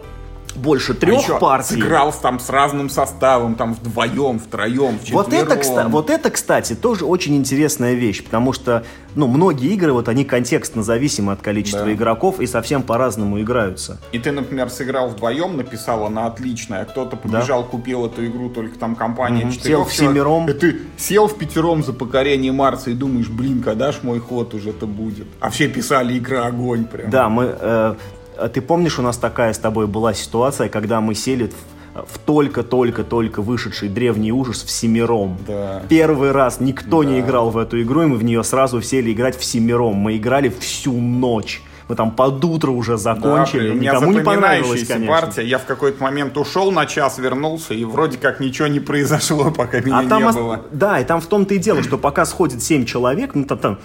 больше 0.55 0.93
А 0.93 0.95
трех 0.95 1.21
еще 1.21 1.39
партий. 1.39 1.75
сыграл 1.75 2.13
там 2.13 2.39
с 2.39 2.49
разным 2.49 2.89
составом, 2.89 3.55
там 3.55 3.73
вдвоем, 3.73 4.39
втроем, 4.39 4.97
Вот 5.11 5.33
это, 5.33 5.55
вчетвером. 5.55 5.91
вот 5.91 6.09
это, 6.09 6.29
кстати, 6.29 6.73
тоже 6.75 7.05
очень 7.05 7.35
интересная 7.35 7.93
вещь, 7.93 8.23
потому 8.23 8.53
что, 8.53 8.83
ну, 9.15 9.27
многие 9.27 9.73
игры, 9.73 9.93
вот 9.93 10.07
они 10.09 10.25
контекстно 10.25 10.83
зависимы 10.83 11.33
от 11.33 11.41
количества 11.41 11.85
Да. 11.85 11.93
игроков 11.93 12.39
и 12.39 12.47
совсем 12.47 12.83
по-разному 12.83 13.39
играются. 13.41 13.99
И 14.11 14.19
ты, 14.19 14.31
например, 14.31 14.69
сыграл 14.69 15.09
вдвоем, 15.09 15.57
написал 15.57 16.05
она 16.05 16.27
отличная, 16.27 16.81
а 16.81 16.85
кто-то 16.85 17.15
побежал, 17.15 17.63
купил 17.63 18.05
эту 18.05 18.25
игру, 18.25 18.49
только 18.49 18.77
там 18.77 18.95
компания 18.95 19.51
четырех 19.51 19.63
Сел 19.65 19.83
в 19.85 19.93
семером. 19.93 20.49
И 20.49 20.53
ты 20.53 20.81
сел 20.97 21.27
в 21.27 21.37
пятером 21.37 21.83
за 21.83 21.93
покорение 21.93 22.51
Марса 22.51 22.91
и 22.91 22.93
думаешь, 22.93 23.27
блин, 23.29 23.61
когда 23.63 23.91
ж 23.91 23.95
мой 24.03 24.19
ход 24.19 24.53
уже 24.53 24.69
это 24.71 24.85
будет? 24.85 25.27
А 25.39 25.49
все 25.49 25.67
писали 25.67 26.17
игра 26.17 26.45
огонь 26.45 26.85
прям. 26.85 27.09
Да, 27.09 27.29
мы... 27.29 27.43
э, 27.45 27.55
а 27.59 27.95
ты 28.53 28.61
помнишь, 28.61 28.99
у 28.99 29.01
нас 29.01 29.17
такая 29.17 29.53
с 29.53 29.57
тобой 29.57 29.87
была 29.87 30.13
ситуация, 30.13 30.69
когда 30.69 31.01
мы 31.01 31.15
сели 31.15 31.51
в, 31.93 32.17
только-только-только 32.25 33.41
вышедший 33.41 33.89
древний 33.89 34.31
ужас 34.31 34.63
в 34.63 34.69
семером. 34.71 35.37
Да. 35.47 35.81
Первый 35.89 36.31
раз 36.31 36.59
никто 36.59 37.03
не 37.03 37.19
Да. 37.21 37.27
играл 37.27 37.49
в 37.51 37.57
эту 37.57 37.81
игру, 37.81 38.01
и 38.03 38.05
мы 38.07 38.17
в 38.17 38.23
нее 38.23 38.43
сразу 38.43 38.81
сели 38.81 39.11
играть 39.11 39.37
в 39.37 39.43
семером. 39.43 39.95
Мы 39.95 40.17
играли 40.17 40.49
всю 40.49 40.93
ночь. 40.93 41.61
Мы 41.89 41.95
там 41.95 42.11
под 42.11 42.43
утро 42.45 42.71
уже 42.71 42.93
Да, 42.93 42.97
закончили. 42.97 43.73
меня 43.73 43.91
Никому 43.91 44.11
не 44.13 44.19
запоминающаяся 44.19 44.93
конечно. 44.93 45.13
партия. 45.13 45.41
Я 45.43 45.57
в 45.59 45.65
какой-то 45.65 46.01
момент 46.01 46.37
ушел 46.37 46.71
на 46.71 46.85
час, 46.85 47.17
вернулся, 47.19 47.73
и 47.73 47.83
вроде 47.83 48.17
как 48.17 48.39
ничего 48.39 48.67
не 48.69 48.79
произошло, 48.79 49.51
пока 49.55 49.81
меня 49.81 49.99
А 49.99 50.07
там, 50.07 50.23
не 50.23 50.31
было. 50.31 50.61
да, 50.71 50.99
и 50.99 51.03
там 51.03 51.19
в 51.19 51.25
том-то 51.27 51.53
и 51.53 51.57
дело, 51.57 51.83
что 51.83 51.97
пока 51.97 52.25
сходит 52.25 52.63
7 52.63 52.85
человек, 52.85 53.35
ну 53.35 53.43
там, 53.43 53.57
там, 53.59 53.79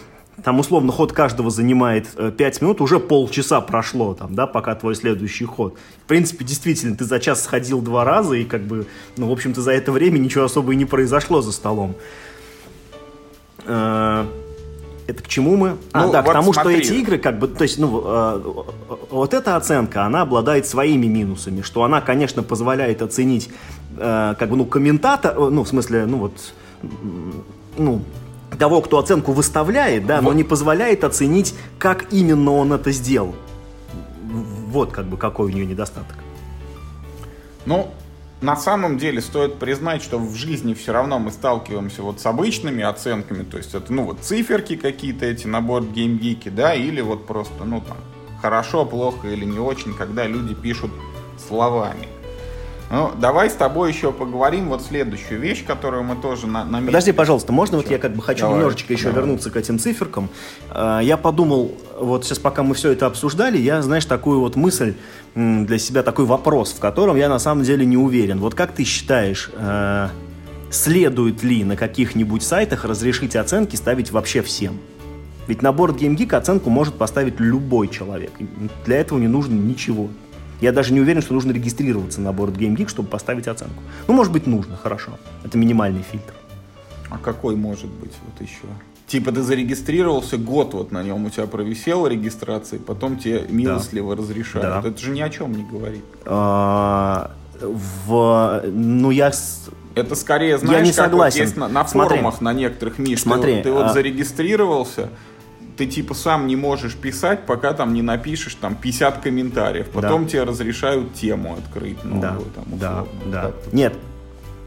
там 0.44 0.60
условно 0.60 0.92
ход 0.92 1.12
каждого 1.12 1.50
занимает 1.50 2.06
5 2.36 2.62
минут, 2.62 2.80
уже 2.80 3.00
полчаса 3.00 3.60
прошло, 3.60 4.14
там, 4.14 4.34
да, 4.34 4.46
пока 4.46 4.74
твой 4.74 4.94
следующий 4.94 5.44
ход. 5.44 5.76
В 6.04 6.06
принципе, 6.08 6.44
действительно, 6.44 6.96
ты 6.96 7.04
за 7.04 7.18
час 7.18 7.42
сходил 7.42 7.80
два 7.80 8.04
раза, 8.04 8.34
и 8.34 8.44
как 8.44 8.62
бы, 8.62 8.86
ну, 9.16 9.28
в 9.28 9.32
общем-то, 9.32 9.60
за 9.60 9.72
это 9.72 9.90
время 9.92 10.18
ничего 10.18 10.44
особо 10.44 10.72
и 10.72 10.76
не 10.76 10.84
произошло 10.84 11.42
за 11.42 11.52
столом. 11.52 11.94
Э, 13.66 14.24
Это 15.06 15.22
к 15.22 15.28
чему 15.28 15.56
мы? 15.56 15.76
А, 15.92 16.04
Ну, 16.04 16.12
да, 16.12 16.22
к 16.22 16.26
вот 16.26 16.32
тому, 16.34 16.52
смотри. 16.52 16.82
что 16.84 16.92
эти 16.92 17.00
игры, 17.00 17.16
как 17.18 17.38
бы, 17.38 17.48
то 17.48 17.62
есть, 17.62 17.78
ну, 17.78 18.02
э, 18.04 18.42
вот 19.10 19.32
эта 19.32 19.56
оценка, 19.56 20.04
она 20.04 20.20
обладает 20.20 20.66
своими 20.66 21.06
минусами, 21.06 21.62
что 21.62 21.82
она, 21.82 22.02
конечно, 22.02 22.42
позволяет 22.42 23.00
оценить, 23.00 23.48
э, 23.96 24.34
как 24.38 24.50
бы, 24.50 24.56
ну, 24.56 24.66
комментатор, 24.66 25.34
э, 25.34 25.48
ну, 25.50 25.64
в 25.64 25.68
смысле, 25.68 26.04
ну, 26.04 26.18
вот, 26.18 26.32
ну, 27.78 28.02
того, 28.56 28.80
кто 28.80 28.98
оценку 28.98 29.32
выставляет, 29.32 30.06
да, 30.06 30.20
но 30.20 30.28
Вот. 30.28 30.36
не 30.36 30.44
позволяет 30.44 31.04
оценить, 31.04 31.54
как 31.78 32.12
именно 32.12 32.52
он 32.52 32.72
это 32.72 32.90
сделал. 32.92 33.34
Вот, 34.68 34.92
как 34.92 35.06
бы, 35.06 35.16
какой 35.16 35.46
у 35.46 35.48
нее 35.54 35.66
недостаток. 35.66 36.16
Ну, 37.66 37.90
на 38.40 38.56
самом 38.56 38.98
деле 38.98 39.20
стоит 39.20 39.58
признать, 39.58 40.02
что 40.02 40.18
в 40.18 40.34
жизни 40.34 40.74
все 40.74 40.92
равно 40.92 41.18
мы 41.18 41.30
сталкиваемся 41.30 42.02
вот 42.02 42.20
с 42.20 42.26
обычными 42.26 42.84
оценками, 42.84 43.42
то 43.42 43.56
есть 43.56 43.74
это, 43.74 43.92
ну, 43.92 44.04
вот 44.04 44.20
циферки 44.20 44.76
какие-то 44.76 45.26
эти 45.26 45.46
на 45.46 45.60
борт 45.60 45.90
геймгики, 45.90 46.48
да, 46.48 46.74
или 46.74 47.00
вот 47.00 47.26
просто, 47.26 47.64
ну, 47.64 47.80
там, 47.80 47.96
хорошо, 48.40 48.84
плохо 48.84 49.28
или 49.28 49.44
не 49.44 49.58
очень, 49.58 49.92
когда 49.94 50.26
люди 50.26 50.54
пишут 50.54 50.90
словами. 51.48 52.08
Ну, 52.90 53.12
давай 53.20 53.50
с 53.50 53.52
тобой 53.52 53.92
еще 53.92 54.12
поговорим 54.12 54.68
вот 54.68 54.80
следующую 54.82 55.40
вещь, 55.40 55.62
которую 55.64 56.04
мы 56.04 56.16
тоже 56.16 56.46
на, 56.46 56.64
наметили. 56.64 56.86
Подожди, 56.86 57.12
пожалуйста, 57.12 57.52
можно 57.52 57.76
вот 57.76 57.90
я 57.90 57.98
как 57.98 58.14
бы 58.14 58.22
хочу 58.22 58.42
Давай, 58.42 58.56
немножечко 58.56 58.92
еще 58.94 59.08
давай. 59.08 59.20
вернуться 59.20 59.50
к 59.50 59.56
этим 59.56 59.78
циферкам. 59.78 60.30
Э, 60.70 61.00
Я 61.02 61.18
подумал, 61.18 61.72
вот 62.00 62.24
сейчас 62.24 62.38
пока 62.38 62.62
мы 62.62 62.74
все 62.74 62.90
это 62.92 63.04
обсуждали, 63.06 63.58
я, 63.58 63.82
знаешь, 63.82 64.06
такую 64.06 64.40
вот 64.40 64.56
мысль 64.56 64.94
для 65.34 65.78
себя, 65.78 66.02
такой 66.02 66.24
вопрос, 66.24 66.72
в 66.72 66.80
котором 66.80 67.16
я 67.16 67.28
на 67.28 67.38
самом 67.38 67.62
деле 67.62 67.84
не 67.84 67.98
уверен. 67.98 68.38
Вот 68.40 68.54
как 68.54 68.72
ты 68.72 68.84
считаешь, 68.84 69.50
э, 69.54 70.08
следует 70.70 71.42
ли 71.42 71.64
на 71.64 71.76
каких-нибудь 71.76 72.42
сайтах 72.42 72.86
разрешить 72.86 73.36
оценки 73.36 73.76
ставить 73.76 74.12
вообще 74.12 74.40
всем? 74.40 74.78
Ведь 75.46 75.60
на 75.62 75.72
борт 75.72 76.00
GameGeek 76.00 76.34
оценку 76.34 76.70
может 76.70 76.94
поставить 76.94 77.38
любой 77.38 77.88
человек. 77.88 78.32
Для 78.86 78.96
этого 78.96 79.18
не 79.18 79.28
нужно 79.28 79.54
ничего. 79.54 80.08
Я 80.60 80.72
даже 80.72 80.92
не 80.92 81.00
уверен, 81.00 81.22
что 81.22 81.34
нужно 81.34 81.52
регистрироваться 81.52 82.20
на 82.20 82.32
борт 82.32 82.54
GameGeek, 82.56 82.88
чтобы 82.88 83.08
поставить 83.08 83.46
оценку. 83.46 83.82
Ну, 84.08 84.14
может 84.14 84.32
быть, 84.32 84.46
нужно, 84.46 84.76
хорошо. 84.76 85.12
Это 85.44 85.56
минимальный 85.56 86.02
фильтр. 86.02 86.32
А 87.10 87.18
какой 87.18 87.56
может 87.56 87.86
быть 87.86 88.12
вот 88.26 88.40
еще? 88.46 88.66
Типа 89.06 89.32
ты 89.32 89.42
зарегистрировался, 89.42 90.36
год 90.36 90.74
вот 90.74 90.92
на 90.92 91.02
нем 91.02 91.24
у 91.24 91.30
тебя 91.30 91.46
провисела 91.46 92.08
регистрация, 92.08 92.78
потом 92.78 93.16
тебе 93.16 93.46
милостливо 93.48 94.14
разрешают. 94.14 94.84
Да. 94.84 94.88
Это 94.90 94.98
же 95.00 95.12
ни 95.12 95.20
о 95.22 95.30
чем 95.30 95.52
не 95.52 95.64
говорит. 95.64 96.04
А, 96.26 97.30
в, 97.60 98.62
ну, 98.66 99.10
я... 99.10 99.32
Это 99.94 100.14
скорее, 100.14 100.58
знаешь, 100.58 100.86
не 100.86 100.92
как 100.92 101.06
вот 101.06 101.10
согласен. 101.10 101.40
есть 101.40 101.56
на, 101.56 101.68
на 101.68 101.86
Смотри. 101.86 102.18
форумах 102.18 102.40
на 102.42 102.52
некоторых, 102.52 102.98
Миш, 102.98 103.20
ты 103.20 103.22
Смотри, 103.22 103.54
вот- 103.54 103.62
ты, 103.62 103.72
вот 103.72 103.86
а- 103.86 103.92
зарегистрировался, 103.94 105.08
ты 105.78 105.86
типа 105.86 106.12
сам 106.12 106.48
не 106.48 106.56
можешь 106.56 106.96
писать, 106.96 107.46
пока 107.46 107.72
там 107.72 107.94
не 107.94 108.02
напишешь 108.02 108.56
там 108.56 108.74
50 108.74 109.18
комментариев. 109.18 109.88
Потом 109.90 110.26
тебе 110.26 110.42
разрешают 110.42 111.14
тему 111.14 111.56
открыть 111.56 112.02
новую. 112.04 112.20
Да, 112.20 112.36
там, 112.54 112.64
да, 112.66 113.02
условно. 113.02 113.32
да. 113.32 113.42
Так. 113.42 113.54
Нет, 113.72 113.94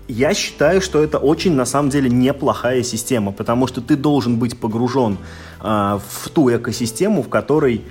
я 0.08 0.34
считаю, 0.34 0.82
что 0.82 1.04
это 1.04 1.18
очень, 1.18 1.54
на 1.54 1.66
самом 1.66 1.90
деле, 1.90 2.10
неплохая 2.10 2.82
система, 2.84 3.32
потому 3.34 3.68
что 3.68 3.82
ты 3.82 3.96
должен 3.96 4.40
быть 4.40 4.58
погружен 4.58 5.18
а, 5.60 6.00
в 6.00 6.30
ту 6.30 6.50
экосистему, 6.50 7.24
в 7.24 7.30
которой, 7.30 7.82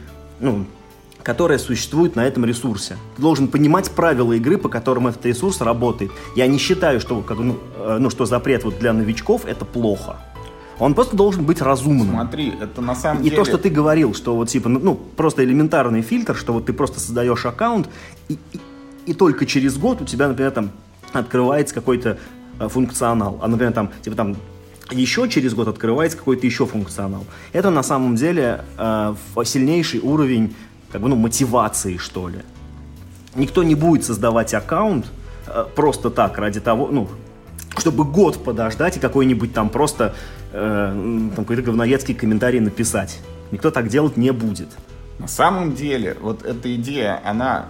ну, 0.40 0.64
которая 1.22 1.58
существует 1.58 2.16
на 2.16 2.26
этом 2.26 2.46
ресурсе. 2.46 2.96
Ты 3.16 3.22
должен 3.22 3.48
понимать 3.48 3.90
правила 3.90 4.32
игры, 4.32 4.56
по 4.56 4.70
которым 4.70 5.08
этот 5.08 5.24
ресурс 5.26 5.60
работает. 5.60 6.10
Я 6.36 6.46
не 6.46 6.58
считаю, 6.58 7.00
что, 7.00 7.22
ну, 7.28 7.58
э, 7.76 7.98
ну, 8.00 8.08
что 8.08 8.24
запрет 8.24 8.64
вот 8.64 8.78
для 8.78 8.92
новичков 8.92 9.44
это 9.44 9.64
плохо. 9.64 10.16
Он 10.80 10.94
просто 10.94 11.14
должен 11.14 11.44
быть 11.44 11.60
разумным. 11.60 12.14
Смотри, 12.14 12.54
это 12.58 12.80
на 12.80 12.94
самом 12.94 13.20
И 13.20 13.24
деле... 13.24 13.36
то, 13.36 13.44
что 13.44 13.58
ты 13.58 13.68
говорил, 13.68 14.14
что 14.14 14.34
вот 14.34 14.48
типа, 14.48 14.70
ну, 14.70 14.80
ну, 14.80 14.94
просто 14.94 15.44
элементарный 15.44 16.00
фильтр, 16.00 16.34
что 16.34 16.54
вот 16.54 16.66
ты 16.66 16.72
просто 16.72 16.98
создаешь 17.00 17.44
аккаунт, 17.44 17.88
и, 18.28 18.38
и, 18.52 18.60
и 19.06 19.14
только 19.14 19.44
через 19.44 19.76
год 19.76 20.00
у 20.00 20.06
тебя, 20.06 20.28
например, 20.28 20.52
там 20.52 20.70
открывается 21.12 21.74
какой-то 21.74 22.18
э, 22.58 22.68
функционал. 22.68 23.38
А, 23.42 23.48
например, 23.48 23.74
там, 23.74 23.90
типа 24.02 24.16
там 24.16 24.36
еще 24.90 25.28
через 25.28 25.54
год 25.54 25.68
открывается 25.68 26.16
какой-то 26.16 26.46
еще 26.46 26.64
функционал. 26.64 27.26
Это 27.52 27.68
на 27.68 27.82
самом 27.82 28.16
деле 28.16 28.64
э, 28.78 29.14
сильнейший 29.44 30.00
уровень 30.00 30.56
как 30.90 31.02
бы, 31.02 31.08
ну, 31.08 31.16
мотивации, 31.16 31.98
что 31.98 32.28
ли. 32.28 32.38
Никто 33.34 33.62
не 33.62 33.74
будет 33.74 34.04
создавать 34.04 34.54
аккаунт 34.54 35.06
э, 35.46 35.66
просто 35.76 36.08
так, 36.08 36.38
ради 36.38 36.60
того, 36.60 36.88
ну, 36.90 37.08
чтобы 37.76 38.04
год 38.04 38.42
подождать 38.42 38.96
и 38.96 39.00
какой-нибудь 39.00 39.52
там 39.52 39.68
просто 39.68 40.14
э, 40.52 41.30
там 41.36 41.44
какой-то 41.44 41.62
говноедский 41.62 42.14
комментарий 42.14 42.60
написать. 42.60 43.20
Никто 43.50 43.70
так 43.70 43.88
делать 43.88 44.16
не 44.16 44.32
будет. 44.32 44.68
На 45.18 45.28
самом 45.28 45.74
деле, 45.74 46.16
вот 46.20 46.44
эта 46.44 46.74
идея, 46.76 47.20
она 47.24 47.66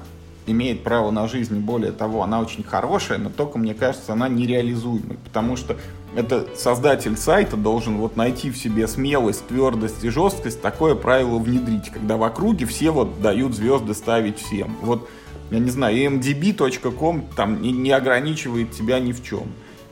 имеет 0.46 0.82
право 0.82 1.10
на 1.10 1.28
жизнь, 1.28 1.56
и 1.56 1.60
более 1.60 1.92
того, 1.92 2.22
она 2.22 2.40
очень 2.40 2.62
хорошая, 2.62 3.18
но 3.18 3.30
только, 3.30 3.58
мне 3.58 3.74
кажется, 3.74 4.12
она 4.12 4.28
нереализуемая, 4.28 5.18
потому 5.24 5.56
что 5.56 5.76
это 6.14 6.46
создатель 6.56 7.16
сайта 7.16 7.56
должен 7.56 7.98
вот 7.98 8.16
найти 8.16 8.50
в 8.50 8.56
себе 8.56 8.88
смелость, 8.88 9.46
твердость 9.46 10.04
и 10.04 10.08
жесткость, 10.08 10.60
такое 10.60 10.94
правило 10.94 11.38
внедрить, 11.38 11.90
когда 11.90 12.16
в 12.16 12.22
округе 12.22 12.66
все 12.66 12.90
вот 12.90 13.20
дают 13.22 13.54
звезды 13.54 13.94
ставить 13.94 14.38
всем. 14.38 14.76
Вот, 14.82 15.08
я 15.50 15.58
не 15.58 15.70
знаю, 15.70 15.96
mdb.com 15.96 17.26
там 17.36 17.62
не 17.62 17.90
ограничивает 17.92 18.72
тебя 18.72 18.98
ни 18.98 19.12
в 19.12 19.22
чем. 19.22 19.44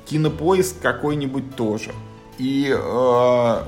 Кинопоиск 0.07 0.81
какой-нибудь 0.81 1.55
тоже. 1.55 1.93
И 2.39 2.75
э, 2.75 3.63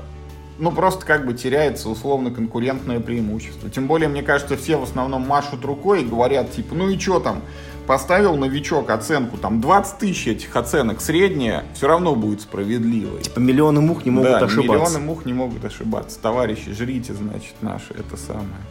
ну, 0.61 0.71
просто 0.71 1.05
как 1.05 1.25
бы 1.25 1.33
теряется 1.33 1.89
условно 1.89 2.31
конкурентное 2.31 2.99
преимущество. 2.99 3.69
Тем 3.69 3.87
более, 3.87 4.09
мне 4.09 4.23
кажется, 4.23 4.55
все 4.57 4.77
в 4.77 4.83
основном 4.83 5.27
машут 5.27 5.65
рукой 5.65 6.03
и 6.03 6.05
говорят, 6.05 6.51
типа, 6.51 6.75
ну 6.75 6.89
и 6.89 6.97
что 6.97 7.19
там, 7.19 7.41
поставил 7.87 8.37
новичок 8.37 8.89
оценку, 8.89 9.37
там 9.37 9.59
20 9.59 9.97
тысяч 9.97 10.27
этих 10.27 10.55
оценок 10.55 11.01
средняя, 11.01 11.65
все 11.73 11.87
равно 11.87 12.15
будет 12.15 12.41
справедливой. 12.41 13.21
Типа 13.21 13.39
миллионы 13.39 13.81
мух 13.81 14.05
не 14.05 14.11
могут 14.11 14.29
да, 14.29 14.37
ошибаться. 14.37 14.61
миллионы 14.61 14.99
мух 14.99 15.25
не 15.25 15.33
могут 15.33 15.65
ошибаться. 15.65 16.19
Товарищи, 16.19 16.71
жрите, 16.73 17.13
значит, 17.13 17.55
наши, 17.61 17.93
это 17.93 18.15
самое. 18.15 18.61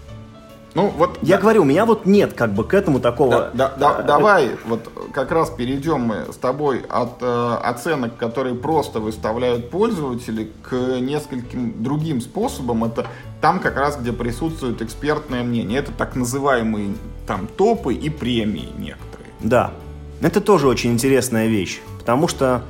Ну, 0.74 0.88
вот... 0.96 1.18
Я 1.22 1.36
да, 1.36 1.42
говорю, 1.42 1.62
у 1.62 1.64
меня 1.64 1.84
вот 1.84 2.06
нет 2.06 2.32
как 2.32 2.52
бы 2.52 2.64
к 2.64 2.74
этому 2.74 3.00
такого... 3.00 3.30
Да, 3.30 3.50
да, 3.54 3.74
да, 3.76 4.00
э, 4.00 4.06
давай 4.06 4.50
вот 4.66 4.88
как 5.12 5.32
раз 5.32 5.50
перейдем 5.50 6.02
мы 6.02 6.32
с 6.32 6.36
тобой 6.36 6.84
от 6.88 7.20
э, 7.20 7.54
оценок, 7.62 8.16
которые 8.16 8.54
просто 8.54 9.00
выставляют 9.00 9.70
пользователи, 9.70 10.50
к 10.62 10.72
нескольким 11.00 11.82
другим 11.82 12.20
способам. 12.20 12.84
Это 12.84 13.06
там 13.40 13.58
как 13.58 13.76
раз, 13.76 13.96
где 13.96 14.12
присутствует 14.12 14.80
экспертное 14.82 15.42
мнение. 15.42 15.80
Это 15.80 15.92
так 15.92 16.14
называемые 16.14 16.94
там 17.26 17.48
топы 17.48 17.94
и 17.94 18.08
премии 18.08 18.68
некоторые. 18.78 19.28
Да, 19.40 19.72
это 20.20 20.40
тоже 20.40 20.68
очень 20.68 20.92
интересная 20.92 21.48
вещь, 21.48 21.80
потому 21.98 22.28
что 22.28 22.62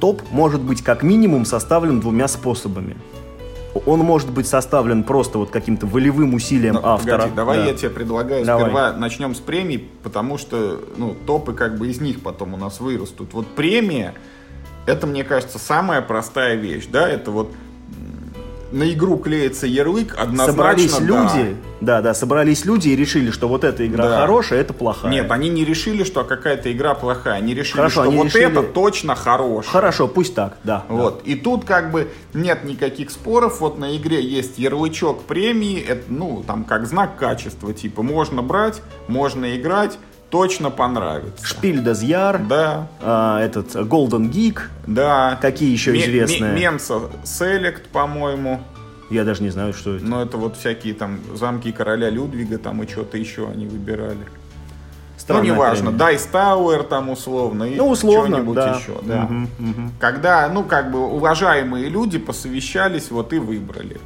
топ 0.00 0.22
может 0.30 0.60
быть 0.60 0.82
как 0.82 1.02
минимум 1.02 1.44
составлен 1.44 2.00
двумя 2.00 2.28
способами 2.28 2.96
он 3.86 4.00
может 4.00 4.30
быть 4.30 4.46
составлен 4.46 5.02
просто 5.02 5.38
вот 5.38 5.50
каким-то 5.50 5.86
волевым 5.86 6.34
усилием 6.34 6.74
Но, 6.74 6.94
автора. 6.94 7.18
Погоди, 7.18 7.34
давай 7.34 7.58
да. 7.58 7.64
я 7.66 7.74
тебе 7.74 7.90
предлагаю 7.90 8.44
давай. 8.44 8.64
сперва 8.64 8.92
начнем 8.92 9.34
с 9.34 9.40
премий, 9.40 9.90
потому 10.02 10.38
что 10.38 10.80
ну, 10.96 11.16
топы 11.26 11.52
как 11.54 11.76
бы 11.76 11.88
из 11.88 12.00
них 12.00 12.20
потом 12.22 12.54
у 12.54 12.56
нас 12.56 12.80
вырастут. 12.80 13.32
Вот 13.32 13.46
премия, 13.48 14.14
это, 14.86 15.06
мне 15.06 15.24
кажется, 15.24 15.58
самая 15.58 16.02
простая 16.02 16.54
вещь, 16.54 16.86
да, 16.90 17.08
это 17.08 17.30
вот 17.30 17.52
на 18.74 18.92
игру 18.92 19.16
клеится 19.18 19.68
ярлык, 19.68 20.14
однозначно 20.18 20.52
Собрались 20.52 20.98
люди, 20.98 21.56
да. 21.80 22.00
да, 22.00 22.02
да, 22.02 22.14
собрались 22.14 22.64
люди 22.64 22.88
и 22.88 22.96
решили, 22.96 23.30
что 23.30 23.46
вот 23.46 23.62
эта 23.62 23.86
игра 23.86 24.08
да. 24.08 24.20
хорошая, 24.20 24.60
это 24.60 24.74
плохая. 24.74 25.12
Нет, 25.12 25.30
они 25.30 25.48
не 25.48 25.64
решили, 25.64 26.02
что 26.02 26.24
какая-то 26.24 26.72
игра 26.72 26.94
плохая, 26.94 27.34
они 27.34 27.54
решили, 27.54 27.76
Хорошо, 27.76 28.00
что 28.00 28.10
они 28.10 28.16
вот 28.16 28.26
решили... 28.26 28.46
это 28.46 28.62
точно 28.64 29.14
хорошая. 29.14 29.70
Хорошо, 29.70 30.08
пусть 30.08 30.34
так, 30.34 30.56
да. 30.64 30.84
Вот, 30.88 31.22
да. 31.24 31.30
и 31.30 31.36
тут 31.36 31.64
как 31.64 31.92
бы 31.92 32.08
нет 32.34 32.64
никаких 32.64 33.12
споров, 33.12 33.60
вот 33.60 33.78
на 33.78 33.96
игре 33.96 34.20
есть 34.20 34.58
ярлычок 34.58 35.22
премии, 35.22 35.80
это, 35.80 36.02
ну, 36.08 36.42
там 36.44 36.64
как 36.64 36.86
знак 36.86 37.16
качества, 37.16 37.72
типа, 37.72 38.02
можно 38.02 38.42
брать, 38.42 38.82
можно 39.06 39.56
играть, 39.56 39.98
точно 40.34 40.70
понравится. 40.70 41.46
Шпиль 41.46 41.80
Дезьяр. 41.80 42.42
Да. 42.48 42.88
А, 43.00 43.40
этот 43.40 43.76
Golden 43.76 44.28
Geek. 44.32 44.62
Да. 44.84 45.38
Какие 45.40 45.70
еще 45.70 45.92
М- 45.92 45.98
известные? 45.98 46.52
Менса 46.54 47.02
Селект, 47.22 47.86
по-моему. 47.90 48.60
Я 49.10 49.22
даже 49.22 49.44
не 49.44 49.50
знаю, 49.50 49.72
что 49.72 49.94
это. 49.94 50.04
Но 50.04 50.20
это 50.20 50.36
вот 50.36 50.56
всякие 50.56 50.94
там 50.94 51.20
замки 51.36 51.70
короля 51.70 52.10
Людвига 52.10 52.58
там 52.58 52.82
и 52.82 52.88
что-то 52.88 53.16
еще 53.16 53.48
они 53.48 53.66
выбирали. 53.66 54.26
Странное 55.16 55.44
ну, 55.46 55.54
неважно, 55.54 55.88
Dice 55.90 56.28
Tower 56.32 56.82
там 56.82 57.10
условно, 57.10 57.66
ну, 57.66 57.88
условно, 57.88 58.38
что-нибудь 58.38 58.56
да. 58.56 58.76
еще. 58.76 58.98
Да. 59.02 59.24
Угу, 59.30 59.70
угу. 59.70 59.90
Когда, 60.00 60.48
ну, 60.48 60.64
как 60.64 60.90
бы 60.90 60.98
уважаемые 60.98 61.88
люди 61.88 62.18
посовещались, 62.18 63.12
вот 63.12 63.32
и 63.32 63.38
выбрали. 63.38 64.00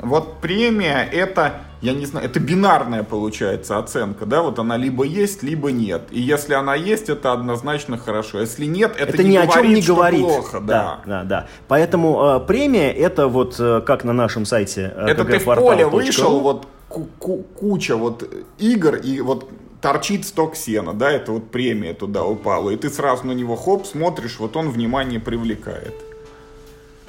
Вот 0.00 0.40
премия 0.40 1.02
это, 1.02 1.60
я 1.80 1.92
не 1.92 2.06
знаю, 2.06 2.26
это 2.26 2.40
бинарная 2.40 3.02
получается 3.02 3.78
оценка, 3.78 4.24
да, 4.26 4.42
вот 4.42 4.58
она 4.58 4.76
либо 4.76 5.04
есть, 5.04 5.42
либо 5.42 5.70
нет. 5.70 6.02
И 6.10 6.20
если 6.20 6.54
она 6.54 6.74
есть, 6.74 7.08
это 7.08 7.32
однозначно 7.32 7.98
хорошо. 7.98 8.40
Если 8.40 8.64
нет, 8.64 8.94
это, 8.98 9.12
это 9.12 9.22
не 9.22 9.30
ни 9.30 9.34
говорит, 9.34 9.50
о 9.50 9.62
чем 9.62 9.74
не 9.74 9.82
говорит. 9.82 10.20
плохо, 10.22 10.60
да. 10.60 10.66
Да, 10.66 11.00
да, 11.06 11.24
да. 11.24 11.46
Поэтому 11.68 12.36
э, 12.36 12.46
премия 12.46 12.90
это 12.92 13.28
вот 13.28 13.56
э, 13.58 13.82
как 13.82 14.04
на 14.04 14.12
нашем 14.12 14.46
сайте. 14.46 14.92
Э, 14.96 15.06
это 15.08 15.24
ты 15.24 15.38
в 15.38 15.44
поле 15.44 15.86
вышел, 15.86 16.40
вот 16.40 16.66
куча 16.88 17.96
вот 17.96 18.28
игр 18.58 18.96
и 18.96 19.20
вот 19.20 19.48
торчит 19.80 20.24
сток 20.24 20.56
сена, 20.56 20.94
да, 20.94 21.10
это 21.10 21.32
вот 21.32 21.50
премия 21.50 21.92
туда 21.92 22.24
упала, 22.24 22.70
и 22.70 22.76
ты 22.76 22.88
сразу 22.88 23.26
на 23.26 23.32
него 23.32 23.56
хоп 23.56 23.86
смотришь, 23.86 24.38
вот 24.38 24.56
он 24.56 24.70
внимание 24.70 25.20
привлекает 25.20 25.94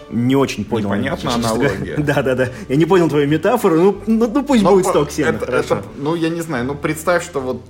не 0.10 0.36
очень 0.36 0.66
понял. 0.66 0.88
Непонятна 0.88 1.36
аналогия. 1.36 1.98
Да, 1.98 2.22
да, 2.22 2.36
да. 2.36 2.50
Я 2.70 2.76
не 2.76 2.86
понял 2.86 3.10
твою 3.10 3.28
метафору, 3.28 3.76
ну, 3.76 4.02
ну, 4.08 4.28
ну 4.28 4.44
пусть 4.44 4.64
Но 4.64 4.72
будет 4.72 4.86
сток 4.86 5.12
сена. 5.12 5.36
Это, 5.36 5.46
это, 5.52 5.84
ну, 5.98 6.16
я 6.16 6.30
не 6.30 6.42
знаю, 6.42 6.66
ну 6.66 6.76
представь, 6.76 7.24
что 7.24 7.40
вот 7.40 7.62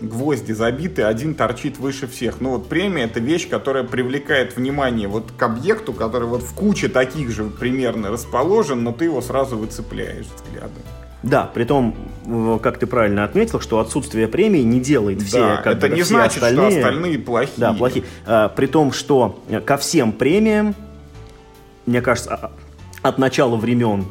гвозди 0.00 0.52
забиты, 0.52 1.02
один 1.02 1.34
торчит 1.34 1.78
выше 1.78 2.06
всех. 2.06 2.40
Ну 2.40 2.50
вот 2.50 2.68
премия 2.68 3.04
это 3.04 3.20
вещь, 3.20 3.48
которая 3.48 3.84
привлекает 3.84 4.56
внимание 4.56 5.08
вот 5.08 5.32
к 5.36 5.42
объекту, 5.42 5.92
который 5.92 6.28
вот 6.28 6.42
в 6.42 6.54
куче 6.54 6.88
таких 6.88 7.30
же 7.30 7.44
примерно 7.44 8.10
расположен, 8.10 8.82
но 8.82 8.92
ты 8.92 9.06
его 9.06 9.20
сразу 9.20 9.56
выцепляешь 9.56 10.26
взглядом. 10.26 10.82
Да, 11.22 11.50
при 11.52 11.64
том, 11.64 11.96
как 12.62 12.78
ты 12.78 12.86
правильно 12.86 13.24
отметил, 13.24 13.60
что 13.60 13.80
отсутствие 13.80 14.28
премии 14.28 14.60
не 14.60 14.78
делает 14.80 15.20
все, 15.22 15.40
да, 15.40 15.56
как 15.56 15.78
это 15.78 15.88
бы, 15.88 15.96
не 15.96 16.02
все 16.02 16.14
значит, 16.14 16.36
остальные, 16.36 16.70
что 16.70 16.78
остальные 16.78 17.18
плохие. 17.18 17.54
Да, 17.56 17.72
плохие. 17.72 18.04
А, 18.24 18.48
при 18.48 18.66
том, 18.66 18.92
что 18.92 19.42
ко 19.66 19.76
всем 19.78 20.12
премиям, 20.12 20.76
мне 21.86 22.00
кажется, 22.02 22.34
а, 22.34 22.52
от 23.02 23.18
начала 23.18 23.56
времен, 23.56 24.06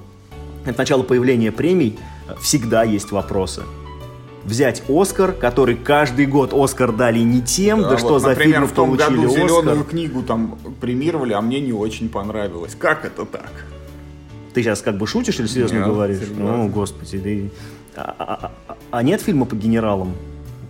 от 0.65 0.77
начала 0.77 1.03
появления 1.03 1.53
премий 1.53 1.97
всегда 2.41 2.83
есть 2.83 3.11
вопросы. 3.11 3.63
Взять 4.43 4.83
Оскар, 4.89 5.31
который 5.31 5.75
каждый 5.75 6.25
год 6.25 6.53
Оскар 6.53 6.91
дали 6.91 7.19
не 7.19 7.41
тем, 7.41 7.81
да, 7.81 7.89
да 7.89 7.95
вот, 7.95 7.99
что 7.99 8.19
за 8.19 8.29
например, 8.29 8.53
фильмы 8.53 8.67
в 8.67 8.71
том 8.73 8.89
получили 8.97 9.15
году 9.15 9.27
Оскар. 9.27 9.49
зеленую 9.49 9.83
книгу 9.85 10.23
там 10.23 10.57
премировали, 10.81 11.33
а 11.33 11.41
мне 11.41 11.61
не 11.61 11.73
очень 11.73 12.09
понравилось. 12.09 12.75
Как 12.77 13.05
это 13.05 13.25
так? 13.25 13.51
Ты 14.57 14.63
сейчас 14.63 14.81
как 14.81 14.97
бы 14.97 15.05
шутишь 15.05 15.39
или 15.39 15.45
серьезно 15.45 15.75
нет, 15.75 15.85
говоришь? 15.85 16.17
Серьезно. 16.17 16.63
О, 16.63 16.67
господи, 16.67 17.19
ты... 17.19 17.51
А, 17.95 18.15
а, 18.17 18.51
а, 18.67 18.77
а 18.89 19.03
нет 19.03 19.21
фильма 19.21 19.45
по 19.45 19.55
генералам? 19.55 20.15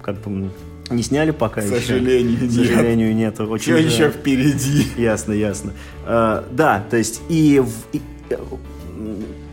Как 0.01 0.17
бы 0.17 0.49
не 0.89 1.03
сняли 1.03 1.31
пока 1.31 1.61
К 1.61 1.63
еще? 1.63 1.79
Сожалению, 1.79 2.49
К 2.49 2.51
сожалению, 2.51 3.15
нет. 3.15 3.39
нет. 3.39 3.49
Очень 3.49 3.75
Все 3.75 3.77
еще 3.77 4.09
впереди. 4.09 4.87
Ясно, 4.97 5.31
ясно. 5.31 5.71
А, 6.05 6.45
да, 6.51 6.83
то 6.89 6.97
есть 6.97 7.21
и, 7.29 7.63
и, 7.93 8.01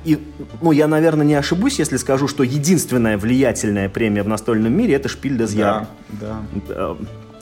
и, 0.05 0.19
ну, 0.61 0.73
я, 0.73 0.89
наверное, 0.89 1.25
не 1.25 1.35
ошибусь, 1.35 1.79
если 1.79 1.97
скажу, 1.97 2.27
что 2.27 2.43
единственная 2.43 3.17
влиятельная 3.17 3.89
премия 3.89 4.25
в 4.25 4.29
настольном 4.29 4.77
мире 4.77 4.95
это 4.95 5.09
Spiel 5.09 5.39
des 5.39 5.47
Да, 5.47 5.87
да. 6.09 6.97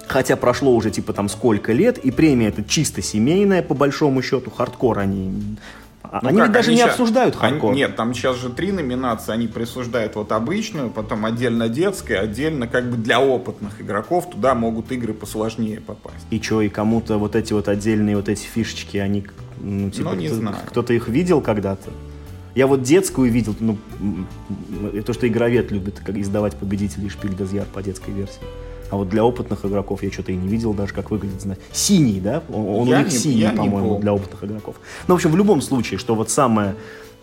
Хотя 0.08 0.36
прошло 0.36 0.74
уже 0.76 0.90
типа 0.90 1.14
там 1.14 1.30
сколько 1.30 1.72
лет, 1.72 1.96
и 1.96 2.10
премия 2.10 2.48
это 2.48 2.62
чисто 2.62 3.00
семейная, 3.00 3.62
по 3.62 3.72
большому 3.72 4.20
счету, 4.20 4.50
хардкор 4.50 4.98
они 4.98 5.56
а 5.58 5.81
ну 6.10 6.28
они 6.28 6.38
как, 6.38 6.52
даже 6.52 6.68
они 6.68 6.76
не 6.76 6.82
сейчас, 6.82 6.90
обсуждают 6.90 7.36
хардкор. 7.36 7.70
Они, 7.70 7.80
нет, 7.80 7.96
там 7.96 8.12
сейчас 8.14 8.36
же 8.36 8.50
три 8.50 8.72
номинации. 8.72 9.32
Они 9.32 9.46
присуждают 9.46 10.14
вот 10.16 10.32
обычную, 10.32 10.90
потом 10.90 11.24
отдельно 11.24 11.68
детская, 11.68 12.18
отдельно 12.18 12.66
как 12.66 12.90
бы 12.90 12.96
для 12.96 13.20
опытных 13.20 13.80
игроков. 13.80 14.30
Туда 14.30 14.54
могут 14.54 14.92
игры 14.92 15.14
посложнее 15.14 15.80
попасть. 15.80 16.26
И 16.30 16.40
что, 16.40 16.60
и 16.60 16.68
кому-то 16.68 17.18
вот 17.18 17.36
эти 17.36 17.52
вот 17.52 17.68
отдельные 17.68 18.16
вот 18.16 18.28
эти 18.28 18.44
фишечки, 18.44 18.96
они, 18.96 19.26
ну, 19.60 19.90
типа, 19.90 20.10
ну, 20.10 20.16
не 20.16 20.26
кто, 20.26 20.36
знаю. 20.36 20.56
кто-то 20.66 20.92
их 20.92 21.08
видел 21.08 21.40
когда-то? 21.40 21.90
Я 22.54 22.66
вот 22.66 22.82
детскую 22.82 23.30
видел, 23.32 23.54
ну, 23.60 23.78
то, 25.06 25.12
что 25.14 25.26
игровед 25.26 25.70
любит 25.70 26.00
как 26.04 26.18
издавать 26.18 26.54
победителей 26.56 27.08
Шпиль 27.08 27.34
Газьяр 27.34 27.64
по 27.64 27.82
детской 27.82 28.10
версии. 28.10 28.42
А 28.92 28.96
вот 28.96 29.08
для 29.08 29.24
опытных 29.24 29.64
игроков 29.64 30.02
я 30.02 30.12
что-то 30.12 30.32
и 30.32 30.36
не 30.36 30.48
видел 30.48 30.74
даже, 30.74 30.92
как 30.92 31.10
выглядит. 31.10 31.58
Синий, 31.72 32.20
да? 32.20 32.42
Он, 32.50 32.82
он 32.82 32.88
у 32.88 32.94
них 32.94 33.06
не, 33.06 33.10
синий, 33.10 33.48
по-моему, 33.48 33.98
для 33.98 34.12
опытных 34.12 34.44
игроков. 34.44 34.76
Ну, 35.08 35.14
в 35.14 35.16
общем, 35.16 35.32
в 35.32 35.36
любом 35.36 35.62
случае, 35.62 35.98
что 35.98 36.14
вот 36.14 36.28
самое... 36.28 36.74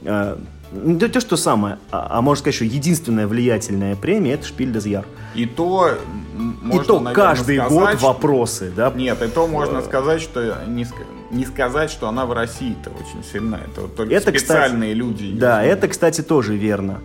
Э, 0.01 0.35
не 0.71 0.97
то, 0.97 1.21
что 1.21 1.37
самое, 1.37 1.77
а, 1.91 2.07
а 2.09 2.21
можно 2.23 2.41
сказать, 2.41 2.55
что 2.55 2.65
единственная 2.65 3.27
влиятельная 3.27 3.95
премия 3.95 4.33
это 4.33 4.47
Шпиль 4.47 4.71
Дезьяр. 4.71 5.05
И 5.35 5.45
то 5.45 5.95
можно, 6.33 6.81
И 6.81 6.85
то 6.85 6.99
наверное, 6.99 7.13
каждый 7.13 7.57
сказать, 7.57 7.71
год 7.71 7.89
что... 7.89 8.07
вопросы, 8.07 8.73
да? 8.75 8.91
Нет, 8.95 9.21
и 9.21 9.27
то 9.27 9.45
можно 9.45 9.83
сказать, 9.83 10.23
что 10.23 10.63
не, 10.65 10.87
не 11.29 11.45
сказать, 11.45 11.91
что 11.91 12.07
она 12.07 12.25
в 12.25 12.33
России-то 12.33 12.89
очень 12.89 13.23
сильна. 13.23 13.59
Это 13.59 13.81
вот 13.81 13.95
только 13.95 14.15
это, 14.15 14.31
специальные 14.31 14.95
кстати, 14.95 15.07
люди. 15.07 15.39
Да, 15.39 15.63
это, 15.63 15.87
кстати, 15.87 16.21
тоже 16.21 16.57
верно. 16.57 17.01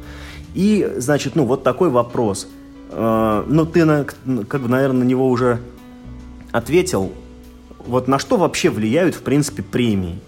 И, 0.55 0.91
значит, 0.97 1.35
ну, 1.37 1.45
вот 1.45 1.65
такой 1.65 1.91
вопрос– 1.91 2.49
Э, 2.91 3.45
ну, 3.47 3.67
ты, 3.67 3.85
на, 3.85 4.05
как 4.05 4.61
бы, 4.61 4.69
наверное, 4.69 5.01
на 5.01 5.05
него 5.05 5.29
уже 5.29 5.61
ответил. 6.53 7.13
Вот 7.87 8.09
на 8.09 8.19
что 8.19 8.37
вообще 8.37 8.71
влияют, 8.71 9.15
в 9.15 9.23
принципе, 9.23 9.63
премии? 9.63 10.21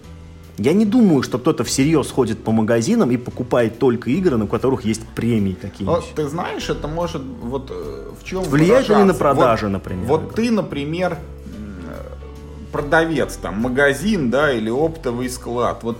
Я 0.58 0.72
не 0.72 0.86
думаю, 0.86 1.22
что 1.22 1.38
кто-то 1.38 1.64
всерьез 1.64 2.10
ходит 2.10 2.42
по 2.42 2.50
магазинам 2.50 3.10
и 3.10 3.18
покупает 3.18 3.78
только 3.78 4.10
игры, 4.10 4.36
на 4.38 4.46
которых 4.46 4.84
есть 4.84 5.06
премии 5.14 5.52
какие-нибудь. 5.52 6.04
Вот, 6.04 6.14
ты 6.14 6.28
знаешь, 6.28 6.68
это 6.70 6.88
может 6.88 7.22
вот 7.22 7.70
э, 7.70 8.10
в 8.18 8.24
чем 8.24 8.42
Влияет 8.42 8.88
ли 8.88 9.04
на 9.04 9.14
продажи, 9.14 9.66
вот, 9.66 9.72
например? 9.72 10.06
Вот 10.06 10.34
ты, 10.34 10.50
например, 10.50 11.18
продавец, 12.72 13.36
там, 13.36 13.60
магазин, 13.60 14.30
да, 14.30 14.52
или 14.52 14.70
оптовый 14.70 15.30
склад. 15.30 15.82
Вот 15.82 15.96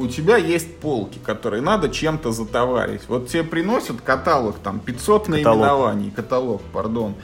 у 0.00 0.08
тебя 0.08 0.36
есть 0.36 0.76
полки, 0.78 1.18
которые 1.18 1.62
надо 1.62 1.90
чем-то 1.90 2.32
затоварить. 2.32 3.02
Вот 3.06 3.28
тебе 3.28 3.44
приносят 3.44 4.00
каталог, 4.00 4.58
там, 4.58 4.80
500 4.80 5.26
каталог. 5.26 5.28
наименований, 5.28 6.10
каталог, 6.10 6.62
пардон. 6.72 7.14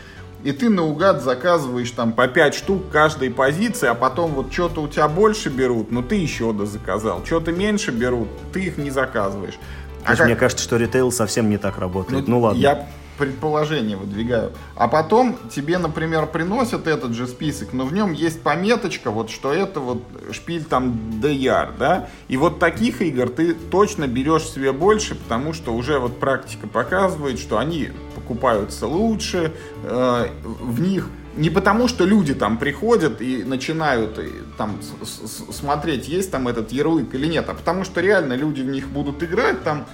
И 0.45 0.53
ты 0.53 0.69
наугад 0.69 1.23
заказываешь 1.23 1.91
там 1.91 2.13
по 2.13 2.29
5 2.29 2.55
штук 2.55 2.91
каждой 2.93 3.31
позиции, 3.31 3.89
а 3.89 3.95
потом 3.95 4.33
вот 4.33 4.53
что-то 4.53 4.83
у 4.83 4.89
тебя 4.89 5.09
больше 5.09 5.49
берут, 5.49 5.91
но 5.91 6.03
ты 6.03 6.17
еще 6.17 6.53
да 6.53 6.67
заказал. 6.67 7.25
Что-то 7.25 7.51
меньше 7.51 7.91
берут, 7.91 8.29
ты 8.53 8.65
их 8.65 8.77
не 8.77 8.91
заказываешь. 8.91 9.59
А 10.05 10.15
как... 10.15 10.27
Мне 10.27 10.37
кажется, 10.37 10.63
что 10.63 10.77
ритейл 10.77 11.11
совсем 11.11 11.49
не 11.49 11.59
так 11.59 11.79
работает. 11.79 12.29
Ну, 12.29 12.35
ну 12.35 12.41
ладно. 12.41 12.61
Я 12.61 12.87
предположение 13.19 13.97
выдвигаю. 13.97 14.53
А 14.75 14.89
потом 14.89 15.37
тебе, 15.51 15.79
например, 15.79 16.27
приносят 16.27 16.87
этот 16.87 17.15
же 17.15 17.27
список, 17.27 17.73
но 17.73 17.85
в 17.85 17.93
нем 17.93 18.13
есть 18.13 18.43
пометочка, 18.43 19.11
вот 19.11 19.31
что 19.31 19.53
это 19.53 19.81
вот 19.81 20.03
шпиль 20.33 20.65
там 20.65 21.21
DR, 21.23 21.71
да, 21.79 22.09
и 22.29 22.37
вот 22.37 22.59
таких 22.59 23.03
игр 23.03 23.29
ты 23.29 23.55
точно 23.55 24.07
берешь 24.07 24.45
себе 24.45 24.73
больше, 24.73 25.15
потому 25.15 25.53
что 25.53 25.75
уже 25.75 25.99
вот 25.99 26.19
практика 26.21 26.67
показывает, 26.67 27.39
что 27.39 27.59
они 27.59 27.91
покупаются 28.15 28.87
лучше, 28.87 29.53
э, 29.83 30.29
в 30.43 30.81
них 30.81 31.09
не 31.37 31.51
потому, 31.51 31.87
что 31.87 32.05
люди 32.05 32.35
там 32.35 32.57
приходят 32.57 33.21
и 33.21 33.45
начинают 33.45 34.19
и, 34.19 34.31
там 34.57 34.81
смотреть, 35.05 36.09
есть 36.09 36.31
там 36.31 36.49
этот 36.49 36.73
ярлык 36.73 37.15
или 37.15 37.27
нет, 37.27 37.49
а 37.49 37.55
потому 37.55 37.85
что 37.85 38.01
реально 38.01 38.35
люди 38.35 38.63
в 38.63 38.67
них 38.67 38.89
будут 38.89 39.23
играть 39.23 39.63
там. 39.63 39.87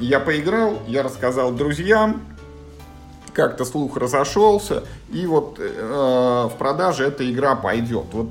Я 0.00 0.18
поиграл, 0.18 0.82
я 0.88 1.04
рассказал 1.04 1.52
друзьям, 1.52 2.20
как-то 3.34 3.64
слух 3.64 3.96
разошелся, 3.96 4.84
и 5.10 5.26
вот 5.26 5.58
э, 5.58 6.48
в 6.50 6.56
продаже 6.56 7.04
эта 7.04 7.30
игра 7.30 7.54
пойдет. 7.54 8.06
Вот, 8.12 8.28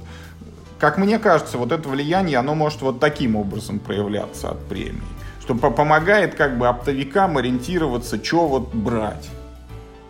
как 0.79 0.97
мне 0.97 1.19
кажется, 1.19 1.57
вот 1.57 1.71
это 1.71 1.87
влияние, 1.87 2.37
оно 2.37 2.55
может 2.55 2.81
вот 2.81 2.99
таким 2.99 3.35
образом 3.35 3.79
проявляться 3.79 4.49
от 4.49 4.59
премии. 4.65 5.01
Что 5.41 5.55
помогает 5.55 6.35
как 6.35 6.57
бы 6.57 6.67
оптовикам 6.67 7.37
ориентироваться, 7.37 8.23
что 8.23 8.47
вот 8.47 8.73
брать. 8.73 9.29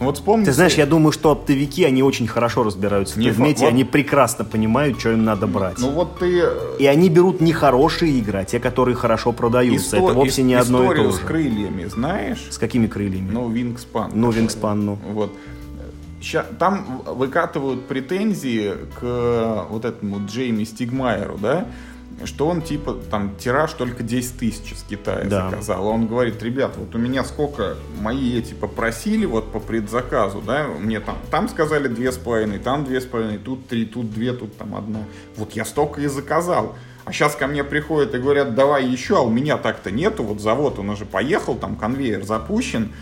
Вот 0.06 0.18
вспомни. 0.18 0.45
Ты 0.45 0.54
знаешь, 0.54 0.76
я 0.76 0.86
думаю, 0.86 1.12
что 1.12 1.32
оптовики, 1.32 1.84
они 1.84 2.04
очень 2.04 2.28
хорошо 2.28 2.64
разбираются 2.64 3.20
не 3.20 3.30
в 3.30 3.36
предмете, 3.36 3.66
вот... 3.66 3.70
они 3.70 3.84
прекрасно 3.84 4.45
понимают, 4.45 4.99
что 4.99 5.12
им 5.12 5.24
надо 5.24 5.47
брать. 5.47 5.80
Ну 5.80 5.91
вот 5.91 6.20
ты... 6.20 6.41
Э, 6.43 6.78
и 6.80 6.86
они 6.86 7.10
берут 7.10 7.41
не 7.41 7.54
хорошие 7.54 8.12
игры, 8.14 8.39
а 8.39 8.45
те, 8.45 8.60
которые 8.60 8.95
хорошо 8.95 9.32
продаются. 9.32 9.97
Исто... 9.97 10.10
Это 10.10 10.14
вовсе 10.14 10.43
не 10.43 10.56
одно 10.56 10.91
и 10.91 10.95
то 10.95 11.12
же. 11.12 11.14
с 11.14 11.20
крыльями, 11.20 11.86
знаешь? 11.86 12.47
С 12.49 12.58
какими 12.58 12.88
крыльями? 12.88 13.30
Ну, 13.32 13.49
Wingspan. 13.51 14.12
Ну, 14.14 14.32
Wingspan, 14.32 14.76
ну. 14.76 14.99
Вот. 15.12 15.32
Там 16.58 17.01
выкатывают 17.06 17.86
претензии 17.86 18.74
к 18.99 19.68
вот 19.70 19.84
этому 19.84 20.26
Джейми 20.26 20.64
Стигмайеру, 20.64 21.38
да? 21.38 21.68
Что 22.26 22.47
он 22.47 22.61
типа 22.61 22.97
там 23.09 23.36
тираж 23.38 23.74
только 23.74 24.03
10 24.03 24.38
тысяч 24.38 24.74
из 24.74 24.84
Китая 24.84 25.26
да. 25.26 25.49
заказал. 25.49 25.88
А 25.88 25.89
он 25.89 26.07
говорит, 26.07 26.41
ребят, 26.41 26.76
вот 26.78 26.93
у 26.95 26.97
меня 26.97 27.24
сколько 27.24 27.76
мои 27.99 28.38
эти 28.38 28.53
попросили 28.53 29.26
вот 29.26 29.51
по 29.51 29.59
предзаказу, 29.59 30.41
да, 30.41 30.68
мне 30.68 30.99
там, 30.99 31.18
там 31.32 31.49
сказали 31.49 31.88
две 31.88 32.11
с 32.11 32.18
половиной, 32.18 32.59
там 32.59 32.86
две 32.86 33.01
с 33.01 33.05
половиной, 33.05 33.38
тут 33.38 33.68
три, 33.68 33.86
тут 33.86 34.14
две, 34.14 34.34
тут 34.34 34.57
там 34.57 34.76
одна. 34.76 34.99
Вот 35.36 35.53
я 35.53 35.66
столько 35.66 36.01
и 36.01 36.07
заказал. 36.07 36.76
А 37.05 37.11
сейчас 37.11 37.36
ко 37.36 37.47
мне 37.47 37.64
приходят 37.64 38.16
и 38.16 38.18
говорят, 38.18 38.55
давай 38.55 38.86
еще, 38.86 39.18
а 39.18 39.22
у 39.22 39.30
меня 39.30 39.57
так-то 39.57 39.91
нету, 39.91 40.24
вот 40.24 40.39
завод, 40.39 40.80
он 40.80 40.89
уже 40.89 41.05
поехал, 41.05 41.55
там 41.55 41.76
конвейер 41.76 42.24
запущен, 42.24 42.93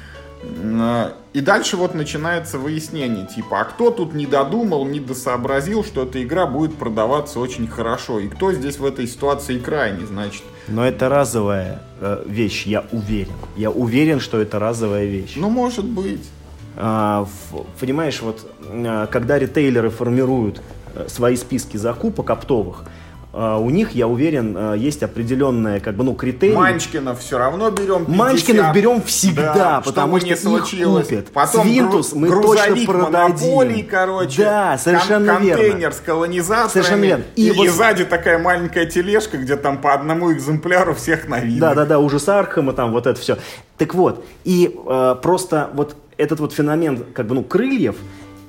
и 1.33 1.41
дальше 1.41 1.77
вот 1.77 1.93
начинается 1.93 2.57
выяснение, 2.57 3.27
типа, 3.27 3.61
а 3.61 3.63
кто 3.65 3.91
тут 3.91 4.13
не 4.13 4.25
додумал, 4.25 4.85
не 4.85 4.99
досообразил, 4.99 5.83
что 5.83 6.03
эта 6.03 6.21
игра 6.23 6.47
будет 6.47 6.75
продаваться 6.75 7.39
очень 7.39 7.67
хорошо, 7.67 8.19
и 8.19 8.27
кто 8.27 8.51
здесь 8.51 8.77
в 8.79 8.85
этой 8.85 9.07
ситуации 9.07 9.59
крайний, 9.59 10.05
значит. 10.05 10.43
Но 10.67 10.85
это 10.85 11.09
разовая 11.09 11.83
э, 11.99 12.23
вещь, 12.25 12.65
я 12.65 12.85
уверен. 12.91 13.33
Я 13.55 13.69
уверен, 13.69 14.19
что 14.19 14.41
это 14.41 14.59
разовая 14.59 15.05
вещь. 15.05 15.33
Ну, 15.35 15.49
может 15.49 15.85
быть. 15.85 16.27
А, 16.75 17.27
понимаешь, 17.79 18.21
вот 18.21 18.45
а, 18.61 19.07
когда 19.07 19.37
ритейлеры 19.37 19.89
формируют 19.89 20.61
э, 20.95 21.07
свои 21.07 21.35
списки 21.35 21.77
закупок 21.77 22.29
оптовых, 22.29 22.85
у 23.33 23.69
них, 23.69 23.91
я 23.91 24.07
уверен, 24.07 24.55
а, 24.57 24.73
есть 24.73 25.03
определенные, 25.03 25.79
как 25.79 25.95
бы, 25.95 26.03
ну, 26.03 26.13
критерии. 26.13 26.53
Манчкинов 26.53 27.19
все 27.19 27.37
равно 27.37 27.71
берем 27.71 28.05
50. 28.05 28.17
Манчкинов 28.17 28.75
берем 28.75 29.01
всегда, 29.03 29.53
да, 29.53 29.81
потому 29.81 30.19
что 30.19 30.27
не 30.27 30.35
случилось. 30.35 31.09
их 31.09 31.19
купят. 31.19 31.33
Потом 31.33 31.65
Свинтус 31.65 32.13
мы 32.13 32.29
точно 32.29 32.85
продадим. 32.85 33.87
короче. 33.89 34.43
Да, 34.43 34.77
совершенно 34.77 35.35
кон- 35.35 35.47
контейнер 35.47 35.77
верно. 35.77 35.91
с 35.95 35.99
колонизаторами. 35.99 36.69
Совершенно 36.71 37.03
верно. 37.03 37.23
И, 37.37 37.47
и, 37.47 37.51
вот... 37.51 37.65
и 37.65 37.69
сзади 37.69 38.03
такая 38.05 38.37
маленькая 38.37 38.85
тележка, 38.85 39.37
где 39.37 39.55
там 39.55 39.77
по 39.77 39.93
одному 39.93 40.33
экземпляру 40.33 40.93
всех 40.93 41.29
новинок. 41.29 41.59
Да, 41.59 41.73
да, 41.73 41.85
да, 41.85 41.99
ужас 41.99 42.27
Архама, 42.27 42.73
там 42.73 42.91
вот 42.91 43.07
это 43.07 43.19
все. 43.19 43.37
Так 43.77 43.95
вот, 43.95 44.25
и 44.43 44.75
э, 44.85 45.15
просто 45.21 45.69
вот 45.73 45.95
этот 46.17 46.39
вот 46.39 46.53
феномен, 46.53 47.05
как 47.13 47.27
бы, 47.27 47.35
ну, 47.35 47.43
крыльев, 47.43 47.95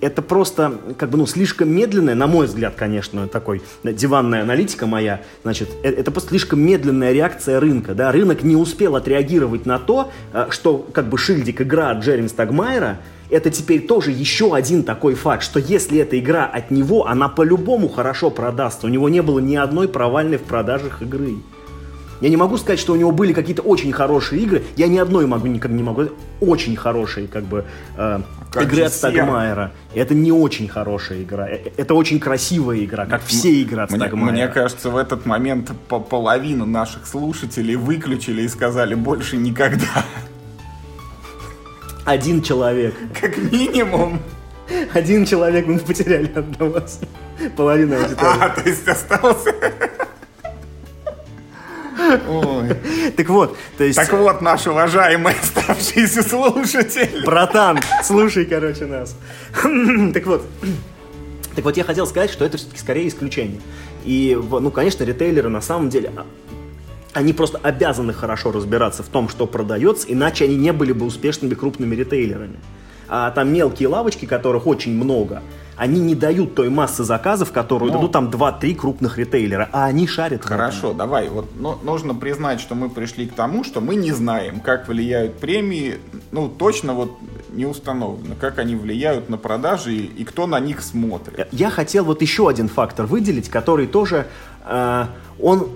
это 0.03 0.21
просто, 0.21 0.79
как 0.99 1.11
бы, 1.11 1.17
ну, 1.17 1.27
слишком 1.27 1.71
медленная, 1.71 2.17
на 2.17 2.27
мой 2.27 2.47
взгляд, 2.47 2.75
конечно, 2.77 3.29
такой 3.29 3.63
диванная 3.85 4.43
аналитика 4.43 4.87
моя, 4.87 5.23
значит, 5.45 5.71
э, 5.85 5.91
это 5.91 6.11
просто 6.11 6.31
слишком 6.31 6.61
медленная 6.61 7.13
реакция 7.13 7.61
рынка, 7.61 7.95
да, 7.95 8.11
рынок 8.11 8.43
не 8.43 8.57
успел 8.57 8.97
отреагировать 8.97 9.65
на 9.65 9.79
то, 9.79 10.11
э, 10.33 10.47
что, 10.51 10.79
как 10.79 11.09
бы, 11.09 11.17
шильдик 11.17 11.63
игра 11.63 11.93
Джереми 11.93 12.27
Стагмайера, 12.27 12.99
это 13.31 13.51
теперь 13.51 13.87
тоже 13.87 14.11
еще 14.11 14.55
один 14.55 14.83
такой 14.83 15.15
факт, 15.15 15.45
что 15.45 15.61
если 15.61 16.01
эта 16.01 16.19
игра 16.19 16.47
от 16.47 16.71
него, 16.71 17.07
она 17.07 17.29
по-любому 17.29 17.89
хорошо 17.89 18.31
продастся. 18.31 18.87
У 18.87 18.91
него 18.91 19.09
не 19.09 19.23
было 19.23 19.39
ни 19.39 19.57
одной 19.57 19.89
провальной 19.89 20.37
в 20.37 20.43
продажах 20.43 21.01
игры. 21.01 21.37
Я 22.23 22.29
не 22.29 22.37
могу 22.37 22.57
сказать, 22.57 22.79
что 22.79 22.93
у 22.93 22.97
него 22.97 23.11
были 23.11 23.33
какие-то 23.33 23.63
очень 23.63 23.91
хорошие 23.91 24.43
игры. 24.43 24.63
Я 24.77 24.87
ни 24.87 24.97
одной 24.97 25.27
могу 25.27 25.49
никогда 25.49 25.77
не 25.77 25.83
могу. 25.83 26.05
Очень 26.41 26.77
хорошие, 26.77 27.27
как 27.27 27.43
бы, 27.43 27.65
э, 27.97 28.21
как 28.53 28.63
игры 28.63 28.85
от 28.85 28.93
Стагмайера. 28.93 29.73
Это 29.93 30.15
не 30.15 30.31
очень 30.31 30.69
хорошая 30.69 31.23
игра. 31.23 31.49
Э, 31.49 31.59
это 31.77 31.95
очень 31.95 32.21
красивая 32.21 32.79
игра, 32.85 33.07
как 33.07 33.25
все 33.25 33.51
игры 33.51 33.83
от 33.83 33.91
мне, 33.91 33.99
Стагмайера. 33.99 34.33
Мне 34.33 34.47
кажется, 34.47 34.91
в 34.91 34.97
этот 34.97 35.27
момент 35.27 35.73
по 35.89 35.99
половину 35.99 36.65
наших 36.65 37.09
слушателей 37.09 37.75
выключили 37.75 38.43
и 38.43 38.49
сказали 38.49 38.95
больше 38.95 39.37
никогда. 39.37 40.05
Один 42.05 42.41
человек. 42.41 42.95
Как 43.21 43.37
минимум. 43.37 44.21
Один 44.95 45.27
человек 45.27 45.67
мы 45.67 45.81
потеряли 45.81 46.31
от 46.37 46.57
вас. 46.61 47.01
Половина 47.57 47.97
аудитории. 47.97 48.39
А, 48.41 48.49
то 48.49 48.69
есть 48.69 48.87
остался... 48.87 49.53
Так 53.17 53.29
вот, 53.29 53.57
то 53.77 53.85
есть... 53.85 53.97
Так 53.97 54.13
вот, 54.13 54.41
наш 54.41 54.67
уважаемый 54.67 55.35
оставшийся 55.35 56.23
слушатель. 56.23 57.25
Братан, 57.25 57.81
слушай, 58.03 58.45
короче, 58.45 58.87
нас. 58.87 59.17
Так 60.13 60.27
вот, 60.27 60.45
так 61.55 61.65
вот, 61.65 61.77
я 61.77 61.85
хотел 61.85 62.07
сказать, 62.07 62.31
что 62.31 62.45
это 62.45 62.57
все-таки 62.57 62.79
скорее 62.79 63.09
исключение. 63.09 63.61
И, 64.05 64.39
ну, 64.51 64.71
конечно, 64.71 65.05
ритейлеры 65.05 65.49
на 65.49 65.61
самом 65.61 65.91
деле, 65.91 66.13
а, 66.17 66.27
они 67.13 67.33
просто 67.33 67.59
обязаны 67.63 68.13
хорошо 68.13 68.53
разбираться 68.53 69.03
в 69.03 69.09
том, 69.09 69.29
что 69.29 69.47
продается, 69.47 70.07
иначе 70.09 70.45
они 70.47 70.57
не 70.57 70.73
были 70.73 70.93
бы 70.93 71.05
успешными 71.05 71.55
крупными 71.55 71.95
ритейлерами. 71.95 72.57
А 73.09 73.31
там 73.31 73.53
мелкие 73.53 73.89
лавочки, 73.89 74.25
которых 74.25 74.67
очень 74.67 74.95
много, 74.95 75.43
они 75.83 75.99
не 75.99 76.15
дают 76.15 76.55
той 76.55 76.69
массы 76.71 77.03
заказов, 77.03 77.51
которую 77.51 77.91
Но... 77.91 77.99
дадут 77.99 78.13
там 78.13 78.29
2-3 78.29 78.77
крупных 78.77 79.19
ритейлера, 79.19 79.69
а 79.73 79.87
они 79.87 80.07
шарят. 80.07 80.45
Хорошо, 80.45 80.93
давай. 80.93 81.29
Вот 81.29 81.47
ну, 81.59 81.77
нужно 81.83 82.15
признать, 82.15 82.61
что 82.61 82.77
мы 82.77 82.89
пришли 82.89 83.27
к 83.27 83.33
тому, 83.33 83.65
что 83.65 83.81
мы 83.81 83.97
не 83.97 84.13
знаем, 84.13 84.61
как 84.61 84.87
влияют 84.87 85.39
премии, 85.39 85.99
ну, 86.31 86.49
точно 86.49 86.95
вот 86.95 87.19
не 87.51 87.67
установлено, 87.67 88.37
как 88.41 88.61
они 88.61 88.77
влияют 88.77 89.29
на 89.29 89.39
продажи 89.39 89.93
и, 89.93 90.05
и 90.05 90.25
кто 90.25 90.47
на 90.47 90.61
них 90.61 90.83
смотрит. 90.83 91.49
Я 91.51 91.69
хотел 91.69 92.05
вот 92.05 92.23
еще 92.23 92.49
один 92.49 92.69
фактор 92.69 93.07
выделить, 93.07 93.49
который 93.49 93.89
тоже, 93.89 94.29
э, 94.65 95.07
он 95.41 95.69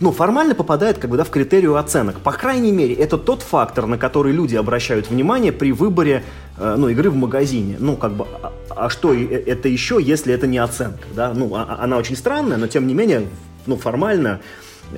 ну, 0.00 0.10
формально 0.10 0.56
попадает 0.56 0.98
как 0.98 1.10
бы, 1.10 1.16
да, 1.16 1.22
в 1.22 1.30
критерию 1.30 1.76
оценок. 1.76 2.18
По 2.20 2.32
крайней 2.32 2.72
мере, 2.72 2.94
это 2.94 3.18
тот 3.18 3.42
фактор, 3.42 3.86
на 3.86 3.98
который 3.98 4.32
люди 4.32 4.56
обращают 4.56 5.10
внимание 5.10 5.52
при 5.52 5.72
выборе 5.72 6.24
ну, 6.58 6.88
игры 6.88 7.10
в 7.10 7.16
магазине. 7.16 7.76
Ну, 7.78 7.96
как 7.96 8.12
бы, 8.12 8.26
а, 8.42 8.52
а 8.70 8.90
что 8.90 9.14
э, 9.14 9.24
это 9.46 9.68
еще, 9.68 9.98
если 10.00 10.34
это 10.34 10.46
не 10.46 10.58
оценка? 10.58 11.04
Да? 11.14 11.32
Ну, 11.34 11.54
а, 11.54 11.66
а, 11.68 11.84
она 11.84 11.96
очень 11.96 12.16
странная, 12.16 12.56
но 12.56 12.66
тем 12.66 12.86
не 12.86 12.94
менее, 12.94 13.28
ну, 13.66 13.76
формально 13.76 14.40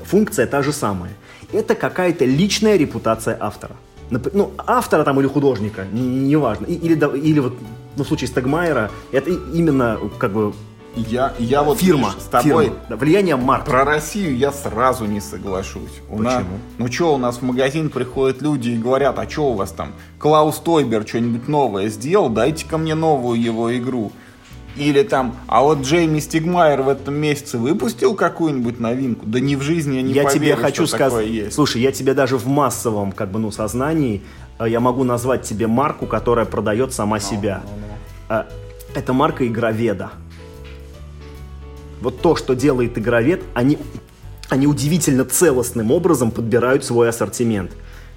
функция 0.05 0.47
та 0.47 0.63
же 0.63 0.73
самая. 0.73 1.13
Это 1.53 1.75
какая-то 1.75 2.25
личная 2.25 2.77
репутация 2.77 3.37
автора. 3.41 3.77
Ну, 4.11 4.53
автора 4.59 5.05
там 5.05 5.21
или 5.21 5.27
художника, 5.29 5.85
неважно. 5.93 6.67
Не 6.67 6.75
или, 6.75 7.19
или 7.19 7.39
вот, 7.39 7.55
ну, 7.97 8.05
в 8.05 8.07
случае 8.07 8.29
Стагмайера, 8.29 8.91
это 9.13 9.31
именно 9.31 9.99
как 10.19 10.33
бы 10.33 10.53
Я, 10.97 11.32
я 11.38 11.62
вот 11.62 11.78
Фирма. 11.78 12.09
видишь, 12.09 12.22
с 12.22 12.26
тобой 12.26 12.64
фирма. 12.64 12.78
Да, 12.88 12.97
влияние 12.97 13.36
марки. 13.36 13.66
про 13.66 13.84
Россию 13.84 14.36
я 14.36 14.51
сразу 14.51 15.05
не 15.07 15.20
соглашусь. 15.20 16.01
У 16.09 16.20
нас- 16.20 16.34
Почему? 16.34 16.59
ну 16.78 16.93
что, 16.93 17.14
у 17.14 17.18
нас 17.18 17.36
в 17.36 17.43
магазин 17.43 17.91
приходят 17.91 18.43
люди 18.43 18.70
и 18.70 18.76
говорят, 18.76 19.18
а 19.18 19.28
что 19.28 19.51
у 19.51 19.55
вас 19.55 19.70
там? 19.70 19.93
Клаус 20.18 20.59
Тойбер 20.59 21.07
что-нибудь 21.07 21.47
новое 21.49 21.88
сделал, 21.88 22.28
дайте-ка 22.28 22.76
мне 22.76 22.95
новую 22.95 23.41
его 23.41 23.76
игру. 23.76 24.11
Или 24.76 25.03
там, 25.03 25.34
а 25.47 25.62
вот 25.62 25.80
Джейми 25.82 26.20
Стигмайер 26.20 26.82
в 26.82 26.88
этом 26.88 27.14
месяце 27.14 27.59
выпустил 27.59 28.14
какую-нибудь 28.14 28.80
новинку? 28.80 29.26
Да 29.26 29.38
не 29.41 29.57
в 29.57 29.62
жизни 29.62 29.97
я 29.97 30.03
не 30.03 30.12
я 30.12 30.24
поверю, 30.24 30.41
тебе 30.45 30.57
хочу 30.57 30.86
сказать, 30.86 31.53
слушай, 31.53 31.80
я 31.82 31.93
тебе 31.93 32.14
даже 32.14 32.36
в 32.36 32.47
массовом 32.47 33.12
как 33.12 33.30
бы 33.30 33.38
ну 33.38 33.51
сознании 33.51 34.22
э, 34.59 34.68
я 34.68 34.80
могу 34.80 35.05
назвать 35.05 35.43
тебе 35.43 35.66
марку, 35.66 36.07
которая 36.07 36.47
продает 36.47 36.93
сама 36.93 37.20
себя. 37.20 37.62
Э, 38.28 38.45
Это 38.95 39.12
марка 39.12 39.47
Игроведа. 39.47 40.11
Вот 42.01 42.20
то, 42.20 42.36
что 42.36 42.55
делает 42.55 42.96
Игровед, 42.98 43.42
они, 43.55 43.78
они 44.48 44.66
удивительно 44.66 45.24
целостным 45.24 45.90
образом 45.90 46.30
подбирают 46.30 46.84
свой 46.84 47.09
ассортимент. 47.09 47.72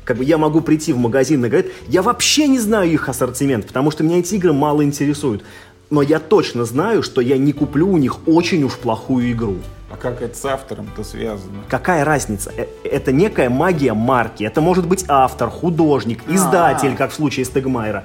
Как 0.06 0.18
бы 0.18 0.24
я 0.24 0.38
могу 0.38 0.62
прийти 0.62 0.92
в 0.94 0.98
магазин 0.98 1.46
и 1.46 1.50
говорить, 1.50 1.72
я 1.88 2.02
вообще 2.02 2.48
не 2.48 2.60
знаю 2.60 2.92
их 2.92 3.08
ассортимент, 3.08 3.68
потому 3.68 3.92
что 3.92 4.04
меня 4.04 4.20
эти 4.20 4.36
игры 4.36 4.54
мало 4.54 4.84
интересуют. 4.84 5.44
Но 5.90 6.02
я 6.02 6.20
точно 6.20 6.66
знаю, 6.66 7.04
что 7.04 7.22
я 7.22 7.38
не 7.38 7.54
куплю 7.54 7.88
у 7.90 7.98
них 7.98 8.28
очень 8.28 8.64
уж 8.64 8.74
плохую 8.78 9.32
игру. 9.32 9.58
А 9.92 9.96
как 9.96 10.22
это 10.22 10.36
с 10.36 10.44
автором-то 10.44 11.04
связано? 11.04 11.60
Какая 11.70 12.04
разница? 12.04 12.52
Э, 12.58 12.66
Это 12.84 13.12
некая 13.12 13.50
магия 13.50 13.94
марки. 13.94 14.44
Это 14.44 14.60
может 14.60 14.88
быть 14.88 15.06
автор, 15.08 15.50
художник, 15.50 16.24
издатель, 16.28 16.96
как 16.96 17.12
в 17.12 17.14
случае 17.14 17.46
Стегмайера. 17.46 18.04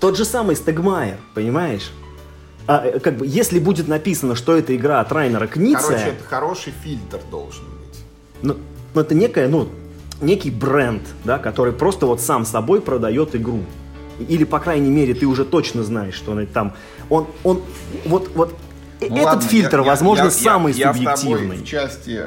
Тот 0.00 0.16
же 0.16 0.24
самый 0.24 0.56
Стегмайер, 0.56 1.18
понимаешь? 1.34 1.90
А, 2.68 2.84
э, 2.84 2.98
как 3.00 3.16
бы, 3.16 3.26
если 3.26 3.58
будет 3.58 3.88
написано, 3.88 4.34
что 4.34 4.54
это 4.54 4.76
игра 4.76 5.00
от 5.00 5.10
Райнера 5.10 5.46
Книция, 5.46 5.80
Короче, 5.88 6.04
это 6.10 6.24
хороший 6.24 6.72
фильтр 6.84 7.18
должен 7.30 7.64
быть. 7.64 7.98
ну, 8.42 8.56
ну, 8.94 9.00
это 9.00 9.14
некая, 9.14 9.48
ну, 9.48 9.68
некий 10.20 10.50
бренд, 10.50 11.02
да, 11.24 11.38
который 11.38 11.72
просто 11.72 12.04
вот 12.06 12.20
сам 12.20 12.44
собой 12.44 12.82
продает 12.82 13.34
игру. 13.34 13.62
Или, 14.18 14.44
по 14.44 14.58
крайней 14.60 14.90
мере, 14.90 15.14
ты 15.14 15.24
уже 15.26 15.44
точно 15.46 15.82
знаешь, 15.82 16.14
что 16.14 16.32
он 16.32 16.46
там... 16.46 16.74
Он, 17.08 17.26
он, 17.42 17.62
вот, 18.04 18.30
вот 18.34 18.54
э- 19.00 19.06
Ну 19.08 19.14
этот 19.16 19.24
ладно, 19.24 19.48
фильтр, 19.48 19.76
я- 19.78 19.84
я- 19.84 19.90
возможно, 19.90 20.24
я- 20.24 20.30
самый 20.30 20.72
я, 20.74 20.88
Я 20.88 20.92
с 20.92 20.96
субъективный. 20.96 21.40
тобой 21.48 21.56
в 21.58 21.64
части 21.64 22.20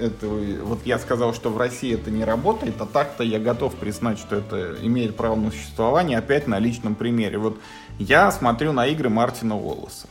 этого, 0.00 0.40
вот 0.64 0.78
я 0.86 0.98
сказал, 0.98 1.34
что 1.34 1.50
в 1.50 1.58
России 1.58 1.94
это 1.94 2.10
не 2.10 2.24
работает, 2.24 2.74
а 2.80 2.86
так-то 2.86 3.22
я 3.22 3.38
готов 3.38 3.74
признать, 3.74 4.18
что 4.18 4.36
это 4.36 4.76
имеет 4.82 5.16
право 5.16 5.36
на 5.36 5.50
существование, 5.50 6.18
опять 6.18 6.46
на 6.48 6.58
личном 6.58 6.94
примере. 6.94 7.38
Вот 7.38 7.58
я 7.98 8.30
смотрю 8.30 8.72
на 8.72 8.86
игры 8.86 9.08
Мартина 9.08 9.56
Уоллеса, 9.56 10.06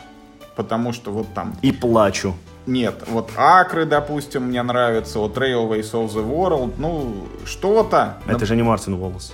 потому 0.55 0.93
что 0.93 1.11
вот 1.11 1.27
там 1.33 1.55
И 1.61 1.71
плачу. 1.71 2.33
нет, 2.65 3.03
вот 3.07 3.31
Акры, 3.37 3.85
допустим, 3.85 4.43
мне 4.43 4.61
нравится, 4.63 5.19
вот 5.19 5.37
Railways 5.37 5.91
of 5.93 6.07
the 6.13 6.25
World, 6.27 6.73
ну, 6.77 7.13
что-то. 7.45 8.17
Это 8.27 8.45
же 8.45 8.55
не 8.55 8.63
Мартин 8.63 8.93
Уоллес. 8.93 9.33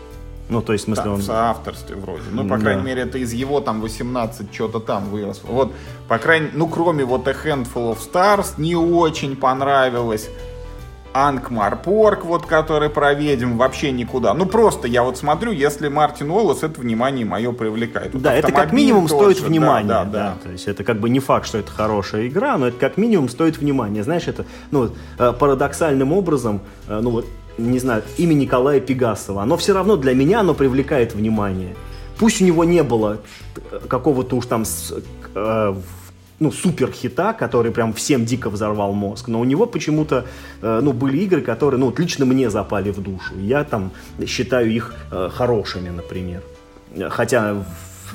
Ну, 0.49 0.61
то 0.61 0.73
есть, 0.73 0.83
в 0.83 0.87
смысле, 0.87 1.03
Да, 1.05 1.11
он... 1.13 1.19
в 1.19 1.23
соавторстве 1.23 1.95
вроде. 1.95 2.23
Ну, 2.31 2.43
по 2.43 2.57
Да. 2.57 2.61
крайней 2.61 2.83
мере, 2.83 3.03
это 3.03 3.17
из 3.17 3.31
его 3.33 3.61
там 3.61 3.79
18 3.81 4.53
что-то 4.53 4.79
там 4.79 5.05
выросло. 5.05 5.47
Вот, 5.47 5.71
по 6.09 6.17
крайней 6.19 6.49
ну, 6.53 6.67
кроме 6.67 7.05
вот 7.05 7.27
A 7.27 7.31
Handful 7.31 7.95
of 7.95 7.97
Stars, 7.99 8.55
не 8.57 8.75
очень 8.75 9.35
понравилось. 9.37 10.29
Анкмарпорг, 11.13 12.25
вот, 12.25 12.45
который 12.45 12.89
про 12.89 13.13
ведьм, 13.13 13.57
вообще 13.57 13.91
никуда. 13.91 14.33
Ну, 14.33 14.45
просто 14.45 14.87
я 14.87 15.03
вот 15.03 15.17
смотрю, 15.17 15.51
если 15.51 15.87
Мартин 15.87 16.31
Уоллес, 16.31 16.63
это 16.63 16.81
внимание 16.81 17.25
мое 17.25 17.51
привлекает. 17.51 18.13
Вот 18.13 18.23
Да, 18.23 18.33
это 18.33 18.51
как 18.51 18.73
минимум 18.73 19.07
тот 19.07 19.17
стоит 19.17 19.39
внимания. 19.41 19.87
Да, 19.87 20.03
Да, 20.03 20.11
да, 20.11 20.19
да. 20.19 20.37
То 20.43 20.49
есть 20.49 20.67
это 20.67 20.83
как 20.83 20.99
бы 20.99 21.09
не 21.09 21.19
факт, 21.19 21.47
что 21.47 21.59
это 21.59 21.71
хорошая 21.71 22.27
игра, 22.27 22.57
но 22.57 22.67
это 22.67 22.77
как 22.77 22.97
минимум 22.97 23.29
стоит 23.29 23.57
внимания. 23.57 24.03
Знаешь, 24.03 24.27
это 24.27 24.45
ну, 24.71 24.89
э, 25.19 25.33
парадоксальным 25.33 26.11
образом, 26.11 26.61
э, 26.87 26.99
ну 26.99 27.11
вот, 27.11 27.25
не 27.57 27.79
знаю, 27.79 28.03
имя 28.17 28.33
Николая 28.33 28.79
Пегасова, 28.79 29.43
оно 29.43 29.57
все 29.57 29.73
равно 29.73 29.95
для 29.95 30.15
меня 30.15 30.39
оно 30.39 30.53
привлекает 30.53 31.13
внимание. 31.13 31.75
Пусть 32.17 32.41
у 32.41 32.45
него 32.45 32.63
не 32.63 32.83
было 32.83 33.19
э, 33.71 33.79
какого-то 33.87 34.35
уж 34.35 34.45
там 34.47 34.63
э, 35.35 35.75
ну, 36.43 36.51
супер 36.51 36.91
хита, 36.91 37.33
который 37.33 37.71
прям 37.71 37.93
всем 37.93 38.25
дико 38.25 38.49
взорвал 38.49 38.93
мозг, 38.93 39.27
но 39.29 39.39
у 39.39 39.45
него 39.45 39.65
почему-то 39.65 40.25
э, 40.61 40.81
ну, 40.83 40.93
были 40.93 41.17
игры, 41.23 41.41
которые 41.41 41.79
ну, 41.79 41.85
вот 41.87 41.99
лично 41.99 42.25
мне 42.25 42.49
запали 42.49 42.91
в 42.91 43.01
душу. 43.01 43.33
Я 43.39 43.63
там 43.63 43.91
считаю 44.27 44.69
их 44.71 44.93
э, 45.11 45.29
хорошими, 45.33 45.89
например. 45.89 46.41
Хотя 47.09 47.53
в- 47.53 47.65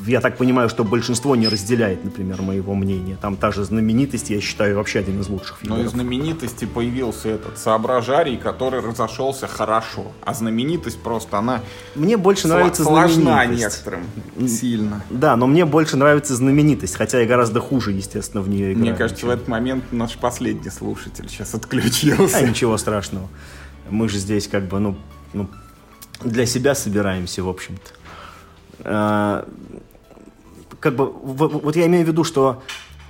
я 0.07 0.21
так 0.21 0.37
понимаю, 0.37 0.69
что 0.69 0.85
большинство 0.85 1.37
не 1.37 1.49
разделяет, 1.49 2.05
например, 2.05 2.41
моего 2.43 2.75
мнения. 2.75 3.17
Там 3.21 3.37
та 3.37 3.51
же 3.53 3.65
знаменитость, 3.65 4.31
я 4.31 4.41
считаю, 4.41 4.77
вообще 4.77 5.01
один 5.01 5.21
из 5.21 5.29
лучших 5.29 5.59
Но 5.63 5.75
фильмов. 5.77 5.87
из 5.87 5.91
знаменитости 5.91 6.65
появился 6.65 7.29
этот 7.31 7.59
соображарий, 7.59 8.37
который 8.37 8.81
разошелся 8.81 9.47
хорошо. 9.47 10.13
А 10.25 10.35
знаменитость 10.35 11.01
просто, 11.03 11.39
она 11.39 11.63
Мне 11.95 12.17
больше 12.17 12.47
сла- 12.47 12.51
нравится 12.51 12.83
сложна 12.85 13.45
некоторым 13.47 14.03
сильно. 14.47 15.03
Да, 15.11 15.37
но 15.37 15.47
мне 15.47 15.65
больше 15.65 15.97
нравится 15.97 16.35
знаменитость, 16.37 16.97
хотя 16.97 17.21
я 17.21 17.27
гораздо 17.27 17.61
хуже, 17.61 17.93
естественно, 17.93 18.43
в 18.43 18.49
нее 18.49 18.73
играю. 18.73 18.79
Мне 18.91 18.95
кажется, 18.95 19.27
в 19.27 19.31
этот 19.31 19.49
момент 19.49 19.85
наш 19.93 20.17
последний 20.17 20.71
слушатель 20.71 21.29
сейчас 21.29 21.55
отключился. 21.55 22.39
А, 22.39 22.43
ничего 22.43 22.77
страшного. 22.79 23.29
Мы 23.91 24.09
же 24.09 24.19
здесь 24.19 24.49
как 24.49 24.65
бы, 24.69 24.79
ну, 24.79 24.97
ну, 25.33 25.49
для 26.23 26.47
себя 26.47 26.75
собираемся, 26.75 27.43
в 27.43 27.49
общем-то. 27.49 27.93
Как 30.89 30.97
бы, 30.97 31.07
вот 31.07 31.77
я 31.77 31.85
имею 31.87 32.05
в 32.07 32.09
виду, 32.09 32.25
что 32.25 32.63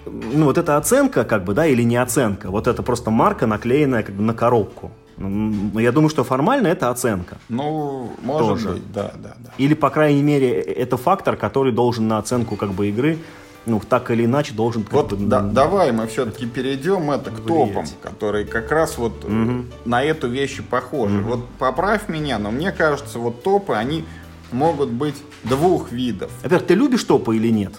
ну, 0.05 0.47
вот 0.47 0.59
эта 0.59 0.77
оценка, 0.77 1.25
как 1.25 1.45
бы, 1.45 1.55
да, 1.55 1.65
или 1.67 1.83
не 1.85 1.97
оценка, 1.97 2.51
вот 2.51 2.67
это 2.67 2.83
просто 2.83 3.11
марка, 3.11 3.47
наклеенная 3.47 4.03
как 4.03 4.15
бы 4.17 4.23
на 4.23 4.35
коробку. 4.35 4.91
Но 5.17 5.79
я 5.81 5.93
думаю, 5.93 6.09
что 6.11 6.25
формально 6.25 6.67
это 6.69 6.91
оценка. 6.91 7.37
Ну, 7.49 8.11
может 8.23 8.49
Тоже. 8.49 8.69
быть, 8.71 8.93
да, 8.93 9.13
да, 9.23 9.35
да. 9.39 9.51
Или, 9.59 9.75
по 9.75 9.91
крайней 9.91 10.23
мере, 10.23 10.61
э- 10.61 10.73
это 10.73 10.97
фактор, 10.97 11.37
который 11.37 11.73
должен 11.73 12.09
на 12.09 12.19
оценку 12.19 12.57
как 12.57 12.71
бы 12.71 12.89
игры, 12.89 13.19
ну, 13.67 13.81
так 13.89 14.11
или 14.11 14.25
иначе, 14.25 14.55
должен 14.55 14.85
Вот 14.91 15.13
бы, 15.13 15.17
да- 15.27 15.39
м, 15.41 15.53
давай 15.55 15.93
мы 15.93 16.07
все-таки 16.09 16.47
перейдем 16.47 17.11
это 17.13 17.31
к 17.31 17.41
Влиять. 17.41 17.47
топам, 17.47 17.85
которые 18.03 18.45
как 18.45 18.73
раз 18.73 18.97
вот 18.99 19.25
э, 19.25 19.63
на 19.85 20.03
эту 20.03 20.29
вещь 20.29 20.59
и 20.59 20.63
похожи. 20.63 21.21
Вот 21.21 21.47
поправь 21.59 22.09
меня, 22.09 22.39
но 22.39 22.51
мне 22.51 22.73
кажется, 22.73 23.19
вот 23.21 23.43
топы, 23.43 23.75
они 23.75 24.05
могут 24.53 24.91
быть 24.91 25.17
двух 25.45 25.93
видов. 25.93 26.31
Во-первых, 26.43 26.67
ты 26.67 26.75
любишь 26.75 27.05
топы 27.05 27.37
или 27.37 27.49
нет? 27.49 27.73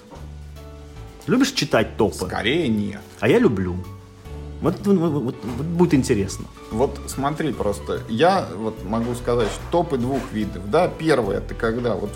Любишь 1.28 1.52
читать 1.52 1.98
топы? 1.98 2.26
Скорее 2.26 2.68
нет. 2.68 3.02
А 3.20 3.28
я 3.28 3.40
люблю. 3.40 3.76
Вот, 4.62 4.76
вот- 4.86 4.98
вот- 4.98 5.24
вот- 5.24 5.36
будет 5.66 5.94
интересно. 5.94 6.46
Вот 6.72 7.00
смотри 7.08 7.54
просто, 7.54 8.02
я 8.10 8.46
вот 8.58 8.84
могу 8.84 9.16
сказать, 9.16 9.48
что 9.48 9.62
топы 9.72 9.98
двух 9.98 10.20
видов. 10.34 10.70
Да, 10.70 10.88
первое, 10.88 11.38
это 11.38 11.54
когда 11.54 11.96
вот 11.96 12.10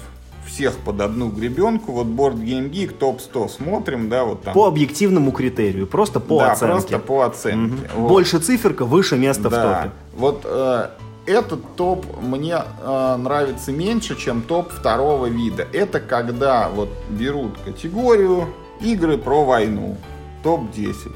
всех 0.45 0.75
под 0.77 0.99
одну 0.99 1.29
гребенку, 1.29 1.93
вот 1.93 2.07
Board 2.07 2.35
Game 2.35 2.69
Geek, 2.69 2.91
топ 2.97 3.21
100 3.21 3.47
смотрим, 3.47 4.09
да, 4.09 4.25
вот 4.25 4.41
там. 4.41 4.53
По 4.53 4.67
объективному 4.67 5.31
критерию, 5.31 5.87
просто 5.87 6.19
по 6.19 6.39
да, 6.39 6.51
оценке. 6.51 6.73
просто 6.73 6.99
по 6.99 7.21
оценке. 7.25 7.89
Вот. 7.95 8.09
Больше 8.09 8.39
циферка, 8.39 8.83
выше 8.85 9.17
место 9.17 9.47
в 9.47 9.51
Да. 9.51 9.77
топе. 9.83 9.91
Вот 10.17 10.41
э, 10.43 10.89
этот 11.25 11.75
топ 11.75 12.05
мне 12.21 12.57
э, 12.81 13.15
нравится 13.17 13.71
меньше, 13.71 14.15
чем 14.15 14.41
топ 14.41 14.71
второго 14.71 15.27
вида. 15.27 15.67
Это 15.71 15.99
когда 15.99 16.69
вот 16.69 16.89
берут 17.09 17.57
категорию 17.63 18.53
игры 18.81 19.17
про 19.17 19.45
войну, 19.45 19.97
топ 20.43 20.71
10. 20.71 21.11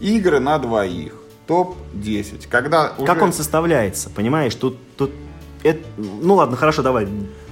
Игры 0.00 0.40
на 0.40 0.58
двоих, 0.58 1.14
топ 1.46 1.76
10. 1.92 2.46
Когда 2.46 2.92
уже... 2.98 3.06
Как 3.06 3.22
он 3.22 3.32
составляется, 3.32 4.10
понимаешь? 4.10 4.54
Тут, 4.54 4.76
тут 4.96 5.12
это- 5.62 5.84
ну 5.98 6.34
ладно, 6.34 6.56
хорошо, 6.56 6.82
давай. 6.82 7.06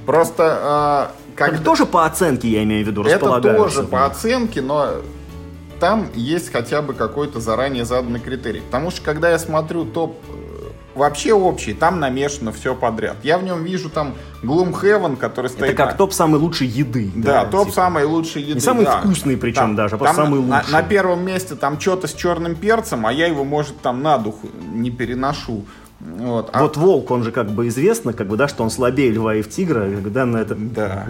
Просто 0.05 1.13
э, 1.13 1.37
Как 1.37 1.51
когда... 1.51 1.65
тоже 1.65 1.87
по 1.87 2.07
оценке, 2.07 2.49
я 2.49 2.65
имею 2.65 2.85
в 2.85 2.89
виду, 2.89 3.05
Это 3.05 3.41
тоже 3.41 3.85
по 3.85 4.07
оценке, 4.07 4.63
но 4.63 4.95
там 5.79 6.09
есть 6.15 6.53
хотя 6.53 6.83
бы 6.83 6.93
какой-то 6.93 7.41
заранее 7.41 7.85
заданный 7.85 8.21
критерий. 8.21 8.61
Потому 8.61 8.91
что 8.91 9.03
когда 9.03 9.31
я 9.31 9.39
смотрю 9.39 9.85
топ 9.85 10.17
вообще 11.01 11.33
общий, 11.33 11.73
там 11.73 11.99
намешано 11.99 12.53
все 12.53 12.75
подряд. 12.75 13.17
Я 13.23 13.39
в 13.39 13.43
нем 13.43 13.65
вижу 13.65 13.89
там 13.89 14.15
Gloomhaven, 14.43 15.17
который 15.17 15.49
стоит... 15.49 15.71
Это 15.71 15.75
как 15.77 15.93
на- 15.93 15.97
топ 15.97 16.13
самой 16.13 16.39
лучшей 16.39 16.67
еды. 16.67 17.11
Да, 17.17 17.47
топ 17.47 17.69
типа. 17.69 17.75
самой 17.75 18.05
лучшей 18.05 18.43
еды. 18.43 18.55
Не 18.55 18.61
самый 18.61 18.85
да. 18.85 18.99
вкусный 18.99 19.37
причем 19.39 19.61
Там- 19.61 19.77
даже, 19.77 19.97
а 19.97 19.99
там 19.99 20.15
самый 20.15 20.41
на- 20.43 20.59
лучший. 20.59 20.73
На, 20.73 20.83
первом 20.83 21.25
месте 21.25 21.55
там 21.55 21.81
что-то 21.81 22.07
с 22.07 22.13
черным 22.13 22.55
перцем, 22.55 23.07
а 23.07 23.13
я 23.13 23.27
его, 23.27 23.45
может, 23.45 23.81
там 23.81 24.03
на 24.03 24.19
дух 24.19 24.37
не 24.75 24.91
переношу. 24.91 25.65
Вот. 26.01 26.51
А- 26.53 26.63
Вот 26.63 26.77
волк, 26.77 27.11
он 27.11 27.25
же 27.25 27.33
как 27.33 27.51
бы 27.51 27.69
известно, 27.69 28.13
как 28.13 28.29
бы, 28.29 28.37
да, 28.37 28.47
что 28.47 28.63
он 28.63 28.71
слабее 28.71 29.11
льва 29.11 29.35
и 29.35 29.43
в 29.43 29.49
тигра, 29.49 29.91
когда 30.03 30.27
на 30.27 30.37
это... 30.37 30.55
Да. 30.55 31.07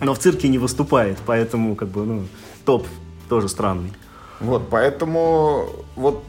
Но 0.00 0.14
в 0.14 0.18
цирке 0.18 0.48
не 0.48 0.58
выступает, 0.58 1.16
поэтому, 1.24 1.74
как 1.74 1.88
бы, 1.88 2.04
ну, 2.04 2.24
топ 2.64 2.86
тоже 3.28 3.48
странный. 3.48 3.92
Вот, 4.40 4.68
поэтому 4.68 5.68
вот 5.96 6.22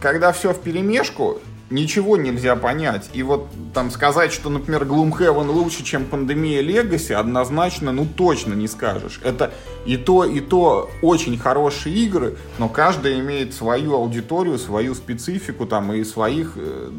когда 0.00 0.32
все 0.32 0.52
в 0.52 0.58
перемешку, 0.58 1.38
ничего 1.72 2.16
нельзя 2.16 2.56
понять. 2.56 3.10
И 3.12 3.22
вот 3.22 3.48
там 3.74 3.90
сказать, 3.90 4.32
что, 4.32 4.50
например, 4.50 4.84
Gloomhaven 4.84 5.48
лучше, 5.48 5.82
чем 5.82 6.04
Пандемия 6.04 6.62
Legacy, 6.62 7.14
однозначно, 7.14 7.92
ну 7.92 8.06
точно 8.06 8.54
не 8.54 8.68
скажешь. 8.68 9.20
Это 9.24 9.52
и 9.86 9.96
то, 9.96 10.24
и 10.24 10.40
то 10.40 10.90
очень 11.02 11.38
хорошие 11.38 11.94
игры, 11.96 12.36
но 12.58 12.68
каждая 12.68 13.18
имеет 13.18 13.54
свою 13.54 13.94
аудиторию, 13.94 14.58
свою 14.58 14.94
специфику 14.94 15.66
там 15.66 15.92
и 15.92 16.04
своих 16.04 16.52
э, 16.56 16.90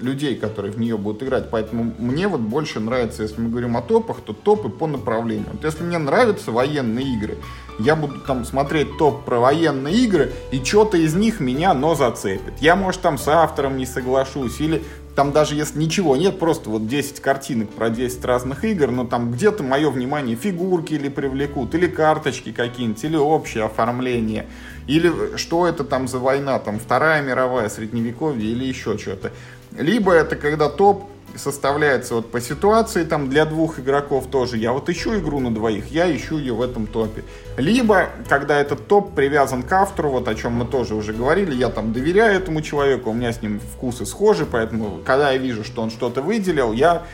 людей, 0.00 0.36
которые 0.36 0.72
в 0.72 0.78
нее 0.78 0.96
будут 0.96 1.22
играть. 1.22 1.50
Поэтому 1.50 1.94
мне 1.98 2.28
вот 2.28 2.40
больше 2.40 2.80
нравится, 2.80 3.22
если 3.22 3.40
мы 3.40 3.50
говорим 3.50 3.76
о 3.76 3.82
топах, 3.82 4.20
то 4.20 4.32
топы 4.32 4.68
по 4.68 4.86
направлениям. 4.86 5.50
Вот 5.52 5.64
если 5.64 5.82
мне 5.82 5.98
нравятся 5.98 6.52
военные 6.52 7.14
игры, 7.14 7.38
я 7.78 7.94
буду 7.94 8.20
там 8.20 8.44
смотреть 8.44 8.96
топ 8.98 9.24
про 9.24 9.38
военные 9.38 9.94
игры, 9.94 10.32
и 10.50 10.62
что-то 10.62 10.96
из 10.96 11.14
них 11.14 11.40
меня, 11.40 11.74
но 11.74 11.94
зацепит. 11.94 12.54
Я, 12.60 12.74
может, 12.76 13.02
там 13.02 13.18
с 13.18 13.28
автором 13.28 13.76
не 13.76 13.86
соглашусь, 13.86 14.60
или 14.60 14.82
там 15.18 15.32
даже 15.32 15.56
если 15.56 15.80
ничего 15.80 16.16
нет, 16.16 16.38
просто 16.38 16.70
вот 16.70 16.86
10 16.86 17.18
картинок 17.18 17.70
про 17.70 17.90
10 17.90 18.24
разных 18.24 18.64
игр, 18.64 18.92
но 18.92 19.04
там 19.04 19.32
где-то 19.32 19.64
мое 19.64 19.90
внимание 19.90 20.36
фигурки 20.36 20.94
или 20.94 21.08
привлекут, 21.08 21.74
или 21.74 21.88
карточки 21.88 22.52
какие-нибудь, 22.52 23.02
или 23.02 23.16
общее 23.16 23.64
оформление, 23.64 24.46
или 24.86 25.36
что 25.36 25.66
это 25.66 25.82
там 25.82 26.06
за 26.06 26.20
война, 26.20 26.60
там 26.60 26.78
Вторая 26.78 27.20
мировая, 27.20 27.68
Средневековье 27.68 28.48
или 28.48 28.64
еще 28.64 28.96
что-то. 28.96 29.32
Либо 29.76 30.12
это 30.12 30.36
когда 30.36 30.68
топ 30.68 31.04
составляется 31.38 32.14
вот 32.14 32.30
по 32.30 32.40
ситуации 32.40 33.04
там 33.04 33.28
для 33.28 33.44
двух 33.44 33.78
игроков 33.78 34.26
тоже. 34.30 34.56
Я 34.56 34.72
вот 34.72 34.88
ищу 34.88 35.18
игру 35.18 35.40
на 35.40 35.52
двоих, 35.52 35.90
я 35.90 36.14
ищу 36.14 36.38
ее 36.38 36.54
в 36.54 36.62
этом 36.62 36.86
топе. 36.86 37.24
Либо, 37.56 38.08
когда 38.28 38.58
этот 38.58 38.86
топ 38.86 39.14
привязан 39.14 39.62
к 39.62 39.72
автору, 39.72 40.10
вот 40.10 40.28
о 40.28 40.34
чем 40.34 40.52
мы 40.52 40.64
тоже 40.64 40.94
уже 40.94 41.12
говорили, 41.12 41.54
я 41.54 41.68
там 41.68 41.92
доверяю 41.92 42.36
этому 42.36 42.62
человеку, 42.62 43.10
у 43.10 43.14
меня 43.14 43.32
с 43.32 43.42
ним 43.42 43.60
вкусы 43.60 44.06
схожи, 44.06 44.46
поэтому, 44.46 45.00
когда 45.04 45.32
я 45.32 45.38
вижу, 45.38 45.64
что 45.64 45.82
он 45.82 45.90
что-то 45.90 46.22
выделил, 46.22 46.72
я 46.72 47.04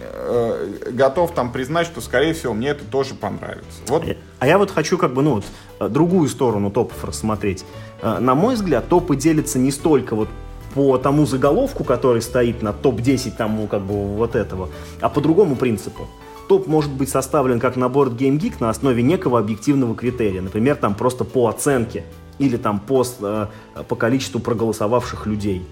э, 0.00 0.90
готов 0.92 1.32
там 1.32 1.52
признать, 1.52 1.86
что, 1.86 2.00
скорее 2.00 2.34
всего, 2.34 2.54
мне 2.54 2.68
это 2.68 2.84
тоже 2.84 3.14
понравится. 3.14 3.80
Вот. 3.88 4.04
А 4.38 4.46
я 4.46 4.58
вот 4.58 4.70
хочу 4.70 4.96
как 4.96 5.12
бы, 5.12 5.22
ну 5.22 5.34
вот, 5.36 5.44
э, 5.80 5.88
другую 5.88 6.28
сторону 6.28 6.70
топов 6.70 7.04
рассмотреть. 7.04 7.64
Э, 8.02 8.18
на 8.18 8.34
мой 8.34 8.54
взгляд, 8.54 8.88
топы 8.88 9.16
делятся 9.16 9.58
не 9.58 9.70
столько 9.70 10.14
вот 10.14 10.28
по 10.74 10.98
тому 10.98 11.26
заголовку, 11.26 11.84
который 11.84 12.22
стоит 12.22 12.62
на 12.62 12.72
топ-10 12.72 13.32
тому 13.36 13.66
как 13.66 13.82
бы 13.82 14.16
вот 14.16 14.36
этого, 14.36 14.68
а 15.00 15.08
по 15.08 15.20
другому 15.20 15.56
принципу. 15.56 16.08
Топ 16.48 16.66
может 16.66 16.90
быть 16.90 17.08
составлен 17.08 17.60
как 17.60 17.76
набор 17.76 18.08
Game 18.08 18.38
Geek 18.38 18.54
на 18.60 18.70
основе 18.70 19.02
некого 19.02 19.38
объективного 19.38 19.94
критерия, 19.94 20.40
например, 20.40 20.76
там 20.76 20.94
просто 20.94 21.24
по 21.24 21.48
оценке 21.48 22.04
или 22.38 22.56
там 22.56 22.80
по, 22.80 23.04
э, 23.20 23.46
по 23.86 23.96
количеству 23.96 24.40
проголосовавших 24.40 25.26
людей. 25.26 25.62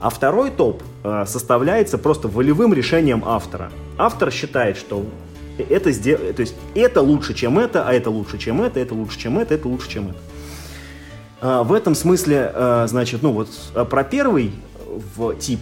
А 0.00 0.10
второй 0.10 0.50
топ 0.50 0.82
э, 1.02 1.24
составляется 1.26 1.96
просто 1.98 2.28
волевым 2.28 2.74
решением 2.74 3.22
автора. 3.24 3.72
Автор 3.96 4.30
считает, 4.30 4.76
что 4.76 5.04
это, 5.58 5.90
сдел... 5.92 6.18
то 6.18 6.40
есть 6.40 6.54
это 6.74 7.00
лучше, 7.00 7.34
чем 7.34 7.58
это, 7.58 7.86
а 7.86 7.92
это 7.92 8.10
лучше, 8.10 8.38
чем 8.38 8.62
это, 8.62 8.78
это 8.80 8.94
лучше, 8.94 9.18
чем 9.18 9.38
это, 9.38 9.54
это 9.54 9.68
лучше, 9.68 9.88
чем 9.88 10.08
это. 10.08 10.18
А, 11.40 11.62
в 11.62 11.72
этом 11.72 11.94
смысле, 11.94 12.50
а, 12.54 12.86
значит, 12.86 13.22
ну 13.22 13.32
вот 13.32 13.48
а, 13.74 13.84
про 13.84 14.04
первый 14.04 14.52
в 15.16 15.34
тип 15.36 15.60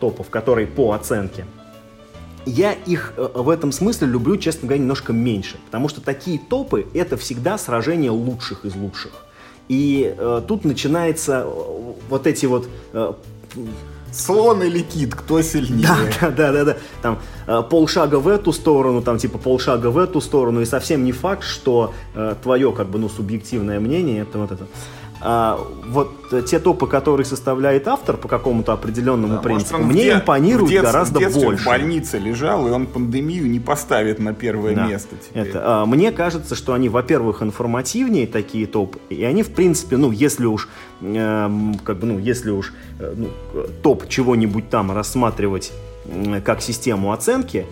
топов, 0.00 0.28
который 0.28 0.66
по 0.66 0.92
оценке, 0.92 1.46
я 2.44 2.72
их 2.72 3.14
в 3.16 3.48
этом 3.48 3.72
смысле 3.72 4.08
люблю, 4.08 4.36
честно 4.36 4.68
говоря, 4.68 4.82
немножко 4.82 5.12
меньше, 5.14 5.58
потому 5.66 5.88
что 5.88 6.02
такие 6.02 6.38
топы— 6.38 6.86
это 6.94 7.16
всегда 7.16 7.56
сражение 7.56 8.10
лучших 8.10 8.66
из 8.66 8.74
лучших. 8.74 9.12
И 9.68 10.14
э, 10.18 10.42
тут 10.46 10.64
начинается 10.64 11.46
вот 12.08 12.26
эти 12.26 12.44
вот 12.46 12.68
э, 12.92 13.12
слон 14.12 14.62
или 14.62 14.80
кит, 14.80 15.14
кто 15.14 15.42
сильнее. 15.42 15.88
Да, 16.20 16.30
да, 16.30 16.52
да, 16.52 16.64
да. 16.64 16.76
Там 17.00 17.18
э, 17.46 17.62
полшага 17.68 18.16
в 18.16 18.28
эту 18.28 18.52
сторону, 18.52 19.02
там 19.02 19.18
типа 19.18 19.38
полшага 19.38 19.90
в 19.90 19.98
эту 19.98 20.20
сторону, 20.20 20.60
и 20.60 20.64
совсем 20.64 21.04
не 21.04 21.12
факт, 21.12 21.44
что 21.44 21.94
э, 22.14 22.34
твое 22.42 22.72
как 22.72 22.88
бы 22.88 22.98
ну 22.98 23.08
субъективное 23.08 23.80
мнение 23.80 24.22
это 24.22 24.38
вот 24.38 24.52
это 24.52 24.66
а, 25.24 25.60
вот 25.86 26.10
те 26.46 26.58
топы, 26.58 26.88
которые 26.88 27.24
составляет 27.24 27.86
автор 27.86 28.16
по 28.16 28.26
какому-то 28.26 28.72
определенному 28.72 29.34
да, 29.34 29.40
принципу, 29.40 29.78
может, 29.78 29.92
мне 29.92 30.14
импонируют 30.14 30.70
дет, 30.70 30.82
гораздо 30.82 31.20
в 31.20 31.34
больше. 31.34 31.62
в 31.62 31.66
больнице 31.66 32.18
лежал, 32.18 32.66
и 32.66 32.70
он 32.70 32.86
пандемию 32.86 33.48
не 33.48 33.60
поставит 33.60 34.18
на 34.18 34.34
первое 34.34 34.74
да. 34.74 34.86
место 34.86 35.14
теперь. 35.16 35.48
Это, 35.48 35.82
а, 35.82 35.86
мне 35.86 36.10
кажется, 36.10 36.56
что 36.56 36.72
они, 36.72 36.88
во-первых, 36.88 37.40
информативнее 37.42 38.26
такие 38.26 38.66
топы, 38.66 38.98
и 39.10 39.22
они, 39.22 39.44
в 39.44 39.50
принципе, 39.50 39.96
ну, 39.96 40.10
если 40.10 40.46
уж, 40.46 40.68
э, 41.00 41.50
как 41.84 41.98
бы, 41.98 42.06
ну, 42.06 42.18
если 42.18 42.50
уж 42.50 42.72
э, 42.98 43.14
ну, 43.16 43.28
топ 43.82 44.08
чего-нибудь 44.08 44.70
там 44.70 44.90
рассматривать 44.90 45.72
э, 46.06 46.40
как 46.44 46.62
систему 46.62 47.12
оценки, 47.12 47.66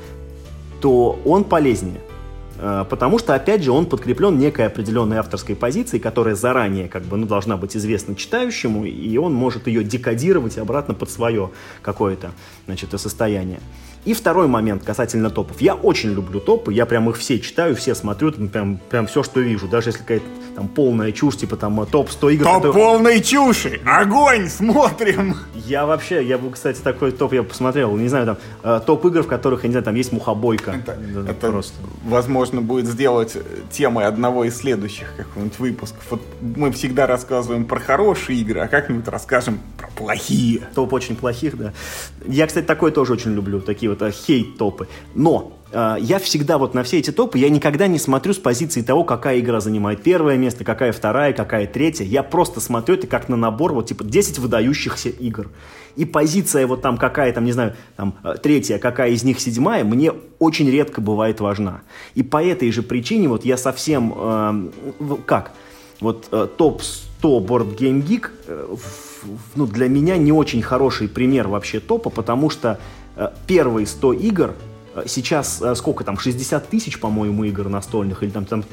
то 0.81 1.19
он 1.25 1.43
полезнее. 1.43 2.01
Э, 2.61 2.85
потому 2.89 3.19
что, 3.19 3.35
опять 3.35 3.63
же, 3.63 3.73
он 3.73 3.87
подкреплен 3.87 4.39
некой 4.39 4.67
определенной 4.67 5.17
авторской 5.17 5.57
позицией, 5.57 6.01
которая 6.01 6.35
заранее 6.35 6.89
как 6.89 7.03
бы, 7.05 7.17
ну, 7.17 7.27
должна 7.27 7.57
быть 7.57 7.75
известна 7.77 8.15
читающему, 8.15 8.85
и 8.85 9.17
он 9.17 9.33
может 9.33 9.67
ее 9.67 9.83
декодировать 9.83 10.59
обратно 10.59 10.93
под 10.93 11.11
свое 11.11 11.51
какое-то 11.81 12.33
значит, 12.67 12.91
состояние. 13.01 13.61
И 14.05 14.15
второй 14.15 14.47
момент 14.47 14.83
касательно 14.83 15.29
топов. 15.29 15.61
Я 15.61 15.75
очень 15.75 16.13
люблю 16.13 16.41
топы, 16.41 16.73
я 16.73 16.87
прям 16.87 17.11
их 17.11 17.17
все 17.17 17.39
читаю, 17.39 17.77
все 17.77 17.95
смотрю, 17.95 18.33
прям, 18.33 18.79
прям 18.89 19.07
все, 19.07 19.23
что 19.23 19.41
вижу. 19.41 19.69
Даже 19.69 19.91
если 19.91 20.01
какая-то 20.01 20.25
там 20.57 20.69
полная 20.69 21.13
чушь, 21.13 21.37
типа 21.37 21.57
там 21.57 21.85
топ 21.87 22.11
100 22.11 22.31
игр. 22.31 22.45
Топ 22.45 22.55
которые... 22.55 22.73
полной 22.73 23.21
чуши! 23.21 23.81
Огонь! 23.85 24.49
Смотрим! 24.49 25.37
Я 25.55 25.87
вообще, 25.87 26.25
я 26.25 26.39
бы, 26.39 26.51
кстати, 26.51 26.81
такой 26.81 27.13
топ 27.13 27.33
я 27.33 27.43
посмотрел. 27.43 27.95
Не 27.97 28.09
знаю, 28.09 28.27
там 28.27 28.37
э, 28.63 28.81
топ 28.85 29.05
игр, 29.05 29.23
в 29.23 29.27
которых, 29.27 29.65
я 29.65 29.69
не 29.69 29.73
знаю, 29.73 29.85
там 29.85 29.95
есть 29.95 30.13
мухобойка. 30.13 30.73
Это, 30.73 30.99
это 31.31 31.51
просто. 31.51 31.75
возможно, 32.05 32.63
будет 32.63 32.87
сделать 32.87 33.37
темой 33.71 34.07
одного 34.07 34.45
из 34.45 34.57
следующих 34.57 35.15
какого-нибудь 35.17 35.59
выпусков. 35.59 36.05
Вот 36.11 36.23
мы 36.41 36.73
всегда 36.73 37.07
рассказываем 37.07 37.65
про 37.67 37.81
хорошие 37.81 38.41
игры, 38.41 38.61
а 38.61 38.69
как-нибудь 38.69 39.07
расскажем 39.09 39.61
про 39.77 39.89
плохие. 39.89 40.63
Топ 40.75 40.93
очень 40.93 41.17
плохих, 41.17 41.57
да. 41.57 41.73
Я, 42.27 42.47
кстати, 42.47 42.65
такой 42.65 42.91
тоже 42.91 43.13
очень 43.13 43.35
люблю, 43.35 43.61
такие 43.61 43.90
вот 43.91 44.03
а, 44.03 44.11
хейт-топы. 44.11 44.89
Но 45.15 45.53
э, 45.73 45.97
я 46.01 46.19
всегда 46.19 46.59
вот 46.59 46.75
на 46.75 46.83
все 46.83 46.99
эти 46.99 47.11
топы, 47.11 47.39
я 47.39 47.49
никогда 47.49 47.87
не 47.87 47.99
смотрю 47.99 48.33
с 48.33 48.39
позиции 48.39 48.83
того, 48.83 49.05
какая 49.05 49.41
игра 49.41 49.61
занимает 49.61 50.03
первое 50.03 50.37
место, 50.37 50.65
какая 50.65 50.93
вторая, 50.93 51.33
какая 51.33 51.67
третья. 51.67 52.05
Я 52.05 52.23
просто 52.23 52.61
смотрю 52.61 52.97
это 52.97 53.07
как 53.07 53.29
на 53.29 53.37
набор, 53.37 53.73
вот 53.73 53.87
типа 53.87 54.05
10 54.05 54.39
выдающихся 54.39 55.09
игр. 55.09 55.49
И 55.97 56.05
позиция 56.05 56.67
вот 56.67 56.83
там 56.83 56.97
какая 56.97 57.33
там, 57.33 57.45
не 57.45 57.53
знаю, 57.53 57.75
там 57.97 58.15
э, 58.25 58.35
третья, 58.43 58.79
какая 58.79 59.11
из 59.11 59.25
них 59.25 59.41
седьмая, 59.41 59.85
мне 59.85 60.13
очень 60.39 60.71
редко 60.71 61.01
бывает 61.01 61.41
важна. 61.41 61.83
И 62.15 62.23
по 62.23 62.43
этой 62.43 62.71
же 62.73 62.83
причине 62.83 63.29
вот 63.29 63.45
я 63.45 63.57
совсем, 63.57 64.15
э, 64.17 64.71
как, 65.27 65.53
вот 66.01 66.29
э, 66.33 66.49
топ 66.57 66.83
100 66.83 67.41
Board 67.41 67.77
Game 67.77 68.03
Geek 68.03 68.31
э, 68.47 68.77
ну, 69.55 69.67
для 69.67 69.89
меня 69.89 70.17
не 70.17 70.33
очень 70.33 70.63
хороший 70.63 71.09
пример 71.09 71.49
вообще 71.49 71.81
топа, 71.81 72.11
потому 72.11 72.51
что 72.51 72.69
э, 72.71 73.00
первые 73.47 73.87
100 73.87 74.13
игр, 74.15 74.55
э, 74.95 75.05
сейчас 75.07 75.63
сколько 75.75 76.05
там, 76.05 76.19
60 76.19 76.69
тысяч, 76.69 76.99
по-моему, 76.99 77.45
игр 77.45 77.69
настольных, 77.69 78.23
или 78.23 78.31
там, 78.31 78.45
там 78.45 78.65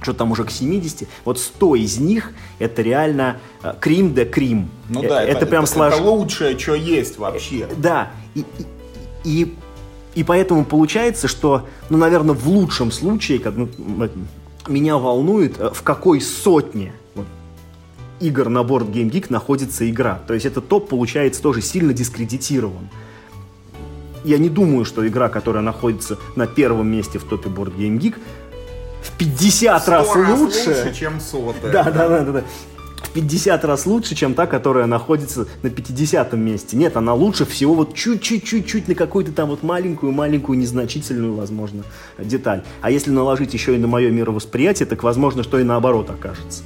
что 0.00 0.12
там 0.12 0.30
уже 0.30 0.44
к 0.44 0.50
70, 0.50 1.08
вот 1.24 1.40
100 1.40 1.74
из 1.76 1.98
них 1.98 2.32
это 2.60 2.82
реально 2.82 3.38
крим 3.80 4.14
де 4.14 4.24
крим. 4.24 4.70
Ну 4.88 5.02
да, 5.02 5.24
это, 5.24 5.38
это 5.38 5.46
прям 5.46 5.64
это, 5.64 5.72
слож... 5.72 5.94
это 5.94 6.02
лучшее, 6.02 6.58
что 6.58 6.74
есть 6.74 7.18
вообще. 7.18 7.68
Да, 7.76 8.12
и, 8.34 8.44
и, 9.24 9.56
и, 10.14 10.22
поэтому 10.22 10.64
получается, 10.64 11.26
что, 11.26 11.66
ну, 11.90 11.98
наверное, 11.98 12.36
в 12.36 12.48
лучшем 12.48 12.92
случае, 12.92 13.40
как, 13.40 13.56
ну, 13.56 13.68
меня 14.68 14.98
волнует, 14.98 15.58
в 15.58 15.82
какой 15.82 16.20
сотне 16.20 16.92
игр 18.20 18.48
на 18.48 18.62
борт 18.62 18.88
Game 18.88 19.10
Geek 19.10 19.26
находится 19.28 19.88
игра. 19.88 20.20
То 20.26 20.34
есть 20.34 20.46
этот 20.46 20.68
топ, 20.68 20.88
получается, 20.88 21.42
тоже 21.42 21.62
сильно 21.62 21.92
дискредитирован. 21.92 22.88
Я 24.28 24.36
не 24.36 24.50
думаю, 24.50 24.84
что 24.84 25.08
игра, 25.08 25.30
которая 25.30 25.62
находится 25.62 26.18
на 26.36 26.46
первом 26.46 26.88
месте 26.88 27.18
в 27.18 27.24
топе 27.24 27.48
Board 27.48 27.74
Game 27.74 27.98
Geek, 27.98 28.16
в 29.02 29.16
50 29.16 29.88
раз, 29.88 30.14
раз 30.14 30.16
лучше, 30.16 30.68
лучше, 30.68 30.94
чем 30.94 31.18
сотая. 31.18 31.72
Да, 31.72 31.84
да, 31.84 32.08
да, 32.08 32.24
да, 32.24 32.32
да. 32.32 32.44
В 33.02 33.10
50 33.10 33.64
раз 33.64 33.86
лучше, 33.86 34.14
чем 34.14 34.34
та, 34.34 34.46
которая 34.46 34.84
находится 34.84 35.46
на 35.62 35.70
50 35.70 36.34
месте. 36.34 36.76
Нет, 36.76 36.98
она 36.98 37.14
лучше 37.14 37.46
всего 37.46 37.72
вот 37.72 37.94
чуть-чуть-чуть-чуть 37.94 38.86
на 38.86 38.94
какую-то 38.94 39.32
там 39.32 39.48
вот 39.48 39.62
маленькую-маленькую 39.62 40.58
незначительную, 40.58 41.34
возможно, 41.34 41.84
деталь. 42.18 42.64
А 42.82 42.90
если 42.90 43.10
наложить 43.10 43.54
еще 43.54 43.76
и 43.76 43.78
на 43.78 43.86
мое 43.86 44.10
мировосприятие, 44.10 44.84
так 44.84 45.04
возможно, 45.04 45.42
что 45.42 45.58
и 45.58 45.64
наоборот 45.64 46.10
окажется. 46.10 46.64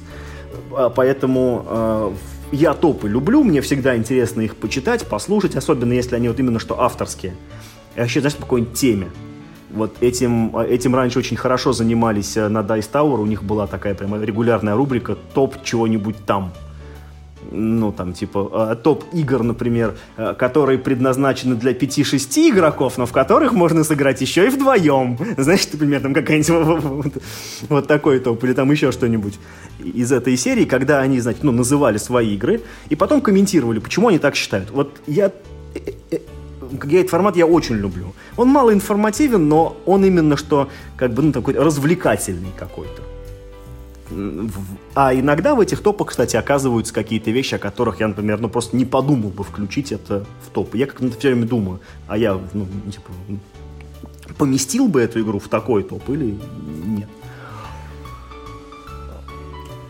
А, 0.75 0.89
поэтому 0.89 1.65
э, 1.65 2.11
я 2.53 2.73
топы 2.73 3.09
люблю, 3.09 3.43
мне 3.43 3.61
всегда 3.61 3.97
интересно 3.97 4.41
их 4.41 4.55
почитать, 4.55 5.05
послушать, 5.07 5.55
особенно 5.55 5.93
если 5.93 6.15
они 6.15 6.27
вот 6.27 6.39
именно 6.39 6.59
что 6.59 6.79
авторские. 6.79 7.35
Я 7.95 8.03
вообще, 8.03 8.21
знаешь, 8.21 8.35
по 8.35 8.43
какой-нибудь 8.43 8.73
теме. 8.73 9.07
Вот 9.71 9.95
этим, 10.01 10.55
этим 10.57 10.95
раньше 10.95 11.17
очень 11.17 11.35
хорошо 11.35 11.73
занимались 11.73 12.37
э, 12.37 12.47
на 12.47 12.59
Dice 12.59 12.89
Tower, 12.91 13.19
у 13.19 13.25
них 13.25 13.43
была 13.43 13.65
такая 13.65 13.95
прямо 13.95 14.19
регулярная 14.19 14.75
рубрика 14.75 15.17
«Топ 15.33 15.63
чего-нибудь 15.63 16.25
там». 16.27 16.53
Ну, 17.53 17.91
там, 17.91 18.13
типа, 18.13 18.71
э, 18.71 18.75
топ 18.83 19.05
игр, 19.13 19.43
например, 19.43 19.95
э, 20.17 20.33
которые 20.33 20.79
предназначены 20.79 21.55
для 21.55 21.73
5-6 21.73 22.49
игроков, 22.49 22.97
но 22.97 23.05
в 23.05 23.11
которых 23.11 23.53
можно 23.53 23.83
сыграть 23.83 24.21
еще 24.21 24.47
и 24.47 24.49
вдвоем. 24.49 25.17
Знаешь, 25.37 25.67
например, 25.71 26.01
там 26.01 26.13
какая-нибудь 26.13 27.13
вот, 27.69 27.87
такой 27.87 28.19
топ, 28.19 28.43
или 28.43 28.53
там 28.53 28.71
еще 28.71 28.91
что-нибудь 28.91 29.39
из 29.83 30.11
этой 30.11 30.35
серии, 30.37 30.65
когда 30.65 30.99
они, 30.99 31.19
значит, 31.19 31.43
ну, 31.43 31.51
называли 31.51 31.97
свои 31.97 32.33
игры, 32.33 32.61
и 32.89 32.95
потом 32.95 33.21
комментировали, 33.21 33.79
почему 33.79 34.07
они 34.07 34.19
так 34.19 34.35
считают. 34.35 34.71
Вот 34.71 34.99
я 35.07 35.31
я 36.83 36.99
этот 36.99 37.11
формат 37.11 37.35
я 37.35 37.45
очень 37.45 37.75
люблю. 37.75 38.13
Он 38.37 38.47
мало 38.47 38.73
информативен, 38.73 39.47
но 39.47 39.77
он 39.85 40.05
именно 40.05 40.37
что, 40.37 40.69
как 40.97 41.13
бы, 41.13 41.21
ну, 41.21 41.31
такой 41.31 41.55
развлекательный 41.55 42.51
какой-то. 42.57 43.12
А 44.95 45.13
иногда 45.13 45.55
в 45.55 45.59
этих 45.59 45.81
топах, 45.81 46.09
кстати, 46.09 46.35
оказываются 46.35 46.93
какие-то 46.93 47.31
вещи, 47.31 47.55
о 47.55 47.59
которых 47.59 47.99
я, 47.99 48.07
например, 48.07 48.39
ну 48.39 48.49
просто 48.49 48.75
не 48.77 48.85
подумал 48.85 49.29
бы 49.29 49.43
включить 49.43 49.91
это 49.91 50.25
в 50.45 50.49
топ. 50.51 50.75
Я 50.75 50.85
как-то 50.87 51.09
все 51.11 51.29
время 51.29 51.47
думаю, 51.47 51.79
а 52.07 52.17
я, 52.17 52.39
ну, 52.53 52.67
типа, 52.91 53.11
поместил 54.37 54.87
бы 54.87 55.01
эту 55.01 55.21
игру 55.21 55.39
в 55.39 55.47
такой 55.47 55.83
топ 55.83 56.09
или 56.09 56.37
нет. 56.85 57.09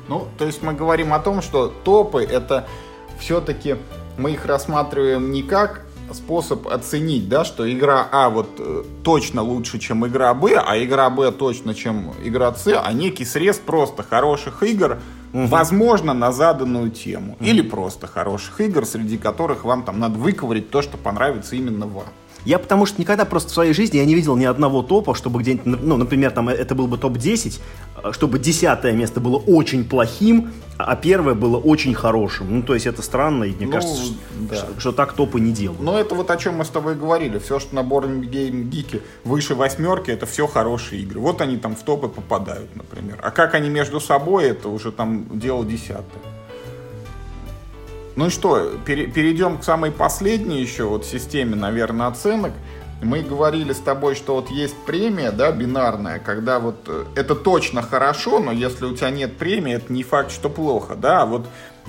Ну, 0.07 0.27
то 0.37 0.45
есть 0.45 0.61
мы 0.61 0.73
говорим 0.73 1.13
о 1.13 1.19
том, 1.19 1.41
что 1.41 1.73
топы 1.83 2.23
это 2.23 2.67
все-таки 3.19 3.77
мы 4.17 4.31
их 4.31 4.45
рассматриваем 4.45 5.31
не 5.31 5.43
как 5.43 5.85
способ 6.11 6.67
оценить, 6.67 7.29
да, 7.29 7.45
что 7.45 7.71
игра 7.71 8.07
А 8.11 8.29
вот 8.29 8.49
э, 8.59 8.83
точно 9.03 9.41
лучше, 9.41 9.79
чем 9.79 10.05
игра 10.05 10.33
Б, 10.33 10.55
а 10.55 10.77
игра 10.83 11.09
Б 11.09 11.31
точно, 11.31 11.73
чем 11.73 12.13
игра 12.23 12.53
С, 12.53 12.67
а 12.67 12.91
некий 12.93 13.25
срез 13.25 13.57
просто 13.57 14.03
хороших 14.03 14.63
игр, 14.63 14.99
угу. 15.33 15.45
возможно, 15.47 16.13
на 16.13 16.31
заданную 16.31 16.91
тему. 16.91 17.37
Угу. 17.39 17.45
Или 17.45 17.61
просто 17.61 18.07
хороших 18.07 18.59
игр, 18.61 18.85
среди 18.85 19.17
которых 19.17 19.63
вам 19.63 19.83
там 19.83 19.99
надо 19.99 20.17
выковырить 20.19 20.69
то, 20.69 20.81
что 20.81 20.97
понравится 20.97 21.55
именно 21.55 21.87
вам. 21.87 22.07
Я 22.45 22.59
потому 22.59 22.85
что 22.85 22.99
никогда 22.99 23.25
просто 23.25 23.49
в 23.49 23.53
своей 23.53 23.73
жизни 23.73 23.97
я 23.97 24.05
не 24.05 24.15
видел 24.15 24.35
ни 24.35 24.45
одного 24.45 24.81
топа, 24.81 25.15
чтобы 25.15 25.41
где-нибудь, 25.41 25.81
ну, 25.81 25.97
например, 25.97 26.31
там 26.31 26.49
это 26.49 26.75
был 26.75 26.87
бы 26.87 26.97
топ-10, 26.97 27.59
чтобы 28.11 28.39
десятое 28.39 28.93
место 28.93 29.19
было 29.19 29.37
очень 29.37 29.85
плохим, 29.87 30.51
а 30.77 30.95
первое 30.95 31.35
было 31.35 31.57
очень 31.57 31.93
хорошим. 31.93 32.57
Ну, 32.57 32.63
то 32.63 32.73
есть 32.73 32.85
это 32.85 33.01
странно, 33.01 33.45
и 33.45 33.51
мне 33.51 33.67
ну, 33.67 33.71
кажется, 33.71 34.13
да. 34.49 34.55
что, 34.55 34.79
что 34.79 34.91
так 34.91 35.13
топы 35.13 35.39
не 35.39 35.51
делают. 35.51 35.81
Но 35.81 35.97
это 35.97 36.15
вот 36.15 36.29
о 36.31 36.37
чем 36.37 36.55
мы 36.55 36.65
с 36.65 36.69
тобой 36.69 36.95
говорили. 36.95 37.39
Все, 37.39 37.59
что 37.59 37.75
на 37.75 37.79
Board 37.79 38.29
Game 38.29 38.69
Geek 38.69 39.01
выше 39.23 39.55
восьмерки, 39.55 40.11
это 40.11 40.25
все 40.25 40.47
хорошие 40.47 41.01
игры. 41.01 41.19
Вот 41.19 41.41
они 41.41 41.57
там 41.57 41.75
в 41.75 41.83
топы 41.83 42.07
попадают, 42.07 42.75
например. 42.75 43.19
А 43.21 43.31
как 43.31 43.53
они 43.53 43.69
между 43.69 43.99
собой, 43.99 44.45
это 44.45 44.69
уже 44.69 44.91
там 44.91 45.39
дело 45.39 45.63
десятое. 45.63 46.21
Ну 48.15 48.29
что, 48.29 48.71
перейдем 48.85 49.57
к 49.57 49.63
самой 49.63 49.91
последней 49.91 50.61
еще 50.61 50.83
вот 50.83 51.05
системе, 51.05 51.55
наверное, 51.55 52.07
оценок. 52.07 52.51
Мы 53.01 53.21
говорили 53.21 53.73
с 53.73 53.79
тобой, 53.79 54.15
что 54.15 54.35
вот 54.35 54.49
есть 54.49 54.75
премия, 54.85 55.31
да, 55.31 55.51
бинарная, 55.51 56.19
когда 56.19 56.59
вот 56.59 56.77
э, 56.87 57.03
это 57.15 57.35
точно 57.35 57.81
хорошо, 57.81 58.39
но 58.39 58.53
если 58.53 58.85
у 58.85 58.95
тебя 58.95 59.09
нет 59.09 59.35
премии, 59.35 59.73
это 59.73 59.91
не 59.91 60.03
факт, 60.03 60.31
что 60.31 60.49
плохо, 60.49 60.95
да, 60.95 61.25
вот 61.25 61.45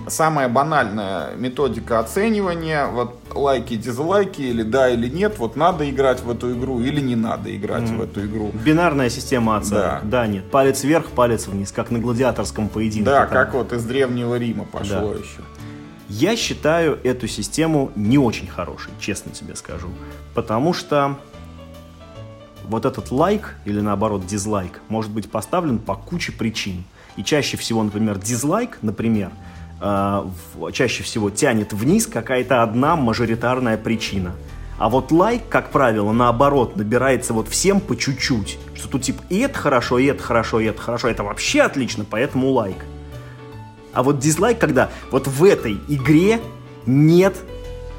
самая 0.09 0.49
банальная 0.49 1.37
методика 1.37 2.01
оценивания, 2.01 2.87
вот 2.87 3.16
лайки, 3.33 3.77
дизлайки, 3.77 4.43
или 4.43 4.62
да, 4.62 4.89
или 4.91 5.09
нет, 5.09 5.39
вот 5.39 5.57
надо 5.57 5.89
играть 5.89 6.20
в 6.20 6.31
эту 6.31 6.53
игру 6.53 6.81
или 6.81 7.01
не 7.01 7.16
надо 7.16 7.55
играть 7.55 7.85
mm. 7.85 7.97
в 7.97 8.03
эту 8.03 8.27
игру. 8.27 8.51
Бинарная 8.53 9.11
система 9.11 9.57
оценок, 9.57 10.01
да. 10.03 10.22
да, 10.22 10.27
нет, 10.27 10.51
палец 10.51 10.83
вверх, 10.83 11.07
палец 11.07 11.47
вниз, 11.47 11.70
как 11.70 11.91
на 11.91 12.01
гладиаторском 12.01 12.68
поединке. 12.68 13.05
Да, 13.05 13.27
там. 13.27 13.31
как 13.31 13.55
вот 13.55 13.72
из 13.72 13.85
Древнего 13.85 14.37
Рима 14.37 14.64
пошло 14.64 15.12
да. 15.12 15.18
еще. 15.18 15.43
Я 16.09 16.37
считаю 16.37 16.99
эту 17.03 17.27
систему 17.29 17.91
не 17.97 18.19
очень 18.19 18.47
хорошей, 18.47 18.93
честно 19.01 19.33
тебе 19.33 19.57
скажу. 19.57 19.89
Потому 20.35 20.73
что 20.73 21.19
вот 22.65 22.85
этот 22.85 23.11
лайк 23.11 23.57
или 23.65 23.81
наоборот 23.81 24.27
дизлайк 24.27 24.81
может 24.89 25.11
быть 25.11 25.31
поставлен 25.31 25.79
по 25.79 25.95
куче 25.95 26.33
причин. 26.33 26.85
И 27.17 27.25
чаще 27.25 27.57
всего, 27.57 27.83
например, 27.83 28.19
дизлайк, 28.19 28.79
например, 28.83 29.31
э, 29.81 30.25
чаще 30.73 31.03
всего 31.03 31.31
тянет 31.31 31.73
вниз 31.73 32.07
какая-то 32.07 32.63
одна 32.63 32.97
мажоритарная 32.97 33.77
причина. 33.77 34.33
А 34.79 34.89
вот 34.89 35.13
лайк, 35.13 35.43
как 35.49 35.71
правило, 35.71 36.11
наоборот, 36.13 36.77
набирается 36.77 37.33
вот 37.33 37.49
всем 37.49 37.81
по 37.81 37.97
чуть-чуть. 37.97 38.59
Что 38.75 38.89
тут 38.89 39.03
типа 39.03 39.23
и 39.29 39.39
это 39.39 39.57
хорошо, 39.57 39.99
и 39.99 40.07
это 40.07 40.23
хорошо, 40.23 40.59
и 40.59 40.65
это 40.65 40.81
хорошо, 40.81 41.09
это 41.09 41.23
вообще 41.23 41.63
отлично, 41.63 42.05
поэтому 42.09 42.51
лайк. 42.51 42.85
А 43.95 44.03
вот 44.03 44.19
дизлайк, 44.19 44.59
когда 44.59 44.91
вот 45.11 45.27
в 45.27 45.45
этой 45.45 45.79
игре 45.89 46.41
нет 46.87 47.37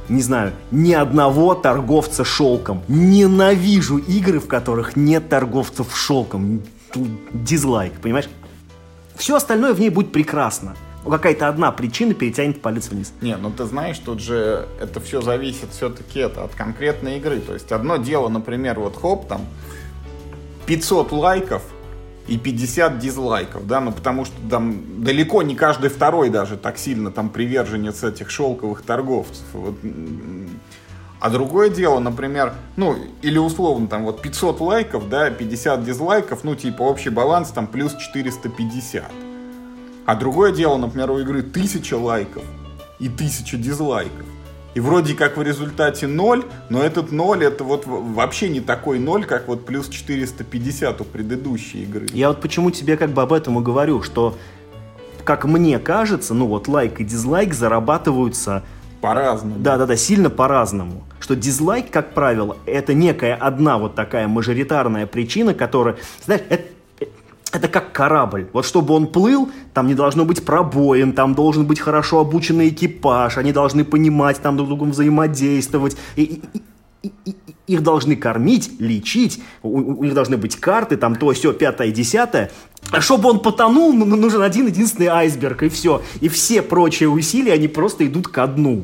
не 0.08 0.22
знаю, 0.22 0.54
ни 0.70 0.94
одного 0.94 1.56
торговца 1.56 2.24
шелком. 2.24 2.84
Ненавижу 2.88 3.98
игры, 3.98 4.40
в 4.40 4.48
которых 4.48 4.96
нет 4.96 5.30
торговцев 5.30 5.98
шелком. 5.98 6.62
Дизлайк, 7.34 7.94
понимаешь? 7.94 8.30
Все 9.16 9.36
остальное 9.36 9.74
в 9.74 9.80
ней 9.80 9.90
будет 9.90 10.12
прекрасно. 10.12 10.76
Но 11.04 11.12
какая-то 11.12 11.48
одна 11.48 11.72
причина 11.72 12.14
перетянет 12.14 12.62
палец 12.62 12.90
вниз. 12.90 13.14
Не, 13.22 13.38
ну 13.38 13.52
ты 13.52 13.66
знаешь, 13.66 13.98
тут 14.00 14.20
же 14.20 14.68
это 14.80 15.00
все 15.00 15.22
зависит 15.22 15.72
все-таки 15.72 16.20
это 16.20 16.44
от 16.44 16.56
конкретной 16.56 17.18
игры. 17.18 17.40
То 17.40 17.54
есть 17.54 17.72
одно 17.72 17.98
дело, 17.98 18.28
например, 18.28 18.80
вот 18.80 18.96
хоп, 19.00 19.28
там 19.28 19.42
500 20.66 21.12
лайков, 21.12 21.62
и 22.28 22.38
50 22.38 23.00
дизлайков, 23.00 23.68
да, 23.68 23.80
ну 23.80 23.92
потому 23.92 24.26
что 24.26 24.36
там 24.50 25.04
далеко 25.04 25.44
не 25.44 25.56
каждый 25.56 25.90
второй 25.90 26.30
даже 26.30 26.58
так 26.58 26.78
сильно 26.78 27.12
там 27.12 27.30
приверженец 27.30 28.04
этих 28.04 28.30
шелковых 28.30 28.82
торговцев. 28.82 29.46
Вот. 29.54 29.76
А 31.20 31.30
другое 31.30 31.70
дело, 31.70 32.00
например, 32.00 32.54
ну, 32.76 32.96
или 33.22 33.38
условно 33.38 33.88
там 33.88 34.04
вот 34.04 34.22
500 34.22 34.60
лайков, 34.60 35.10
да, 35.10 35.32
50 35.32 35.84
дизлайков, 35.84 36.44
ну, 36.44 36.56
типа 36.56 36.84
общий 36.84 37.10
баланс 37.10 37.50
там 37.50 37.68
плюс 37.68 37.96
450. 37.96 39.04
А 40.06 40.16
другое 40.16 40.52
дело, 40.52 40.78
например, 40.78 41.12
у 41.12 41.20
игры 41.20 41.40
1000 41.40 41.98
лайков 41.98 42.44
и 43.00 43.08
1000 43.08 43.58
дизлайков. 43.58 44.26
И 44.76 44.80
вроде 44.82 45.14
как 45.14 45.38
в 45.38 45.42
результате 45.42 46.06
0, 46.06 46.44
но 46.70 46.84
этот 46.84 47.14
0 47.14 47.44
это 47.44 47.64
вот 47.64 47.86
вообще 47.86 48.50
не 48.50 48.60
такой 48.60 49.00
0, 49.00 49.24
как 49.26 49.48
вот 49.48 49.66
плюс 49.66 49.88
450 49.88 51.00
у 51.00 51.04
предыдущей 51.06 51.84
игры. 51.84 52.08
Я 52.12 52.28
вот 52.28 52.42
почему 52.42 52.72
тебе 52.72 52.98
как 52.98 53.12
бы 53.12 53.22
об 53.22 53.32
этом 53.32 53.58
и 53.58 53.64
говорю, 53.64 54.04
что 54.04 54.38
как 55.24 55.46
мне 55.46 55.80
кажется, 55.80 56.34
ну 56.34 56.48
вот 56.48 56.68
лайк 56.68 57.00
и 57.00 57.06
дизлайк 57.06 57.54
зарабатываются 57.54 58.64
по-разному. 59.00 59.60
Да-да-да, 59.60 59.96
сильно 59.96 60.30
по-разному. 60.30 61.04
Что 61.20 61.36
дизлайк, 61.36 61.90
как 61.90 62.14
правило, 62.14 62.58
это 62.66 62.94
некая 62.94 63.36
одна 63.36 63.78
вот 63.78 63.96
такая 63.96 64.28
мажоритарная 64.28 65.08
причина, 65.08 65.54
которая, 65.54 65.96
знаешь, 66.26 66.44
это 66.50 66.75
это 67.56 67.68
как 67.68 67.94
корабль. 67.94 68.48
Вот 68.54 68.66
чтобы 68.66 68.94
он 68.94 69.08
плыл, 69.08 69.50
там 69.74 69.88
не 69.88 69.94
должно 69.94 70.26
быть 70.26 70.44
пробоин, 70.44 71.14
там 71.14 71.36
должен 71.36 71.66
быть 71.66 71.80
хорошо 71.80 72.20
обученный 72.20 72.70
экипаж, 72.70 73.38
они 73.38 73.54
должны 73.54 73.86
понимать, 73.86 74.42
там 74.42 74.58
друг 74.58 74.68
с 74.68 74.70
другом 74.70 74.92
взаимодействовать. 74.92 75.96
И, 76.18 76.42
и, 77.04 77.08
и, 77.08 77.12
и, 77.26 77.36
их 77.68 77.82
должны 77.82 78.16
кормить, 78.16 78.72
лечить, 78.80 79.42
у, 79.64 80.00
у 80.00 80.04
них 80.04 80.14
должны 80.14 80.38
быть 80.38 80.58
карты, 80.58 80.98
там 80.98 81.16
то, 81.16 81.32
все, 81.32 81.54
пятое, 81.54 81.92
десятое. 81.92 82.52
А 82.92 83.02
чтобы 83.02 83.30
он 83.30 83.40
потонул, 83.40 83.94
ну, 83.94 84.06
ну, 84.06 84.16
нужен 84.16 84.42
один 84.42 84.68
единственный 84.68 85.08
айсберг, 85.08 85.64
и 85.64 85.70
все. 85.70 86.02
И 86.20 86.28
все 86.28 86.62
прочие 86.62 87.10
усилия, 87.10 87.54
они 87.54 87.68
просто 87.68 88.06
идут 88.06 88.28
ко 88.28 88.46
дну. 88.48 88.84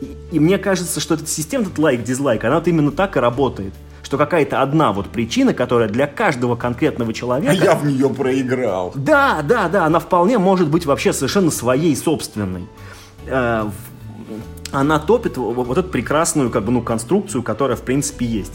И, 0.00 0.36
и 0.36 0.40
мне 0.40 0.58
кажется, 0.58 1.00
что 1.00 1.14
эта 1.14 1.26
система, 1.26 1.64
этот 1.64 1.78
лайк-дизлайк, 1.78 2.44
она 2.44 2.56
вот 2.56 2.68
именно 2.68 2.90
так 2.90 3.16
и 3.16 3.20
работает 3.20 3.72
что 4.08 4.16
какая-то 4.16 4.62
одна 4.62 4.94
вот 4.94 5.10
причина, 5.10 5.52
которая 5.52 5.86
для 5.86 6.06
каждого 6.06 6.56
конкретного 6.56 7.12
человека... 7.12 7.52
А 7.52 7.54
я 7.54 7.74
в 7.74 7.84
нее 7.84 8.08
проиграл. 8.08 8.90
Да, 8.94 9.42
да, 9.42 9.68
да, 9.68 9.84
она 9.84 9.98
вполне 9.98 10.38
может 10.38 10.70
быть 10.70 10.86
вообще 10.86 11.12
совершенно 11.12 11.50
своей, 11.50 11.94
собственной. 11.94 12.66
Э, 13.26 13.68
она 14.72 14.98
топит 14.98 15.36
вот 15.36 15.76
эту 15.76 15.90
прекрасную 15.90 16.48
как 16.48 16.64
бы, 16.64 16.72
ну, 16.72 16.80
конструкцию, 16.80 17.42
которая 17.42 17.76
в 17.76 17.82
принципе 17.82 18.24
есть. 18.24 18.54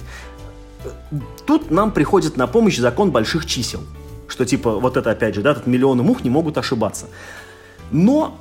Тут 1.45 1.69
нам 1.69 1.91
приходит 1.91 2.35
на 2.35 2.47
помощь 2.47 2.79
закон 2.79 3.11
больших 3.11 3.45
чисел. 3.45 3.81
Что 4.27 4.47
типа, 4.47 4.79
вот 4.79 4.97
это 4.97 5.11
опять 5.11 5.35
же, 5.35 5.43
да, 5.43 5.53
тут 5.53 5.67
миллионы 5.67 6.01
мух 6.01 6.23
не 6.23 6.31
могут 6.31 6.57
ошибаться. 6.57 7.05
Но 7.91 8.35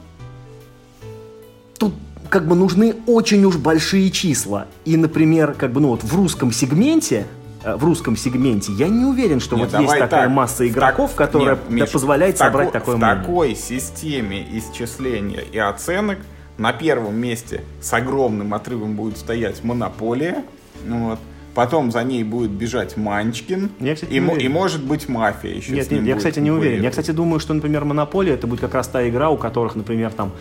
тут 1.77 1.93
как 2.33 2.47
бы 2.47 2.57
нужны 2.57 2.95
очень 3.07 3.45
уж 3.45 3.59
большие 3.59 4.11
числа. 4.11 4.66
И, 4.87 4.97
например, 4.97 5.53
как 5.53 5.70
бы, 5.70 5.83
ну 5.83 5.89
вот 5.89 6.03
в 6.03 6.16
русском 6.16 6.51
сегменте 6.51 7.26
э, 7.62 7.76
в 7.76 7.85
русском 7.85 8.16
сегменте, 8.16 8.72
я 8.72 8.89
не 8.89 9.05
уверен, 9.05 9.39
что 9.39 9.55
нет, 9.55 9.70
вот 9.70 9.80
есть 9.83 9.93
такая 9.93 10.24
так, 10.24 10.30
масса 10.30 10.66
игроков, 10.66 11.11
так, 11.11 11.18
которая 11.18 11.57
нет, 11.57 11.70
Миш, 11.70 11.93
позволяет 11.93 12.39
собрать 12.39 12.72
тако, 12.72 12.93
такое 12.93 12.97
В 12.97 13.01
такой 13.01 13.55
системе 13.55 14.47
исчисления 14.51 15.41
и 15.41 15.59
оценок 15.59 16.20
на 16.57 16.72
первом 16.72 17.16
месте 17.16 17.64
с 17.83 17.93
огромным 17.93 18.55
отрывом 18.55 18.97
будет 18.97 19.18
стоять 19.18 19.62
монополия. 19.62 20.43
Вот. 20.89 21.18
потом 21.55 21.93
за 21.93 22.03
ней 22.03 22.24
будет 22.24 22.51
бежать 22.51 22.97
Манчкин, 22.97 23.72
Я, 23.78 23.95
кстати, 23.95 24.11
и, 24.11 24.16
и 24.16 24.49
может 24.49 24.83
быть 24.83 25.07
мафия 25.09 25.55
еще 25.55 25.72
Нет, 25.72 25.91
нет, 25.91 26.03
я, 26.05 26.16
кстати, 26.16 26.39
не 26.39 26.51
уверен. 26.51 26.83
Я, 26.83 26.89
кстати, 26.89 27.11
думаю, 27.11 27.41
что, 27.41 27.53
например, 27.53 27.85
Монополия 27.85 28.33
это 28.33 28.47
будет 28.47 28.61
как 28.61 28.74
раз 28.74 28.89
та 28.89 29.07
игра, 29.07 29.28
у 29.28 29.37
которых, 29.37 29.76
например, 29.76 30.12
там, 30.12 30.33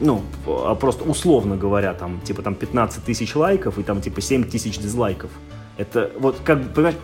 ну, 0.00 0.22
а 0.46 0.74
просто 0.74 1.04
условно 1.04 1.56
говоря, 1.56 1.94
там, 1.94 2.20
типа, 2.22 2.42
там 2.42 2.54
15 2.54 3.04
тысяч 3.04 3.34
лайков 3.34 3.78
и 3.78 3.82
там, 3.82 4.00
типа, 4.00 4.20
7 4.20 4.44
тысяч 4.44 4.78
дизлайков. 4.78 5.30
Это 5.76 6.10
вот 6.18 6.36
как 6.44 6.62
бы, 6.62 6.68
понимаешь, 6.70 6.96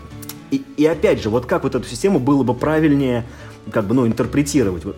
и, 0.50 0.62
и 0.76 0.86
опять 0.86 1.22
же, 1.22 1.30
вот 1.30 1.46
как 1.46 1.62
вот 1.64 1.74
эту 1.74 1.86
систему 1.88 2.18
было 2.18 2.42
бы 2.42 2.54
правильнее, 2.54 3.24
как 3.70 3.86
бы, 3.86 3.94
ну, 3.94 4.06
интерпретировать. 4.06 4.84
Вот 4.84 4.96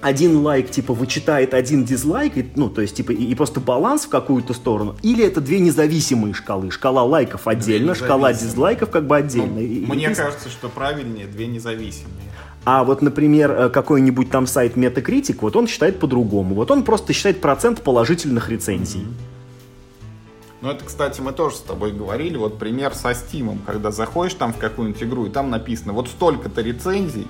один 0.00 0.36
лайк, 0.42 0.70
типа, 0.70 0.92
вычитает 0.92 1.54
один 1.54 1.84
дизлайк, 1.84 2.36
и, 2.36 2.46
ну, 2.56 2.68
то 2.68 2.82
есть, 2.82 2.94
типа, 2.94 3.12
и, 3.12 3.24
и 3.24 3.34
просто 3.34 3.58
баланс 3.60 4.04
в 4.04 4.10
какую-то 4.10 4.52
сторону, 4.52 4.96
или 5.02 5.24
это 5.24 5.40
две 5.40 5.60
независимые 5.60 6.34
шкалы. 6.34 6.70
Шкала 6.70 7.02
лайков 7.02 7.48
отдельно, 7.48 7.94
шкала 7.94 8.32
дизлайков 8.34 8.90
как 8.90 9.06
бы 9.06 9.16
Ну, 9.18 9.24
отдельно. 9.24 9.58
И- 9.60 9.78
и 9.82 9.86
мне 9.86 10.10
ты- 10.10 10.14
кажется, 10.14 10.50
что 10.50 10.68
правильнее 10.68 11.26
две 11.26 11.46
независимые. 11.46 12.12
А 12.64 12.82
вот, 12.84 13.02
например, 13.02 13.50
э, 13.50 13.68
какой-нибудь 13.68 14.30
там 14.30 14.46
сайт 14.46 14.76
Metacritic, 14.76 15.38
вот 15.40 15.54
он 15.56 15.66
считает 15.66 16.00
по-другому. 16.00 16.54
Вот 16.54 16.70
он 16.70 16.82
просто 16.82 17.12
считает 17.12 17.40
процент 17.40 17.82
положительных 17.82 18.48
рецензий. 18.48 19.06
Ну, 20.62 20.70
это, 20.70 20.82
кстати, 20.82 21.20
мы 21.20 21.32
тоже 21.32 21.56
с 21.56 21.60
тобой 21.60 21.92
говорили. 21.92 22.38
Вот 22.38 22.58
пример 22.58 22.94
со 22.94 23.12
Стимом, 23.12 23.60
когда 23.66 23.90
заходишь 23.90 24.32
там 24.32 24.54
в 24.54 24.56
какую-нибудь 24.56 25.02
игру, 25.02 25.26
и 25.26 25.30
там 25.30 25.50
написано 25.50 25.92
вот 25.92 26.08
столько-то 26.08 26.62
рецензий, 26.62 27.26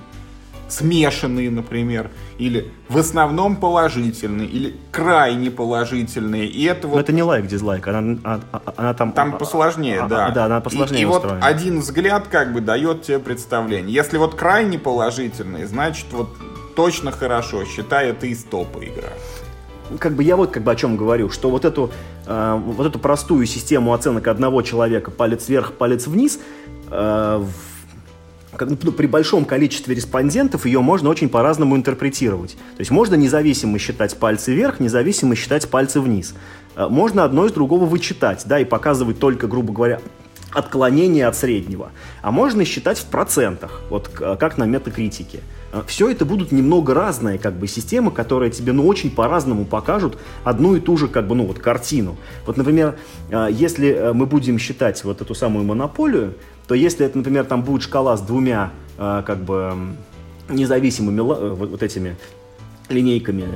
смешанные, 0.67 1.51
например, 1.51 2.09
или 2.37 2.71
в 2.89 2.97
основном 2.97 3.55
положительные, 3.57 4.47
или 4.47 4.75
крайне 4.91 5.51
положительные. 5.51 6.47
И 6.47 6.63
это 6.63 6.87
Но 6.87 6.93
вот 6.93 7.01
это 7.01 7.13
не 7.13 7.23
лайк, 7.23 7.47
дизлайк, 7.47 7.87
она, 7.87 8.19
а- 8.23 8.39
а- 8.51 8.73
она 8.75 8.93
там... 8.93 9.11
Там 9.11 9.37
посложнее, 9.37 10.01
а- 10.01 10.07
да. 10.07 10.25
а- 10.27 10.31
Да, 10.31 10.45
она 10.45 10.61
посложнее 10.61 10.99
И, 10.99 11.03
и 11.03 11.05
вот 11.05 11.25
один 11.41 11.79
взгляд 11.79 12.27
как 12.27 12.53
бы 12.53 12.61
дает 12.61 13.03
тебе 13.03 13.19
представление. 13.19 13.93
Если 13.93 14.17
вот 14.17 14.35
крайне 14.35 14.79
положительный, 14.79 15.65
значит 15.65 16.07
вот 16.11 16.29
точно 16.75 17.11
хорошо, 17.11 17.63
считай 17.65 18.09
это 18.09 18.25
из 18.27 18.43
топа 18.43 18.79
игра. 18.83 19.09
как 19.99 20.13
бы 20.13 20.23
я 20.23 20.35
вот 20.35 20.51
как 20.51 20.63
бы 20.63 20.71
о 20.71 20.75
чем 20.75 20.97
говорю, 20.97 21.29
что 21.29 21.49
вот 21.49 21.63
эту, 21.63 21.91
э, 22.25 22.59
вот 22.65 22.87
эту 22.87 22.97
простую 22.99 23.45
систему 23.45 23.93
оценок 23.93 24.27
одного 24.27 24.61
человека, 24.63 25.11
палец 25.11 25.47
вверх, 25.47 25.73
палец 25.73 26.07
вниз, 26.07 26.39
э, 26.89 27.45
при 28.57 29.07
большом 29.07 29.45
количестве 29.45 29.95
респондентов 29.95 30.65
ее 30.65 30.81
можно 30.81 31.09
очень 31.09 31.29
по-разному 31.29 31.75
интерпретировать. 31.75 32.53
То 32.53 32.79
есть 32.79 32.91
можно 32.91 33.15
независимо 33.15 33.79
считать 33.79 34.17
пальцы 34.17 34.53
вверх, 34.53 34.79
независимо 34.79 35.35
считать 35.35 35.69
пальцы 35.69 35.99
вниз. 35.99 36.33
Э, 36.75 36.87
Можно 36.89 37.23
одно 37.23 37.45
из 37.45 37.51
другого 37.51 37.85
вычитать, 37.85 38.43
да, 38.45 38.59
и 38.59 38.65
показывать 38.65 39.19
только, 39.19 39.47
грубо 39.47 39.73
говоря, 39.73 39.99
отклонение 40.51 41.27
от 41.27 41.35
среднего. 41.35 41.91
А 42.21 42.31
можно 42.31 42.63
считать 42.63 42.97
в 42.97 43.05
процентах, 43.05 43.81
вот 43.89 44.07
как 44.07 44.57
на 44.57 44.63
метакритике. 44.63 45.41
Все 45.87 46.09
это 46.09 46.23
будут 46.23 46.53
немного 46.53 46.93
разные 46.93 47.37
как 47.37 47.55
бы 47.55 47.67
системы, 47.67 48.11
которые 48.11 48.49
тебе 48.51 48.71
ну 48.71 48.87
очень 48.87 49.11
по-разному 49.11 49.65
покажут 49.65 50.17
одну 50.45 50.75
и 50.75 50.79
ту 50.79 50.95
же 50.95 51.09
как 51.09 51.27
бы 51.27 51.35
ну 51.35 51.45
вот 51.45 51.59
картину. 51.59 52.15
Вот, 52.45 52.55
например, 52.55 52.97
э, 53.29 53.49
если 53.51 53.89
э, 53.89 54.13
мы 54.13 54.25
будем 54.25 54.57
считать 54.57 55.03
вот 55.03 55.21
эту 55.21 55.35
самую 55.35 55.65
монополию, 55.65 56.35
то 56.67 56.75
если 56.75 57.05
это, 57.05 57.17
например, 57.17 57.45
там 57.45 57.63
будет 57.63 57.83
шкала 57.83 58.17
с 58.17 58.21
двумя 58.21 58.71
э, 58.97 59.23
как 59.25 59.39
бы 59.39 59.95
независимыми 60.49 61.19
э, 61.19 61.53
вот 61.53 61.83
этими 61.83 62.15
линейками 62.89 63.47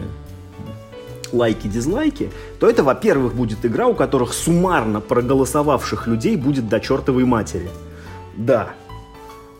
лайки-дизлайки, 1.32 2.32
то 2.60 2.70
это, 2.70 2.84
во-первых, 2.84 3.36
будет 3.36 3.66
игра, 3.66 3.88
у 3.88 3.93
которых 3.93 4.34
суммарно 4.34 4.99
проголосовавших 4.99 6.07
людей 6.07 6.36
будет 6.36 6.68
до 6.68 6.80
чертовой 6.80 7.26
матери. 7.26 7.70
Да. 8.36 8.70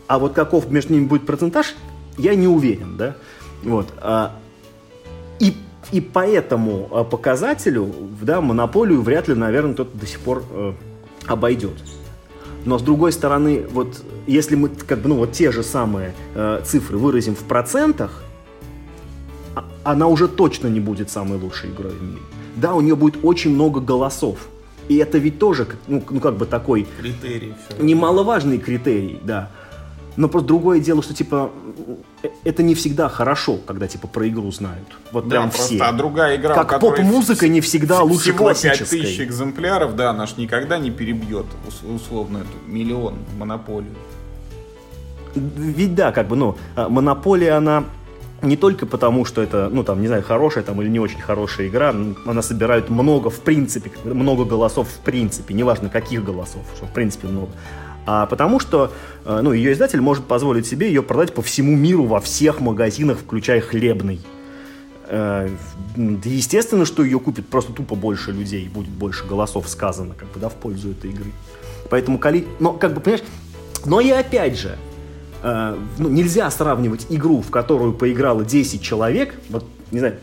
А 0.06 0.18
вот 0.18 0.32
каков 0.32 0.70
между 0.70 0.94
ними 0.94 1.06
будет 1.06 1.26
процентаж, 1.26 1.74
я 2.18 2.34
не 2.34 2.48
уверен, 2.48 2.96
да. 2.96 3.16
Вот. 3.62 3.86
а, 3.98 4.32
И, 5.38 5.54
и 5.92 6.00
по 6.00 6.26
этому 6.26 6.88
а, 6.90 7.04
показателю, 7.04 7.92
да, 8.20 8.40
монополию 8.40 9.02
вряд 9.02 9.28
ли, 9.28 9.34
наверное, 9.34 9.74
кто-то 9.74 9.96
до 9.96 10.06
сих 10.06 10.20
пор 10.20 10.42
э, 10.50 10.72
обойдет. 11.26 11.76
Но 12.64 12.78
с 12.78 12.82
другой 12.82 13.12
стороны, 13.12 13.66
вот 13.72 14.02
если 14.26 14.54
мы 14.54 14.68
как 14.68 14.98
бы 15.00 15.08
ну 15.08 15.16
вот 15.16 15.32
те 15.32 15.50
же 15.50 15.62
самые 15.62 16.14
э, 16.34 16.60
цифры 16.64 16.98
выразим 16.98 17.34
в 17.34 17.44
процентах, 17.44 18.22
а- 19.54 19.64
она 19.84 20.06
уже 20.06 20.28
точно 20.28 20.68
не 20.68 20.80
будет 20.80 21.10
самой 21.10 21.38
лучшей 21.38 21.70
игрой 21.70 21.92
в 21.92 22.02
мире. 22.02 22.20
Да, 22.56 22.74
у 22.74 22.80
нее 22.80 22.96
будет 22.96 23.24
очень 23.24 23.54
много 23.54 23.80
голосов. 23.80 24.38
И 24.88 24.96
это 24.96 25.18
ведь 25.18 25.38
тоже, 25.38 25.68
ну, 25.86 26.02
ну, 26.10 26.20
как 26.20 26.36
бы 26.36 26.46
такой 26.46 26.86
Критерий 27.00 27.54
все. 27.68 27.82
немаловажный 27.82 28.58
критерий, 28.58 29.20
да. 29.22 29.50
Но 30.16 30.28
просто 30.28 30.48
другое 30.48 30.80
дело, 30.80 31.02
что 31.02 31.14
типа 31.14 31.50
э, 32.22 32.28
это 32.44 32.62
не 32.62 32.74
всегда 32.74 33.08
хорошо, 33.08 33.58
когда 33.66 33.86
типа 33.86 34.08
про 34.08 34.28
игру 34.28 34.50
знают. 34.52 34.86
Вот 35.12 35.24
Да, 35.28 35.30
прям 35.36 35.50
просто, 35.50 35.74
все. 35.74 35.82
а 35.84 35.92
другая 35.92 36.36
игра, 36.36 36.54
Как 36.64 36.80
поп-музыка 36.80 37.48
не 37.48 37.60
всегда 37.60 38.02
лучше 38.02 38.32
всего 38.32 38.48
5000 38.48 38.78
классической. 38.78 39.24
экземпляров, 39.24 39.94
да, 39.96 40.12
наш 40.12 40.36
никогда 40.36 40.78
не 40.78 40.90
перебьет 40.90 41.46
ус- 41.66 41.82
условно 41.82 42.38
эту 42.38 42.70
миллион 42.72 43.14
монополию. 43.38 43.94
Ведь 45.34 45.94
да, 45.94 46.10
как 46.12 46.26
бы, 46.28 46.36
ну, 46.36 46.56
а, 46.74 46.88
монополия, 46.88 47.52
она 47.52 47.84
не 48.42 48.56
только 48.56 48.86
потому, 48.86 49.24
что 49.24 49.42
это, 49.42 49.68
ну, 49.70 49.84
там, 49.84 50.00
не 50.00 50.08
знаю, 50.08 50.22
хорошая 50.22 50.64
там 50.64 50.80
или 50.82 50.88
не 50.88 50.98
очень 50.98 51.20
хорошая 51.20 51.68
игра, 51.68 51.94
она 52.26 52.42
собирает 52.42 52.88
много, 52.90 53.30
в 53.30 53.40
принципе, 53.40 53.92
много 54.04 54.44
голосов 54.44 54.88
в 54.88 54.98
принципе, 55.04 55.54
неважно 55.54 55.88
каких 55.88 56.24
голосов, 56.24 56.62
что 56.76 56.86
в 56.86 56.90
принципе 56.90 57.28
много. 57.28 57.52
А 58.12 58.26
потому 58.26 58.58
что, 58.58 58.90
э, 59.24 59.40
ну, 59.40 59.52
ее 59.52 59.72
издатель 59.72 60.00
может 60.00 60.24
позволить 60.24 60.66
себе 60.66 60.88
ее 60.88 61.00
продать 61.00 61.32
по 61.32 61.42
всему 61.42 61.76
миру 61.76 62.06
во 62.06 62.18
всех 62.18 62.58
магазинах, 62.58 63.18
включая 63.18 63.60
хлебный. 63.60 64.20
Э, 65.06 65.48
естественно, 66.24 66.84
что 66.84 67.04
ее 67.04 67.20
купит 67.20 67.46
просто 67.46 67.72
тупо 67.72 67.94
больше 67.94 68.32
людей, 68.32 68.68
будет 68.68 68.90
больше 68.90 69.24
голосов 69.28 69.68
сказано, 69.68 70.14
как 70.18 70.28
бы, 70.32 70.40
да, 70.40 70.48
в 70.48 70.54
пользу 70.54 70.90
этой 70.90 71.10
игры. 71.10 71.30
Поэтому, 71.88 72.18
коли... 72.18 72.48
но, 72.58 72.72
как 72.72 72.94
бы, 72.94 73.00
понимаешь, 73.00 73.24
но 73.84 74.00
и 74.00 74.10
опять 74.10 74.58
же, 74.58 74.76
э, 75.44 75.76
ну, 75.98 76.08
нельзя 76.08 76.50
сравнивать 76.50 77.06
игру, 77.10 77.42
в 77.42 77.50
которую 77.52 77.92
поиграло 77.92 78.44
10 78.44 78.82
человек, 78.82 79.36
вот, 79.50 79.64
не 79.92 80.00
знаю, 80.00 80.16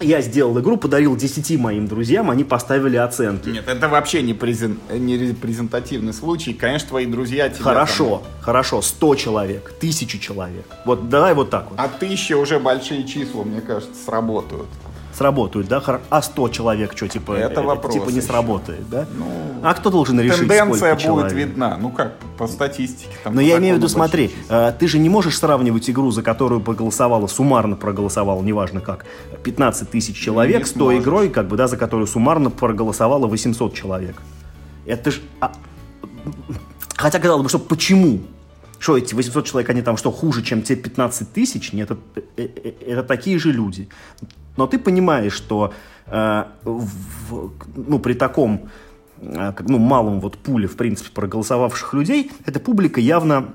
я 0.00 0.20
сделал 0.20 0.58
игру, 0.60 0.76
подарил 0.76 1.16
10 1.16 1.58
моим 1.58 1.86
друзьям, 1.86 2.30
они 2.30 2.44
поставили 2.44 2.96
оценки. 2.96 3.48
Нет, 3.48 3.68
это 3.68 3.88
вообще 3.88 4.22
не, 4.22 4.32
презен- 4.32 4.78
не 4.98 5.16
репрезентативный 5.16 6.12
случай. 6.12 6.52
Конечно, 6.52 6.88
твои 6.88 7.06
друзья 7.06 7.48
тебя... 7.48 7.62
Хорошо, 7.64 8.22
хорошо, 8.40 8.82
100 8.82 9.14
человек, 9.14 9.72
1000 9.78 10.18
человек. 10.18 10.66
Вот 10.84 11.08
давай 11.08 11.34
вот 11.34 11.50
так 11.50 11.70
вот. 11.70 11.76
там- 11.76 11.86
а 11.86 11.88
тысяча 11.98 12.36
уже 12.36 12.58
большие 12.58 13.04
числа, 13.04 13.44
мне 13.44 13.60
кажется, 13.60 13.94
сработают. 14.04 14.66
Сработают, 15.16 15.68
да? 15.68 15.80
А 16.10 16.22
100 16.22 16.48
человек 16.48 16.92
что, 16.96 17.06
типа, 17.06 17.32
Это 17.32 17.60
э, 17.60 17.64
вопрос 17.64 17.94
типа 17.94 18.08
не 18.10 18.16
еще. 18.18 18.26
сработает, 18.26 18.88
да? 18.90 19.06
Ну, 19.16 19.26
а 19.62 19.72
кто 19.74 19.90
должен 19.90 20.18
решить, 20.20 20.40
Тенденция 20.40 20.94
будет 20.94 21.04
человек? 21.04 21.32
видна. 21.32 21.76
Ну 21.80 21.90
как, 21.90 22.16
по 22.36 22.48
статистике. 22.48 23.10
Там, 23.22 23.36
Но 23.36 23.40
я 23.40 23.58
имею 23.58 23.74
в 23.74 23.78
виду, 23.78 23.88
смотри, 23.88 24.32
э, 24.48 24.72
ты 24.78 24.88
же 24.88 24.98
не 24.98 25.08
можешь 25.08 25.38
сравнивать 25.38 25.88
игру, 25.88 26.10
за 26.10 26.22
которую 26.22 26.60
проголосовало, 26.60 27.28
суммарно 27.28 27.76
проголосовало, 27.76 28.42
неважно 28.42 28.80
как, 28.80 29.06
15 29.44 29.88
тысяч 29.90 30.16
человек, 30.18 30.58
Не 30.58 30.64
с 30.64 30.72
той 30.72 30.80
сможешь. 30.96 31.02
игрой, 31.02 31.28
как 31.28 31.46
бы, 31.46 31.56
да, 31.56 31.68
за 31.68 31.76
которую 31.76 32.06
суммарно 32.08 32.50
проголосовало 32.50 33.26
800 33.28 33.72
человек. 33.74 34.20
Это 34.84 35.12
ж... 35.12 35.20
а, 35.40 35.52
Хотя, 36.96 37.18
казалось 37.20 37.42
бы, 37.44 37.48
что 37.48 37.58
почему? 37.58 38.20
Что 38.78 38.98
эти 38.98 39.14
800 39.14 39.46
человек, 39.46 39.70
они 39.70 39.82
там 39.82 39.96
что, 39.96 40.10
хуже, 40.10 40.42
чем 40.42 40.62
те 40.62 40.76
15 40.76 41.32
тысяч? 41.32 41.72
Нет, 41.72 41.90
это, 41.90 42.00
э, 42.36 42.48
э, 42.64 42.72
это 42.86 43.02
такие 43.02 43.38
же 43.38 43.52
люди. 43.52 43.88
Но 44.56 44.66
ты 44.66 44.78
понимаешь, 44.78 45.32
что 45.32 45.72
э, 46.06 46.44
в- 46.64 47.50
ну, 47.76 47.98
при 47.98 48.14
таком 48.14 48.68
э, 49.20 49.52
ну, 49.60 49.78
малом 49.78 50.20
вот 50.20 50.38
пуле, 50.38 50.66
в 50.68 50.76
принципе, 50.76 51.10
проголосовавших 51.14 51.94
людей, 51.94 52.30
эта 52.46 52.60
публика 52.60 53.00
явно 53.00 53.54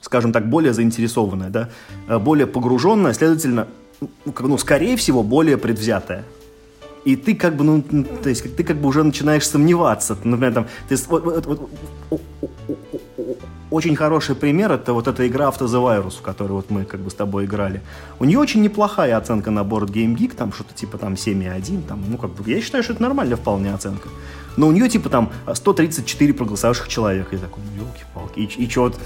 скажем 0.00 0.32
так, 0.32 0.48
более 0.50 0.74
заинтересованная, 0.74 1.48
да, 1.50 1.70
э, 2.08 2.18
более 2.18 2.46
погруженная, 2.46 3.14
следовательно, 3.14 3.66
ну, 4.00 4.08
ну, 4.40 4.58
скорее 4.58 4.96
всего, 4.96 5.22
более 5.22 5.56
предвзятая. 5.56 6.24
И 7.04 7.16
ты 7.16 7.34
как 7.34 7.56
бы, 7.56 7.64
ну, 7.64 7.82
то 8.22 8.28
есть 8.28 8.56
ты 8.56 8.64
как 8.64 8.76
бы 8.76 8.88
уже 8.88 9.02
начинаешь 9.02 9.46
сомневаться. 9.46 10.16
Например, 10.24 10.54
там, 10.54 10.66
ты 10.88 10.96
вот- 11.08 11.24
вот- 11.24 11.46
вот- 11.46 11.70
очень 13.70 13.96
хороший 13.96 14.34
пример 14.34 14.72
это 14.72 14.92
вот 14.92 15.08
эта 15.08 15.26
игра 15.26 15.50
Virus, 15.50 16.18
в 16.18 16.22
которую 16.22 16.56
вот 16.56 16.70
мы 16.70 16.84
как 16.84 17.00
бы 17.00 17.10
с 17.10 17.14
тобой 17.14 17.44
играли. 17.44 17.82
У 18.20 18.24
нее 18.24 18.38
очень 18.38 18.62
неплохая 18.62 19.16
оценка 19.16 19.50
на 19.50 19.64
борт 19.64 19.90
Game 19.90 20.16
Geek, 20.16 20.34
там 20.34 20.52
что-то 20.52 20.74
типа 20.74 20.96
там 20.96 21.14
7,1, 21.14 21.82
там, 21.82 22.02
ну 22.08 22.16
как 22.16 22.30
бы, 22.30 22.50
я 22.50 22.60
считаю, 22.60 22.84
что 22.84 22.92
это 22.92 23.02
нормальная 23.02 23.36
вполне 23.36 23.74
оценка. 23.74 24.08
Но 24.56 24.68
у 24.68 24.72
нее 24.72 24.88
типа 24.88 25.08
там 25.08 25.30
134 25.52 26.32
проголосовавших 26.32 26.88
человека. 26.88 27.34
И 27.34 27.38
такой, 27.38 27.62
ну, 27.76 27.82
елки-палки, 27.82 28.38
и, 28.38 28.64
и 28.64 28.70
что 28.70 28.82
вот 28.82 29.00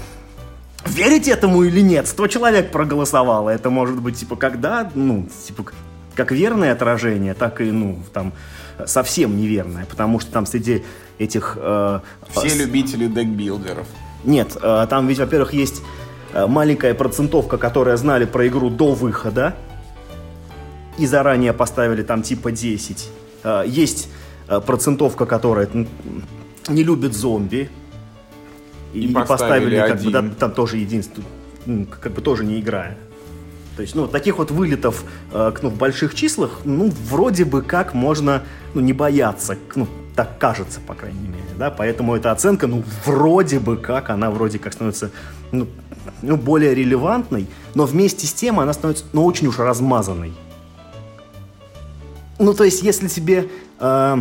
Верить 0.85 1.27
этому 1.27 1.63
или 1.63 1.81
нет? 1.81 2.07
100 2.07 2.27
человек 2.27 2.71
проголосовало. 2.71 3.49
Это 3.49 3.69
может 3.69 3.99
быть, 3.99 4.15
типа, 4.17 4.37
когда, 4.37 4.89
ну, 4.95 5.27
типа, 5.45 5.65
как 6.15 6.31
верное 6.31 6.71
отражение, 6.71 7.33
так 7.33 7.61
и, 7.61 7.71
ну, 7.71 7.99
там, 8.13 8.33
совсем 8.85 9.37
неверное, 9.37 9.85
потому 9.85 10.19
что 10.19 10.31
там 10.31 10.45
среди 10.45 10.83
этих... 11.17 11.57
Э, 11.59 11.99
Все 12.29 12.49
с... 12.49 12.55
любители 12.55 13.07
декбилдеров. 13.07 13.87
Нет, 14.23 14.57
э, 14.61 14.87
там 14.89 15.07
ведь, 15.07 15.19
во-первых, 15.19 15.53
есть 15.53 15.81
э, 16.33 16.45
маленькая 16.45 16.93
процентовка, 16.93 17.57
которая 17.57 17.97
знали 17.97 18.25
про 18.25 18.47
игру 18.47 18.69
до 18.69 18.93
выхода 18.93 19.55
и 20.97 21.05
заранее 21.05 21.53
поставили 21.53 22.03
там 22.03 22.21
типа 22.21 22.51
10. 22.51 23.09
Э, 23.43 23.63
есть 23.65 24.09
э, 24.47 24.59
процентовка, 24.59 25.25
которая 25.25 25.69
не 26.67 26.83
любит 26.83 27.13
зомби, 27.13 27.69
и, 28.93 29.05
и 29.05 29.13
поставили, 29.13 29.77
поставили 29.77 29.93
как 29.93 30.01
бы, 30.01 30.11
да, 30.11 30.35
там 30.37 30.51
тоже 30.51 30.77
единственное, 30.77 31.27
как 32.01 32.11
бы 32.11 32.21
тоже 32.21 32.43
не 32.43 32.59
играя. 32.59 32.97
То 33.79 33.83
есть, 33.83 33.95
ну, 33.95 34.07
таких 34.07 34.39
вот 34.39 34.51
вылетов 34.51 35.05
э, 35.31 35.53
ну, 35.61 35.69
в 35.69 35.77
больших 35.77 36.13
числах, 36.13 36.59
ну, 36.65 36.91
вроде 37.09 37.45
бы 37.45 37.61
как 37.61 37.93
можно, 37.93 38.43
ну, 38.73 38.81
не 38.81 38.91
бояться, 38.91 39.57
ну, 39.73 39.87
так 40.17 40.37
кажется, 40.37 40.81
по 40.81 40.95
крайней 40.95 41.29
мере, 41.29 41.45
да, 41.57 41.71
поэтому 41.71 42.13
эта 42.13 42.33
оценка, 42.33 42.67
ну, 42.67 42.83
вроде 43.05 43.57
бы 43.57 43.77
как, 43.77 44.09
она 44.09 44.31
вроде 44.31 44.59
как 44.59 44.73
становится, 44.73 45.11
ну, 45.53 45.65
ну 46.21 46.35
более 46.35 46.75
релевантной, 46.75 47.47
но 47.73 47.85
вместе 47.85 48.27
с 48.27 48.33
тем 48.33 48.59
она 48.59 48.73
становится, 48.73 49.05
ну, 49.13 49.23
очень 49.23 49.47
уж 49.47 49.59
размазанной. 49.59 50.33
Ну, 52.37 52.53
то 52.53 52.65
есть, 52.65 52.83
если 52.83 53.07
тебе 53.07 53.47
э, 53.79 54.17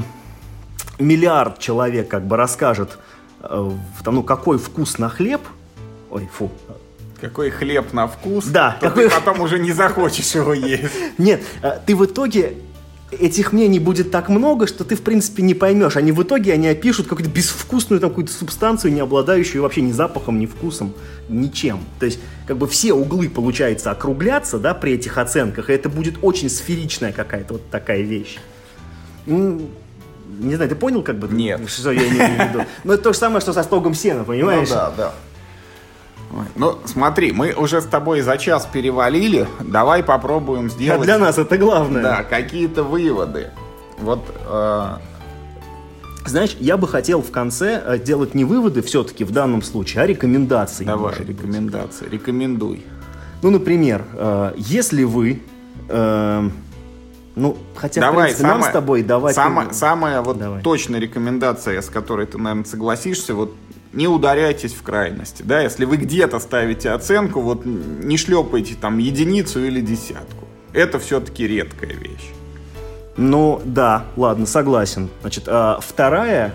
миллиард 1.00 1.58
человек 1.58 2.06
как 2.06 2.28
бы 2.28 2.36
расскажет, 2.36 2.96
э, 3.40 3.70
там, 4.04 4.14
ну, 4.14 4.22
какой 4.22 4.56
вкус 4.56 4.98
на 4.98 5.08
хлеб, 5.08 5.40
ой, 6.12 6.28
фу, 6.32 6.48
какой 7.20 7.50
хлеб 7.50 7.92
на 7.92 8.06
вкус, 8.06 8.46
да, 8.46 8.76
то 8.80 8.88
какой... 8.88 9.08
ты 9.08 9.14
потом 9.14 9.40
уже 9.40 9.58
не 9.58 9.72
захочешь 9.72 10.34
его 10.34 10.54
есть. 10.54 10.84
Нет, 11.18 11.42
э, 11.62 11.78
ты 11.84 11.96
в 11.96 12.04
итоге 12.04 12.54
этих 13.10 13.52
мнений 13.52 13.78
будет 13.78 14.10
так 14.10 14.28
много, 14.28 14.66
что 14.66 14.84
ты, 14.84 14.94
в 14.94 15.02
принципе, 15.02 15.42
не 15.42 15.54
поймешь. 15.54 15.96
Они 15.96 16.12
в 16.12 16.22
итоге 16.22 16.52
они 16.52 16.68
опишут 16.68 17.08
какую-то 17.08 17.30
безвкусную 17.30 18.00
там, 18.00 18.10
какую-то 18.10 18.32
субстанцию, 18.32 18.92
не 18.92 19.00
обладающую 19.00 19.62
вообще 19.62 19.80
ни 19.80 19.92
запахом, 19.92 20.38
ни 20.38 20.46
вкусом, 20.46 20.92
ничем. 21.28 21.80
То 21.98 22.06
есть, 22.06 22.20
как 22.46 22.58
бы 22.58 22.68
все 22.68 22.92
углы, 22.92 23.28
получается, 23.28 23.90
округлятся, 23.90 24.58
да, 24.58 24.74
при 24.74 24.92
этих 24.92 25.18
оценках, 25.18 25.70
и 25.70 25.72
это 25.72 25.88
будет 25.88 26.16
очень 26.22 26.50
сферичная 26.50 27.12
какая-то 27.12 27.54
вот 27.54 27.70
такая 27.70 28.02
вещь. 28.02 28.38
Не 29.26 30.54
знаю, 30.54 30.68
ты 30.68 30.76
понял, 30.76 31.02
как 31.02 31.18
бы? 31.18 31.28
Нет. 31.34 31.68
Что 31.68 31.90
я 31.90 32.06
имею 32.06 32.36
в 32.36 32.48
виду? 32.48 32.64
Ну, 32.84 32.92
это 32.92 33.04
то 33.04 33.12
же 33.12 33.18
самое, 33.18 33.40
что 33.40 33.52
со 33.52 33.62
стогом 33.62 33.94
сена, 33.94 34.24
понимаешь? 34.24 34.68
Ну, 34.68 34.74
да, 34.74 34.92
да. 34.96 35.14
Ну, 36.56 36.78
смотри, 36.84 37.32
мы 37.32 37.52
уже 37.52 37.80
с 37.80 37.86
тобой 37.86 38.20
за 38.20 38.36
час 38.38 38.68
перевалили. 38.70 39.46
Давай 39.60 40.02
попробуем 40.02 40.70
сделать... 40.70 41.00
А 41.00 41.04
для 41.04 41.18
нас 41.18 41.38
это 41.38 41.56
главное. 41.56 42.02
Да, 42.02 42.22
какие-то 42.22 42.82
выводы. 42.82 43.50
Вот... 43.98 44.20
Э... 44.46 44.96
Знаешь, 46.26 46.56
я 46.60 46.76
бы 46.76 46.86
хотел 46.86 47.22
в 47.22 47.30
конце 47.30 47.82
э, 47.82 47.98
делать 47.98 48.34
не 48.34 48.44
выводы 48.44 48.82
все-таки 48.82 49.24
в 49.24 49.30
данном 49.30 49.62
случае, 49.62 50.02
а 50.02 50.06
рекомендации. 50.06 50.84
Давай, 50.84 51.14
рекомендации. 51.20 52.04
Быть. 52.04 52.12
Рекомендуй. 52.12 52.84
Ну, 53.40 53.50
например, 53.50 54.04
э, 54.12 54.52
если 54.56 55.04
вы... 55.04 55.40
Э, 55.88 56.48
ну, 57.34 57.56
хотя, 57.76 58.00
давай, 58.02 58.16
в 58.16 58.36
принципе, 58.36 58.42
самое, 58.42 58.60
нам 58.60 58.70
с 58.70 58.72
тобой 58.72 59.02
давать... 59.04 59.34
Самая, 59.34 59.72
самая 59.72 60.20
вот 60.20 60.38
давай. 60.38 60.60
точная 60.60 61.00
рекомендация, 61.00 61.80
с 61.80 61.88
которой 61.88 62.26
ты, 62.26 62.36
наверное, 62.36 62.64
согласишься, 62.64 63.34
вот 63.34 63.54
не 63.92 64.08
ударяйтесь 64.08 64.72
в 64.72 64.82
крайности. 64.82 65.42
Да? 65.42 65.60
Если 65.60 65.84
вы 65.84 65.96
где-то 65.96 66.38
ставите 66.38 66.90
оценку, 66.90 67.40
вот 67.40 67.64
не 67.64 68.16
шлепайте 68.16 68.74
там 68.74 68.98
единицу 68.98 69.64
или 69.64 69.80
десятку. 69.80 70.46
Это 70.72 70.98
все-таки 70.98 71.46
редкая 71.46 71.92
вещь. 71.92 72.30
Ну, 73.16 73.60
да, 73.64 74.04
ладно, 74.16 74.46
согласен. 74.46 75.08
Значит, 75.22 75.44
а, 75.48 75.80
вторая 75.82 76.54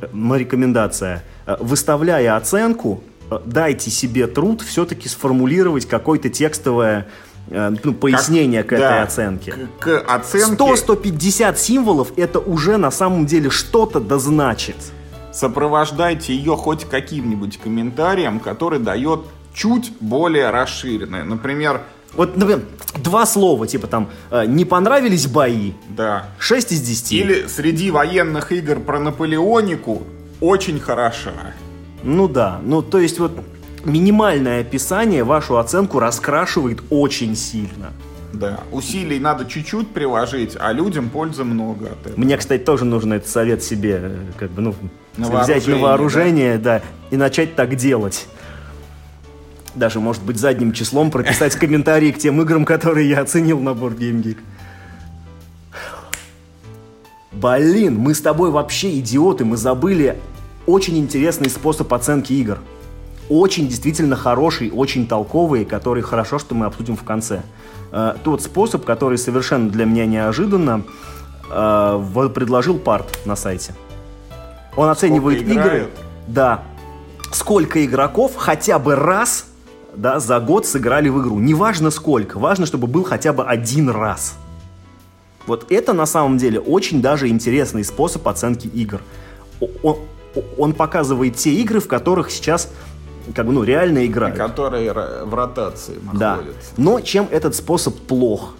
э, 0.00 0.06
рекомендация. 0.06 1.22
Э, 1.46 1.56
выставляя 1.60 2.36
оценку, 2.36 3.02
э, 3.30 3.38
дайте 3.44 3.90
себе 3.90 4.26
труд 4.26 4.62
все-таки 4.62 5.08
сформулировать 5.08 5.86
какое-то 5.86 6.30
текстовое 6.30 7.06
ну, 7.50 7.92
пояснение 7.92 8.62
как, 8.62 8.70
к 8.70 8.72
этой 8.72 8.88
да, 8.88 9.02
оценке. 9.02 9.52
К, 9.78 10.00
к 10.00 10.14
оценке... 10.14 10.64
100-150 10.64 11.56
символов 11.58 12.12
это 12.16 12.38
уже 12.38 12.78
на 12.78 12.90
самом 12.90 13.26
деле 13.26 13.50
что-то 13.50 14.00
да 14.00 14.18
значит 14.18 14.76
сопровождайте 15.34 16.34
ее 16.34 16.56
хоть 16.56 16.84
каким-нибудь 16.84 17.58
комментарием, 17.58 18.40
который 18.40 18.78
дает 18.78 19.20
чуть 19.52 19.92
более 20.00 20.50
расширенное. 20.50 21.24
Например, 21.24 21.82
вот, 22.14 22.36
например, 22.36 22.64
два 23.02 23.26
слова, 23.26 23.66
типа 23.66 23.86
там, 23.86 24.08
э, 24.30 24.46
не 24.46 24.64
понравились 24.64 25.26
бои? 25.26 25.72
Да. 25.88 26.28
6 26.38 26.72
из 26.72 26.80
10. 26.80 27.12
Или 27.12 27.46
среди 27.48 27.90
военных 27.90 28.52
игр 28.52 28.78
про 28.80 29.00
Наполеонику 29.00 30.02
очень 30.40 30.78
хороша. 30.78 31.32
Ну 32.02 32.28
да, 32.28 32.60
ну 32.62 32.82
то 32.82 32.98
есть 32.98 33.18
вот 33.18 33.32
минимальное 33.84 34.60
описание 34.60 35.24
вашу 35.24 35.58
оценку 35.58 35.98
раскрашивает 35.98 36.82
очень 36.90 37.34
сильно. 37.34 37.92
Да, 38.32 38.60
усилий 38.72 39.20
надо 39.20 39.44
чуть-чуть 39.44 39.88
приложить, 39.88 40.56
а 40.58 40.72
людям 40.72 41.08
пользы 41.08 41.44
много 41.44 41.86
от 41.86 42.06
этого. 42.06 42.20
Мне, 42.20 42.36
кстати, 42.36 42.62
тоже 42.62 42.84
нужен 42.84 43.12
этот 43.12 43.28
совет 43.28 43.62
себе, 43.62 44.00
э, 44.02 44.16
как 44.38 44.50
бы, 44.50 44.60
ну, 44.60 44.74
на 45.16 45.42
взять 45.42 45.66
на 45.66 45.76
вооружение, 45.76 46.58
да? 46.58 46.78
да, 46.78 46.84
и 47.10 47.16
начать 47.16 47.54
так 47.54 47.76
делать. 47.76 48.26
Даже, 49.74 50.00
может 50.00 50.22
быть, 50.22 50.38
задним 50.38 50.72
числом 50.72 51.10
прописать 51.10 51.54
комментарии 51.56 52.12
к 52.12 52.18
тем 52.18 52.40
играм, 52.40 52.64
которые 52.64 53.08
я 53.08 53.20
оценил 53.20 53.60
на 53.60 53.70
Board 53.70 53.98
Game 53.98 54.22
Geek. 54.22 54.38
Блин, 57.32 57.98
мы 57.98 58.14
с 58.14 58.20
тобой 58.20 58.50
вообще 58.50 58.98
идиоты, 59.00 59.44
мы 59.44 59.56
забыли 59.56 60.16
очень 60.66 60.96
интересный 60.98 61.50
способ 61.50 61.92
оценки 61.92 62.32
игр. 62.32 62.58
Очень 63.28 63.68
действительно 63.68 64.16
хороший, 64.16 64.70
очень 64.70 65.06
толковый, 65.06 65.64
который 65.64 66.02
хорошо, 66.02 66.38
что 66.38 66.54
мы 66.54 66.66
обсудим 66.66 66.96
в 66.96 67.02
конце. 67.02 67.42
Э, 67.90 68.14
тот 68.22 68.42
способ, 68.42 68.84
который 68.84 69.18
совершенно 69.18 69.70
для 69.70 69.84
меня 69.84 70.06
неожиданно 70.06 70.82
э, 71.50 72.28
предложил 72.34 72.78
Парт 72.78 73.20
на 73.24 73.34
сайте. 73.34 73.74
Он 74.76 74.88
оценивает 74.88 75.40
Сколько 75.40 75.52
игры. 75.52 75.66
Играют? 75.66 75.90
Да. 76.26 76.62
Сколько 77.32 77.84
игроков 77.84 78.32
хотя 78.36 78.78
бы 78.78 78.94
раз 78.96 79.46
да, 79.96 80.20
за 80.20 80.40
год 80.40 80.66
сыграли 80.66 81.08
в 81.08 81.20
игру. 81.20 81.38
Неважно 81.38 81.90
сколько, 81.90 82.38
важно, 82.38 82.66
чтобы 82.66 82.86
был 82.86 83.04
хотя 83.04 83.32
бы 83.32 83.44
один 83.44 83.88
раз. 83.88 84.36
Вот 85.46 85.70
это 85.70 85.92
на 85.92 86.06
самом 86.06 86.38
деле 86.38 86.58
очень 86.58 87.02
даже 87.02 87.28
интересный 87.28 87.84
способ 87.84 88.26
оценки 88.26 88.66
игр. 88.66 89.00
Он, 89.82 89.98
он 90.58 90.72
показывает 90.72 91.36
те 91.36 91.52
игры, 91.52 91.80
в 91.80 91.88
которых 91.88 92.30
сейчас 92.30 92.70
как 93.34 93.46
бы, 93.46 93.52
ну, 93.52 93.62
реально 93.62 94.06
играют. 94.06 94.36
И 94.36 94.38
которые 94.38 94.92
в 94.92 95.34
ротации 95.34 95.98
находятся. 96.12 96.70
Да. 96.76 96.82
Но 96.82 97.00
чем 97.00 97.28
этот 97.30 97.54
способ 97.54 97.96
плох? 97.96 98.54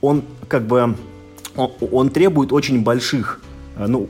Он 0.00 0.22
как 0.48 0.62
бы 0.62 0.94
он, 1.56 1.72
он 1.92 2.08
требует 2.10 2.52
очень 2.52 2.82
больших 2.82 3.40
э, 3.76 3.86
ну, 3.86 4.08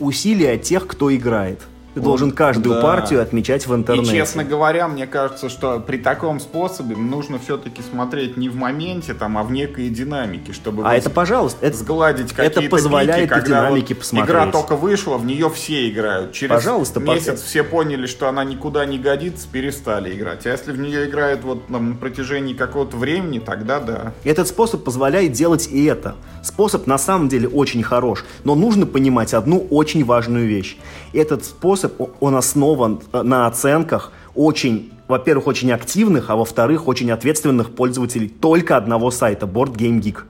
усилия 0.00 0.58
тех, 0.58 0.86
кто 0.86 1.14
играет. 1.14 1.60
Ты 1.94 2.00
должен 2.00 2.32
каждую 2.32 2.76
да. 2.76 2.82
партию 2.82 3.22
отмечать 3.22 3.66
в 3.66 3.74
интернете. 3.74 4.12
И, 4.12 4.18
честно 4.18 4.44
говоря, 4.44 4.88
мне 4.88 5.06
кажется, 5.06 5.48
что 5.48 5.80
при 5.80 5.96
таком 5.96 6.38
способе 6.40 6.96
нужно 6.96 7.38
все-таки 7.38 7.82
смотреть 7.82 8.36
не 8.36 8.48
в 8.48 8.56
моменте, 8.56 9.14
там, 9.14 9.38
а 9.38 9.42
в 9.42 9.50
некой 9.50 9.88
динамике, 9.88 10.52
чтобы 10.52 10.84
а 10.86 10.94
это, 10.94 11.10
пожалуйста, 11.10 11.66
это, 11.66 11.76
сгладить 11.76 12.32
какие-то 12.32 12.60
Это 12.60 12.70
позволяет 12.70 13.28
пики, 13.28 13.28
когда 13.28 13.66
динамике 13.66 13.94
вот 13.94 14.00
посмотреть. 14.00 14.30
Игра 14.30 14.46
только 14.52 14.76
вышла, 14.76 15.16
в 15.16 15.24
нее 15.24 15.50
все 15.50 15.88
играют. 15.88 16.32
Через 16.32 16.54
пожалуйста, 16.54 17.00
месяц 17.00 17.42
все 17.42 17.64
поняли, 17.64 18.06
что 18.06 18.28
она 18.28 18.44
никуда 18.44 18.84
не 18.84 18.98
годится, 18.98 19.48
перестали 19.50 20.14
играть. 20.14 20.46
А 20.46 20.50
если 20.50 20.72
в 20.72 20.78
нее 20.78 21.08
играют 21.08 21.42
вот 21.42 21.68
на 21.70 21.96
протяжении 21.96 22.54
какого-то 22.54 22.96
времени, 22.96 23.38
тогда 23.38 23.80
да. 23.80 24.12
Этот 24.24 24.48
способ 24.48 24.84
позволяет 24.84 25.32
делать 25.32 25.68
и 25.70 25.84
это. 25.84 26.16
Способ 26.42 26.86
на 26.86 26.98
самом 26.98 27.28
деле 27.28 27.48
очень 27.48 27.82
хорош, 27.82 28.24
но 28.44 28.54
нужно 28.54 28.86
понимать 28.86 29.34
одну 29.34 29.66
очень 29.70 30.04
важную 30.04 30.46
вещь. 30.46 30.76
Этот 31.12 31.44
способ, 31.44 31.77
он 32.20 32.36
основан 32.36 33.00
э, 33.12 33.22
на 33.22 33.46
оценках 33.46 34.12
очень, 34.34 34.92
во-первых, 35.08 35.46
очень 35.46 35.72
активных, 35.72 36.30
а 36.30 36.36
во-вторых, 36.36 36.88
очень 36.88 37.10
ответственных 37.10 37.74
пользователей 37.74 38.28
только 38.28 38.76
одного 38.76 39.10
сайта, 39.10 39.46
Board 39.46 39.76
Game 39.76 40.00
Geek. 40.00 40.22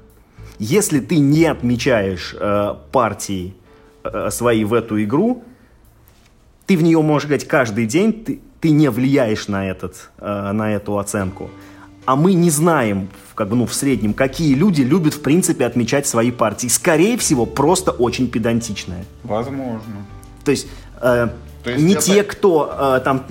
Если 0.58 1.00
ты 1.00 1.18
не 1.18 1.44
отмечаешь 1.44 2.34
э, 2.38 2.74
партии 2.90 3.54
э, 4.04 4.30
свои 4.30 4.64
в 4.64 4.74
эту 4.74 5.02
игру, 5.02 5.44
ты 6.66 6.76
в 6.76 6.82
нее 6.82 7.00
можешь 7.00 7.28
играть 7.28 7.46
каждый 7.46 7.86
день, 7.86 8.12
ты, 8.12 8.40
ты 8.60 8.70
не 8.70 8.90
влияешь 8.90 9.48
на, 9.48 9.68
этот, 9.68 10.10
э, 10.18 10.52
на 10.52 10.72
эту 10.72 10.98
оценку. 10.98 11.50
А 12.04 12.16
мы 12.16 12.32
не 12.32 12.50
знаем, 12.50 13.08
как 13.34 13.50
бы, 13.50 13.56
ну, 13.56 13.66
в 13.66 13.74
среднем, 13.74 14.14
какие 14.14 14.54
люди 14.54 14.82
любят, 14.82 15.14
в 15.14 15.22
принципе, 15.22 15.66
отмечать 15.66 16.06
свои 16.06 16.30
партии. 16.30 16.66
Скорее 16.66 17.18
всего, 17.18 17.46
просто 17.46 17.90
очень 17.90 18.28
педантичные. 18.28 19.04
Возможно. 19.24 20.06
То 20.42 20.50
есть, 20.50 20.68
э, 21.00 21.28
есть 21.64 21.84
не 21.84 21.94
это... 21.94 22.02
те, 22.02 22.22
кто 22.22 22.74
э, 22.78 23.00
там 23.04 23.24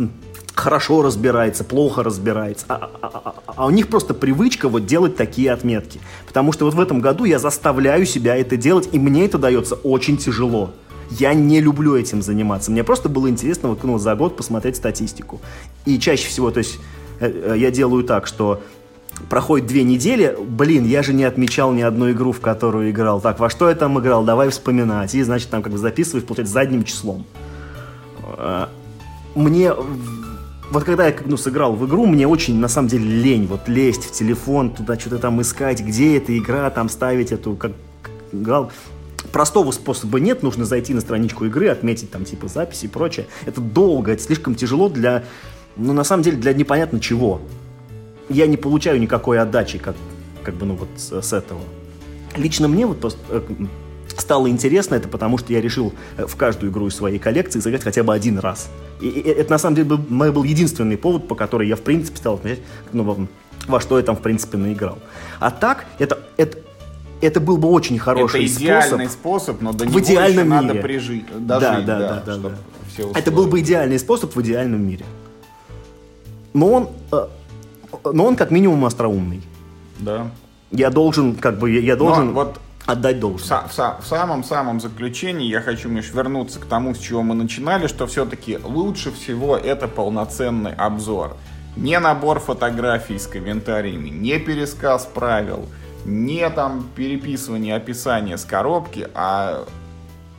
хорошо 0.57 1.01
разбирается, 1.01 1.63
плохо 1.63 2.03
разбирается. 2.03 2.65
А, 2.67 2.89
а, 3.01 3.09
а, 3.13 3.35
а 3.55 3.65
у 3.65 3.69
них 3.69 3.87
просто 3.87 4.13
привычка 4.13 4.69
вот 4.69 4.85
делать 4.85 5.15
такие 5.15 5.51
отметки. 5.51 5.99
Потому 6.25 6.51
что 6.51 6.65
вот 6.65 6.73
в 6.73 6.79
этом 6.79 6.99
году 6.99 7.25
я 7.25 7.39
заставляю 7.39 8.05
себя 8.05 8.35
это 8.35 8.57
делать, 8.57 8.89
и 8.91 8.99
мне 8.99 9.25
это 9.25 9.37
дается 9.37 9.75
очень 9.75 10.17
тяжело. 10.17 10.71
Я 11.11 11.33
не 11.33 11.61
люблю 11.61 11.95
этим 11.95 12.21
заниматься. 12.21 12.71
Мне 12.71 12.83
просто 12.83 13.07
было 13.07 13.29
интересно 13.29 13.69
вот, 13.69 13.83
ну, 13.83 13.97
за 13.97 14.15
год 14.15 14.35
посмотреть 14.35 14.75
статистику. 14.75 15.39
И 15.85 15.99
чаще 15.99 16.27
всего, 16.27 16.51
то 16.51 16.57
есть, 16.57 16.79
э, 17.19 17.29
э, 17.29 17.55
я 17.57 17.71
делаю 17.71 18.03
так, 18.03 18.27
что 18.27 18.61
проходит 19.29 19.67
две 19.67 19.83
недели, 19.83 20.35
блин, 20.39 20.85
я 20.85 21.03
же 21.03 21.13
не 21.13 21.23
отмечал 21.23 21.71
ни 21.71 21.81
одну 21.81 22.11
игру, 22.11 22.31
в 22.31 22.41
которую 22.41 22.89
играл. 22.89 23.21
Так, 23.21 23.39
во 23.39 23.49
что 23.49 23.69
я 23.69 23.75
там 23.75 23.99
играл, 23.99 24.23
давай 24.23 24.49
вспоминать. 24.49 25.15
И, 25.15 25.23
значит, 25.23 25.49
там 25.49 25.61
как 25.61 25.71
бы 25.71 25.77
записываешь, 25.77 26.25
получается, 26.25 26.53
задним 26.53 26.83
числом. 26.83 27.25
Э, 28.37 28.67
мне 29.35 29.73
вот 30.69 30.83
когда 30.83 31.07
я 31.07 31.15
ну, 31.25 31.37
сыграл 31.37 31.73
в 31.73 31.85
игру, 31.85 32.05
мне 32.05 32.27
очень, 32.27 32.59
на 32.59 32.67
самом 32.67 32.89
деле, 32.89 33.05
лень 33.05 33.47
вот 33.47 33.67
лезть 33.67 34.03
в 34.03 34.11
телефон, 34.11 34.71
туда 34.71 34.99
что-то 34.99 35.17
там 35.17 35.41
искать, 35.41 35.81
где 35.81 36.17
эта 36.17 36.37
игра, 36.37 36.69
там 36.69 36.89
ставить 36.89 37.31
эту, 37.31 37.55
как, 37.55 37.71
играл. 38.33 38.71
Простого 39.31 39.71
способа 39.71 40.19
нет, 40.19 40.43
нужно 40.43 40.65
зайти 40.65 40.93
на 40.93 41.01
страничку 41.01 41.45
игры, 41.45 41.69
отметить 41.69 42.11
там 42.11 42.25
типа 42.25 42.47
записи 42.47 42.85
и 42.85 42.87
прочее. 42.89 43.27
Это 43.45 43.61
долго, 43.61 44.11
это 44.11 44.21
слишком 44.21 44.55
тяжело 44.55 44.89
для, 44.89 45.23
ну, 45.77 45.93
на 45.93 46.03
самом 46.03 46.23
деле, 46.23 46.37
для 46.37 46.53
непонятно 46.53 46.99
чего. 46.99 47.41
Я 48.29 48.45
не 48.45 48.57
получаю 48.57 48.99
никакой 48.99 49.39
отдачи, 49.39 49.77
как, 49.77 49.95
как 50.43 50.55
бы, 50.55 50.65
ну, 50.65 50.75
вот 50.75 50.89
с, 50.97 51.21
с 51.21 51.31
этого. 51.31 51.61
Лично 52.35 52.67
мне 52.67 52.85
вот 52.85 52.99
просто 52.99 53.19
э, 53.29 53.41
стало 54.17 54.49
интересно 54.49 54.95
это 54.95 55.07
потому, 55.07 55.37
что 55.37 55.53
я 55.53 55.61
решил 55.61 55.93
э, 56.17 56.25
в 56.25 56.35
каждую 56.35 56.71
игру 56.71 56.87
из 56.87 56.95
своей 56.95 57.19
коллекции 57.19 57.59
сыграть 57.59 57.83
хотя 57.83 58.03
бы 58.03 58.13
один 58.13 58.39
раз. 58.39 58.69
И, 59.01 59.07
и 59.07 59.29
это 59.29 59.51
на 59.51 59.57
самом 59.57 59.75
деле 59.75 59.87
был, 59.89 59.99
мой 60.09 60.31
был 60.31 60.43
единственный 60.43 60.97
повод, 60.97 61.27
по 61.27 61.35
который 61.35 61.67
я 61.67 61.75
в 61.75 61.81
принципе 61.81 62.17
стал 62.17 62.35
отмечать, 62.35 62.59
ну, 62.93 63.27
во 63.67 63.81
что 63.81 63.97
я 63.97 64.03
там 64.03 64.15
в 64.15 64.21
принципе 64.21 64.57
наиграл. 64.57 64.97
А 65.39 65.51
так, 65.51 65.85
это, 65.99 66.19
это, 66.37 66.57
это 67.21 67.39
был 67.39 67.57
бы 67.57 67.67
очень 67.69 67.99
хороший 67.99 68.45
это 68.45 68.53
идеальный 68.53 69.09
способ, 69.09 69.57
способ 69.57 69.61
но 69.61 69.73
до 69.73 69.85
в 69.85 69.99
идеальном 69.99 70.49
мире. 70.49 70.61
надо 70.61 70.81
прижить, 70.81 71.25
дожить, 71.25 71.85
да, 71.85 71.99
да, 71.99 71.99
да, 71.99 72.23
да, 72.25 72.37
да. 72.37 72.51
Это 73.13 73.31
был 73.31 73.47
бы 73.47 73.59
идеальный 73.59 73.99
способ 73.99 74.35
в 74.35 74.41
идеальном 74.41 74.87
мире. 74.87 75.05
Но 76.53 76.71
он, 76.71 76.89
э, 77.11 77.27
но 78.13 78.25
он 78.25 78.35
как 78.35 78.49
минимум 78.49 78.85
остроумный. 78.85 79.41
Да. 79.99 80.31
Я 80.71 80.89
должен, 80.89 81.35
как 81.35 81.59
бы, 81.59 81.71
я 81.71 81.95
должен... 81.95 82.27
Но 82.27 82.33
вот 82.33 82.59
отдать 82.87 83.19
должное. 83.19 83.67
В, 83.67 83.77
в 83.77 84.07
самом-самом 84.07 84.79
заключении 84.79 85.47
я 85.47 85.61
хочу, 85.61 85.89
Миш, 85.89 86.11
вернуться 86.11 86.59
к 86.59 86.65
тому, 86.65 86.95
с 86.95 86.97
чего 86.97 87.21
мы 87.21 87.35
начинали, 87.35 87.85
что 87.85 88.07
все-таки 88.07 88.57
лучше 88.57 89.11
всего 89.11 89.55
это 89.55 89.87
полноценный 89.87 90.73
обзор. 90.73 91.37
Не 91.75 91.99
набор 91.99 92.39
фотографий 92.39 93.19
с 93.19 93.27
комментариями, 93.27 94.09
не 94.09 94.39
пересказ 94.39 95.05
правил, 95.05 95.67
не 96.05 96.49
там 96.49 96.87
переписывание 96.95 97.75
описания 97.75 98.37
с 98.37 98.45
коробки, 98.45 99.07
а 99.13 99.65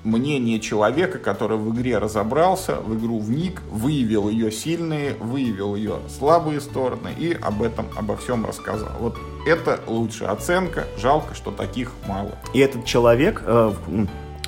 мнение 0.08 0.58
человека, 0.60 1.18
который 1.18 1.56
в 1.56 1.72
игре 1.74 1.98
разобрался, 1.98 2.76
в 2.76 2.98
игру 2.98 3.20
вник, 3.20 3.62
выявил 3.70 4.28
ее 4.28 4.50
сильные, 4.50 5.14
выявил 5.14 5.74
ее 5.74 5.96
слабые 6.08 6.60
стороны 6.60 7.14
и 7.16 7.32
об 7.32 7.62
этом, 7.62 7.86
обо 7.96 8.16
всем 8.16 8.46
рассказал. 8.46 8.90
Вот 8.98 9.16
это 9.46 9.80
лучшая 9.86 10.30
оценка, 10.30 10.86
жалко, 10.98 11.34
что 11.34 11.50
таких 11.50 11.92
мало. 12.06 12.32
И 12.54 12.58
этот 12.60 12.84
человек, 12.84 13.42
э, 13.44 13.72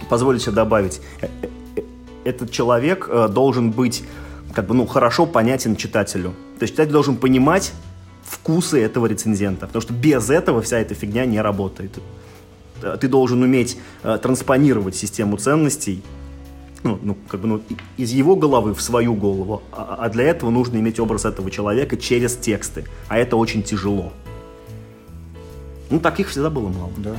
позволите 0.09 0.51
добавить, 0.51 1.01
э, 1.21 1.29
э, 1.77 1.83
этот 2.25 2.51
человек 2.51 3.09
э, 3.11 3.29
должен 3.29 3.71
быть 3.71 4.05
как 4.53 4.67
бы, 4.67 4.75
ну, 4.75 4.87
хорошо 4.87 5.27
понятен 5.27 5.77
читателю. 5.77 6.31
То 6.59 6.65
есть 6.65 6.75
читатель 6.75 6.93
должен 6.93 7.17
понимать 7.17 7.73
вкусы 8.25 8.81
этого 8.83 9.07
рецензента, 9.07 9.67
потому 9.67 9.83
что 9.83 9.93
без 9.93 10.31
этого 10.31 10.63
вся 10.63 10.79
эта 10.79 10.95
фигня 10.95 11.25
не 11.25 11.41
работает. 11.41 11.99
Э, 12.83 12.97
ты 13.01 13.09
должен 13.09 13.43
уметь 13.43 13.77
э, 14.03 14.19
транспонировать 14.21 14.97
систему 14.97 15.37
ценностей 15.37 16.03
ну, 16.83 16.99
ну, 17.03 17.17
как 17.29 17.41
бы, 17.41 17.49
ну, 17.49 17.63
из 17.97 18.11
его 18.11 18.37
головы 18.37 18.75
в 18.75 18.81
свою 18.81 19.15
голову. 19.15 19.63
А, 19.73 19.99
а 20.01 20.09
для 20.09 20.25
этого 20.25 20.51
нужно 20.51 20.79
иметь 20.79 20.99
образ 20.99 21.25
этого 21.25 21.51
человека 21.51 21.97
через 21.97 22.37
тексты. 22.37 22.85
А 23.09 23.19
это 23.19 23.37
очень 23.37 23.63
тяжело. 23.63 24.13
Ну, 25.91 26.01
таких 26.01 26.29
всегда 26.29 26.49
было 26.51 26.69
мало. 26.69 26.91
Да. 26.97 27.15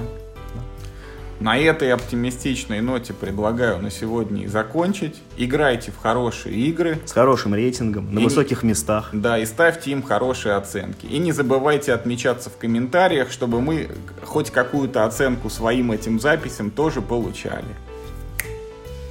На 1.42 1.58
этой 1.58 1.92
оптимистичной 1.92 2.82
ноте 2.82 3.14
предлагаю 3.14 3.82
на 3.82 3.90
сегодня 3.90 4.44
и 4.44 4.48
закончить. 4.48 5.24
Играйте 5.38 5.92
в 5.92 5.98
хорошие 5.98 6.56
игры. 6.56 7.00
С 7.04 7.14
хорошим 7.14 7.56
рейтингом, 7.56 8.14
на 8.14 8.20
и, 8.20 8.24
высоких 8.24 8.62
местах. 8.62 9.10
Да, 9.12 9.40
и 9.40 9.46
ставьте 9.48 9.90
им 9.90 10.04
хорошие 10.04 10.54
оценки. 10.54 11.08
И 11.08 11.18
не 11.18 11.32
забывайте 11.32 11.94
отмечаться 11.94 12.52
в 12.52 12.58
комментариях, 12.58 13.32
чтобы 13.32 13.60
мы 13.60 13.90
хоть 14.24 14.52
какую-то 14.52 15.04
оценку 15.04 15.50
своим 15.50 15.92
этим 15.92 16.20
записям 16.20 16.70
тоже 16.70 17.02
получали. 17.02 17.76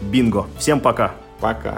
Бинго. 0.00 0.46
Всем 0.56 0.78
пока. 0.78 1.16
Пока. 1.40 1.76